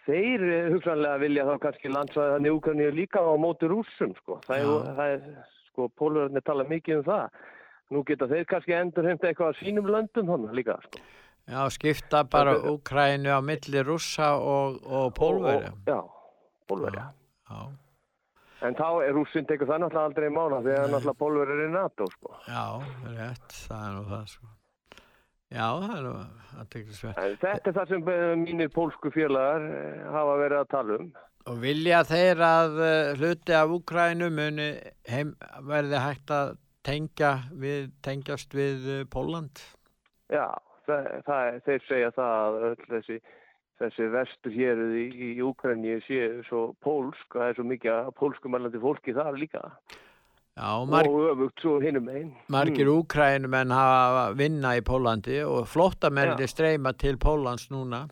þeir 0.09 0.43
eh, 0.49 0.67
hugsanlega 0.73 1.21
vilja 1.23 1.45
þá 1.47 1.53
kannski 1.65 1.91
landsvæði 1.93 2.33
þannig 2.35 2.57
Úkraníu 2.57 2.91
líka 2.95 3.23
á 3.23 3.33
móti 3.39 3.69
rússum, 3.71 4.15
sko. 4.23 4.39
Það 4.47 4.57
er, 4.57 4.67
Já. 4.67 4.93
það 4.99 5.13
er 5.15 5.47
sko, 5.69 5.89
pólverðinni 6.01 6.43
tala 6.47 6.67
mikið 6.69 7.01
um 7.01 7.07
það. 7.07 7.39
Nú 7.89 8.03
geta 8.05 8.27
þeir 8.29 8.45
kannski 8.49 8.75
endur 8.77 9.07
heimta 9.09 9.29
eitthvað 9.31 9.53
að 9.53 9.61
sínum 9.63 9.87
löndum 9.89 10.27
þannig 10.29 10.57
líka, 10.59 10.79
sko. 10.85 11.03
Já, 11.49 11.61
skipta 11.73 12.23
bara 12.29 12.51
er- 12.59 12.67
Úkrænu 12.75 13.31
á 13.33 13.39
milli 13.41 13.81
rússa 13.87 14.35
og, 14.37 14.81
og 14.85 15.13
pólverja. 15.17 15.71
Já, 15.87 15.99
pólverja. 16.69 17.07
Já. 17.49 17.61
En 18.67 18.75
þá 18.75 18.87
er 19.05 19.13
rússin 19.15 19.45
tekur 19.47 19.69
það 19.69 19.85
náttúrulega 19.85 20.09
aldrei 20.09 20.27
í 20.27 20.33
mána 20.35 20.57
því 20.65 20.73
að 20.75 20.89
náttúrulega 20.91 21.19
pólverður 21.21 21.61
er 21.63 21.69
í 21.69 21.73
NATO, 21.77 22.07
sko. 22.11 22.33
Já, 22.49 22.63
rétt, 23.15 23.53
það 23.69 23.85
er 23.85 23.93
nú 23.95 24.03
það 24.09 24.25
sko. 24.33 24.49
Já, 25.49 25.65
það 25.81 25.93
er 25.95 26.03
nú 26.05 26.13
aðteklisvert. 26.63 27.21
En 27.23 27.37
þetta 27.41 27.71
er 27.71 27.77
það 27.79 27.93
sem 27.93 28.11
eh, 28.13 28.33
mínir 28.43 28.71
pólsku 28.75 29.11
félagar 29.15 29.63
eh, 29.69 30.03
hafa 30.13 30.35
verið 30.43 30.59
að 30.63 30.69
tala 30.75 30.97
um. 30.99 31.07
Og 31.49 31.61
vilja 31.63 32.01
þeir 32.05 32.43
að 32.45 32.79
eh, 32.85 33.11
hluti 33.17 33.55
af 33.57 33.71
Úkrænu 33.79 34.27
muni 34.35 34.67
heim, 35.09 35.31
verði 35.71 36.03
hægt 36.03 36.35
að 36.35 36.51
tengja 36.85 37.31
við, 37.63 37.87
tengjast 38.05 38.53
við 38.55 38.85
Póland? 39.13 39.63
Já, 40.29 40.45
það, 40.85 41.07
það, 41.25 41.47
er- 41.47 41.61
þeir 41.65 41.87
segja 41.87 42.11
það 42.19 42.35
að 42.43 42.59
öll 42.69 42.85
þessi, 42.91 43.19
þessi 43.79 44.09
vestur 44.13 44.53
hér 44.53 44.83
í, 44.99 45.07
í 45.09 45.29
Úkræni 45.45 45.97
sé 46.05 46.27
svo 46.49 46.69
pólsk, 46.83 47.25
það 47.33 47.47
er 47.47 47.57
svo 47.57 47.65
mikið 47.69 48.13
pólskumælandi 48.19 48.81
fólki 48.83 49.15
þar 49.15 49.39
líka. 49.39 49.63
Já, 50.59 50.83
marg, 50.91 51.07
Og 51.07 51.29
öfugt 51.31 51.61
svo 51.63 51.77
hinum 51.79 52.09
einn. 52.11 52.33
margir 52.51 52.89
mm. 52.89 52.97
Úkrænumenn 52.99 53.71
hafa 53.71 54.25
vinna 54.35 54.75
í 54.75 54.83
Pólandi 54.83 55.39
og 55.47 55.67
flóttamennir 55.71 56.43
Já. 56.43 56.51
streyma 56.51 56.93
til 56.99 57.15
Pólans 57.17 57.69
núna. 57.71 58.09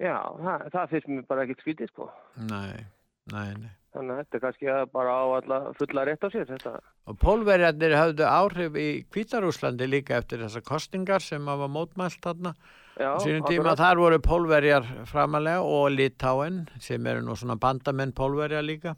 Já, 0.00 0.16
það, 0.38 0.70
það 0.72 0.88
finnst 0.94 1.08
mér 1.10 1.26
bara 1.28 1.42
ekkert 1.44 1.64
skvítið, 1.64 1.90
sko. 1.92 2.06
Nei, 2.48 2.86
nei, 3.34 3.50
nei. 3.58 3.72
Þannig 3.90 4.14
að 4.14 4.20
þetta 4.20 4.36
er 4.38 4.42
kannski 4.44 4.74
bara 4.94 5.16
á 5.18 5.24
alla 5.40 5.58
fulla 5.74 6.04
rétt 6.06 6.22
á 6.22 6.28
sér, 6.30 6.46
þetta. 6.46 6.76
Og 7.10 7.18
pólverjarnir 7.18 7.96
hafðu 7.98 8.28
áhrif 8.30 8.78
í 8.78 8.88
Kvítarúslandi 9.10 9.88
líka 9.90 10.20
eftir 10.22 10.44
þessar 10.44 10.62
kostingar 10.62 11.24
sem 11.24 11.50
hafa 11.50 11.66
mótmælt 11.66 12.22
þarna. 12.22 12.54
Já, 12.98 13.10
sínum 13.22 13.46
tíma 13.48 13.70
akkurat. 13.72 13.78
þar 13.80 13.96
voru 14.02 14.18
pólverjar 14.20 14.86
framalega 15.08 15.62
og 15.62 15.90
Litáen 15.94 16.66
sem 16.82 17.06
eru 17.06 17.22
nú 17.24 17.36
svona 17.38 17.56
bandamenn 17.60 18.12
pólverja 18.12 18.60
líka. 18.64 18.96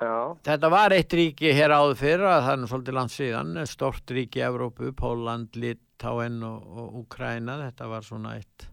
Já. 0.00 0.34
Þetta 0.44 0.68
var 0.74 0.90
eitt 0.92 1.14
ríki 1.14 1.52
hér 1.54 1.70
áður 1.72 1.96
fyrir 1.96 2.26
að 2.26 2.42
það 2.44 2.52
er 2.52 2.60
nú 2.60 2.68
svolítið 2.68 2.96
land 2.98 3.12
síðan, 3.14 3.54
stort 3.70 4.10
ríki 4.12 4.42
í 4.42 4.44
Evrópu, 4.48 4.90
Póland, 4.98 5.54
Litáen 5.56 6.42
og, 6.44 6.66
og 6.76 6.94
Úkræna. 7.04 7.60
Þetta 7.70 7.88
var 7.88 8.02
svona 8.04 8.34
eitt, 8.36 8.66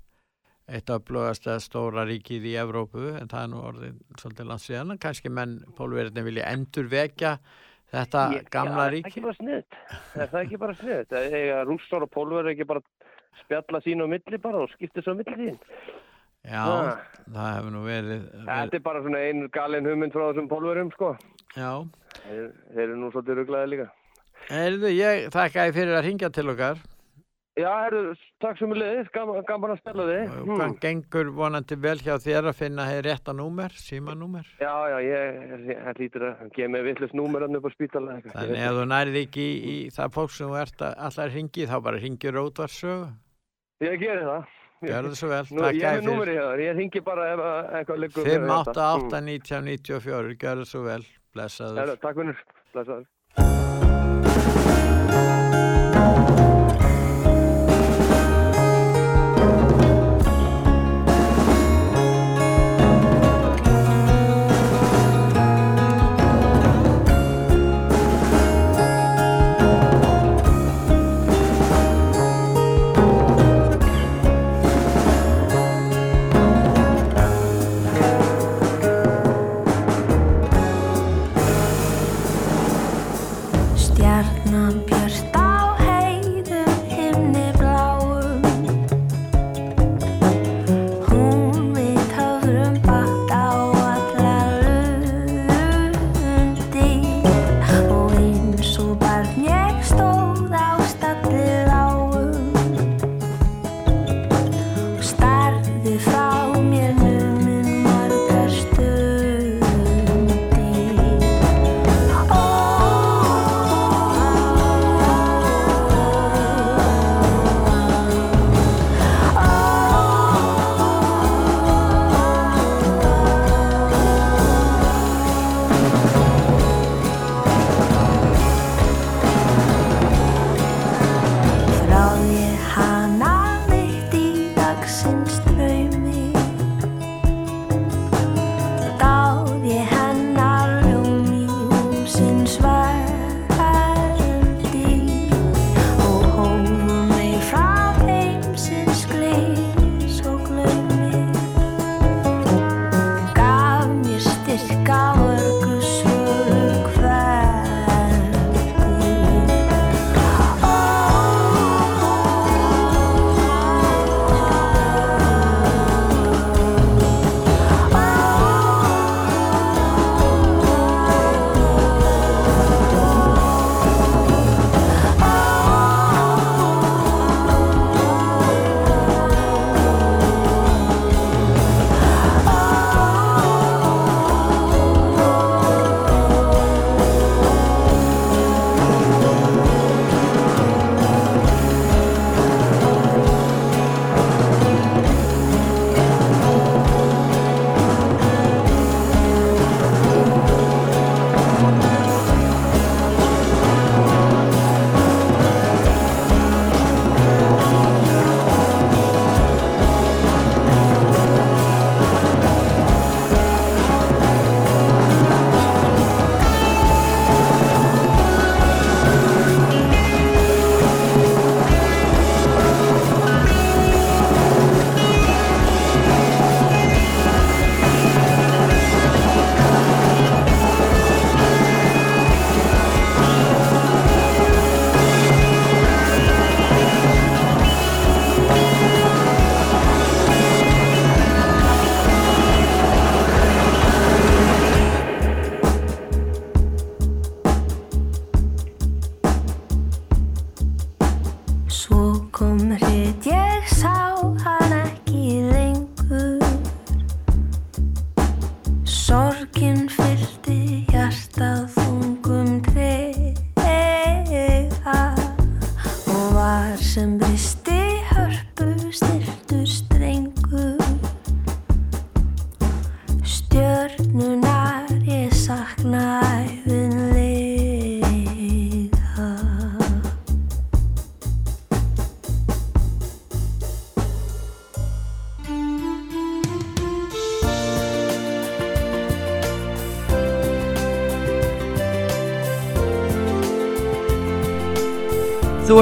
eitt 0.68 0.90
öflugasta 0.92 1.60
stóra 1.62 2.04
ríkið 2.10 2.50
í 2.52 2.56
Evrópu 2.60 3.12
en 3.22 3.30
það 3.32 3.44
er 3.46 3.52
nú 3.54 3.62
orðið 3.70 4.00
svolítið 4.20 4.50
land 4.52 4.66
síðan. 4.66 4.98
Kannski 5.00 5.30
menn 5.32 5.60
pólverjarnir 5.78 6.26
vilja 6.28 6.50
endur 6.52 6.90
vekja 6.92 7.38
þetta 7.94 8.26
Ég- 8.34 8.50
gamla 8.52 8.72
er 8.74 8.82
það 8.82 8.92
ríki. 8.98 9.12
ekki 9.14 9.22
bara 9.30 9.38
sniðt? 9.40 9.80
Er 10.18 10.28
það 10.34 10.42
ekki 10.46 10.60
bara 10.66 10.74
sniðt? 10.82 11.16
Eða 11.22 11.64
rússar 11.70 12.04
og 12.08 12.12
pólverður 12.12 12.52
ekki 12.56 12.68
bara 12.68 12.82
spjalla 13.44 13.82
sín 13.86 14.04
á 14.04 14.08
milli 14.12 14.38
bara 14.42 14.64
og 14.66 14.70
skipta 14.76 15.02
svo 15.02 15.14
á 15.16 15.20
milli 15.22 15.36
sín? 15.38 15.58
Já, 16.42 16.66
Ah. 16.66 16.98
það 17.30 17.50
hefur 17.56 17.72
nú 17.72 17.82
verið, 17.86 18.22
verið 18.34 18.46
Þetta 18.50 18.74
er 18.76 18.80
bara 18.80 19.02
svona 19.02 19.20
einu 19.30 19.48
galin 19.54 19.86
hugmynd 19.86 20.12
frá 20.14 20.24
þessum 20.34 20.48
pólverum, 20.50 20.92
sko. 20.92 21.18
já. 21.56 21.86
Þeir, 22.26 22.48
þeir 22.74 22.84
eru 22.88 22.96
nú 22.98 23.12
svolítið 23.12 23.38
rugglaði 23.42 23.70
líka. 23.76 23.90
Erðu, 24.50 24.90
ég 24.98 25.30
þakka 25.32 25.68
þið 25.70 25.74
fyrir 25.78 25.96
að 26.00 26.06
ringja 26.08 26.30
til 26.34 26.50
okkar. 26.50 26.78
Já, 27.62 27.70
herru, 27.84 28.14
takk 28.42 28.58
sem 28.58 28.72
leiðis, 28.74 29.10
gaman, 29.14 29.44
gaman 29.46 29.74
að 29.76 29.82
spila 29.82 30.06
þig. 30.08 30.38
Hvað 30.50 30.72
gengur 30.82 31.28
vonandi 31.36 31.78
vel 31.84 31.98
hjá 32.02 32.16
þér 32.24 32.48
að 32.50 32.58
finna 32.58 32.88
hér 32.90 33.04
rétta 33.06 33.36
númer, 33.38 33.76
símanúmer? 33.78 34.48
Já, 34.62 34.72
já, 34.90 34.98
ég, 35.06 35.76
lítur 36.00 36.26
að 36.32 36.48
gefa 36.56 36.72
mig 36.74 36.86
villust 36.88 37.18
númeran 37.18 37.60
upp 37.60 37.68
á 37.70 37.72
spítala. 37.76 38.18
Þannig 38.26 38.58
það. 38.64 38.80
þú 38.80 38.88
nærið 38.94 39.20
ekki 39.22 39.46
í, 39.46 39.76
í 39.76 39.78
það 39.94 40.18
fólk 40.18 40.34
sem 40.38 40.50
þú 40.50 40.58
ert 40.64 40.88
að 40.88 40.98
allar 41.10 41.36
ringi, 41.36 41.70
þá 41.70 41.78
bara 41.86 42.02
ringir 42.02 42.42
útvarsögu. 42.42 43.14
Ég 43.86 44.02
geri 44.02 44.26
það. 44.26 44.58
Gjörðu 44.82 45.18
svo 45.20 45.28
vel, 45.30 45.46
Nú, 45.54 45.62
takk 45.62 45.78
hjá 45.78 45.92
þér, 46.02 46.64
ég 46.66 46.78
ringi 46.80 47.04
bara 47.06 47.30
ef 47.36 47.44
að 47.46 47.60
eitthvað 47.78 48.04
liggur. 48.08 48.26
5, 48.26 48.32
fyrir 48.32 48.54
8, 48.58 48.66
þetta. 48.72 48.90
8, 49.06 49.24
19, 49.30 49.64
94, 49.70 50.38
gjörðu 50.42 50.70
svo 50.74 50.86
vel, 50.90 51.02
blessaður. 51.38 51.98
Takk 52.02 52.24
vinnur, 52.24 52.46
blessaður. 52.74 53.10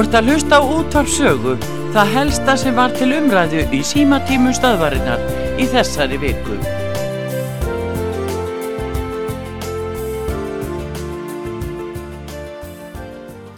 Ert 0.00 0.14
að 0.16 0.28
hlusta 0.30 0.56
á 0.56 0.62
útvarp 0.64 1.08
sögu, 1.10 1.52
það 1.92 2.10
helsta 2.14 2.52
sem 2.56 2.76
var 2.78 2.92
til 2.96 3.08
umræðu 3.12 3.64
í 3.74 3.80
símatímum 3.84 4.54
stöðvarinnar 4.56 5.20
í 5.60 5.66
þessari 5.68 6.16
viku. 6.22 6.56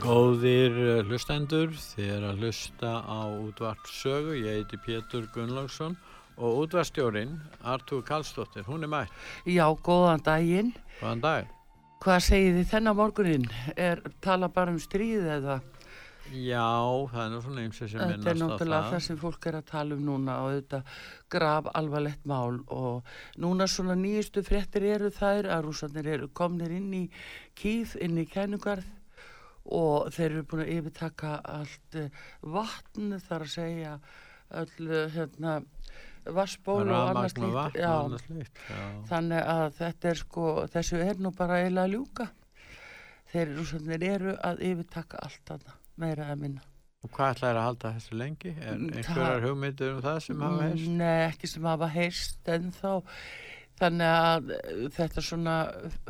Góðir 0.02 0.80
eh, 0.82 1.02
hlustendur, 1.06 1.76
þið 1.76 2.10
er 2.16 2.26
að 2.30 2.42
hlusta 2.42 2.94
á 3.06 3.22
útvart 3.28 3.92
sögu, 3.92 4.34
ég 4.40 4.62
heiti 4.62 4.80
Pétur 4.82 5.28
Gunnlaugsson 5.36 5.94
og 6.40 6.64
útvarstjórin 6.64 7.36
Artúr 7.62 8.02
Karlsdóttir, 8.08 8.66
hún 8.66 8.82
er 8.82 8.90
mætt. 8.90 9.12
Já, 9.46 9.68
góðan 9.84 10.24
daginn. 10.26 10.72
Góðan 10.98 11.22
dag. 11.22 11.52
Hvað 12.02 12.24
segið 12.26 12.56
þið 12.58 12.72
þennan 12.72 12.98
morgunin? 12.98 13.46
Er 13.78 14.02
tala 14.24 14.48
bara 14.50 14.74
um 14.74 14.80
stríð 14.82 15.28
eða? 15.36 15.60
Já, 16.32 16.64
það 17.12 17.22
er 17.26 17.30
nú 17.34 17.40
svona 17.44 17.62
eins 17.66 17.80
og 17.84 17.90
sem 17.92 18.00
Þetta 18.00 18.14
er 18.14 18.18
minnast 18.22 18.40
á 18.40 18.48
náttúrulega 18.48 18.82
það. 18.86 18.92
það 18.94 19.04
sem 19.06 19.18
fólk 19.20 19.46
er 19.50 19.58
að 19.58 19.66
tala 19.68 19.96
um 19.98 20.02
núna 20.06 20.36
og 20.46 20.54
þetta 20.56 20.80
graf 21.34 21.68
alvarlegt 21.80 22.24
mál 22.32 22.58
og 22.72 23.12
núna 23.44 23.66
svona 23.68 23.96
nýjustu 24.00 24.42
fréttir 24.46 24.86
eru 24.94 25.10
þær 25.12 25.50
að 25.56 25.64
rússarnir 25.66 26.08
eru 26.14 26.28
komnir 26.32 26.72
inn 26.72 26.90
í 26.96 27.02
kýð, 27.58 27.96
inn 28.06 28.16
í 28.22 28.26
kænugarð 28.32 28.88
og 29.68 30.08
þeir 30.14 30.30
eru 30.30 30.44
búin 30.50 30.64
að 30.64 30.72
yfirtaka 30.78 31.34
allt 31.44 31.98
eh, 32.00 32.08
vatn 32.42 33.18
þar 33.22 33.44
að 33.46 33.52
segja 33.52 33.92
öll 34.62 34.88
eh, 34.88 35.12
hérna 35.14 35.58
vassból 36.32 36.80
og 36.82 36.90
Já. 36.94 37.02
annað 37.10 37.30
slíkt, 37.34 38.58
já. 38.70 38.82
þannig 39.10 39.42
að 39.52 39.68
þetta 39.78 40.08
er 40.12 40.20
sko 40.22 40.48
þessu 40.70 41.00
er 41.02 41.22
nú 41.22 41.32
bara 41.34 41.60
eiginlega 41.62 41.86
að 41.88 41.94
ljúka 41.96 42.28
þeir 43.32 43.54
rússarnir 43.58 44.04
eru 44.06 44.34
að 44.38 44.62
yfirtaka 44.70 45.22
allt 45.26 45.54
annað 45.56 45.78
meira 46.00 46.30
að 46.32 46.44
minna 46.46 46.68
Og 47.02 47.10
hvað 47.10 47.32
ætlaði 47.34 47.58
að 47.58 47.64
halda 47.66 47.88
þessu 47.96 48.18
lengi? 48.18 48.50
Er 48.62 48.76
Mm, 48.76 48.92
einhverjar 48.94 49.40
hugmyndir 49.42 49.88
um 49.96 50.02
það 50.04 50.18
sem 50.22 50.42
hafa 50.44 50.68
heist? 50.68 50.92
Nei, 51.00 51.24
ekki 51.26 51.48
sem 51.50 51.64
hafa 51.66 51.88
heyrst 51.90 52.52
ennþá 52.52 52.92
þannig 53.80 54.12
að 54.12 54.52
eh, 54.54 54.84
þetta 54.94 55.24
svona 55.26 55.56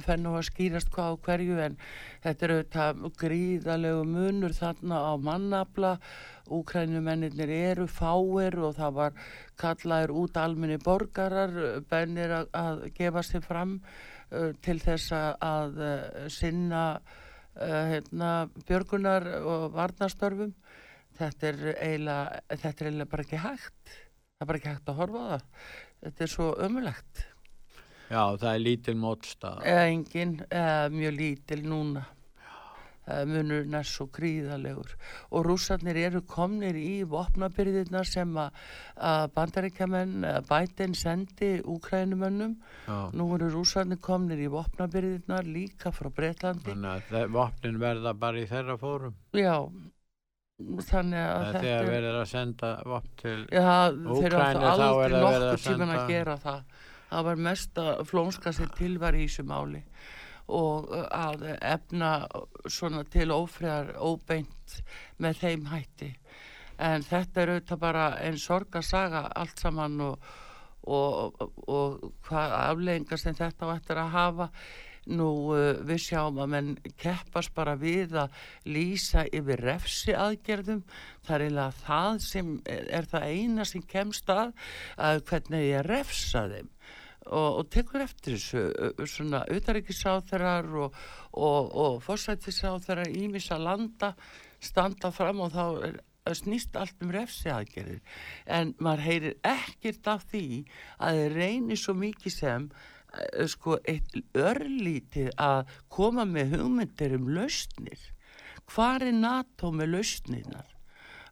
fer 0.04 0.20
nú 0.20 0.34
að 0.36 0.46
skýrast 0.50 0.92
hvað 0.92 1.16
á 1.16 1.22
hverju 1.24 1.58
en 1.64 1.78
þetta 2.26 2.46
er 2.46 2.54
auðvitað 2.56 3.02
gríðalegu 3.22 4.04
munur 4.10 4.56
þarna 4.58 5.00
á 5.00 5.12
mannabla 5.16 5.94
Úkrænumennir 6.52 7.48
eru 7.48 7.86
fáir 7.88 8.58
og 8.60 8.74
það 8.76 8.96
var 8.98 9.12
kallaður 9.56 10.12
út 10.24 10.36
almenni 10.36 10.76
borgarar 10.82 11.54
bennir 11.88 12.34
að, 12.42 12.48
að 12.52 12.82
gefa 12.98 13.22
sig 13.24 13.44
fram 13.46 13.76
uh, 14.32 14.50
til 14.60 14.78
þess 14.82 15.14
að, 15.14 15.78
uh, 15.78 16.26
sinna 16.28 16.82
hérna, 17.56 18.30
björgunar 18.68 19.26
og 19.42 19.66
varnastörfum 19.74 20.54
þetta 21.18 21.50
er 21.50 21.58
þetta 22.48 22.72
er 22.72 22.88
eiginlega 22.88 23.10
bara 23.10 23.26
ekki 23.26 23.42
hægt. 23.42 23.98
Það 24.38 24.46
er 24.46 24.50
bara 24.50 24.58
ekki 24.62 24.72
hægt 24.72 24.88
að 24.88 24.98
horfa 25.02 25.20
á 25.22 25.28
það. 25.32 25.44
Þetta 26.02 26.24
er 26.24 26.32
svo 26.32 26.48
ömulegt 26.66 27.26
Já, 28.12 28.24
það 28.36 28.48
er 28.52 28.58
lítil 28.60 28.94
mótstað. 29.00 29.60
engin, 29.64 30.32
eða 30.50 30.88
mjög 30.92 31.14
lítil 31.16 31.62
núna 31.64 32.02
munur 33.26 33.64
næst 33.66 33.96
svo 33.96 34.06
gríðalegur 34.14 34.92
og 35.34 35.46
rússarnir 35.48 35.96
eru 36.04 36.20
komnir 36.22 36.76
í 36.78 37.02
vopnabyrðirna 37.10 38.04
sem 38.06 38.36
að, 38.38 38.52
að 38.96 39.24
bandaríkjamenn 39.34 40.22
eða 40.28 40.42
Biden 40.52 40.94
sendi 40.94 41.48
úkrænumönnum 41.66 42.54
nú 43.18 43.26
eru 43.34 43.48
rússarnir 43.56 43.98
komnir 44.00 44.38
í 44.38 44.46
vopnabyrðirna 44.52 45.40
líka 45.48 45.90
frá 45.90 46.12
Breitlandi 46.14 46.70
Þannig 46.70 47.10
að 47.10 47.26
vopnin 47.34 47.80
verða 47.82 48.14
bara 48.14 48.38
í 48.38 48.46
þeirra 48.46 48.78
fórum. 48.78 49.14
já. 49.34 49.56
Þannig 50.62 51.18
að 51.18 51.44
þetta 51.48 51.60
þegar 51.64 51.82
er- 51.82 51.90
verið 51.90 52.16
að 52.20 52.26
senda 52.30 52.68
vopn 52.86 53.14
til 53.18 53.38
áttu 53.50 54.60
þá 54.62 54.88
er 55.02 55.14
nokkur 55.16 55.46
að 55.48 55.62
tíman 55.64 55.90
að 55.90 56.02
senda- 56.06 56.36
það. 56.44 56.62
Var 57.26 57.36
mesta 57.36 57.82
flónska 58.08 58.52
sem 58.54 58.68
til 58.78 58.94
var 58.98 59.12
í 59.12 59.26
þessu 59.26 59.42
máli 59.44 59.82
og 60.52 60.92
uh, 60.92 61.06
að 61.08 61.46
efna 61.56 62.12
svona 62.68 63.04
til 63.12 63.30
ófriðar 63.34 63.94
óbeint 63.98 64.78
með 65.22 65.42
þeim 65.42 65.66
hætti. 65.72 66.12
En 66.82 67.04
þetta 67.06 67.42
er 67.42 67.52
auðvitað 67.54 67.82
bara 67.82 68.06
einn 68.22 68.38
sorgasaga 68.40 69.26
allt 69.38 69.60
saman 69.60 70.00
og, 70.02 70.30
og, 70.82 71.42
og, 71.68 72.08
hvað 72.26 72.56
afleggingar 72.62 73.20
sem 73.20 73.36
þetta 73.38 73.68
á 73.68 73.74
eftir 73.76 74.00
að 74.02 74.16
hafa. 74.16 74.48
Nú 75.02 75.28
uh, 75.50 75.80
við 75.82 75.98
sjáum 76.04 76.36
að 76.44 76.52
menn 76.52 76.72
keppast 77.00 77.50
bara 77.56 77.74
við 77.74 78.14
að 78.22 78.36
lýsa 78.70 79.24
yfir 79.34 79.64
refsi 79.66 80.14
aðgerðum. 80.14 80.84
Það 81.26 81.34
er 81.34 81.46
eiginlega 81.46 81.80
það 81.82 82.20
sem 82.26 82.52
er 82.70 83.08
það 83.10 83.30
eina 83.32 83.66
sem 83.66 83.82
kemst 83.82 84.30
að, 84.30 84.52
að 84.94 85.24
hvernig 85.30 85.66
ég 85.72 85.88
refsa 85.88 86.46
þeim. 86.52 86.70
Og, 87.22 87.58
og 87.60 87.68
tekur 87.70 88.02
eftir 88.02 88.34
þessu 88.34 89.06
svona 89.06 89.44
utaríkisáþarar 89.46 90.70
og, 90.82 90.96
og, 91.32 91.68
og 91.70 92.00
fórsættisáþarar 92.02 93.12
ímissa 93.14 93.60
landa 93.62 94.16
standa 94.62 95.12
fram 95.14 95.44
og 95.44 95.52
þá 95.54 95.66
er 95.86 96.00
að 96.26 96.38
snýst 96.38 96.78
allt 96.78 97.02
um 97.02 97.12
refsi 97.14 97.50
aðgerðir 97.50 98.00
en 98.58 98.74
maður 98.82 99.04
heyrir 99.06 99.38
ekkert 99.46 100.10
af 100.10 100.26
því 100.30 100.46
að 101.02 101.20
þeir 101.20 101.38
reynir 101.38 101.80
svo 101.82 101.94
mikið 101.98 102.36
sem 102.36 102.68
sko 103.52 103.76
eitt 103.88 104.14
örlítið 104.38 105.32
að 105.36 105.72
koma 105.92 106.24
með 106.24 106.56
hugmyndir 106.56 107.16
um 107.18 107.26
lausnir. 107.36 108.06
Hvar 108.72 109.04
er 109.04 109.12
NATO 109.12 109.72
með 109.74 109.96
lausninar 109.98 110.72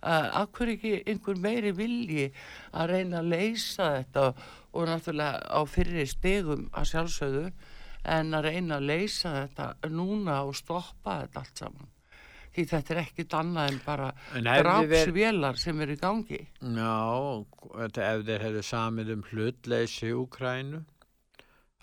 akkur 0.01 0.73
ekki 0.75 1.03
einhver 1.09 1.37
meiri 1.37 1.73
vilji 1.77 2.31
að 2.73 2.93
reyna 2.95 3.21
að 3.21 3.33
leysa 3.35 3.89
þetta 3.99 4.25
og 4.73 4.87
náttúrulega 4.89 5.41
á 5.51 5.61
fyrri 5.67 6.07
stegum 6.07 6.69
að 6.73 6.91
sjálfsögðu 6.93 7.47
en 8.05 8.31
að 8.35 8.45
reyna 8.49 8.77
að 8.79 8.87
leysa 8.91 9.33
þetta 9.47 9.91
núna 9.91 10.43
og 10.47 10.55
stoppa 10.57 11.21
þetta 11.25 11.41
allt 11.43 11.59
saman. 11.65 11.89
Því 12.51 12.65
þetta 12.67 12.95
er 12.95 13.01
ekkit 13.05 13.35
annað 13.39 13.69
en 13.71 13.81
bara 13.87 14.07
En 14.35 14.45
verið- 14.45 14.65
drápsvélar 14.65 15.57
sem 15.59 15.81
eru 15.81 15.93
í 15.95 16.01
gangi. 16.01 16.41
Já, 16.61 17.45
þetta 17.77 18.07
ef 18.15 18.25
þeir 18.27 18.41
hefðu 18.47 18.63
samið 18.67 19.13
um 19.15 19.23
hlutleysi 19.31 20.11
Úkrænu, 20.19 20.81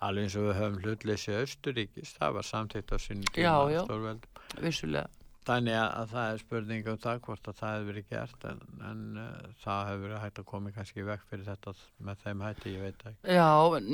alveg 0.02 0.24
eins 0.28 0.36
og 0.36 0.44
við 0.50 0.58
höfum 0.60 0.82
hlutleysi 0.84 1.32
Östuríkis, 1.44 2.12
það 2.20 2.34
var 2.34 2.44
samþýtt 2.44 2.92
á 2.92 2.98
sinni 3.00 3.26
tíma 3.32 3.44
Já, 3.44 3.56
já. 3.72 4.20
vissulega 4.62 5.08
Þannig 5.48 5.78
að, 5.80 5.88
að 6.02 6.10
það 6.12 6.30
er 6.32 6.42
spurning 6.42 6.90
um 6.92 7.00
það 7.04 7.22
hvort 7.26 7.48
að 7.50 7.58
það 7.60 7.74
hefur 7.74 7.88
verið 7.92 8.08
gert 8.12 8.46
en, 8.50 8.60
en 8.90 9.02
uh, 9.22 9.46
það 9.64 9.82
hefur 9.90 10.04
verið 10.04 10.22
hægt 10.24 10.42
að 10.42 10.48
koma 10.52 10.74
kannski 10.76 11.06
vekk 11.08 11.24
fyrir 11.32 11.48
þetta 11.48 11.74
með 12.10 12.22
þeim 12.26 12.44
hætti, 12.46 12.74
ég 12.76 12.84
veit 12.84 13.06
ekki. 13.12 13.38
Já, 13.38 13.48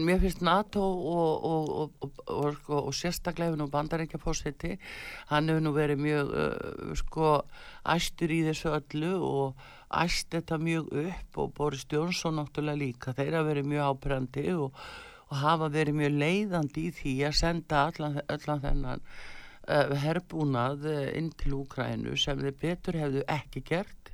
mér 0.09 0.19
finnst 0.23 0.43
NATO 0.49 0.83
og, 1.13 1.47
og, 1.51 1.71
og, 1.77 2.19
og, 2.25 2.49
sko, 2.57 2.81
sérstaklega 2.97 3.51
hefur 3.51 3.61
nú 3.61 3.69
bandarækja 3.77 4.21
fósiti, 4.23 4.73
hann 5.29 5.53
hefur 5.53 5.65
nú 5.67 5.75
verið 5.77 6.03
mjög 6.07 6.35
uh, 6.43 6.97
sko 7.03 7.31
æstur 7.93 8.33
í 8.33 8.43
þessu 8.49 8.73
öllu 8.73 9.15
og 9.29 9.65
æst 9.93 10.31
þetta 10.33 10.57
mjög 10.57 10.93
upp 11.05 11.41
og 11.43 11.57
Boris 11.57 11.87
Jónsson 11.91 12.39
náttúrulega 12.41 12.81
líka, 12.81 13.13
þeir 13.13 13.37
hafa 13.37 13.51
verið 13.51 13.73
mjög 13.75 13.91
ábyrjandi 13.93 14.47
og, 14.57 14.85
hafa 15.33 15.69
verið 15.73 15.97
mjög 15.97 16.17
leiðandi 16.21 16.87
í 16.87 16.91
því 16.97 17.13
að 17.27 17.39
senda 17.39 17.85
allan, 17.89 18.19
allan 18.29 18.61
þennan 18.63 19.07
herbúnað 19.67 20.87
uh, 20.89 21.09
inn 21.17 21.31
til 21.39 21.55
Úkrænu 21.61 22.17
sem 22.19 22.39
þeir 22.41 22.57
betur 22.61 22.99
hefðu 22.99 23.25
ekki 23.31 23.63
gert. 23.69 24.11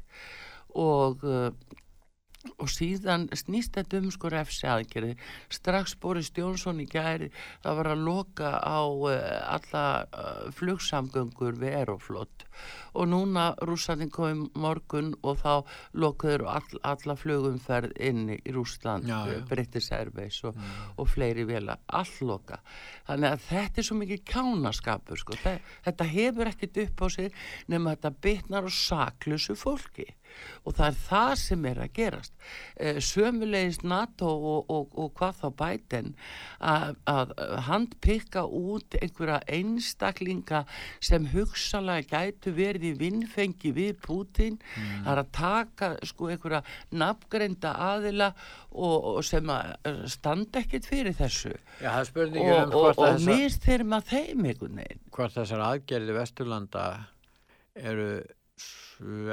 Og 0.77 1.23
uh, 1.25 1.49
og 2.55 2.69
síðan 2.71 3.25
snýst 3.35 3.73
þetta 3.75 3.99
um 3.99 4.11
sko 4.15 4.29
refsi 4.31 4.67
aðgerði 4.71 5.15
strax 5.51 5.97
Boris 5.99 6.29
Jónsson 6.31 6.77
í 6.79 6.85
gæri 6.87 7.27
það 7.65 7.79
var 7.81 7.89
að 7.91 8.03
loka 8.05 8.51
á 8.63 8.79
uh, 8.87 9.17
alla 9.57 9.83
uh, 10.07 10.45
flugsamgöngur 10.55 11.57
við 11.59 11.75
Aeroflot. 11.81 12.45
Og 12.95 13.07
núna 13.11 13.49
rússarnir 13.63 14.09
komið 14.11 14.55
morgun 14.59 15.11
og 15.23 15.37
þá 15.43 15.67
lokuður 15.99 16.45
all, 16.51 16.79
alla 16.83 17.15
flugumferð 17.19 17.93
inn 18.03 18.31
í 18.33 18.39
já. 19.27 19.43
British 19.51 19.91
Airways 19.95 20.39
og, 20.47 20.55
og 20.99 21.07
fleiri 21.11 21.43
vela 21.47 21.75
allloka 21.87 22.61
þannig 23.07 23.33
að 23.35 23.45
þetta 23.49 23.81
er 23.83 23.87
svo 23.89 23.99
mikið 23.99 24.23
kjánaskapur 24.31 25.19
sko. 25.21 25.37
Þe- 25.43 25.59
þetta 25.87 26.09
hefur 26.15 26.51
ekkert 26.51 26.81
upp 26.87 27.03
á 27.03 27.07
sig 27.19 27.39
nema 27.67 27.95
þetta 27.95 28.15
bitnar 28.27 28.67
á 28.67 28.71
saklusu 28.71 29.55
fólki 29.59 30.07
og 30.63 30.75
það 30.77 30.87
er 30.89 30.97
það 31.05 31.33
sem 31.43 31.65
er 31.69 31.81
að 31.83 31.93
gerast. 31.97 32.33
Eh, 32.75 32.99
sömulegis 33.03 33.81
NATO 33.83 34.29
og, 34.29 34.69
og, 34.71 34.95
og 34.99 35.11
hvað 35.17 35.41
þá 35.41 35.47
Biden 35.61 36.11
að, 36.59 36.95
að 37.09 37.33
handpikka 37.67 38.45
út 38.45 38.97
einhverja 38.99 39.39
einstaklinga 39.47 40.63
sem 41.03 41.27
hugsalega 41.33 42.07
gætu 42.09 42.53
verið 42.55 42.89
í 42.91 42.93
vinnfengi 42.99 43.73
við 43.75 43.99
Putin 44.03 44.59
það 44.75 45.11
er 45.13 45.23
að 45.23 45.31
taka 45.35 45.91
sko 46.07 46.29
einhverja 46.33 46.63
nafngreinda 46.91 47.73
aðila 47.89 48.31
og, 48.69 48.97
og 49.15 49.21
sem 49.25 49.53
að 49.53 49.75
eh, 49.89 50.01
standa 50.11 50.63
ekkert 50.63 50.89
fyrir 50.89 51.15
þessu. 51.17 51.53
Já, 51.81 51.93
og, 52.69 52.99
um 52.99 53.23
mistyrma 53.27 54.01
þeim 54.05 54.45
einhvern 54.51 54.81
veginn. 54.81 55.05
Hvort 55.15 55.37
þessar 55.37 55.65
aðgerði 55.71 56.17
Vesturlanda 56.17 56.85
eru 57.79 58.11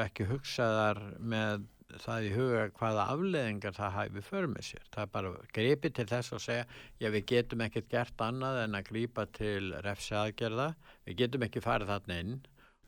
ekki 0.05 0.27
hugsaðar 0.31 1.01
með 1.19 1.65
það 2.03 2.24
í 2.27 2.31
huga 2.35 2.62
hvaða 2.77 3.05
afleðingar 3.12 3.77
það 3.77 3.94
hæfi 3.97 4.23
för 4.27 4.47
með 4.51 4.65
sér. 4.69 4.86
Það 4.94 5.05
er 5.05 5.12
bara 5.15 5.31
gripi 5.55 5.90
til 5.94 6.07
þess 6.11 6.35
að 6.35 6.43
segja, 6.47 6.65
já 7.01 7.09
við 7.15 7.27
getum 7.31 7.62
ekkert 7.66 7.89
gert 7.93 8.24
annað 8.27 8.59
en 8.65 8.74
að 8.81 8.89
grípa 8.90 9.27
til 9.39 9.70
refsi 9.86 10.16
aðgerða, 10.19 10.69
við 11.07 11.19
getum 11.23 11.47
ekki 11.47 11.62
farið 11.65 11.93
þarna 11.94 12.19
inn 12.24 12.35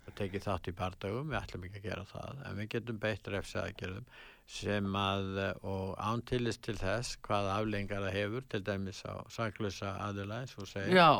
og 0.08 0.14
tekið 0.18 0.44
þátt 0.48 0.68
í 0.70 0.74
bardagum, 0.76 1.30
við 1.30 1.38
ætlum 1.42 1.64
ekki 1.68 1.80
að 1.82 1.86
gera 1.86 2.04
það, 2.10 2.42
en 2.48 2.58
við 2.58 2.68
getum 2.74 3.00
beitt 3.02 3.30
refsi 3.32 3.58
aðgerðum 3.62 4.06
sem 4.48 4.94
að, 4.96 5.26
og 5.68 5.90
ántilist 6.00 6.62
til 6.64 6.78
þess 6.80 7.18
hvaða 7.28 7.58
afleðingar 7.60 8.06
það 8.06 8.16
hefur, 8.16 8.46
til 8.48 8.62
dæmis 8.64 9.02
á 9.04 9.14
saklusa 9.30 9.92
eins 10.08 10.56
og 10.58 10.70
segja. 10.70 10.94
Já, 10.96 11.10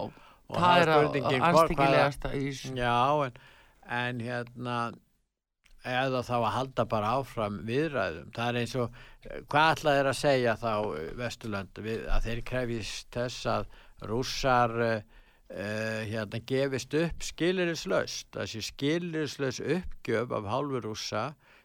Og 0.49 0.57
það 0.57 0.81
er 0.81 0.89
að- 0.89 1.43
anstíkilegasta 1.45 2.31
í. 2.33 2.47
Já, 2.73 2.95
en, 3.27 3.35
en 3.93 4.21
hérna 4.25 4.77
eða 5.89 6.23
þá 6.27 6.35
að 6.39 6.55
halda 6.57 6.87
bara 6.89 7.13
áfram 7.19 7.61
viðræðum. 7.69 8.33
Það 8.37 8.49
er 8.51 8.61
eins 8.63 8.75
og, 8.79 8.97
eh, 9.25 9.43
hvað 9.51 9.71
ætlaði 9.75 10.01
þeir 10.01 10.11
að 10.13 10.19
segja 10.23 10.57
þá 10.63 10.73
eh, 10.73 11.13
Vesturlönd 11.19 11.83
að 11.85 12.27
þeir 12.29 12.43
krefist 12.53 13.11
þess 13.15 13.51
að 13.55 13.69
rússar 14.09 14.75
uh, 14.79 16.03
hérna 16.07 16.39
gefist 16.47 16.95
upp 16.95 17.25
skilirislaust, 17.27 18.29
þessi 18.37 18.63
skilirislaus 18.63 19.59
uppgjöf 19.59 20.35
af 20.39 20.47
hálfu 20.53 20.83
rússa 20.85 21.25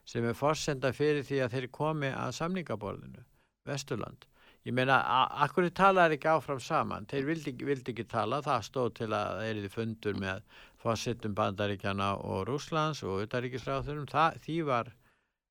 sem 0.09 0.25
er 0.25 0.37
forsenda 0.37 0.89
fyrir 0.95 1.21
því 1.27 1.43
að 1.43 1.57
þeir 1.57 1.67
komi 1.77 2.09
að 2.09 2.33
samningaborðinu, 2.39 3.21
Vesturland. 3.69 4.25
Ég 4.63 4.71
meina, 4.75 5.01
akkur 5.43 5.67
talaði 5.75 6.15
ekki 6.15 6.29
áfram 6.31 6.59
saman, 6.63 7.07
þeir 7.11 7.25
vildi, 7.27 7.51
vildi 7.67 7.91
ekki 7.91 8.05
tala, 8.07 8.39
það 8.43 8.61
stóð 8.69 8.93
til 9.01 9.09
að 9.11 9.41
þeir 9.41 9.57
eru 9.57 9.71
fundur 9.73 10.19
með 10.23 10.45
fórsettum 10.83 11.33
bandaríkjana 11.37 12.09
og 12.19 12.43
Rússlands 12.49 13.03
og 13.07 13.23
utaríkisráðurum, 13.25 14.05
því 14.43 14.57
var, 14.67 14.91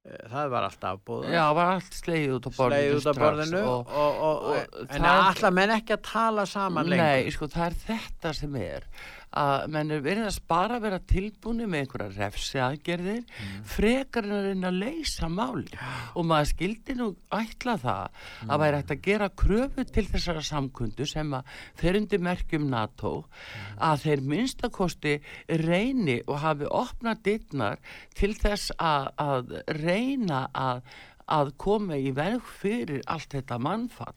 e, 0.05 0.19
það 0.29 0.51
var 0.53 0.67
allt 0.69 0.87
afbúðað. 0.93 1.33
Já, 1.33 1.45
var 1.57 1.73
allt 1.79 1.97
slegið 1.97 2.37
út 2.37 2.49
á 2.49 2.53
borðinu 2.59 2.99
út 2.99 3.05
strax 3.07 3.23
borðinu 3.23 3.63
og, 3.73 3.97
og, 4.05 4.23
og, 4.29 4.87
en 4.89 5.07
það- 5.09 5.25
allar 5.31 5.57
menn 5.59 5.75
ekki 5.79 5.97
að 5.97 6.05
tala 6.13 6.47
saman 6.47 6.93
lengur. 6.93 7.05
Nei, 7.25 7.31
sko, 7.35 7.49
það 7.49 7.67
er 7.71 7.79
þetta 7.89 8.35
sem 8.43 8.57
er 8.61 8.89
að 9.33 9.67
menn 9.73 9.91
er 9.91 10.01
verið 10.05 10.27
að 10.29 10.39
bara 10.49 10.79
vera 10.83 10.99
tilbúni 10.99 11.67
með 11.67 11.81
einhverja 11.87 12.17
refsi 12.19 12.59
aðgerðir 12.61 13.23
Mm. 13.23 13.65
frekar 13.65 14.25
en 14.25 14.33
að 14.37 14.47
reyna 14.49 14.69
að 14.69 14.79
leysa 14.83 15.29
máli 15.29 15.79
og 16.15 16.25
maður 16.29 16.51
skildi 16.53 16.95
nú 16.99 17.07
ætla 17.33 17.77
það 17.81 18.09
Mm. 18.43 18.51
að 18.51 18.61
væri 18.63 18.77
hægt 18.77 18.91
að 18.97 19.03
gera 19.03 19.29
kröfu 19.31 19.85
til 19.93 20.05
þessara 20.07 20.43
samkundu 20.43 21.07
sem 21.07 21.31
að 21.33 21.45
fer 21.75 21.97
undir 21.97 22.19
merkjum 22.21 22.69
NATO 22.71 23.25
Mm. 23.25 23.79
að 23.81 24.03
þeir 24.07 24.21
minnstakosti 24.33 25.15
reyni 25.49 26.21
og 26.27 26.39
hafi 26.41 26.65
opnað 26.71 27.23
dittnar 27.23 27.79
til 28.15 28.35
þess 28.35 28.71
að, 28.79 29.09
að 29.19 29.63
reyna 29.83 30.49
að, 30.55 30.83
að 31.29 31.53
koma 31.57 31.95
í 31.97 32.13
veg 32.15 32.41
fyrir 32.61 33.03
allt 33.07 33.31
þetta 33.33 33.59
mannfall 33.59 34.15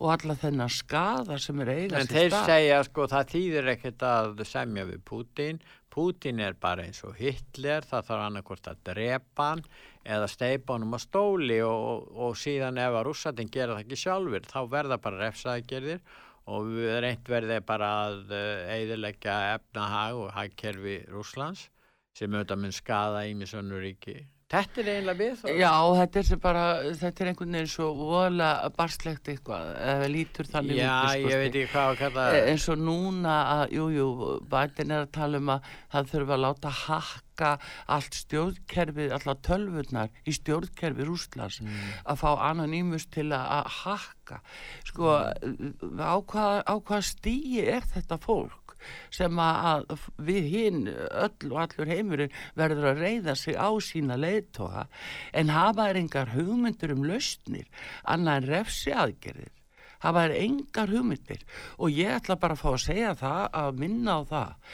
og 0.00 0.10
alla 0.14 0.36
þennan 0.38 0.72
skada 0.72 1.38
sem 1.42 1.62
er 1.64 1.72
eiga 1.72 2.00
En 2.00 2.10
þeir 2.10 2.36
segja 2.48 2.82
sko 2.88 3.06
það 3.10 3.32
þýðir 3.34 3.72
ekkert 3.74 4.04
að 4.08 4.44
semja 4.48 4.86
við 4.88 5.02
Pútín. 5.06 5.60
Pútín 5.94 6.42
er 6.42 6.56
bara 6.58 6.86
eins 6.88 7.04
og 7.06 7.14
Hitler, 7.20 7.86
það 7.86 8.08
þarf 8.08 8.26
annarkvort 8.26 8.70
að 8.72 8.80
drepa 8.90 9.50
hann 9.52 9.64
eða 10.04 10.28
steipa 10.28 10.74
honum 10.74 10.96
á 10.96 11.00
stóli 11.00 11.60
og, 11.64 11.84
og, 11.92 12.08
og 12.26 12.38
síðan 12.38 12.80
ef 12.82 12.98
að 12.98 13.06
rússatin 13.08 13.52
gera 13.52 13.76
það 13.76 13.84
ekki 13.84 14.00
sjálfur 14.02 14.48
þá 14.50 14.58
verða 14.72 14.98
bara 15.04 15.22
refsaðgerðir 15.22 16.02
og 16.50 16.66
við 16.74 16.98
reynt 17.00 17.30
verði 17.30 17.60
bara 17.64 17.90
að 18.08 18.34
eiðilegja 18.74 19.36
efnahag 19.54 20.18
og 20.20 20.34
hagkerfi 20.36 20.98
Rússlands 21.12 21.68
sem 22.14 22.34
auðvitað 22.34 22.60
mun 22.62 22.74
skada 22.74 23.24
ímisönnu 23.30 23.80
ríki. 23.80 24.18
Þetta 24.52 24.80
er 24.82 24.88
eiginlega 24.92 25.18
við 25.18 25.36
þá. 25.40 25.46
Já, 25.56 25.70
þetta 25.98 26.20
er 26.20 26.40
bara, 26.42 26.64
þetta 27.00 27.22
er 27.24 27.28
einhvern 27.30 27.56
veginn 27.56 27.70
svo 27.72 27.86
vola 27.96 28.48
barslegt 28.76 29.30
eitthvað, 29.32 29.70
eða 29.92 30.08
lítur 30.12 30.48
þannig 30.52 30.78
Já, 30.78 30.90
út, 30.92 31.24
ég 31.32 31.40
veit 31.40 31.48
ekki 31.48 31.70
hvað 31.72 31.88
að 31.88 32.00
kalla 32.02 32.26
það. 32.26 32.36
E- 32.38 32.50
eins 32.52 32.66
og 32.74 32.82
núna 32.84 33.36
að, 33.54 33.74
jú, 33.78 34.08
bætin 34.52 34.92
er 34.94 35.06
að 35.06 35.12
tala 35.16 35.40
um 35.40 35.52
að 35.56 35.70
það 35.94 36.10
þurfa 36.12 36.36
að 36.36 36.44
láta 36.44 36.74
hakka 36.84 37.50
allt 37.96 38.18
stjórnkerfið, 38.20 39.14
allar 39.16 39.40
tölvurnar 39.48 40.12
í 40.28 40.36
stjórnkerfi 40.36 41.08
Rústlands 41.08 41.62
að 42.04 42.20
fá 42.20 42.30
anonýmus 42.50 43.08
til 43.10 43.30
að, 43.32 43.48
að 43.58 43.72
hakka. 43.80 44.42
Sko, 44.92 45.16
á 45.98 46.16
hvað, 46.20 46.60
á 46.68 46.74
hvað 46.78 47.08
stíi 47.10 47.64
er 47.64 47.88
þetta 47.96 48.20
fólk 48.22 48.60
sem 49.14 49.40
að 49.40 49.86
við 50.18 50.50
hinn 50.52 50.86
öll 50.92 51.50
og 51.50 51.58
allur 51.64 51.90
heimurinn 51.90 52.38
verður 52.58 52.92
að 52.92 53.02
reyða 53.06 53.34
sig 53.38 53.58
á 53.58 53.70
sína 53.80 54.18
leiðtoga. 54.20 54.86
En 55.32 55.52
hafa 55.54 55.90
er 55.90 56.00
engar 56.02 56.32
hugmyndur 56.36 56.94
um 56.96 57.04
lausnir 57.08 57.68
annað 58.04 58.40
en 58.42 58.50
refsi 58.54 58.94
aðgerðir 58.94 59.52
hafa 60.04 60.26
er 60.28 60.36
engar 60.42 60.92
hugmyndir? 60.92 61.42
Og 61.80 61.92
ég 61.94 62.12
ætla 62.18 62.36
bara 62.40 62.56
að 62.56 62.62
fá 62.62 62.70
að 62.74 62.82
segja 62.84 63.12
það 63.18 63.58
að 63.60 63.82
minna 63.82 64.16
á 64.16 64.20
það 64.30 64.72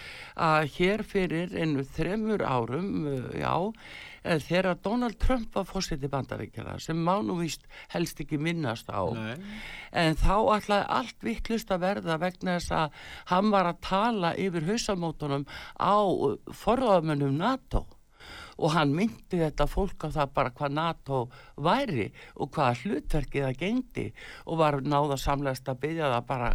að 0.50 0.70
hér 0.76 1.04
fyrir 1.06 1.56
einu 1.56 1.84
þremur 1.96 2.44
árum 2.46 2.90
já, 3.36 3.54
þegar 4.22 4.78
Donald 4.84 5.18
Trump 5.20 5.54
var 5.54 5.68
fórseti 5.68 6.08
bandaríkjara 6.10 6.78
sem 6.82 6.98
má 6.98 7.16
nú 7.24 7.38
víst 7.40 7.64
helst 7.94 8.20
ekki 8.20 8.38
minnast 8.40 8.90
á. 8.92 9.00
Nei. 9.14 9.38
en 9.92 10.18
þá 10.18 10.34
ætlaði 10.56 10.90
allt 10.98 11.24
vittlust 11.24 11.70
að 11.72 11.86
verða 11.86 12.18
vegna 12.20 12.58
þess 12.58 12.74
að 12.76 12.98
hann 13.32 13.54
var 13.54 13.70
að 13.70 13.80
tala 13.86 14.34
yfir 14.36 14.68
hausamótunum 14.68 15.46
á 15.80 15.96
forraðamönnum 16.52 17.40
NATO. 17.40 17.86
Og 18.60 18.74
hann 18.74 18.90
myndi 18.92 19.38
þetta 19.40 19.64
fólk 19.64 20.04
á 20.04 20.08
það 20.12 20.32
bara 20.36 20.50
hvað 20.52 20.74
NATO 20.76 21.20
væri 21.56 22.10
og 22.36 22.50
hvað 22.52 22.82
hlutverkið 22.82 23.46
það 23.46 23.60
gengdi 23.62 24.04
og 24.44 24.60
var 24.60 24.76
náða 24.84 25.16
samlegast 25.22 25.70
að 25.72 25.80
byggja 25.86 26.10
það 26.12 26.26
bara 26.28 26.50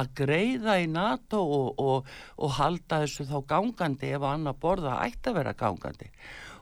að 0.00 0.10
greiða 0.18 0.74
í 0.82 0.88
NATO 0.90 1.44
og, 1.46 1.68
og, 1.78 2.10
og 2.42 2.56
halda 2.58 3.04
þessu 3.04 3.28
þá 3.30 3.38
gangandi 3.54 4.10
ef 4.18 4.26
annar 4.26 4.58
borða 4.58 4.98
ætti 5.06 5.30
að 5.30 5.38
vera 5.38 5.54
gangandi 5.54 6.10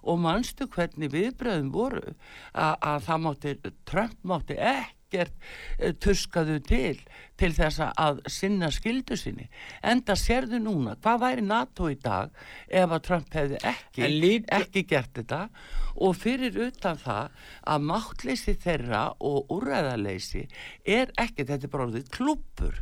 og 0.05 0.20
manstu 0.24 0.68
hvernig 0.70 1.12
viðbröðum 1.14 1.70
voru? 1.74 2.14
Að, 2.52 2.74
að 2.81 3.06
það 3.09 3.22
mátti, 3.26 3.55
Trump 3.89 4.18
mátti 4.22 4.59
ekkert 4.59 5.35
eh, 5.78 5.94
tuskaðu 5.94 6.60
til 6.68 6.97
til 7.40 7.51
þess 7.56 7.81
að 7.90 8.20
sinna 8.31 8.70
skildu 8.74 9.16
sinni. 9.19 9.48
Enda 9.82 10.16
sérðu 10.19 10.61
núna, 10.62 10.97
hvað 11.02 11.23
væri 11.24 11.47
NATO 11.47 11.89
í 11.90 11.97
dag 12.01 12.31
ef 12.69 12.90
að 12.94 13.02
Trump 13.09 13.35
hefði 13.35 13.59
ekki, 13.70 14.11
lít- 14.12 14.52
ekki 14.55 14.85
gert 14.86 15.12
þetta? 15.19 15.48
Og 15.94 16.16
fyrir 16.19 16.56
utan 16.59 16.97
það 16.98 17.31
að 17.70 17.85
máttleysi 17.86 18.55
þeirra 18.59 19.02
og 19.23 19.51
úræðaleysi 19.55 20.48
er 20.85 21.12
ekki, 21.23 21.47
þetta 21.47 21.69
er 21.69 21.70
bara 21.70 21.86
orðið 21.86 22.09
klúpur 22.11 22.81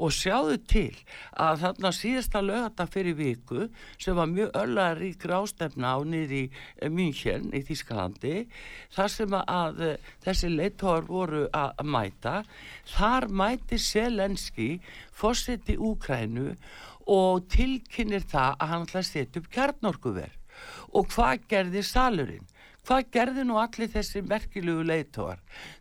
og 0.00 0.14
sjáðu 0.16 0.56
til 0.64 0.94
að 1.36 1.60
þarna 1.64 1.92
síðasta 1.92 2.40
lögata 2.44 2.86
fyrir 2.88 3.18
viku 3.18 3.68
sem 3.98 4.16
var 4.16 4.30
mjög 4.32 4.56
öllaða 4.62 4.96
rík 5.00 5.26
rástefna 5.28 5.92
á 5.92 5.98
í 6.04 6.50
München 6.88 7.50
í 7.54 7.60
Þískalandi 7.66 8.46
þar 8.94 9.12
sem 9.12 9.36
að 9.38 9.82
eh, 9.84 9.96
þessi 10.24 10.50
leittóar 10.52 11.06
voru 11.08 11.44
að 11.52 11.84
mæta 11.84 12.34
þar 12.94 13.28
mæti 13.28 13.78
Selenski 13.94 14.70
fórseti 15.14 15.78
Úkrænu 15.78 16.54
og 17.10 17.46
tilkynir 17.52 18.24
það 18.26 18.56
að 18.58 18.72
hann 18.72 18.88
ætla 18.88 19.02
að 19.02 19.10
setja 19.10 19.42
upp 19.42 19.52
kjarnorkuver. 19.54 20.34
Og 20.94 21.08
hvað 21.12 21.46
gerði 21.50 21.82
salurinn? 21.86 22.50
Hvað 22.84 23.06
gerði 23.16 23.44
nú 23.48 23.56
allir 23.56 23.88
þessi 23.88 24.20
merkilegu 24.28 24.82
leitóar 24.84 25.38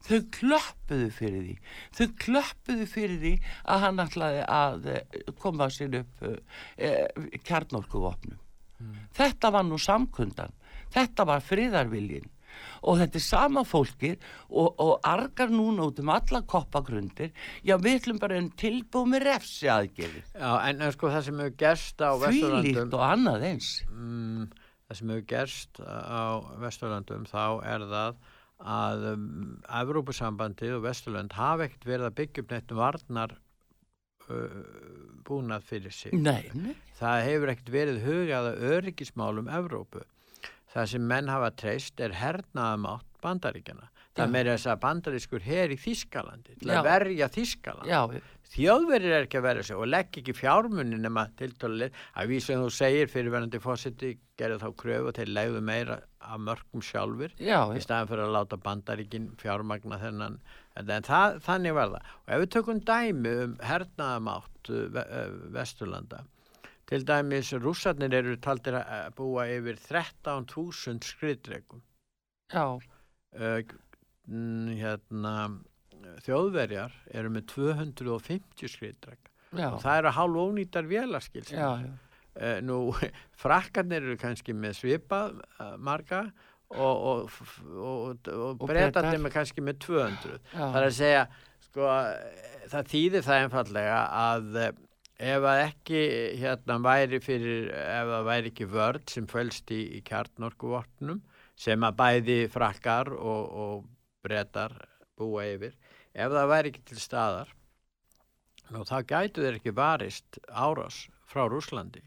þau 0.08 0.22
klöppuðu 0.38 1.10
fyrir 1.12 1.42
því. 1.48 1.56
Þau 1.98 2.06
klöppuðu 2.24 2.88
fyrir 2.88 3.20
því 3.20 3.34
að 3.74 3.84
hann 3.84 4.00
ætlaði 4.06 4.46
að 4.48 4.88
eh, 4.94 5.18
koma 5.42 5.68
sér 5.74 6.00
upp 6.00 6.24
uh, 6.30 6.38
kjarnorkuvopnum. 7.44 8.40
Þetta 9.16 9.52
var 9.52 9.68
nú 9.68 9.80
samkundan. 9.80 10.56
Þetta 10.96 11.28
var 11.28 11.44
friðarviljin 11.44 12.30
og 12.84 13.00
þetta 13.00 13.20
er 13.20 13.26
sama 13.26 13.64
fólkið 13.68 14.18
og, 14.50 14.68
og 14.84 14.94
argar 15.08 15.54
núna 15.54 15.88
út 15.90 16.02
um 16.04 16.12
alla 16.14 16.44
koppagrundir. 16.54 17.32
Já 17.66 17.78
við 17.82 18.02
ætlum 18.02 18.22
bara 18.22 18.40
en 18.40 18.52
tilbúið 18.60 19.10
með 19.14 19.26
refsi 19.30 19.72
aðgerðir 19.72 20.28
Já, 20.36 20.52
en, 20.70 20.86
sko 20.96 21.14
það 21.14 21.26
sem 21.30 21.42
hefur 21.44 21.58
gerst 21.64 22.04
á 22.04 22.12
Vesturlandum 22.26 22.94
og 22.94 23.06
annað 23.08 23.48
eins. 23.52 23.72
Mm, 23.92 24.50
það 24.88 25.00
sem 25.00 25.16
hefur 25.16 25.28
gerst 25.34 25.84
á 25.84 26.24
Vesturlandum 26.64 27.28
þá 27.32 27.44
er 27.76 27.88
það 27.94 28.22
að 28.64 29.08
um, 29.14 29.32
Evrópusambandið 29.82 30.78
og 30.78 30.86
Vesturland 30.86 31.34
hafa 31.36 31.68
ekkert 31.68 31.90
verið 31.90 32.08
að 32.08 32.20
byggja 32.22 32.44
upp 32.46 32.54
neitt 32.54 32.78
varnar 32.78 33.40
búnað 35.28 35.66
fyrir 35.68 35.92
sig. 35.92 36.14
Nei, 36.16 36.48
nei. 36.56 36.76
það 37.00 37.26
hefur 37.28 37.52
ekkert 37.54 37.72
verið 37.74 38.02
hugað 38.06 38.50
að 38.52 38.66
öryggismálum 38.72 39.50
Evrópu 39.52 40.04
það 40.74 40.94
sem 40.94 41.10
menn 41.14 41.32
hafa 41.32 41.52
treyst 41.64 42.04
er 42.04 42.16
hernaðamátt 42.20 43.10
bandaríkjana 43.24 43.90
það 44.14 44.34
meira 44.36 44.54
þess 44.54 44.70
að 44.70 44.82
bandarískur 44.84 45.46
her 45.48 45.74
í 45.74 45.80
Þískalandi 45.80 46.58
til 46.60 46.72
að 46.74 46.88
verja 46.90 47.30
Þískaland 47.34 47.90
þjóðverðir 48.54 49.16
er 49.16 49.26
ekki 49.26 49.40
að 49.40 49.46
verja 49.48 49.66
sig 49.66 49.80
og 49.80 49.88
legg 49.90 50.18
ekki 50.20 50.36
fjármunni 50.38 51.00
nema 51.02 51.24
tiltóluleg 51.40 51.96
að 52.20 52.34
við 52.34 52.44
sem 52.46 52.62
þú 52.62 52.74
segir 52.76 53.10
fyrirverandi 53.10 53.62
fósiti 53.64 54.12
gerðu 54.38 54.60
þá 54.62 54.68
kröfu 54.82 55.10
og 55.10 55.18
þeir 55.18 55.32
legðu 55.38 55.64
meira 55.66 55.98
af 56.24 56.42
mörgum 56.42 56.84
sjálfur 56.86 57.34
Já, 57.42 57.60
í 57.74 57.82
staðan 57.84 58.12
fyrir 58.12 58.28
að 58.28 58.36
láta 58.38 58.60
bandaríkin 58.62 59.32
fjármagna 59.42 60.00
þennan. 60.02 60.38
En 60.80 60.94
það, 61.06 61.40
þannig 61.46 61.76
var 61.78 61.92
það. 61.96 62.14
Og 62.24 62.36
ef 62.36 62.44
við 62.44 62.54
tökum 62.56 62.84
dæmi 62.88 63.34
um 63.44 63.58
hernaðamátt 63.62 64.72
uh, 64.74 65.04
Vesturlanda 65.54 66.24
til 66.94 67.06
dæmis 67.10 67.50
rússarnir 67.58 68.14
eru 68.20 68.38
taldir 68.38 68.78
að 68.78 69.12
búa 69.18 69.48
yfir 69.50 69.80
13.000 69.82 71.02
skriðdregum 71.10 71.82
já, 72.54 72.66
uh, 72.78 73.76
hérna 74.78 75.36
þjóðverjar 76.24 76.94
eru 77.18 77.34
með 77.34 77.48
250 77.56 78.72
skriðdrega 78.76 79.32
Já. 79.54 79.68
og 79.70 79.82
það 79.84 80.00
eru 80.00 80.14
hálf 80.18 80.40
ónýtar 80.44 80.90
vélaskil 80.90 81.46
Já, 81.50 81.82
já. 81.84 81.92
Uh, 82.34 82.58
nú, 82.66 82.78
frakkarnir 83.44 84.06
eru 84.06 84.18
kannski 84.22 84.56
með 84.58 84.80
svipað 84.80 85.38
uh, 85.60 85.76
marga 85.78 86.28
og, 86.74 87.04
og, 87.04 87.36
og, 87.78 88.30
og, 88.34 88.64
breytarnir 88.66 89.22
með 89.22 89.36
kannski 89.36 89.62
með 89.62 89.78
200. 89.86 90.40
Já. 90.40 90.64
Það 90.64 90.80
er 90.80 90.88
að 90.88 90.96
segja, 90.98 91.26
sko, 91.68 91.92
það 92.72 92.90
þýðir 92.94 93.28
það 93.28 93.42
einfallega 93.44 94.00
að 94.24 94.58
eh, 94.64 94.72
ef 95.20 95.46
að 95.46 95.62
ekki 95.68 96.04
hérna 96.42 96.80
væri 96.84 97.20
fyrir, 97.24 97.70
ef 97.70 98.12
það 98.12 98.30
væri 98.30 98.52
ekki 98.54 98.70
vörd 98.72 99.10
sem 99.14 99.28
fölst 99.30 99.74
í, 99.74 99.82
í 99.98 100.02
kjarnorkuvopnum 100.08 101.22
sem 101.60 101.84
að 101.86 101.98
bæði 102.00 102.38
frakkar 102.52 103.12
og, 103.14 103.44
og 103.54 103.84
breytar 104.26 104.74
búa 105.20 105.46
yfir, 105.52 105.76
ef 106.14 106.32
það 106.34 106.50
væri 106.50 106.72
ekki 106.74 106.86
til 106.90 107.02
staðar, 107.02 107.52
nú 108.74 108.82
þá 108.88 108.98
gætu 109.12 109.44
þeir 109.44 109.60
ekki 109.60 109.76
varist 109.78 110.40
árás 110.50 111.04
frá 111.30 111.46
Rúslandi 111.52 112.02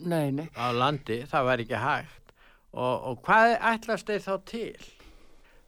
Nei, 0.00 0.30
nei. 0.30 0.46
á 0.54 0.70
landi, 0.72 1.24
það 1.28 1.48
væri 1.50 1.66
ekki 1.66 1.82
hægt 1.82 2.32
og, 2.72 2.94
og 3.10 3.22
hvað 3.26 3.56
ætlast 3.74 4.08
þeir 4.08 4.24
þá 4.24 4.34
til? 4.46 4.90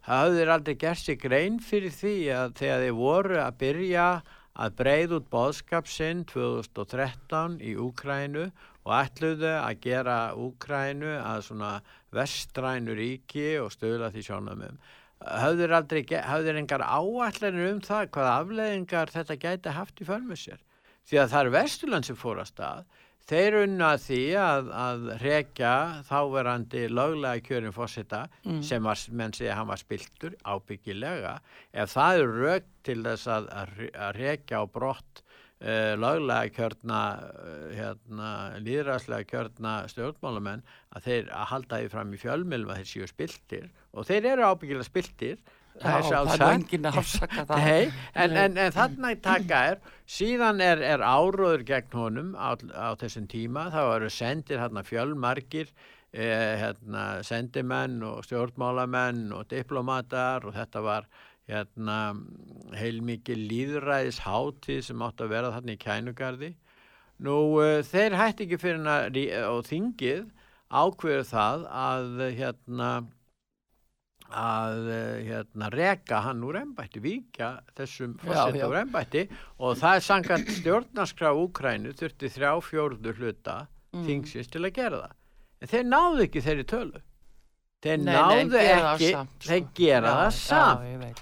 Það 0.03 0.19
hafðu 0.19 0.39
þeir 0.39 0.53
aldrei 0.57 0.77
gert 0.83 1.03
sér 1.03 1.19
grein 1.23 1.59
fyrir 1.63 1.95
því 1.95 2.15
að 2.35 2.55
þegar 2.59 2.85
þeir 2.85 2.97
voru 2.99 3.37
að 3.43 3.59
byrja 3.61 4.07
að 4.07 4.31
breið 4.77 5.15
út 5.19 5.29
boðskap 5.33 5.89
sinn 5.89 6.25
2013 6.29 7.61
í 7.65 7.73
Úkrænu 7.81 8.49
og 8.85 8.93
ætluðu 8.99 9.53
að 9.57 9.79
gera 9.85 10.17
Úkrænu 10.37 11.15
að 11.21 11.45
svona 11.49 11.71
vestrænu 12.13 12.97
ríki 12.99 13.55
og 13.63 13.73
stöðla 13.73 14.11
því 14.13 14.27
sjónamum. 14.27 14.77
Hafðu 15.23 15.63
þeir 15.63 15.77
aldrei, 15.79 16.03
þeir 16.05 16.59
engar 16.61 16.83
áætlanir 16.83 17.71
um 17.71 17.81
það 17.81 18.11
hvaða 18.17 18.35
afleðingar 18.43 19.15
þetta 19.15 19.39
gæti 19.47 19.77
haft 19.77 20.03
í 20.03 20.09
förmu 20.09 20.37
sér? 20.37 20.61
Því 21.07 21.23
að 21.23 21.33
það 21.33 21.45
er 21.45 21.55
Vesturland 21.57 22.09
sem 22.09 22.19
fór 22.19 22.43
að 22.43 22.51
stað 22.51 22.85
Þeir 23.31 23.55
unna 23.63 23.93
því 24.03 24.21
að, 24.37 24.71
að 24.75 25.05
rekja 25.23 25.75
þáverandi 26.09 26.81
löglega 26.91 27.43
kjörin 27.47 27.73
fósita 27.77 28.25
Mm. 28.45 28.63
sem 28.67 28.83
var, 28.83 28.99
menn 29.15 29.33
segja 29.37 29.55
hann 29.57 29.69
var 29.71 29.79
spiltur 29.81 30.35
ábyggilega. 30.45 31.37
Ef 31.73 31.95
það 31.95 32.19
er 32.25 32.33
rauk 32.43 32.67
til 32.83 32.99
þess 33.07 33.29
að, 33.31 33.47
að 33.63 33.77
re- 33.79 33.93
að 34.09 34.17
rekja 34.19 34.59
á 34.59 34.65
brott 34.75 35.23
uh, 35.63 35.95
löglega 36.03 36.51
kjörna, 36.57 37.01
uh, 37.23 37.71
hérna, 37.79 38.31
líðræðslega 38.67 39.29
kjörna 39.31 39.77
stjórnmálamenn 39.95 40.65
að 40.97 41.07
þeir 41.07 41.31
að 41.31 41.49
halda 41.55 41.79
því 41.85 41.93
fram 41.95 42.13
í 42.13 42.21
fjölmjölum 42.27 42.75
að 42.75 42.83
þeir 42.83 42.91
séu 42.97 43.11
spiltir 43.15 43.71
og 43.95 44.07
þeir 44.11 44.31
eru 44.35 44.49
ábyggilega 44.51 44.89
spiltir. 44.91 45.39
Það 45.81 45.97
er 45.97 46.07
sjálfsagt. 46.09 46.75
en, 48.23 48.37
en, 48.37 48.59
en 48.61 48.75
þarna 48.75 49.13
í 49.15 49.19
taka 49.25 49.63
er, 49.71 49.81
síðan 50.05 50.61
er, 50.65 50.83
er 50.85 51.01
áróður 51.01 51.65
gegn 51.69 51.97
honum 51.97 52.31
á, 52.37 52.53
á 52.77 52.93
þessum 53.01 53.27
tíma, 53.31 53.69
þá 53.73 53.81
eru 53.97 54.11
sendir 54.13 54.61
hérna 54.61 54.85
fjölmargir, 54.85 55.73
eh, 56.13 56.61
hérna, 56.61 57.07
sendimenn 57.27 58.03
og 58.05 58.21
stjórnmálamenn 58.29 59.31
og 59.37 59.49
diplomatar 59.53 60.45
og 60.45 60.57
þetta 60.59 60.85
var 60.85 61.09
hérna, 61.51 61.99
heilmikið 62.79 63.47
líðræðis 63.51 64.21
hátíð 64.27 64.85
sem 64.91 65.03
átt 65.09 65.25
að 65.25 65.35
vera 65.35 65.55
þarna 65.57 65.75
í 65.75 65.81
kænugarði. 65.81 66.53
Nú, 67.23 67.39
uh, 67.63 67.81
þeir 67.87 68.17
hætti 68.19 68.47
ekki 68.47 68.59
fyrir 68.59 69.11
rí- 69.15 69.33
og 69.47 69.65
þingið 69.69 70.25
ákveður 70.73 71.27
það 71.29 71.67
að 71.71 72.23
hérna 72.39 72.89
að 74.33 74.89
eh, 74.93 75.23
hérna, 75.29 75.69
reka 75.73 76.21
hann 76.27 76.43
úr 76.47 76.59
embætti, 76.63 77.01
víkja 77.05 77.51
þessum 77.77 78.17
já. 78.25 78.67
úr 78.69 78.79
embætti 78.83 79.27
og 79.59 79.77
það 79.81 79.97
er 79.99 80.05
samkvæmt 80.09 80.53
stjórnarskrá 80.59 81.33
Úkrænu 81.37 81.93
þurfti 81.99 82.31
þrjá 82.37 82.53
fjórðu 82.71 83.15
hluta 83.21 83.61
Mm. 83.93 84.07
þingsins 84.09 84.49
til 84.49 84.63
að 84.65 84.71
gera 84.73 84.99
það. 85.03 85.11
En 85.61 85.69
þeir 85.69 85.83
náðu 85.85 86.23
ekki 86.25 86.41
þeirri 86.47 86.63
tölu. 86.65 87.01
Þeir 87.85 87.99
Nei, 87.99 88.07
nei, 88.07 88.15
náðu 88.15 88.55
það 88.57 88.87
ekki, 88.95 89.11
þeir 89.45 89.67
gera 89.77 90.13
það 90.17 90.31
samt. 90.39 91.21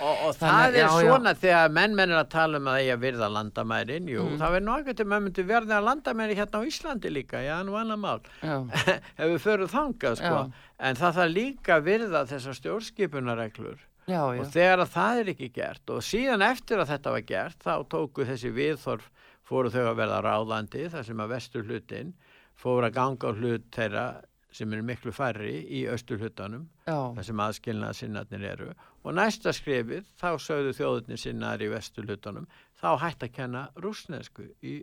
Já. 0.00 0.06
Og, 0.08 0.20
og 0.30 0.36
það 0.40 0.62
er 0.64 0.76
já, 0.78 0.86
já. 0.88 0.92
svona 1.04 1.32
þegar 1.36 1.72
menn 1.76 1.94
menn 1.98 2.14
er 2.14 2.20
að 2.22 2.28
tala 2.32 2.56
um 2.60 2.68
að 2.72 2.78
eigi 2.80 2.92
að 2.94 3.02
virða 3.04 3.28
landamærin, 3.34 4.06
jú, 4.08 4.22
Mm. 4.24 4.38
það 4.40 4.54
verður 4.56 4.80
ekkert 4.80 5.02
um 5.04 5.12
að 5.12 5.22
myndi 5.26 5.44
verða 5.50 5.80
landamæri 5.84 6.36
hérna 6.38 6.56
á 6.56 6.62
Íslandi 6.70 7.12
líka, 7.12 7.42
já, 7.44 7.56
nú 7.68 7.76
annar 7.76 8.00
mál. 8.00 8.20
Já. 8.40 8.56
Ef 9.20 9.26
við 9.34 9.38
förum 9.44 9.68
þangað, 9.68 10.16
sko. 10.22 10.32
Já. 10.40 10.66
En 10.80 10.96
það 10.96 11.16
þarf 11.20 11.34
líka 11.36 11.76
að 11.76 11.84
virða 11.90 12.24
þessar 12.32 12.56
stjórnskipunarreglur. 12.60 13.78
Já, 14.08 14.22
já. 14.34 14.40
Og 14.40 14.48
þegar 14.50 14.80
að 14.86 14.90
það 14.96 15.20
er 15.20 15.30
ekki 15.34 15.50
gert 15.54 15.92
og 15.92 16.00
síðan 16.02 16.42
eftir 16.48 16.80
að 16.82 16.90
þetta 16.94 17.12
var 17.14 17.26
gert, 17.28 17.60
þá 17.62 17.74
tóku 17.92 18.24
þessi 18.26 18.50
viðþorf, 18.56 19.10
fóru 19.46 19.70
þau 19.70 19.84
að 19.90 19.98
verða 20.00 20.22
ráðandi, 20.24 20.88
þar 20.90 21.04
sem 21.06 21.20
að 21.20 21.32
vestur 21.36 21.68
hlutin 21.68 22.14
fóru 22.60 22.86
að 22.88 22.96
ganga 22.96 23.32
hlut 23.36 23.68
þeirra 23.74 24.06
sem 24.52 24.72
eru 24.74 24.82
miklu 24.82 25.12
færri 25.14 25.60
í 25.78 25.84
austur 25.92 26.18
hlutanum, 26.18 26.64
Já. 26.86 26.96
þar 27.16 27.26
sem 27.28 27.42
aðskilnað 27.46 27.98
sinnarnir 28.00 28.46
eru. 28.52 28.70
Og 29.04 29.14
næsta 29.14 29.52
skrifið, 29.54 30.08
þá 30.20 30.28
sögðu 30.42 30.72
þjóðurnir 30.78 31.20
sinnar 31.22 31.62
í 31.62 31.68
vestur 31.70 32.08
hlutanum, 32.08 32.48
þá 32.80 32.88
hætti 33.04 33.28
að 33.28 33.36
kenna 33.38 33.68
rúsnesku 33.76 34.48
í, 34.62 34.80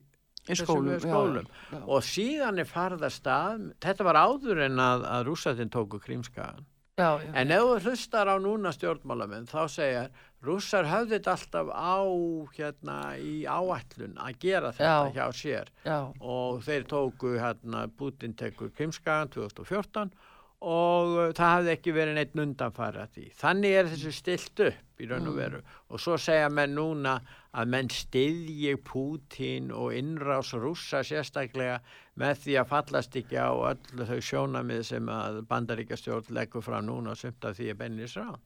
Í 0.48 0.56
þessum 0.56 0.68
skólum, 0.69 0.94
já, 0.94 0.99
skólum. 1.03 1.48
já. 1.73 1.80
Og 1.91 2.03
síðan 2.07 2.60
er 2.64 2.68
farið 2.69 3.02
að 3.03 3.11
stað, 3.18 3.64
þetta 3.84 4.06
var 4.07 4.15
áður 4.22 4.61
en 4.64 4.80
að, 4.80 5.02
að 5.11 5.26
rússatinn 5.27 5.72
tóku 5.73 5.99
krímskagan. 5.99 6.64
Já. 6.98 7.19
En 7.35 7.52
ef 7.52 7.61
þú 7.61 7.73
hlustar 7.91 8.31
á 8.31 8.35
núna 8.41 8.72
stjórnmálamenn 8.73 9.44
þá 9.52 9.60
segja 9.69 10.06
rússar 10.45 10.85
höfðu 10.85 11.15
þetta 11.18 11.34
alltaf 11.34 11.68
á 11.73 11.97
hérna 12.57 12.97
í 13.18 13.43
áætlun 13.49 14.18
að 14.22 14.39
gera 14.43 14.72
þetta 14.72 15.11
Já. 15.11 15.14
hjá 15.18 15.27
sér 15.34 15.72
Já. 15.85 15.99
og 16.22 16.61
þeir 16.68 16.84
tóku 16.91 17.35
hérna 17.41 17.88
Putin 17.97 18.34
tekur 18.38 18.69
Krimskagan 18.77 19.30
2014 19.34 20.11
og 20.57 21.11
uh, 21.14 21.31
það 21.38 21.51
hafði 21.53 21.72
ekki 21.76 21.91
verið 21.93 22.15
neitt 22.18 22.31
undanfæra 22.41 23.03
því. 23.14 23.27
Þannig 23.38 23.76
er 23.77 23.89
þessu 23.91 24.14
stilt 24.18 24.61
upp 24.65 25.01
í 25.03 25.05
raun 25.09 25.27
og 25.30 25.35
Mm. 25.35 25.38
veru 25.38 25.59
og 25.93 25.99
svo 26.01 26.15
segja 26.18 26.47
menn 26.49 26.73
núna 26.73 27.19
að 27.53 27.68
menn 27.69 27.89
styðji 27.93 28.72
Putin 28.84 29.69
og 29.72 29.93
innrás 29.93 30.53
rússa 30.57 31.03
sérstaklega 31.05 31.80
með 32.18 32.41
því 32.41 32.55
að 32.64 32.69
fallast 32.73 33.15
ekki 33.22 33.38
á 33.38 33.53
öllu 33.53 34.07
þau 34.09 34.18
sjónamið 34.31 34.81
sem 34.89 35.05
að 35.14 35.43
bandaríkjastjórn 35.49 36.34
leggur 36.34 36.65
frá 36.65 36.81
núna 36.81 37.14
og 37.14 37.18
sumt 37.22 37.45
af 37.45 37.53
því 37.59 37.69
er 37.69 37.77
bennis 37.84 38.18
ráð. 38.18 38.39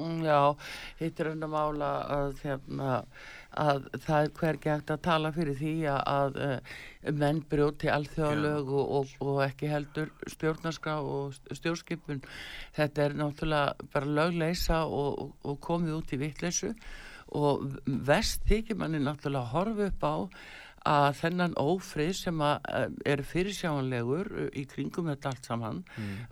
Mm, 0.00 0.22
Já, 0.24 0.56
hitt 1.00 1.20
enn 1.20 1.44
að 1.44 1.52
mála 1.52 1.88
að, 2.14 2.38
hérna, 2.44 2.92
að 3.60 3.88
það 4.06 4.22
er 4.22 4.32
hvergi 4.38 4.72
hægt 4.72 4.92
að 4.94 5.02
tala 5.04 5.32
fyrir 5.36 5.58
því 5.58 5.74
að, 5.92 6.00
að 6.14 6.38
uh, 6.46 6.72
menn 7.20 7.42
brjóti 7.50 7.90
alþjóðalög 7.92 8.72
og, 8.80 8.94
og, 9.00 9.12
og 9.26 9.42
ekki 9.44 9.70
heldur 9.70 10.10
stjórnarskrá 10.32 10.96
og 11.04 11.36
stjórnskipun. 11.58 12.24
Þetta 12.78 13.06
er 13.06 13.18
náttúrulega 13.20 13.90
bara 13.92 14.16
lögleisa 14.20 14.82
og, 14.86 15.36
og, 15.44 15.60
komið 15.66 15.98
út 15.98 16.16
í 16.16 16.20
vitleysu 16.24 16.74
og 17.36 17.68
vest 18.08 18.42
þykir 18.48 18.78
manni 18.80 19.02
náttúrulega 19.04 19.44
að 19.44 19.52
horfa 19.54 19.90
upp 19.90 20.08
á 20.08 20.14
að 20.88 21.08
þennan 21.18 21.56
ófrið 21.60 22.12
sem 22.16 22.42
að 22.44 22.68
eh, 22.72 22.86
er 23.12 23.22
fyrirsjáanlegur 23.26 24.30
eh, 24.44 24.50
í 24.62 24.64
kringum 24.70 25.10
þetta 25.12 25.32
allt 25.32 25.48
saman 25.50 25.82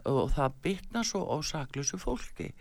og 0.08 0.30
það 0.34 0.60
bitna 0.64 1.04
svo 1.04 1.24
á 1.28 1.36
saklusu 1.44 2.00
fólki. 2.00 2.52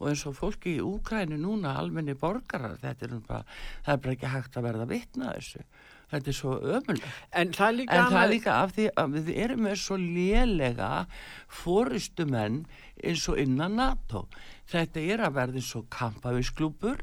Og 0.00 0.10
eins 0.10 0.26
og 0.26 0.36
fólki 0.38 0.76
í 0.76 0.84
Úkræni 0.84 1.38
núna 1.40 1.76
almenni 1.78 2.16
borgarar, 2.18 2.78
þetta 2.82 3.06
er 3.06 3.18
bara 3.26 3.44
það 3.84 3.92
er 3.94 4.02
bara 4.02 4.16
ekki 4.16 4.32
hægt 4.32 4.56
að 4.56 4.66
verða 4.70 4.88
að 4.88 4.96
þessu. 5.36 5.66
Þetta 6.06 6.30
er 6.30 6.36
svo 6.38 6.52
ömuleg 6.62 7.06
En 7.34 7.54
það 7.54 7.72
líka 7.80 7.96
en 7.96 8.12
það 8.14 8.28
líka 8.30 8.58
af 8.62 8.74
því 8.76 8.84
að 9.00 9.14
við 9.16 9.30
erum 9.42 9.64
með 9.66 9.80
svo 9.82 9.96
lélega 9.98 10.90
fórustumenn 11.62 12.60
eins 13.02 13.24
og 13.30 13.40
innan 13.42 13.74
NATO. 13.80 14.26
Þetta 14.70 15.02
er 15.02 15.24
að 15.26 15.34
verða 15.40 15.60
eins 15.60 15.72
og 15.78 15.88
kampavísklúpur 15.94 17.02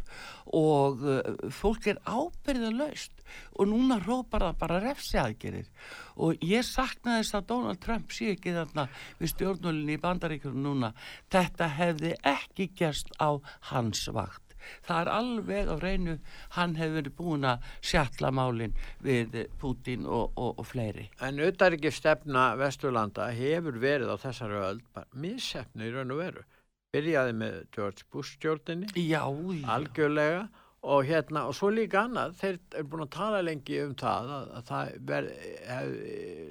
og 0.55 1.03
uh, 1.03 1.19
fólk 1.51 1.89
er 1.91 1.99
ábyrðalaust 2.07 3.12
og 3.57 3.69
núna 3.71 3.99
rópar 4.03 4.47
það 4.47 4.61
bara 4.63 4.79
refsi 4.83 5.19
aðgerir 5.21 5.69
og 6.15 6.45
ég 6.45 6.65
sakna 6.67 7.19
þess 7.19 7.39
að 7.39 7.49
Donald 7.53 7.83
Trump 7.83 8.13
sé 8.15 8.33
ekki 8.35 8.55
þarna 8.55 8.87
við 9.19 9.33
stjórnulinni 9.33 9.97
í 9.97 10.03
bandaríkjum 10.03 10.57
núna 10.63 10.93
þetta 11.33 11.69
hefði 11.79 12.15
ekki 12.35 12.71
gerst 12.77 13.13
á 13.21 13.37
hans 13.71 14.07
vakt 14.13 14.41
það 14.87 15.01
er 15.01 15.09
alveg 15.11 15.71
á 15.71 15.75
reynu 15.81 16.17
hann 16.55 16.77
hefur 16.79 16.99
verið 17.01 17.15
búin 17.17 17.47
að 17.47 17.65
sjatla 17.83 18.31
málin 18.31 18.75
við 19.03 19.41
Putin 19.59 20.07
og, 20.07 20.31
og, 20.39 20.59
og 20.61 20.67
fleiri 20.69 21.09
En 21.19 21.41
auðvitað 21.41 21.77
ekki 21.77 21.91
stefna 21.91 22.53
Vesturlanda 22.59 23.29
hefur 23.35 23.79
verið 23.83 24.13
á 24.13 24.17
þessari 24.21 24.61
bara 24.93 25.07
missefni 25.19 25.87
í 25.87 25.93
raun 25.93 26.13
og 26.13 26.21
veru. 26.21 26.43
Byrjaði 26.93 27.33
með 27.37 27.55
George 27.73 28.05
Bush 28.13 28.37
stjórninni. 28.37 28.91
Já, 28.93 29.23
já. 29.25 29.65
Og 30.83 31.05
hérna, 31.07 31.45
og 31.47 31.55
svo 31.55 31.69
líka 31.71 32.01
annað, 32.03 32.33
þeir 32.41 32.57
eru 32.75 32.87
búin 32.91 33.05
að 33.05 33.13
tala 33.15 33.43
lengi 33.43 33.77
um 33.85 33.93
það 33.95 34.31
að, 34.37 34.49
að 34.57 34.65
það, 34.69 34.89
ver, 35.11 35.29
hef, 35.69 35.93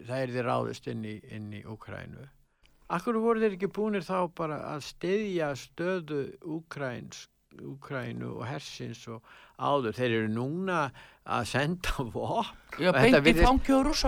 það 0.09 0.23
er 0.23 0.33
því 0.33 0.45
ráðist 0.47 0.89
inn 0.89 1.03
í, 1.05 1.17
inn 1.37 1.51
í 1.59 1.61
Úkrænu. 1.69 2.25
Akkur 2.97 3.19
voru 3.21 3.43
þeir 3.43 3.59
ekki 3.59 3.69
búinir 3.77 4.07
þá 4.07 4.17
bara 4.37 4.59
að 4.71 4.87
styðja 4.89 5.51
stöðu 5.61 6.23
Úkræns 6.57 7.27
Úkrænu 7.61 8.31
og 8.39 8.47
hersins 8.49 9.05
og 9.13 9.21
áður. 9.63 9.95
Þeir 9.97 10.13
eru 10.19 10.29
núna 10.35 10.83
að 11.23 11.45
senda 11.47 12.03
vopn. 12.17 12.59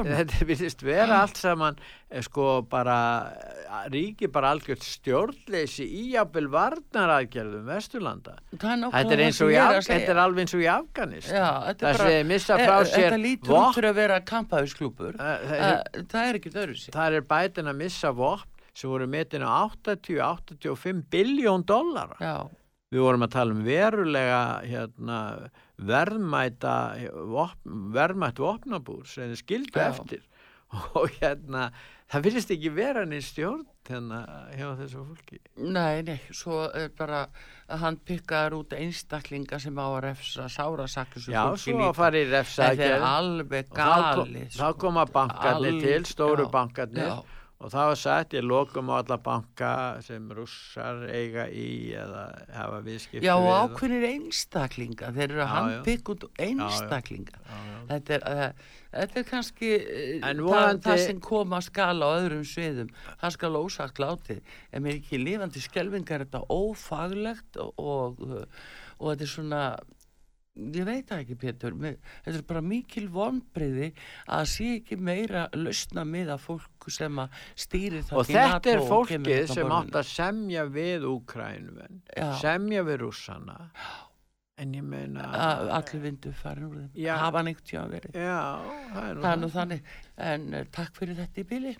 Já, 0.08 0.16
þetta 0.18 0.46
virðist 0.48 0.80
vera 0.82 1.18
allt 1.22 1.36
saman 1.38 1.76
eh, 2.10 2.22
sko 2.24 2.46
bara 2.66 2.96
eh, 3.36 3.84
ríki 3.92 4.26
bara 4.32 4.50
algjört 4.54 4.82
stjórnleysi 4.88 5.84
í 5.84 6.04
jafnvel 6.14 6.48
varnaraðgerðum 6.54 7.68
Vesturlanda. 7.68 8.34
Þetta 8.56 9.14
er 9.18 9.22
Af, 9.60 9.76
þetta 9.90 10.14
er 10.16 10.22
alveg 10.24 10.46
eins 10.46 10.56
og 10.56 10.64
í 10.64 10.70
er 11.92 12.00
Það 12.00 12.08
sé 12.08 12.24
missa 12.32 12.56
e- 12.56 12.64
frá 12.66 12.74
e- 12.80 12.88
sér 12.88 13.04
þetta 13.04 13.20
lítur 13.26 13.54
út 13.60 13.78
fyrir 13.78 13.90
að 13.92 14.00
vera 14.00 14.18
kampaðisklúpur. 14.32 15.20
það 15.20 15.54
er- 15.68 16.04
það 16.16 16.28
er 16.32 16.40
ekki 16.40 16.54
öðru 16.64 16.76
sér. 16.82 16.96
Það 16.98 17.20
er 17.20 17.28
bætin 17.34 17.70
að 17.74 17.80
missa 17.84 18.12
vopn 18.24 18.50
sem 18.74 18.90
voru 18.90 19.06
metin 19.06 19.44
á 19.46 19.70
80-85 19.70 21.04
biljón 21.12 21.62
dollara. 21.68 22.16
Já. 22.18 22.48
Við 22.92 23.00
vorum 23.02 23.24
að 23.26 23.32
tala 23.34 23.54
um 23.56 23.62
verulega 23.66 24.40
hérna, 24.68 25.18
verðmæta 25.80 26.74
vopn, 27.32 27.90
verðmætt 27.94 28.38
vopnabúr 28.42 29.06
sem 29.08 29.32
þið 29.32 29.40
skildu 29.40 29.80
Já. 29.80 29.88
eftir 29.90 30.22
og 30.98 31.10
hérna 31.20 31.68
það 32.10 32.24
virðist 32.26 32.50
ekki 32.54 32.70
vera 32.74 33.04
neins 33.06 33.28
stjórn 33.32 33.64
hérna 33.88 34.18
hjá 34.56 34.66
þessu 34.78 35.02
fólki. 35.04 35.38
Nei, 35.60 36.00
nei, 36.06 36.16
svo 36.34 36.62
er 36.72 36.88
bara 36.96 37.24
að 37.68 37.82
hann 37.82 37.98
pikkaður 38.08 38.56
út 38.62 38.72
einstaklinga 38.78 39.58
sem 39.60 39.76
á 39.76 39.84
að 39.86 39.98
refsa 40.06 40.46
sárasakis 40.52 41.28
Já, 41.28 41.42
svo 41.60 41.78
að 41.90 41.96
fara 41.98 42.20
í 42.22 42.26
refsaðgerð. 42.30 42.80
Það 42.80 42.96
er 42.96 43.06
alveg 43.10 43.70
Og 43.70 43.78
þá 43.78 43.84
galið. 44.18 44.56
Þá 44.56 44.66
koma 44.84 45.04
bankarnir 45.18 45.72
Alveg- 45.74 45.84
til, 45.88 46.06
stóru 46.14 46.46
já, 46.46 46.50
bankarnir 46.56 47.10
já. 47.10 47.18
Og 47.64 47.70
það 47.72 47.86
var 47.88 47.96
sagt, 47.96 48.34
ég 48.36 48.44
lokum 48.44 48.90
á 48.92 49.00
alla 49.00 49.16
banka 49.24 49.68
sem 50.04 50.24
russar 50.36 50.98
eiga 51.08 51.46
í 51.48 51.94
eða 51.96 52.24
hafa 52.52 52.80
viðskipti 52.84 53.24
Já, 53.24 53.32
og 53.38 53.46
við. 53.46 53.54
ákveðnir 53.62 54.04
einstaklinga, 54.10 55.12
þeir 55.16 55.24
eru 55.30 55.44
að 55.46 55.54
já. 55.72 55.78
einstaklinga. 56.44 57.40
Já, 57.40 57.56
já. 57.70 57.78
Þetta, 57.94 58.18
er, 58.18 58.26
uh, 58.28 58.76
þetta 58.98 59.20
er 59.22 59.26
kannski 59.30 59.72
uh, 59.78 60.04
En 60.28 60.28
það, 60.28 60.44
vonandi- 60.50 60.88
það 60.90 61.02
sem 61.06 61.24
koma 61.30 61.60
að 61.62 61.66
skala 61.70 62.04
á 62.04 62.16
öðrum 62.20 62.44
sviðum, 62.52 62.92
það 63.24 63.34
skal 63.38 63.60
ósagt 63.62 64.04
látið. 64.04 64.54
En 64.70 64.84
mér 64.84 64.96
er 64.96 65.00
ekki 65.00 65.22
lifandi 65.24 65.64
skelvingar 65.64 66.20
er 66.20 66.28
þetta 66.28 66.44
ófaglegt 66.52 67.60
og, 67.64 67.72
og, 67.80 68.24
uh, 68.28 68.44
og 69.00 69.14
þetta 69.14 69.28
er 69.28 69.32
svona, 69.38 69.64
ég 70.54 70.86
veit 70.86 71.08
það 71.08 71.22
ekki 71.24 71.36
Pétur, 71.40 71.76
þetta 71.80 72.38
er 72.38 72.46
bara 72.48 72.62
mikil 72.64 73.08
vonbriði 73.12 73.90
að 74.36 74.46
sé 74.52 74.70
ekki 74.78 74.98
meira 75.02 75.48
lausna 75.56 76.06
með 76.06 76.34
að 76.36 76.44
fólk 76.46 76.88
sem 76.94 77.20
að 77.24 77.44
stýri 77.66 78.02
það 78.06 78.20
Og 78.20 78.30
þetta 78.30 78.72
er 78.74 78.82
fólkið 78.88 79.44
sem 79.50 79.76
átt 79.78 80.00
að 80.00 80.10
semja 80.12 80.66
við 80.70 81.06
Úkrænumenn, 81.10 82.02
Já. 82.14 82.28
semja 82.42 82.84
við 82.86 83.00
rússana. 83.02 83.58
En 84.62 84.70
ég 84.76 84.84
meina... 84.86 85.24
að 85.34 85.72
allir 85.80 86.02
vindu 86.04 86.30
farin 86.38 86.68
úr 86.68 86.76
þeim. 86.84 86.90
Hafa 87.18 87.40
hann 87.40 87.48
einhvern 87.50 87.66
tíma 87.66 87.86
verið. 87.90 88.18
Já, 88.22 88.42
það. 88.94 89.46
þannig. 89.56 89.88
en 90.30 90.44
uh, 90.54 90.60
takk 90.76 90.94
fyrir 91.00 91.18
þetta 91.18 91.42
í 91.42 91.46
bíli 91.50 91.72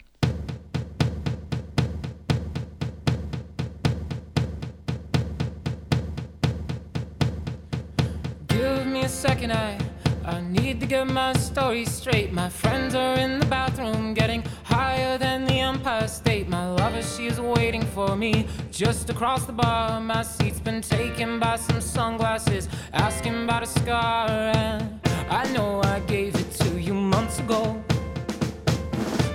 second, 9.15 9.53
I 9.53 9.79
I 10.25 10.41
need 10.41 10.81
to 10.81 10.87
get 10.87 11.07
my 11.07 11.35
story 11.35 11.85
straight. 11.85 12.33
My 12.33 12.49
friends 12.49 12.95
are 12.95 13.15
in 13.17 13.39
the 13.39 13.47
bathroom, 13.47 14.15
getting 14.15 14.43
higher 14.65 15.19
than 15.19 15.45
the 15.45 15.61
Empire 15.61 16.09
State. 16.09 16.49
My 16.49 16.67
lover, 16.71 17.03
she's 17.03 17.39
waiting 17.39 17.83
for 17.83 18.17
me 18.17 18.47
just 18.71 19.11
across 19.11 19.45
the 19.45 19.53
bar. 19.53 20.01
My 20.01 20.23
seat's 20.23 20.61
been 20.61 20.81
taken 20.81 21.39
by 21.39 21.57
some 21.57 21.81
sunglasses, 21.81 22.69
asking 22.93 23.45
about 23.45 23.63
a 23.63 23.67
scar. 23.67 24.29
And 24.29 25.01
I 25.31 25.45
know 25.53 25.83
I 25.85 26.01
gave 26.01 26.35
it 26.35 26.51
to 26.63 26.81
you 26.81 26.95
months 26.95 27.39
ago. 27.39 27.83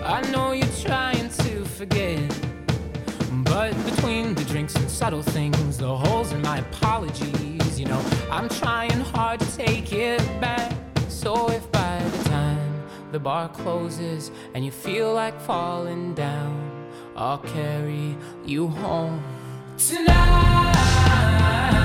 I 0.04 0.22
know 0.32 0.52
you're 0.52 0.78
trying 0.84 1.30
to 1.44 1.64
forget. 1.66 2.20
But 3.44 3.74
between 3.86 4.34
the 4.34 4.44
drinks 4.44 4.76
and 4.76 4.90
subtle 4.90 5.24
things, 5.24 5.78
the 5.78 5.96
holes 5.96 6.32
in 6.32 6.42
my 6.42 6.58
apologies, 6.58 7.59
you 7.80 7.86
know, 7.86 8.04
I'm 8.30 8.50
trying 8.50 9.00
hard 9.00 9.40
to 9.40 9.58
take 9.58 9.94
it 9.94 10.20
back. 10.42 10.74
So 11.08 11.50
if 11.50 11.72
by 11.72 12.04
the 12.04 12.30
time 12.30 12.84
the 13.14 13.20
bar 13.20 13.48
closes 13.48 14.32
and 14.54 14.66
you 14.66 14.72
feel 14.72 15.14
like 15.14 15.40
falling 15.40 16.14
down, 16.14 16.92
I'll 17.16 17.38
carry 17.38 18.18
you 18.46 18.68
home 18.68 19.24
tonight. 19.78 21.79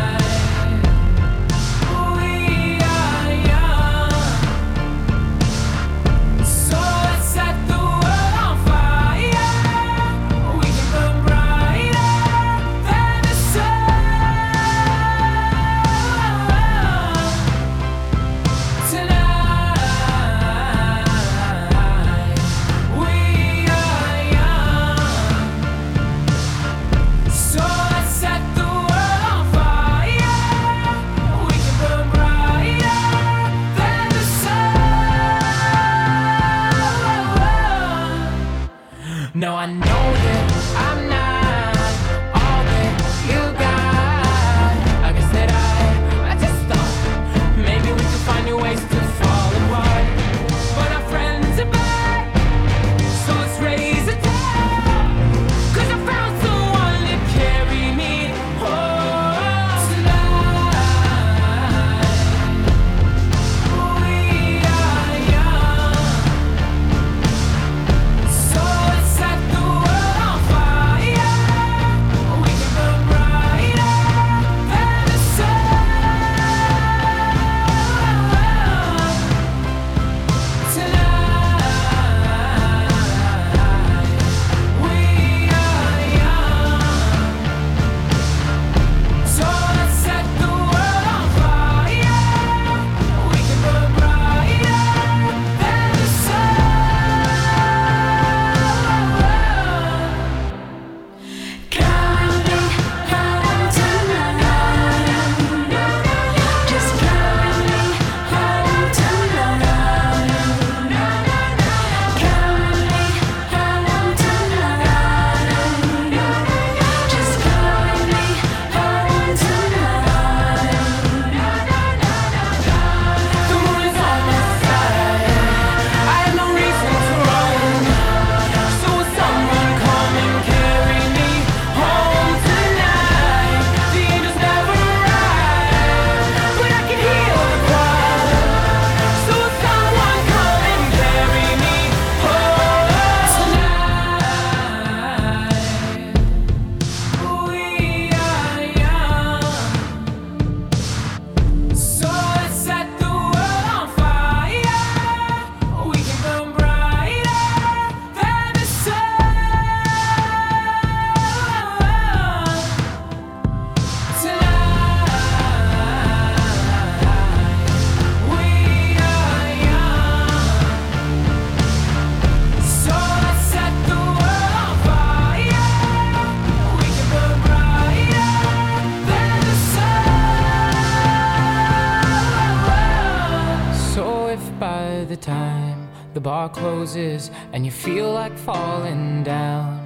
Closes 186.95 187.31
and 187.53 187.65
you 187.65 187.73
feel 187.73 188.13
like 188.13 188.37
falling 188.39 189.23
down, 189.23 189.81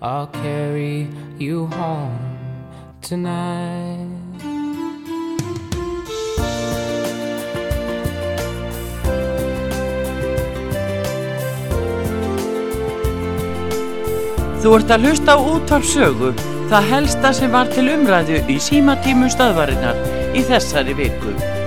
I'll 0.00 0.28
carry 0.28 1.08
you 1.38 1.66
home 1.66 2.18
tonight. 3.00 4.08
Þú 14.62 14.76
ert 14.78 14.92
að 14.94 15.08
hlusta 15.08 15.34
á 15.34 15.38
útvarp 15.42 15.86
sögu, 15.90 16.28
það 16.70 16.90
helsta 16.92 17.32
sem 17.34 17.50
var 17.50 17.66
til 17.74 17.88
umræðu 17.90 18.38
í 18.46 18.60
símatímum 18.62 19.32
stöðvarinnar 19.34 19.98
í 20.38 20.46
þessari 20.46 20.94
viku. 20.94 21.61